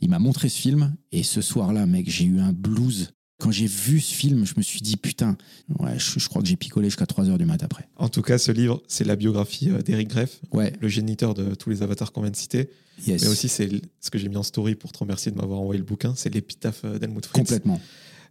Il 0.00 0.10
m'a 0.10 0.18
montré 0.18 0.48
ce 0.48 0.58
film 0.60 0.94
et 1.12 1.22
ce 1.22 1.40
soir-là, 1.40 1.86
mec, 1.86 2.10
j'ai 2.10 2.24
eu 2.24 2.40
un 2.40 2.52
blues. 2.52 3.10
Quand 3.40 3.52
j'ai 3.52 3.66
vu 3.66 4.00
ce 4.00 4.12
film, 4.12 4.44
je 4.44 4.54
me 4.56 4.62
suis 4.62 4.80
dit 4.80 4.96
putain, 4.96 5.36
ouais, 5.78 5.96
je, 5.98 6.18
je 6.18 6.28
crois 6.28 6.42
que 6.42 6.48
j'ai 6.48 6.56
picolé 6.56 6.88
jusqu'à 6.88 7.06
3 7.06 7.28
heures 7.30 7.38
du 7.38 7.44
mat 7.44 7.62
après. 7.62 7.88
En 7.94 8.08
tout 8.08 8.22
cas, 8.22 8.36
ce 8.38 8.50
livre, 8.50 8.82
c'est 8.88 9.04
la 9.04 9.14
biographie 9.14 9.70
euh, 9.70 9.80
d'Eric 9.80 10.08
Greff, 10.08 10.40
Ouais, 10.52 10.72
le 10.80 10.88
géniteur 10.88 11.34
de 11.34 11.54
tous 11.54 11.70
les 11.70 11.82
avatars 11.84 12.10
qu'on 12.10 12.22
vient 12.22 12.32
de 12.32 12.36
citer. 12.36 12.68
yes. 13.06 13.22
Mais 13.22 13.28
aussi, 13.28 13.48
c'est 13.48 13.70
ce 14.00 14.10
que 14.10 14.18
j'ai 14.18 14.28
mis 14.28 14.36
en 14.36 14.42
story 14.42 14.74
pour 14.74 14.90
te 14.90 14.98
remercier 14.98 15.30
de 15.30 15.36
m'avoir 15.36 15.60
envoyé 15.60 15.78
le 15.78 15.84
bouquin. 15.84 16.14
C'est 16.16 16.34
l'épitaphe 16.34 16.80
euh, 16.84 16.98
d'Helmut 16.98 17.24
Fritz. 17.24 17.38
complètement. 17.38 17.80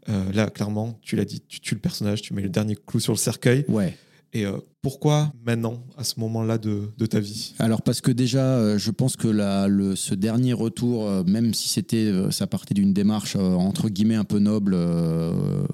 Euh, 0.10 0.30
là, 0.34 0.50
clairement, 0.50 1.00
tu 1.02 1.16
l'as 1.16 1.24
dit, 1.26 1.42
tu 1.48 1.62
tues 1.62 1.76
le 1.76 1.80
personnage, 1.82 2.22
tu 2.22 2.34
mets 2.34 2.42
le 2.42 2.50
dernier 2.50 2.76
clou 2.76 3.00
sur 3.00 3.14
le 3.14 3.18
cercueil. 3.18 3.64
Ouais. 3.70 3.98
Et 4.34 4.46
euh, 4.46 4.58
pourquoi 4.82 5.32
maintenant, 5.46 5.84
à 5.98 6.04
ce 6.04 6.20
moment-là 6.20 6.58
de, 6.58 6.92
ta 7.06 7.20
vie? 7.20 7.54
Alors 7.60 7.82
parce 7.82 8.02
que 8.02 8.12
déjà, 8.12 8.58
euh, 8.58 8.78
je 8.78 8.92
pense 8.92 9.16
que 9.16 9.28
la, 9.28 9.68
ce 9.96 10.14
dernier 10.16 10.54
retour, 10.54 11.08
euh, 11.08 11.24
même 11.24 11.54
si 11.54 11.70
c'était, 11.70 12.12
ça 12.32 12.48
partait 12.48 12.74
d'une 12.74 12.94
démarche 12.94 13.36
entre 13.36 13.90
guillemets 13.90 14.16
un 14.16 14.24
peu 14.24 14.40
noble, 14.40 14.78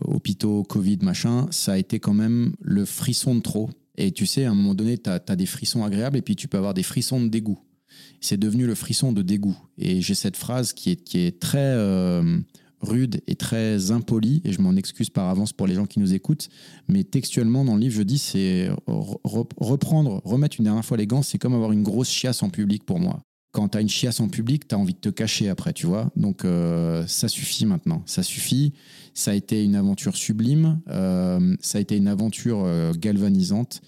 hôpitaux, 0.06 0.64
Covid, 0.64 1.00
machin, 1.02 1.48
ça 1.52 1.74
a 1.74 1.78
été 1.78 2.00
quand 2.00 2.14
même 2.14 2.54
le 2.62 2.86
frisson 2.86 3.36
de 3.36 3.42
trop. 3.42 3.70
Et 3.98 4.12
tu 4.12 4.26
sais, 4.26 4.46
à 4.46 4.52
un 4.52 4.56
moment 4.56 4.74
donné, 4.74 4.98
tu 4.98 5.10
as, 5.10 5.20
des 5.20 5.46
frissons 5.46 5.84
agréables 5.84 6.18
et 6.18 6.22
puis 6.22 6.36
tu 6.36 6.48
peux 6.48 6.58
avoir 6.58 6.74
des 6.74 6.84
frissons 6.84 7.22
de 7.22 7.28
dégoût. 7.28 7.60
C'est 8.22 8.38
devenu 8.38 8.66
le 8.66 8.76
frisson 8.76 9.12
de 9.12 9.22
dégoût. 9.22 9.58
Et 9.78 10.02
j'ai 10.02 10.16
cette 10.16 10.38
phrase 10.38 10.74
qui 10.74 10.92
est, 10.92 11.40
très 11.40 11.76
rude 12.84 13.22
et 13.26 13.36
très 13.36 13.90
impolie, 13.92 14.42
et 14.46 14.52
je 14.52 14.62
m'en 14.62 14.76
excuse 14.76 15.10
par 15.10 15.30
avance 15.30 15.54
pour 15.54 15.66
les 15.66 15.74
gens 15.74 15.86
qui 15.86 16.00
nous 16.00 16.14
écoutent, 16.14 16.50
mais 16.88 17.04
textuellement 17.04 17.66
dans 17.66 17.76
le 17.76 17.82
livre, 17.82 17.96
je 17.96 18.04
dis 18.04 18.20
c'est 18.20 18.70
re- 18.88 19.20
re- 19.24 19.50
reprendre, 19.58 20.22
remettre 20.24 20.58
une 20.60 20.66
dernière 20.66 20.86
fois 20.86 20.98
les 20.98 21.08
gants, 21.08 21.24
c'est 21.24 21.38
comme 21.38 21.56
avoir 21.56 21.72
une 21.72 21.84
grosse 21.84 22.10
chiasse 22.10 22.44
en 22.44 22.50
public 22.50 22.86
pour 22.86 23.00
moi. 23.00 23.22
Quand 23.52 23.70
tu 23.70 23.78
as 23.78 23.82
une 23.82 23.90
chiasse 23.90 24.20
en 24.20 24.30
public, 24.30 24.68
tu 24.68 24.76
as 24.76 24.80
envie 24.80 24.96
de 24.96 25.00
te 25.00 25.10
cacher 25.10 25.48
après, 25.48 25.74
tu 25.74 25.86
vois. 25.86 26.10
Donc 26.16 26.44
euh, 26.44 27.06
ça 27.06 27.28
suffit 27.28 27.68
maintenant, 27.68 28.02
ça 28.06 28.24
suffit. 28.24 28.74
Ça 29.16 29.30
a 29.30 29.36
été 29.36 29.64
une 29.64 29.76
aventure 29.76 30.16
sublime, 30.16 30.82
euh, 30.90 31.56
ça 31.62 31.78
a 31.78 31.82
été 31.82 31.96
une 31.96 32.08
aventure 32.08 32.64
euh, 32.66 32.94
galvanisante 32.94 33.82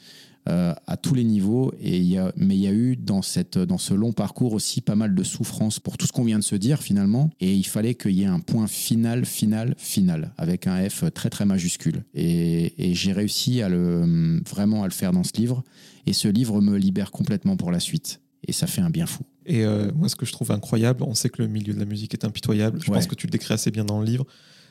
à 0.48 0.98
tous 0.98 1.14
les 1.16 1.24
niveaux. 1.24 1.74
Et 1.80 2.00
y 2.00 2.18
a, 2.18 2.32
mais 2.38 2.56
il 2.56 2.62
y 2.62 2.68
a 2.68 2.72
eu 2.74 2.96
dans, 2.96 3.22
cette, 3.22 3.58
dans 3.58 3.78
ce 3.78 3.94
long 3.94 4.14
parcours 4.14 4.54
aussi 4.54 4.82
pas 4.82 4.96
mal 4.96 5.16
de 5.16 5.24
souffrance 5.24 5.80
pour 5.80 5.98
tout 5.98 6.06
ce 6.08 6.12
qu'on 6.12 6.24
vient 6.24 6.40
de 6.40 6.44
se 6.44 6.56
dire 6.56 6.82
finalement. 6.82 7.30
Et 7.40 7.54
il 7.54 7.66
fallait 7.66 7.96
qu'il 7.96 8.12
y 8.12 8.24
ait 8.24 8.28
un 8.28 8.40
point 8.40 8.68
final, 8.68 9.26
final, 9.26 9.76
final, 9.78 10.34
avec 10.38 10.68
un 10.68 10.88
F 10.90 11.06
très 11.14 11.30
très 11.30 11.46
majuscule. 11.46 12.04
Et, 12.14 12.90
et 12.90 12.94
j'ai 12.94 13.12
réussi 13.14 13.62
à 13.62 13.70
le, 13.70 14.42
vraiment 14.50 14.84
à 14.84 14.88
le 14.88 14.94
faire 14.94 15.12
dans 15.12 15.24
ce 15.24 15.34
livre. 15.38 15.64
Et 16.08 16.14
ce 16.14 16.28
livre 16.28 16.62
me 16.62 16.78
libère 16.78 17.12
complètement 17.12 17.58
pour 17.58 17.72
la 17.72 17.80
suite. 17.80 18.22
Et 18.48 18.52
ça 18.52 18.68
fait 18.68 18.82
un 18.82 18.92
bien 18.92 19.08
fou. 19.08 19.24
Et 19.48 19.64
euh, 19.66 19.92
moi, 19.96 20.08
ce 20.10 20.16
que 20.16 20.26
je 20.26 20.32
trouve 20.32 20.52
incroyable, 20.52 21.04
on 21.04 21.16
sait 21.16 21.30
que 21.30 21.42
le 21.42 21.48
milieu 21.48 21.74
de 21.74 21.80
la 21.80 21.86
musique 21.86 22.14
est 22.14 22.26
impitoyable. 22.26 22.80
Je 22.84 22.92
Ouais. 22.92 22.98
pense 22.98 23.08
que 23.08 23.16
tu 23.16 23.26
le 23.26 23.32
décris 23.32 23.54
assez 23.54 23.72
bien 23.72 23.86
dans 23.86 24.00
le 24.00 24.06
livre. 24.06 24.26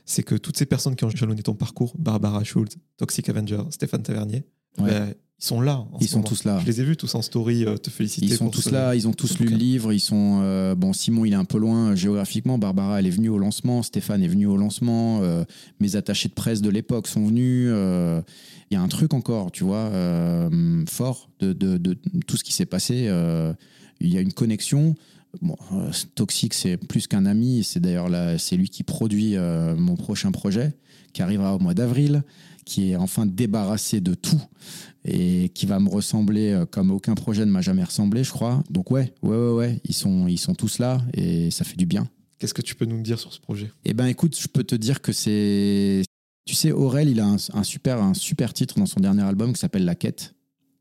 C'est 0.04 0.22
que 0.22 0.34
toutes 0.36 0.56
ces 0.56 0.66
personnes 0.66 0.94
qui 0.94 1.04
ont 1.04 1.10
jalonné 1.10 1.42
ton 1.42 1.54
parcours, 1.54 1.94
Barbara 1.98 2.44
Schultz, 2.44 2.76
Toxic 2.96 3.28
Avenger, 3.28 3.62
Stéphane 3.70 4.02
Tavernier, 4.04 4.44
Ouais. 4.78 4.90
ben, 4.90 5.14
ils 5.44 5.46
sont 5.46 5.60
là. 5.60 5.84
Ils 6.00 6.08
sont 6.08 6.16
moment. 6.20 6.28
tous 6.28 6.44
là. 6.44 6.58
Je 6.62 6.66
les 6.66 6.80
ai 6.80 6.84
vus 6.84 6.96
tous 6.96 7.14
en 7.14 7.20
story 7.20 7.66
euh, 7.66 7.76
te 7.76 7.90
féliciter. 7.90 8.24
Ils 8.24 8.32
sont 8.34 8.48
tous 8.48 8.62
ce- 8.62 8.70
là, 8.70 8.94
ils 8.94 9.06
ont 9.06 9.12
tous 9.12 9.38
lu 9.38 9.46
le 9.46 9.56
livre. 9.56 9.92
Ils 9.92 10.00
sont 10.00 10.40
euh, 10.42 10.74
bon. 10.74 10.94
Simon, 10.94 11.26
il 11.26 11.32
est 11.34 11.36
un 11.36 11.44
peu 11.44 11.58
loin 11.58 11.90
euh, 11.90 11.96
géographiquement. 11.96 12.56
Barbara, 12.56 12.98
elle 12.98 13.06
est 13.06 13.10
venue 13.10 13.28
au 13.28 13.36
lancement. 13.36 13.82
Stéphane 13.82 14.22
est 14.22 14.28
venu 14.28 14.46
au 14.46 14.56
lancement. 14.56 15.20
euh, 15.22 15.44
mes 15.80 15.96
attachés 15.96 16.28
de 16.30 16.34
presse 16.34 16.62
de 16.62 16.70
l'époque 16.70 17.08
sont 17.08 17.26
venus. 17.26 17.68
Il 18.70 18.74
y 18.74 18.76
a 18.76 18.80
un 18.80 18.88
truc 18.88 19.12
encore, 19.12 19.52
tu 19.52 19.64
vois, 19.64 19.90
fort 20.88 21.28
de, 21.40 21.52
de- 21.52 21.76
de 21.76 21.96
tout 22.26 22.36
ce 22.38 22.44
qui 22.44 22.52
s'est 22.54 22.64
passé. 22.66 23.10
Il 24.00 24.08
y 24.12 24.16
a 24.16 24.20
une 24.20 24.32
connexion. 24.32 24.94
Bon, 25.42 25.56
euh, 25.72 25.90
Toxic, 26.14 26.54
c'est 26.54 26.76
plus 26.76 27.06
qu'un 27.06 27.26
ami. 27.26 27.64
C'est 27.64 27.80
d'ailleurs 27.80 28.08
là, 28.08 28.38
c'est 28.38 28.56
lui 28.56 28.68
qui 28.68 28.82
produit 28.82 29.36
euh, 29.36 29.74
mon 29.76 29.96
prochain 29.96 30.32
projet, 30.32 30.74
qui 31.12 31.22
arrivera 31.22 31.54
au 31.54 31.58
mois 31.58 31.74
d'avril, 31.74 32.22
qui 32.64 32.90
est 32.90 32.96
enfin 32.96 33.26
débarrassé 33.26 34.00
de 34.00 34.14
tout 34.14 34.40
et 35.04 35.50
qui 35.50 35.66
va 35.66 35.80
me 35.80 35.88
ressembler 35.88 36.52
euh, 36.52 36.66
comme 36.66 36.90
aucun 36.90 37.14
projet 37.14 37.44
ne 37.44 37.50
m'a 37.50 37.60
jamais 37.60 37.84
ressemblé, 37.84 38.24
je 38.24 38.30
crois. 38.30 38.62
Donc 38.70 38.90
ouais, 38.90 39.12
ouais, 39.22 39.36
ouais, 39.36 39.52
ouais, 39.52 39.80
ils 39.84 39.94
sont, 39.94 40.26
ils 40.28 40.38
sont 40.38 40.54
tous 40.54 40.78
là 40.78 41.02
et 41.12 41.50
ça 41.50 41.64
fait 41.64 41.76
du 41.76 41.86
bien. 41.86 42.08
Qu'est-ce 42.38 42.54
que 42.54 42.62
tu 42.62 42.74
peux 42.74 42.86
nous 42.86 43.00
dire 43.02 43.18
sur 43.18 43.32
ce 43.32 43.40
projet? 43.40 43.70
Eh 43.84 43.94
ben 43.94 44.06
écoute, 44.06 44.38
je 44.38 44.48
peux 44.48 44.64
te 44.64 44.74
dire 44.74 45.02
que 45.02 45.12
c'est, 45.12 46.02
tu 46.46 46.54
sais, 46.54 46.72
Aurel, 46.72 47.08
il 47.08 47.20
a 47.20 47.26
un, 47.26 47.36
un 47.52 47.62
super, 47.62 48.02
un 48.02 48.14
super 48.14 48.52
titre 48.52 48.78
dans 48.78 48.86
son 48.86 49.00
dernier 49.00 49.22
album 49.22 49.52
qui 49.52 49.60
s'appelle 49.60 49.84
La 49.84 49.94
Quête, 49.94 50.34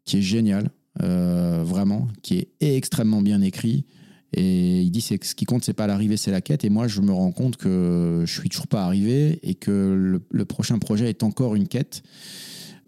qui 0.06 0.18
est 0.18 0.22
génial, 0.22 0.70
euh, 1.01 1.64
vraiment, 1.64 2.08
qui 2.22 2.38
est 2.38 2.76
extrêmement 2.76 3.22
bien 3.22 3.41
écrit. 3.41 3.86
Et 4.34 4.82
il 4.82 4.92
dit 4.92 5.02
c'est 5.02 5.18
que 5.18 5.26
ce 5.26 5.36
qui 5.36 5.46
compte, 5.46 5.64
c'est 5.64 5.74
pas 5.74 5.88
l'arrivée, 5.88 6.18
c'est 6.18 6.32
la 6.32 6.42
quête. 6.42 6.66
Et 6.66 6.70
moi, 6.70 6.88
je 6.88 7.02
me 7.02 7.12
rends 7.12 7.32
compte 7.32 7.58
que 7.58 8.24
je 8.26 8.40
suis 8.40 8.50
toujours 8.50 8.68
pas 8.68 8.84
arrivé 8.84 9.40
et 9.44 9.56
que 9.56 9.72
le, 9.72 10.22
le 10.30 10.46
prochain 10.46 10.80
projet 10.80 11.10
est 11.10 11.24
encore 11.24 11.56
une 11.56 11.68
quête, 11.68 12.04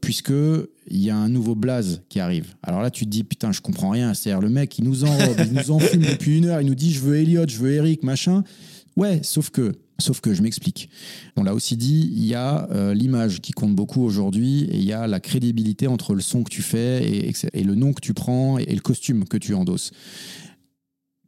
puisque 0.02 0.34
il 0.88 1.00
y 1.02 1.10
a 1.10 1.18
un 1.18 1.30
nouveau 1.30 1.56
blaze 1.56 2.02
qui 2.10 2.20
arrive. 2.20 2.56
Alors 2.64 2.82
là, 2.82 2.92
tu 2.92 3.06
te 3.06 3.10
dis 3.10 3.24
putain, 3.24 3.52
je 3.52 3.62
comprends 3.62 3.90
rien. 3.90 4.14
C'est-à-dire 4.14 4.42
le 4.42 4.50
mec, 4.50 4.78
il 4.78 4.86
nous 4.86 5.04
enrobe, 5.04 5.38
il 5.40 5.54
nous 5.54 5.72
enfume 5.72 6.02
depuis 6.12 6.38
une 6.38 6.46
heure, 6.46 6.62
il 6.62 6.68
nous 6.68 6.76
dit 6.76 6.92
je 6.92 7.00
veux 7.00 7.18
Elliot, 7.18 7.46
je 7.48 7.58
veux 7.58 7.72
Eric, 7.72 8.04
machin. 8.04 8.44
Ouais, 8.96 9.20
sauf 9.24 9.50
que, 9.50 9.74
sauf 10.00 10.22
que 10.22 10.34
je 10.34 10.42
m'explique. 10.42 10.90
On 11.36 11.44
l'a 11.44 11.54
aussi 11.54 11.76
dit, 11.76 12.10
il 12.16 12.26
y 12.26 12.34
a 12.34 12.70
euh, 12.72 12.94
l'image 12.94 13.42
qui 13.42 13.52
compte 13.52 13.76
beaucoup 13.76 14.04
aujourd'hui 14.04 14.64
et 14.72 14.78
il 14.78 14.86
y 14.86 14.94
a 14.94 15.06
la 15.06 15.20
crédibilité 15.20 15.88
entre 15.88 16.14
le 16.14 16.22
son 16.22 16.44
que 16.44 16.50
tu 16.50 16.62
fais 16.62 17.04
et, 17.04 17.34
et 17.54 17.64
le 17.64 17.76
nom 17.76 17.92
que 17.92 18.00
tu 18.00 18.14
prends 18.14 18.58
et, 18.58 18.64
et 18.64 18.74
le 18.74 18.82
costume 18.82 19.26
que 19.26 19.38
tu 19.38 19.54
endosses. 19.54 19.92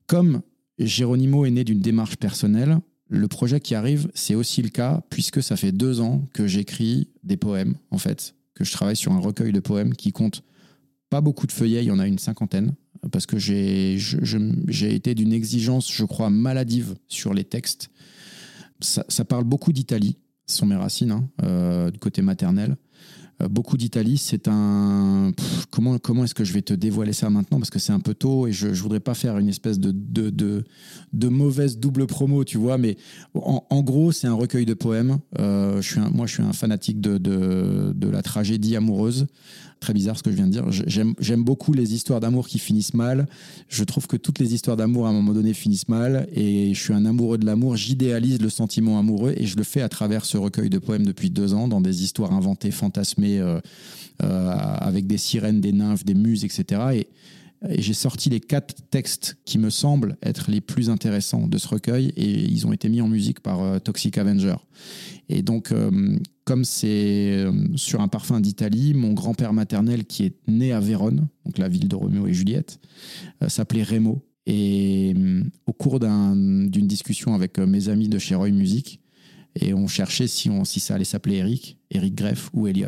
Comme 0.07 0.41
Géronimo 0.79 1.45
est 1.45 1.51
né 1.51 1.63
d'une 1.63 1.81
démarche 1.81 2.15
personnelle, 2.15 2.79
le 3.09 3.27
projet 3.27 3.59
qui 3.59 3.75
arrive, 3.75 4.09
c'est 4.13 4.35
aussi 4.35 4.61
le 4.61 4.69
cas, 4.69 5.01
puisque 5.09 5.43
ça 5.43 5.55
fait 5.57 5.71
deux 5.71 5.99
ans 6.01 6.27
que 6.33 6.47
j'écris 6.47 7.09
des 7.23 7.37
poèmes, 7.37 7.75
en 7.91 7.97
fait, 7.97 8.35
que 8.53 8.63
je 8.63 8.71
travaille 8.71 8.95
sur 8.95 9.11
un 9.11 9.19
recueil 9.19 9.51
de 9.51 9.59
poèmes 9.59 9.93
qui 9.93 10.11
compte 10.11 10.43
pas 11.09 11.21
beaucoup 11.21 11.47
de 11.47 11.51
feuillets, 11.51 11.83
il 11.83 11.87
y 11.87 11.91
en 11.91 11.99
a 11.99 12.07
une 12.07 12.19
cinquantaine, 12.19 12.73
parce 13.11 13.25
que 13.25 13.37
j'ai 13.37 13.95
été 14.93 15.13
d'une 15.13 15.33
exigence, 15.33 15.91
je 15.91 16.05
crois, 16.05 16.29
maladive 16.29 16.95
sur 17.07 17.33
les 17.33 17.43
textes. 17.43 17.89
ça, 18.81 19.05
ça 19.07 19.25
parle 19.25 19.43
beaucoup 19.43 19.73
d'Italie, 19.73 20.17
ce 20.45 20.57
sont 20.57 20.65
mes 20.65 20.75
racines, 20.75 21.11
hein, 21.11 21.29
euh, 21.43 21.91
du 21.91 21.99
côté 21.99 22.21
maternel. 22.21 22.77
Euh, 23.41 23.47
beaucoup 23.47 23.77
d'Italie, 23.77 24.17
c'est 24.17 24.47
un. 24.47 25.31
comment 25.69 25.97
comment 25.99 26.23
est-ce 26.23 26.35
que 26.35 26.43
je 26.43 26.53
vais 26.53 26.61
te 26.61 26.73
dévoiler 26.73 27.13
ça 27.13 27.29
maintenant? 27.29 27.59
Parce 27.59 27.69
que 27.69 27.79
c'est 27.79 27.93
un 27.93 27.99
peu 27.99 28.13
tôt 28.13 28.47
et 28.47 28.51
je, 28.51 28.73
je 28.73 28.81
voudrais 28.81 28.99
pas 28.99 29.13
faire 29.13 29.37
une 29.37 29.49
espèce 29.49 29.79
de, 29.79 29.91
de, 29.91 31.27
mauvaise 31.27 31.77
double 31.77 32.07
promo, 32.07 32.43
tu 32.43 32.57
vois. 32.57 32.77
Mais 32.77 32.97
en, 33.35 33.81
gros, 33.83 34.11
c'est 34.11 34.27
un 34.27 34.33
recueil 34.33 34.65
de 34.65 34.73
poèmes. 34.73 35.19
Euh, 35.39 35.81
moi, 36.13 36.25
je 36.25 36.33
suis 36.33 36.43
un 36.43 36.53
fanatique 36.53 37.01
de 37.01 38.09
la 38.09 38.21
tragédie 38.21 38.75
amoureuse. 38.75 39.27
Très 39.79 39.93
bizarre 39.93 40.17
ce 40.17 40.23
que 40.23 40.31
je 40.31 40.35
viens 40.35 40.47
de 40.47 40.51
dire. 40.51 40.65
J'aime 40.69 41.43
beaucoup 41.43 41.71
les 41.71 41.93
histoires 41.93 42.19
d'amour 42.19 42.47
qui 42.47 42.57
finissent 42.57 42.95
mal. 42.95 43.27
Je 43.69 43.83
trouve 43.83 44.07
que 44.07 44.17
toutes 44.17 44.39
les 44.39 44.53
histoires 44.53 44.75
d'amour 44.75 45.05
à 45.05 45.09
un 45.09 45.13
moment 45.13 45.33
donné 45.33 45.53
finissent 45.53 45.87
mal 45.87 46.27
et 46.33 46.73
je 46.73 46.81
suis 46.81 46.93
un 46.93 47.05
amoureux 47.05 47.37
de 47.37 47.45
l'amour. 47.45 47.75
J'idéalise 47.75 48.41
le 48.41 48.49
sentiment 48.49 48.97
amoureux 48.97 49.33
et 49.37 49.45
je 49.45 49.55
le 49.55 49.63
fais 49.63 49.81
à 49.81 49.89
travers 49.89 50.25
ce 50.25 50.37
recueil 50.37 50.69
de 50.69 50.79
poèmes 50.79 51.05
depuis 51.05 51.29
deux 51.29 51.53
ans 51.53 51.67
dans 51.67 51.79
des 51.79 52.03
histoires 52.03 52.33
inventées, 52.33 52.71
fantasmées, 52.71 53.39
euh, 53.39 53.59
euh, 54.23 54.51
avec 54.51 55.05
des 55.05 55.19
sirènes, 55.19 55.61
des 55.61 55.73
nymphes, 55.73 56.05
des 56.05 56.15
muses, 56.15 56.43
etc. 56.43 56.81
Et, 56.95 57.07
et 57.67 57.81
j'ai 57.81 57.93
sorti 57.93 58.29
les 58.29 58.39
quatre 58.39 58.75
textes 58.89 59.37
qui 59.45 59.57
me 59.57 59.69
semblent 59.69 60.17
être 60.21 60.51
les 60.51 60.61
plus 60.61 60.89
intéressants 60.89 61.47
de 61.47 61.57
ce 61.57 61.67
recueil 61.67 62.13
et 62.15 62.29
ils 62.29 62.67
ont 62.67 62.73
été 62.73 62.87
mis 62.89 63.01
en 63.01 63.07
musique 63.07 63.39
par 63.39 63.61
euh, 63.61 63.79
Toxic 63.79 64.17
Avenger. 64.17 64.55
Et 65.29 65.41
donc, 65.41 65.71
euh, 65.71 66.17
comme 66.45 66.63
c'est 66.63 67.31
euh, 67.33 67.51
sur 67.75 68.01
un 68.01 68.07
parfum 68.07 68.39
d'Italie, 68.41 68.93
mon 68.93 69.13
grand-père 69.13 69.53
maternel 69.53 70.05
qui 70.05 70.23
est 70.25 70.35
né 70.47 70.71
à 70.71 70.79
Vérone, 70.79 71.27
donc 71.45 71.57
la 71.57 71.67
ville 71.67 71.87
de 71.87 71.95
Roméo 71.95 72.27
et 72.27 72.33
Juliette, 72.33 72.79
s'appelait 73.47 73.83
Rémo. 73.83 74.23
Et 74.45 75.13
au 75.65 75.73
cours 75.73 75.99
d'un- 75.99 76.67
d'une 76.67 76.87
discussion 76.87 77.33
avec 77.33 77.57
mes 77.59 77.89
amis 77.89 78.07
de 78.07 78.17
chez 78.17 78.33
Roy 78.35 78.51
Music, 78.51 79.01
et 79.59 79.73
on 79.73 79.87
cherchait 79.87 80.27
si, 80.27 80.49
on, 80.49 80.63
si 80.63 80.79
ça 80.79 80.95
allait 80.95 81.03
s'appeler 81.03 81.37
Eric, 81.37 81.79
Eric 81.91 82.15
Greff 82.15 82.49
ou 82.53 82.67
Elliot. 82.67 82.87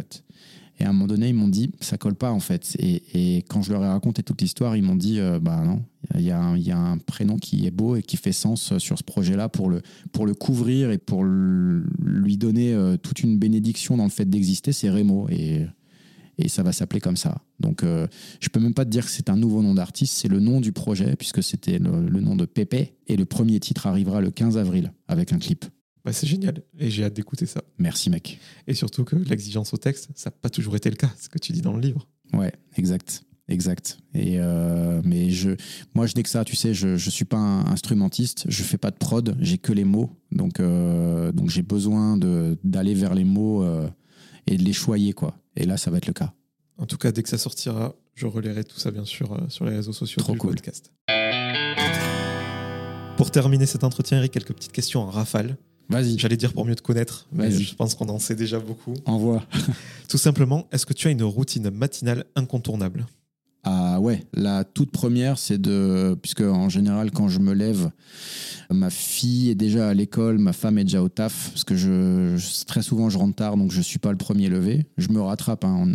Et 0.79 0.85
à 0.85 0.89
un 0.89 0.93
moment 0.93 1.07
donné, 1.07 1.29
ils 1.29 1.35
m'ont 1.35 1.49
dit, 1.49 1.71
ça 1.81 1.97
colle 1.97 2.15
pas 2.15 2.31
en 2.31 2.39
fait. 2.39 2.77
Et, 2.79 3.43
quand 3.49 3.61
je 3.61 3.71
leur 3.71 3.83
ai 3.83 3.87
raconté 3.87 4.23
toute 4.23 4.41
l'histoire, 4.41 4.77
ils 4.77 4.83
m'ont 4.83 4.95
dit, 4.95 5.19
euh, 5.19 5.39
bah 5.39 5.63
non, 5.65 5.83
il 6.15 6.21
y, 6.21 6.31
a 6.31 6.39
un- 6.39 6.97
prénom 6.97 7.37
qui 7.37 7.65
est 7.65 7.71
beau 7.71 7.95
et 7.95 8.01
qui 8.01 8.17
fait 8.17 8.31
sens 8.31 8.77
sur 8.77 8.97
ce 8.97 9.03
projet-là 9.03 9.49
pour 9.49 9.69
le, 9.69 9.81
pour 10.13 10.25
le 10.25 10.33
couvrir 10.33 10.91
et 10.91 10.97
pour 10.97 11.23
lui 11.23 12.37
donner 12.37 12.73
euh, 12.73 12.97
toute 12.97 13.21
une 13.21 13.37
bénédiction 13.37 13.97
dans 13.97 14.05
le 14.05 14.09
fait 14.09 14.25
d'exister, 14.25 14.71
c'est 14.71 14.89
Rémo. 14.89 15.27
Et, 15.29 15.65
et 16.37 16.47
ça 16.47 16.63
va 16.63 16.71
s'appeler 16.71 17.01
comme 17.01 17.17
ça. 17.17 17.41
Donc 17.59 17.83
euh, 17.83 18.07
je 18.39 18.47
peux 18.47 18.61
même 18.61 18.73
pas 18.73 18.85
te 18.85 18.89
dire 18.89 19.03
que 19.05 19.11
c'est 19.11 19.29
un 19.29 19.35
nouveau 19.35 19.61
nom 19.61 19.73
d'artiste, 19.73 20.15
c'est 20.15 20.29
le 20.29 20.39
nom 20.39 20.61
du 20.61 20.71
projet, 20.71 21.15
puisque 21.17 21.43
c'était 21.43 21.79
le, 21.79 22.07
le 22.07 22.21
nom 22.21 22.35
de 22.37 22.45
Pépé. 22.45 22.95
Et 23.07 23.17
le 23.17 23.25
premier 23.25 23.59
titre 23.59 23.87
arrivera 23.87 24.21
le 24.21 24.31
15 24.31 24.57
avril 24.57 24.93
avec 25.09 25.33
un 25.33 25.39
clip. 25.39 25.65
Bah, 26.05 26.13
c'est 26.13 26.27
génial 26.27 26.63
et 26.77 26.89
j'ai 26.89 27.03
hâte 27.03 27.13
d'écouter 27.13 27.45
ça. 27.45 27.61
Merci 27.77 28.09
mec. 28.09 28.39
Et 28.67 28.73
surtout 28.73 29.03
que 29.03 29.15
l'exigence 29.15 29.73
au 29.73 29.77
texte, 29.77 30.09
ça 30.15 30.29
n'a 30.29 30.35
pas 30.39 30.49
toujours 30.49 30.75
été 30.75 30.89
le 30.89 30.95
cas, 30.95 31.11
ce 31.19 31.29
que 31.29 31.39
tu 31.39 31.51
dis 31.51 31.61
dans 31.61 31.73
le 31.73 31.81
livre. 31.81 32.07
Ouais, 32.33 32.53
exact. 32.77 33.23
Exact. 33.49 33.97
Et 34.13 34.35
euh, 34.37 35.01
mais 35.03 35.31
je, 35.31 35.51
moi, 35.95 36.05
je 36.05 36.13
n'ai 36.15 36.21
que 36.21 36.29
ça, 36.29 36.45
tu 36.45 36.55
sais, 36.55 36.75
je, 36.75 36.97
je 36.97 37.09
suis 37.09 37.25
pas 37.25 37.37
un 37.37 37.65
instrumentiste, 37.65 38.45
je 38.47 38.61
fais 38.63 38.77
pas 38.77 38.91
de 38.91 38.97
prod, 38.97 39.35
j'ai 39.39 39.57
que 39.57 39.73
les 39.73 39.83
mots. 39.85 40.11
Donc, 40.31 40.59
euh, 40.59 41.31
donc 41.31 41.49
j'ai 41.49 41.63
besoin 41.63 42.15
de, 42.15 42.59
d'aller 42.63 42.93
vers 42.93 43.15
les 43.15 43.23
mots 43.23 43.63
euh, 43.63 43.89
et 44.45 44.55
de 44.55 44.63
les 44.63 44.73
choyer, 44.73 45.13
quoi. 45.13 45.35
Et 45.55 45.65
là, 45.65 45.77
ça 45.77 45.89
va 45.89 45.97
être 45.97 46.05
le 46.05 46.13
cas. 46.13 46.33
En 46.77 46.85
tout 46.85 46.97
cas, 46.97 47.11
dès 47.11 47.23
que 47.23 47.29
ça 47.29 47.39
sortira, 47.39 47.95
je 48.13 48.27
relayerai 48.27 48.63
tout 48.63 48.79
ça 48.79 48.91
bien 48.91 49.03
sûr 49.03 49.35
sur 49.49 49.65
les 49.65 49.75
réseaux 49.75 49.93
sociaux 49.93 50.21
Trop 50.21 50.33
du 50.33 50.39
cool. 50.39 50.51
podcast. 50.51 50.93
Pour 53.17 53.31
terminer 53.31 53.65
cet 53.65 53.83
entretien, 53.83 54.19
Eric, 54.19 54.31
quelques 54.31 54.53
petites 54.53 54.71
questions 54.71 55.01
en 55.01 55.09
rafale. 55.09 55.57
Vas-y, 55.89 56.19
J'allais 56.19 56.37
dire 56.37 56.53
pour 56.53 56.65
mieux 56.65 56.75
te 56.75 56.81
connaître, 56.83 57.27
mais 57.31 57.49
je 57.51 57.73
pense 57.75 57.95
qu'on 57.95 58.07
en 58.09 58.19
sait 58.19 58.35
déjà 58.35 58.59
beaucoup. 58.59 58.93
envoie. 59.05 59.43
Tout 60.07 60.17
simplement, 60.19 60.67
est-ce 60.71 60.85
que 60.85 60.93
tu 60.93 61.07
as 61.07 61.11
une 61.11 61.23
routine 61.23 61.69
matinale 61.71 62.25
incontournable? 62.35 63.05
Ouais, 63.99 64.23
la 64.33 64.63
toute 64.63 64.91
première, 64.91 65.37
c'est 65.37 65.59
de. 65.59 66.17
Puisque 66.21 66.41
en 66.41 66.69
général, 66.69 67.11
quand 67.11 67.27
je 67.27 67.39
me 67.39 67.53
lève, 67.53 67.91
ma 68.71 68.89
fille 68.89 69.49
est 69.49 69.55
déjà 69.55 69.89
à 69.89 69.93
l'école, 69.93 70.37
ma 70.37 70.53
femme 70.53 70.77
est 70.77 70.83
déjà 70.83 71.01
au 71.01 71.09
taf, 71.09 71.49
parce 71.49 71.63
que 71.63 71.75
je, 71.75 72.37
très 72.65 72.81
souvent 72.81 73.09
je 73.09 73.17
rentre 73.17 73.35
tard, 73.35 73.57
donc 73.57 73.71
je 73.71 73.81
suis 73.81 73.99
pas 73.99 74.11
le 74.11 74.17
premier 74.17 74.47
levé. 74.47 74.85
Je 74.97 75.09
me 75.09 75.19
rattrape, 75.21 75.65
hein, 75.65 75.87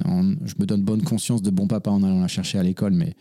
je 0.44 0.54
me 0.58 0.66
donne 0.66 0.82
bonne 0.82 1.02
conscience 1.02 1.40
de 1.40 1.50
bon 1.50 1.66
papa 1.66 1.90
en 1.90 2.02
allant 2.02 2.20
la 2.20 2.28
chercher 2.28 2.58
à 2.58 2.62
l'école, 2.62 2.92
mais 2.92 3.14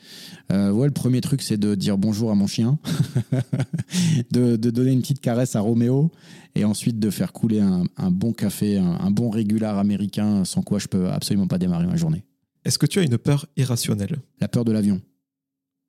euh, 0.51 0.71
ouais, 0.71 0.88
le 0.88 0.93
premier 0.93 1.21
truc, 1.21 1.41
c'est 1.41 1.57
de 1.57 1.75
dire 1.75 1.97
bonjour 1.97 2.31
à 2.31 2.36
mon 2.36 2.47
chien, 2.47 2.79
de, 4.31 4.55
donner 4.55 4.91
une 4.91 5.01
petite 5.01 5.21
caresse 5.21 5.55
à 5.55 5.59
Roméo, 5.59 6.11
et 6.55 6.65
ensuite 6.65 6.99
de 6.99 7.09
faire 7.09 7.31
couler 7.31 7.59
un, 7.61 8.11
bon 8.11 8.34
café, 8.34 8.77
un, 8.77 8.97
un 8.99 9.11
bon 9.11 9.29
régular 9.29 9.77
américain, 9.77 10.45
sans 10.45 10.61
quoi 10.61 10.79
je 10.79 10.88
peux 10.88 11.09
absolument 11.09 11.47
pas 11.47 11.57
démarrer 11.57 11.88
ma 11.88 11.95
journée. 11.95 12.23
Est-ce 12.66 12.78
que 12.78 12.86
tu 12.86 12.99
as 12.99 13.03
une 13.03 13.18
peur 13.18 13.45
irrationnelle? 13.57 14.18
La 14.39 14.47
peur 14.47 14.64
de 14.66 14.72
l'avion. 14.72 15.01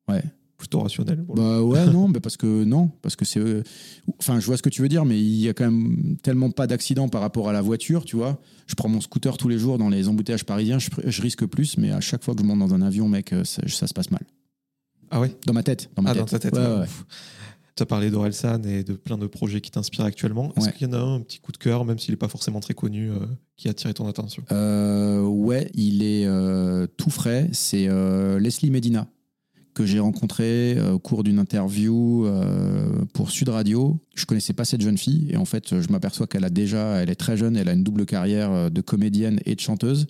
Ouais. 0.09 0.23
Plutôt 0.57 0.81
rationnelle. 0.81 1.25
Bah 1.35 1.63
ouais, 1.63 1.85
non, 1.87 2.09
mais 2.13 2.21
parce 2.21 2.37
que 2.37 2.65
non, 2.65 2.89
parce 3.03 3.17
que 3.17 3.25
c'est. 3.25 3.41
euh, 3.41 3.63
Enfin, 4.21 4.39
je 4.41 4.47
vois 4.47 4.57
ce 4.57 4.63
que 4.63 4.69
tu 4.69 4.83
veux 4.83 4.89
dire, 4.89 5.05
mais 5.05 5.19
il 5.21 5.37
y 5.41 5.49
a 5.49 5.53
quand 5.55 5.65
même 5.71 6.17
tellement 6.23 6.51
pas 6.51 6.67
d'accidents 6.67 7.09
par 7.09 7.21
rapport 7.21 7.49
à 7.49 7.53
la 7.53 7.61
voiture, 7.61 8.05
tu 8.05 8.17
vois. 8.17 8.41
Je 8.67 8.75
prends 8.75 8.89
mon 8.89 9.01
scooter 9.01 9.37
tous 9.37 9.49
les 9.49 9.59
jours 9.59 9.79
dans 9.79 9.89
les 9.89 10.09
embouteillages 10.09 10.45
parisiens, 10.45 10.79
je, 10.79 10.89
je 11.05 11.23
risque 11.23 11.45
plus, 11.47 11.77
mais 11.77 11.91
à 11.91 12.01
chaque 12.01 12.23
fois 12.25 12.35
que 12.35 12.41
je 12.41 12.47
monte 12.47 12.61
dans 12.61 12.73
un 12.73 12.83
avion, 12.83 13.09
mec, 13.09 13.33
euh, 13.33 13.45
ça, 13.45 13.63
ça 13.69 13.87
se 13.87 13.93
passe 13.95 14.11
mal. 14.11 14.23
Ah 15.11 15.21
ouais? 15.21 15.37
Dans 15.47 15.53
ma 15.53 15.63
tête. 15.63 15.91
Dans 15.97 16.03
ma 16.03 16.11
Ah, 16.11 16.15
tête. 16.15 16.23
dans 16.23 16.27
ta 16.29 16.39
tête. 16.39 16.55
Ouais, 16.55 16.61
ouais. 16.61 16.79
ouais. 16.81 16.87
Tu 17.77 17.83
as 17.83 17.87
parlé 17.87 18.11
d'Orelsan 18.11 18.63
et 18.63 18.85
de 18.85 18.93
plein 18.93 19.19
de 19.19 19.27
projets 19.27 19.61
qui 19.61 19.73
t'inspirent 19.73 20.05
actuellement. 20.05 20.53
Est-ce 20.57 20.67
Ouais. 20.67 20.73
qu'il 20.73 20.87
y 20.87 20.91
en 20.91 20.93
a 20.93 20.99
un, 20.99 21.15
un 21.17 21.21
petit 21.21 21.41
coup 21.41 21.51
de 21.51 21.57
cœur, 21.57 21.85
même 21.85 21.99
s'il 21.99 22.13
n'est 22.13 22.17
pas 22.19 22.29
forcément 22.29 22.61
très 22.61 22.75
connu, 22.75 23.11
euh, 23.11 23.17
qui 23.57 23.67
a 23.67 23.73
attiré 23.73 23.93
ton 23.95 24.07
attention? 24.07 24.45
Euh, 24.53 25.23
ouais, 25.23 25.71
il 25.75 26.05
est 26.05 26.25
euh, 26.27 26.87
tout 26.97 27.11
frais. 27.11 27.49
C'est 27.53 27.89
Leslie 28.39 28.71
Medina 28.71 29.09
que 29.75 29.85
j'ai 29.85 29.99
rencontré 29.99 30.81
au 30.93 31.01
cours 31.01 31.25
d'une 31.25 31.41
interview 31.41 32.29
pour 33.13 33.33
Sud 33.33 33.49
Radio. 33.49 33.99
Je 34.15 34.25
connaissais 34.25 34.53
pas 34.53 34.65
cette 34.65 34.81
jeune 34.83 34.97
fille 34.97 35.27
et 35.33 35.37
en 35.37 35.45
fait, 35.45 35.81
je 35.81 35.89
m'aperçois 35.91 36.29
qu'elle 36.29 36.45
a 36.45 36.51
déjà, 36.51 37.03
elle 37.03 37.11
est 37.11 37.17
très 37.17 37.37
jeune, 37.37 37.57
elle 37.57 37.69
a 37.69 37.73
une 37.73 37.83
double 37.83 38.07
carrière 38.07 38.71
de 38.71 38.81
comédienne 38.81 39.41
et 39.47 39.57
de 39.57 39.61
chanteuse. 39.61 40.07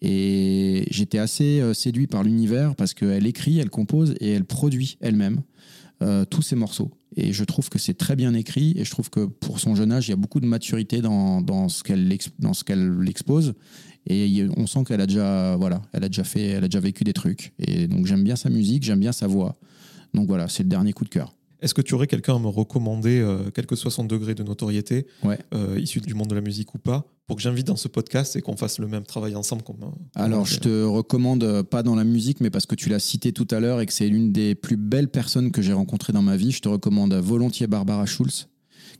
Et 0.00 0.86
j'étais 0.90 1.18
assez 1.18 1.62
séduit 1.74 2.06
par 2.06 2.22
l'univers 2.22 2.74
parce 2.74 2.94
qu'elle 2.94 3.26
écrit, 3.26 3.58
elle 3.58 3.68
compose 3.68 4.14
et 4.20 4.30
elle 4.32 4.46
produit 4.46 4.96
elle-même 5.02 5.42
euh, 6.02 6.24
tous 6.24 6.42
ses 6.42 6.56
morceaux. 6.56 6.90
Et 7.16 7.32
je 7.32 7.44
trouve 7.44 7.68
que 7.68 7.78
c'est 7.78 7.94
très 7.94 8.16
bien 8.16 8.34
écrit 8.34 8.74
et 8.76 8.84
je 8.84 8.90
trouve 8.90 9.10
que 9.10 9.24
pour 9.24 9.60
son 9.60 9.74
jeune 9.74 9.92
âge, 9.92 10.08
il 10.08 10.10
y 10.10 10.14
a 10.14 10.16
beaucoup 10.16 10.40
de 10.40 10.46
maturité 10.46 11.00
dans, 11.00 11.40
dans 11.40 11.68
ce 11.68 11.82
qu'elle 11.82 12.18
qu'elle 12.66 13.08
expose. 13.08 13.54
Et 14.08 14.46
on 14.56 14.66
sent 14.66 14.84
qu'elle 14.84 15.00
a 15.00 15.06
déjà, 15.06 15.56
voilà, 15.56 15.82
elle 15.92 16.04
a 16.04 16.08
déjà 16.08 16.24
fait, 16.24 16.46
elle 16.46 16.64
a 16.64 16.68
déjà 16.68 16.80
vécu 16.80 17.02
des 17.02 17.12
trucs. 17.12 17.52
Et 17.58 17.88
donc 17.88 18.06
j'aime 18.06 18.22
bien 18.22 18.36
sa 18.36 18.50
musique, 18.50 18.84
j'aime 18.84 19.00
bien 19.00 19.12
sa 19.12 19.26
voix. 19.26 19.56
Donc 20.14 20.28
voilà, 20.28 20.48
c'est 20.48 20.62
le 20.62 20.68
dernier 20.68 20.92
coup 20.92 21.04
de 21.04 21.08
cœur. 21.08 21.35
Est-ce 21.60 21.72
que 21.74 21.80
tu 21.82 21.94
aurais 21.94 22.06
quelqu'un 22.06 22.36
à 22.36 22.38
me 22.38 22.48
recommander, 22.48 23.18
euh, 23.20 23.50
quel 23.54 23.66
que 23.66 23.76
soit 23.76 23.90
son 23.90 24.04
degré 24.04 24.34
de 24.34 24.42
notoriété, 24.42 25.06
Ouais. 25.24 25.38
euh, 25.54 25.78
issu 25.80 26.00
du 26.00 26.14
monde 26.14 26.28
de 26.28 26.34
la 26.34 26.40
musique 26.42 26.74
ou 26.74 26.78
pas, 26.78 27.06
pour 27.26 27.36
que 27.36 27.42
j'invite 27.42 27.66
dans 27.66 27.76
ce 27.76 27.88
podcast 27.88 28.36
et 28.36 28.42
qu'on 28.42 28.56
fasse 28.56 28.78
le 28.78 28.86
même 28.86 29.04
travail 29.04 29.34
ensemble 29.34 29.62
comme, 29.62 29.76
euh, 29.82 29.86
comme 29.86 30.22
Alors, 30.22 30.44
je 30.46 30.58
te 30.60 30.84
recommande, 30.84 31.44
euh, 31.44 31.62
pas 31.62 31.82
dans 31.82 31.94
la 31.96 32.04
musique, 32.04 32.40
mais 32.40 32.50
parce 32.50 32.66
que 32.66 32.74
tu 32.74 32.88
l'as 32.90 32.98
cité 32.98 33.32
tout 33.32 33.48
à 33.50 33.58
l'heure 33.60 33.80
et 33.80 33.86
que 33.86 33.92
c'est 33.92 34.08
l'une 34.08 34.32
des 34.32 34.54
plus 34.54 34.76
belles 34.76 35.08
personnes 35.08 35.50
que 35.50 35.62
j'ai 35.62 35.72
rencontrées 35.72 36.12
dans 36.12 36.22
ma 36.22 36.36
vie, 36.36 36.52
je 36.52 36.60
te 36.60 36.68
recommande 36.68 37.14
volontiers 37.14 37.66
Barbara 37.66 38.04
Schulz, 38.06 38.48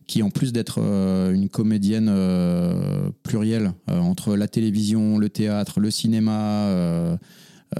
qui 0.07 0.23
en 0.23 0.31
plus 0.31 0.53
d'être 0.53 0.79
euh, 0.81 1.33
une 1.33 1.49
comédienne 1.51 2.09
euh, 2.09 3.11
plurielle 3.23 3.73
euh, 3.91 3.99
entre 3.99 4.35
la 4.35 4.49
télévision, 4.49 5.19
le 5.19 5.29
théâtre, 5.29 5.79
le 5.79 5.91
cinéma, 5.91 6.69
euh, 6.69 7.17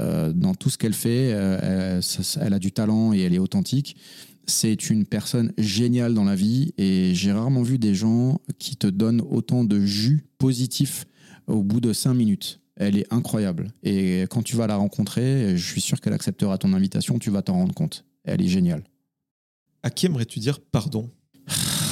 euh, 0.01 0.33
dans 0.33 0.55
tout 0.55 0.69
ce 0.69 0.77
qu'elle 0.79 0.93
fait, 0.93 1.31
euh, 1.33 2.01
elle 2.41 2.53
a 2.53 2.59
du 2.59 2.73
talent 2.73 3.13
et 3.15 3.21
elle 3.21 3.33
est 3.35 3.39
authentique. 3.39 3.97
C'est 4.47 4.91
une 4.91 5.05
personne 5.05 5.53
géniale 5.59 6.15
dans 6.15 6.25
la 6.25 6.37
vie 6.37 6.73
et 6.79 7.15
j'ai 7.15 7.33
rarement 7.33 7.63
vu 7.63 7.79
des 7.79 7.95
gens 7.95 8.41
qui 8.59 8.77
te 8.77 8.87
donnent 8.87 9.23
autant 9.23 9.65
de 9.65 9.81
jus 9.81 10.25
positif 10.39 11.07
au 11.47 11.63
bout 11.63 11.81
de 11.81 11.93
cinq 11.93 12.15
minutes. 12.15 12.61
Elle 12.77 12.97
est 12.97 13.13
incroyable. 13.13 13.73
Et 13.83 14.23
quand 14.31 14.43
tu 14.43 14.57
vas 14.57 14.67
la 14.67 14.77
rencontrer, 14.77 15.57
je 15.57 15.67
suis 15.67 15.81
sûr 15.81 16.01
qu'elle 16.01 16.13
acceptera 16.13 16.59
ton 16.59 16.73
invitation, 16.75 17.19
tu 17.19 17.31
vas 17.31 17.43
t'en 17.43 17.55
rendre 17.55 17.75
compte. 17.75 18.05
Elle 18.25 18.43
est 18.43 18.49
géniale. 18.49 18.85
À 19.83 19.91
qui 19.91 20.07
aimerais-tu 20.07 20.39
dire 20.39 20.61
pardon? 20.61 21.11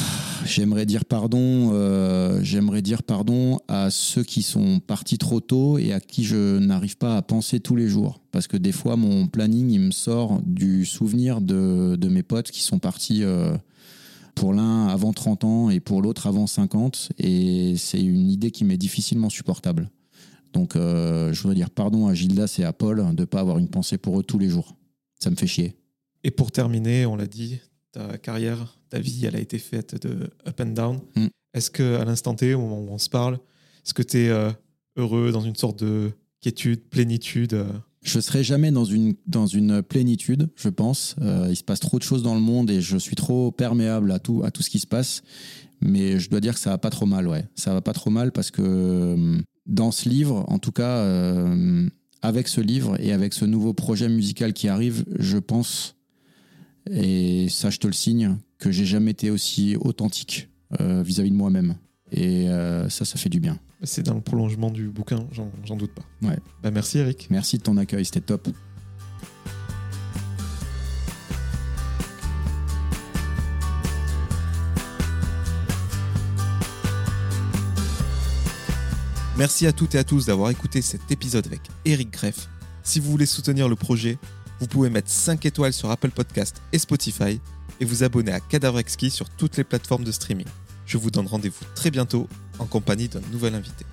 J'aimerais 0.55 0.87
dire 0.87 1.05
pardon. 1.05 1.73
euh, 1.73 2.39
J'aimerais 2.45 2.81
dire 2.81 3.03
pardon 3.03 3.59
à 3.67 3.91
ceux 3.91 4.23
qui 4.23 4.43
sont 4.43 4.79
partis 4.79 5.19
trop 5.19 5.41
tôt 5.41 5.79
et 5.79 5.93
à 5.93 5.99
qui 5.99 6.23
je 6.23 6.59
n'arrive 6.59 6.97
pas 6.97 7.17
à 7.17 7.23
penser 7.23 7.59
tous 7.59 7.75
les 7.75 7.89
jours. 7.89 8.21
Parce 8.31 8.47
que 8.47 8.57
des 8.57 8.71
fois, 8.71 8.95
mon 8.95 9.27
planning, 9.27 9.71
il 9.71 9.81
me 9.81 9.91
sort 9.91 10.41
du 10.47 10.85
souvenir 10.85 11.41
de, 11.41 11.99
mes 12.09 12.23
potes 12.23 12.53
qui 12.53 12.63
sont 12.63 12.79
partis 12.79 13.25
euh, 13.25 13.57
pour 14.37 14.55
l'un 14.55 14.87
avant 14.87 15.13
30 15.13 15.43
ans 15.43 15.71
et 15.71 15.81
pour 15.81 16.03
l'autre 16.03 16.29
avant 16.29 16.47
50. 16.47 17.11
Et 17.19 17.75
c'est 17.77 18.01
une 18.01 18.31
idée 18.31 18.53
qui 18.53 18.65
m'est 18.65 18.77
difficilement 18.77 19.31
supportable. 19.31 19.91
Donc, 20.53 20.77
euh, 20.77 21.33
je 21.33 21.43
voudrais 21.43 21.57
dire 21.57 21.71
pardon 21.71 22.07
à 22.07 22.15
Gildas 22.15 22.59
et 22.61 22.65
à 22.65 22.73
Paul 22.73 22.99
de 22.99 23.23
ne 23.23 23.25
pas 23.25 23.41
avoir 23.41 23.59
une 23.59 23.69
pensée 23.69 23.99
pour 23.99 24.21
eux 24.21 24.23
tous 24.23 24.39
les 24.39 24.51
jours. 24.51 24.77
Ça 25.19 25.31
me 25.31 25.37
fait 25.37 25.49
chier. 25.49 25.75
Et 26.23 26.31
pour 26.31 26.53
terminer, 26.53 27.07
on 27.07 27.17
l'a 27.17 27.27
dit, 27.27 27.59
ta 27.91 28.19
carrière, 28.19 28.79
ta 28.95 29.01
vie, 29.01 29.27
elle 29.27 29.35
a 29.35 29.41
été 29.41 29.59
faite 29.59 30.01
de 30.07 30.31
up 30.47 30.61
and 30.61 30.67
down. 30.67 31.01
Mm. 31.17 31.27
Est-ce 31.53 31.71
que 31.71 31.97
à 31.97 32.05
l'instant 32.05 32.35
T, 32.35 32.55
au 32.55 32.61
moment 32.61 32.79
où 32.79 32.89
on 32.91 32.99
se 32.99 33.11
parle, 33.11 33.35
est-ce 33.85 33.93
que 33.93 34.03
tu 34.03 34.19
es 34.19 34.29
euh, 34.29 34.53
heureux 34.97 35.33
dans 35.33 35.41
une 35.41 35.57
sorte 35.57 35.83
de 35.83 36.13
quiétude, 36.41 36.81
plénitude 36.89 37.55
euh? 37.55 37.67
Je 38.03 38.21
serai 38.21 38.45
jamais 38.45 38.71
dans 38.71 38.85
une, 38.85 39.15
dans 39.27 39.47
une 39.47 39.83
plénitude, 39.83 40.51
je 40.57 40.69
pense. 40.69 41.17
Euh, 41.23 41.47
il 41.49 41.57
se 41.57 41.65
passe 41.65 41.81
trop 41.81 41.99
de 41.99 42.05
choses 42.05 42.23
dans 42.23 42.35
le 42.35 42.41
monde 42.41 42.71
et 42.71 42.83
je 42.83 42.99
suis 42.99 43.17
trop 43.17 43.51
perméable 43.51 44.13
à 44.13 44.19
tout, 44.19 44.43
à 44.45 44.51
tout 44.51 44.63
ce 44.63 44.69
qui 44.69 44.79
se 44.79 44.87
passe. 44.87 45.23
Mais 45.81 46.21
je 46.21 46.29
dois 46.29 46.41
dire 46.41 46.53
que 46.53 46.61
ça 46.61 46.71
va 46.71 46.79
pas 46.79 46.91
trop 46.91 47.07
mal, 47.07 47.27
ouais. 47.27 47.47
Ça 47.55 47.73
va 47.73 47.81
pas 47.81 47.95
trop 47.95 48.11
mal 48.11 48.31
parce 48.31 48.51
que 48.51 48.63
euh, 48.63 49.41
dans 49.65 49.91
ce 49.91 50.11
livre, 50.11 50.45
en 50.49 50.59
tout 50.59 50.71
cas, 50.71 51.03
avec 52.21 52.47
ce 52.47 52.61
livre 52.61 53.01
et 53.01 53.13
avec 53.13 53.33
ce 53.33 53.47
nouveau 53.47 53.73
projet 53.73 54.11
musical 54.11 54.53
qui 54.53 54.69
arrive, 54.69 55.05
je 55.19 55.39
pense, 55.39 55.97
et 56.91 57.49
ça 57.49 57.71
je 57.71 57.79
te 57.79 57.87
le 57.87 57.95
signe, 57.95 58.37
que 58.65 58.73
j'ai 58.73 58.87
jamais 58.87 59.11
été 59.11 59.31
aussi 59.31 59.77
authentique 59.77 60.49
euh, 60.81 61.03
vis-à-vis 61.03 61.31
de 61.31 61.37
moi-même. 61.37 61.77
Et 62.11 62.49
euh, 62.49 62.89
ça, 62.89 63.05
ça 63.05 63.19
fait 63.19 63.29
du 63.29 63.39
bien. 63.39 63.59
C'est 63.83 64.03
dans 64.03 64.15
le 64.15 64.23
prolongement 64.23 64.71
du 64.71 64.89
bouquin, 64.89 65.27
j'en 65.33 65.51
j'en 65.65 65.77
doute 65.77 65.93
pas. 65.93 66.03
Ouais. 66.27 66.39
Bah, 66.63 66.71
merci 66.71 66.97
Eric. 66.99 67.27
Merci 67.29 67.59
de 67.59 67.63
ton 67.63 67.77
accueil, 67.77 68.07
c'était 68.07 68.21
top. 68.21 68.49
Merci 79.37 79.67
à 79.67 79.73
toutes 79.73 79.95
et 79.95 79.99
à 79.99 80.05
tous 80.05 80.27
d'avoir 80.27 80.49
écouté 80.49 80.81
cet 80.81 81.11
épisode 81.11 81.47
avec 81.47 81.61
Eric 81.85 82.11
Greff. 82.13 82.49
Si 82.83 82.99
vous 82.99 83.11
voulez 83.11 83.27
soutenir 83.27 83.69
le 83.69 83.77
projet, 83.77 84.17
vous 84.61 84.69
pouvez 84.69 84.89
mettre 84.89 85.11
5 85.11 85.45
étoiles 85.45 85.73
sur 85.75 85.91
Apple 85.91 86.11
Podcast 86.11 86.63
et 86.73 86.79
Spotify 86.79 87.41
et 87.81 87.85
vous 87.85 88.05
abonner 88.05 88.33
à 88.33 88.41
Cadavre 88.41 88.79
Exquis 88.79 89.11
sur 89.11 89.29
toutes 89.31 89.57
les 89.57 89.65
plateformes 89.65 90.05
de 90.05 90.13
streaming. 90.13 90.47
Je 90.87 90.99
vous 90.99 91.11
donne 91.11 91.27
rendez-vous 91.27 91.65
très 91.75 91.91
bientôt 91.91 92.29
en 92.59 92.67
compagnie 92.67 93.09
d'un 93.09 93.23
nouvel 93.33 93.55
invité. 93.55 93.85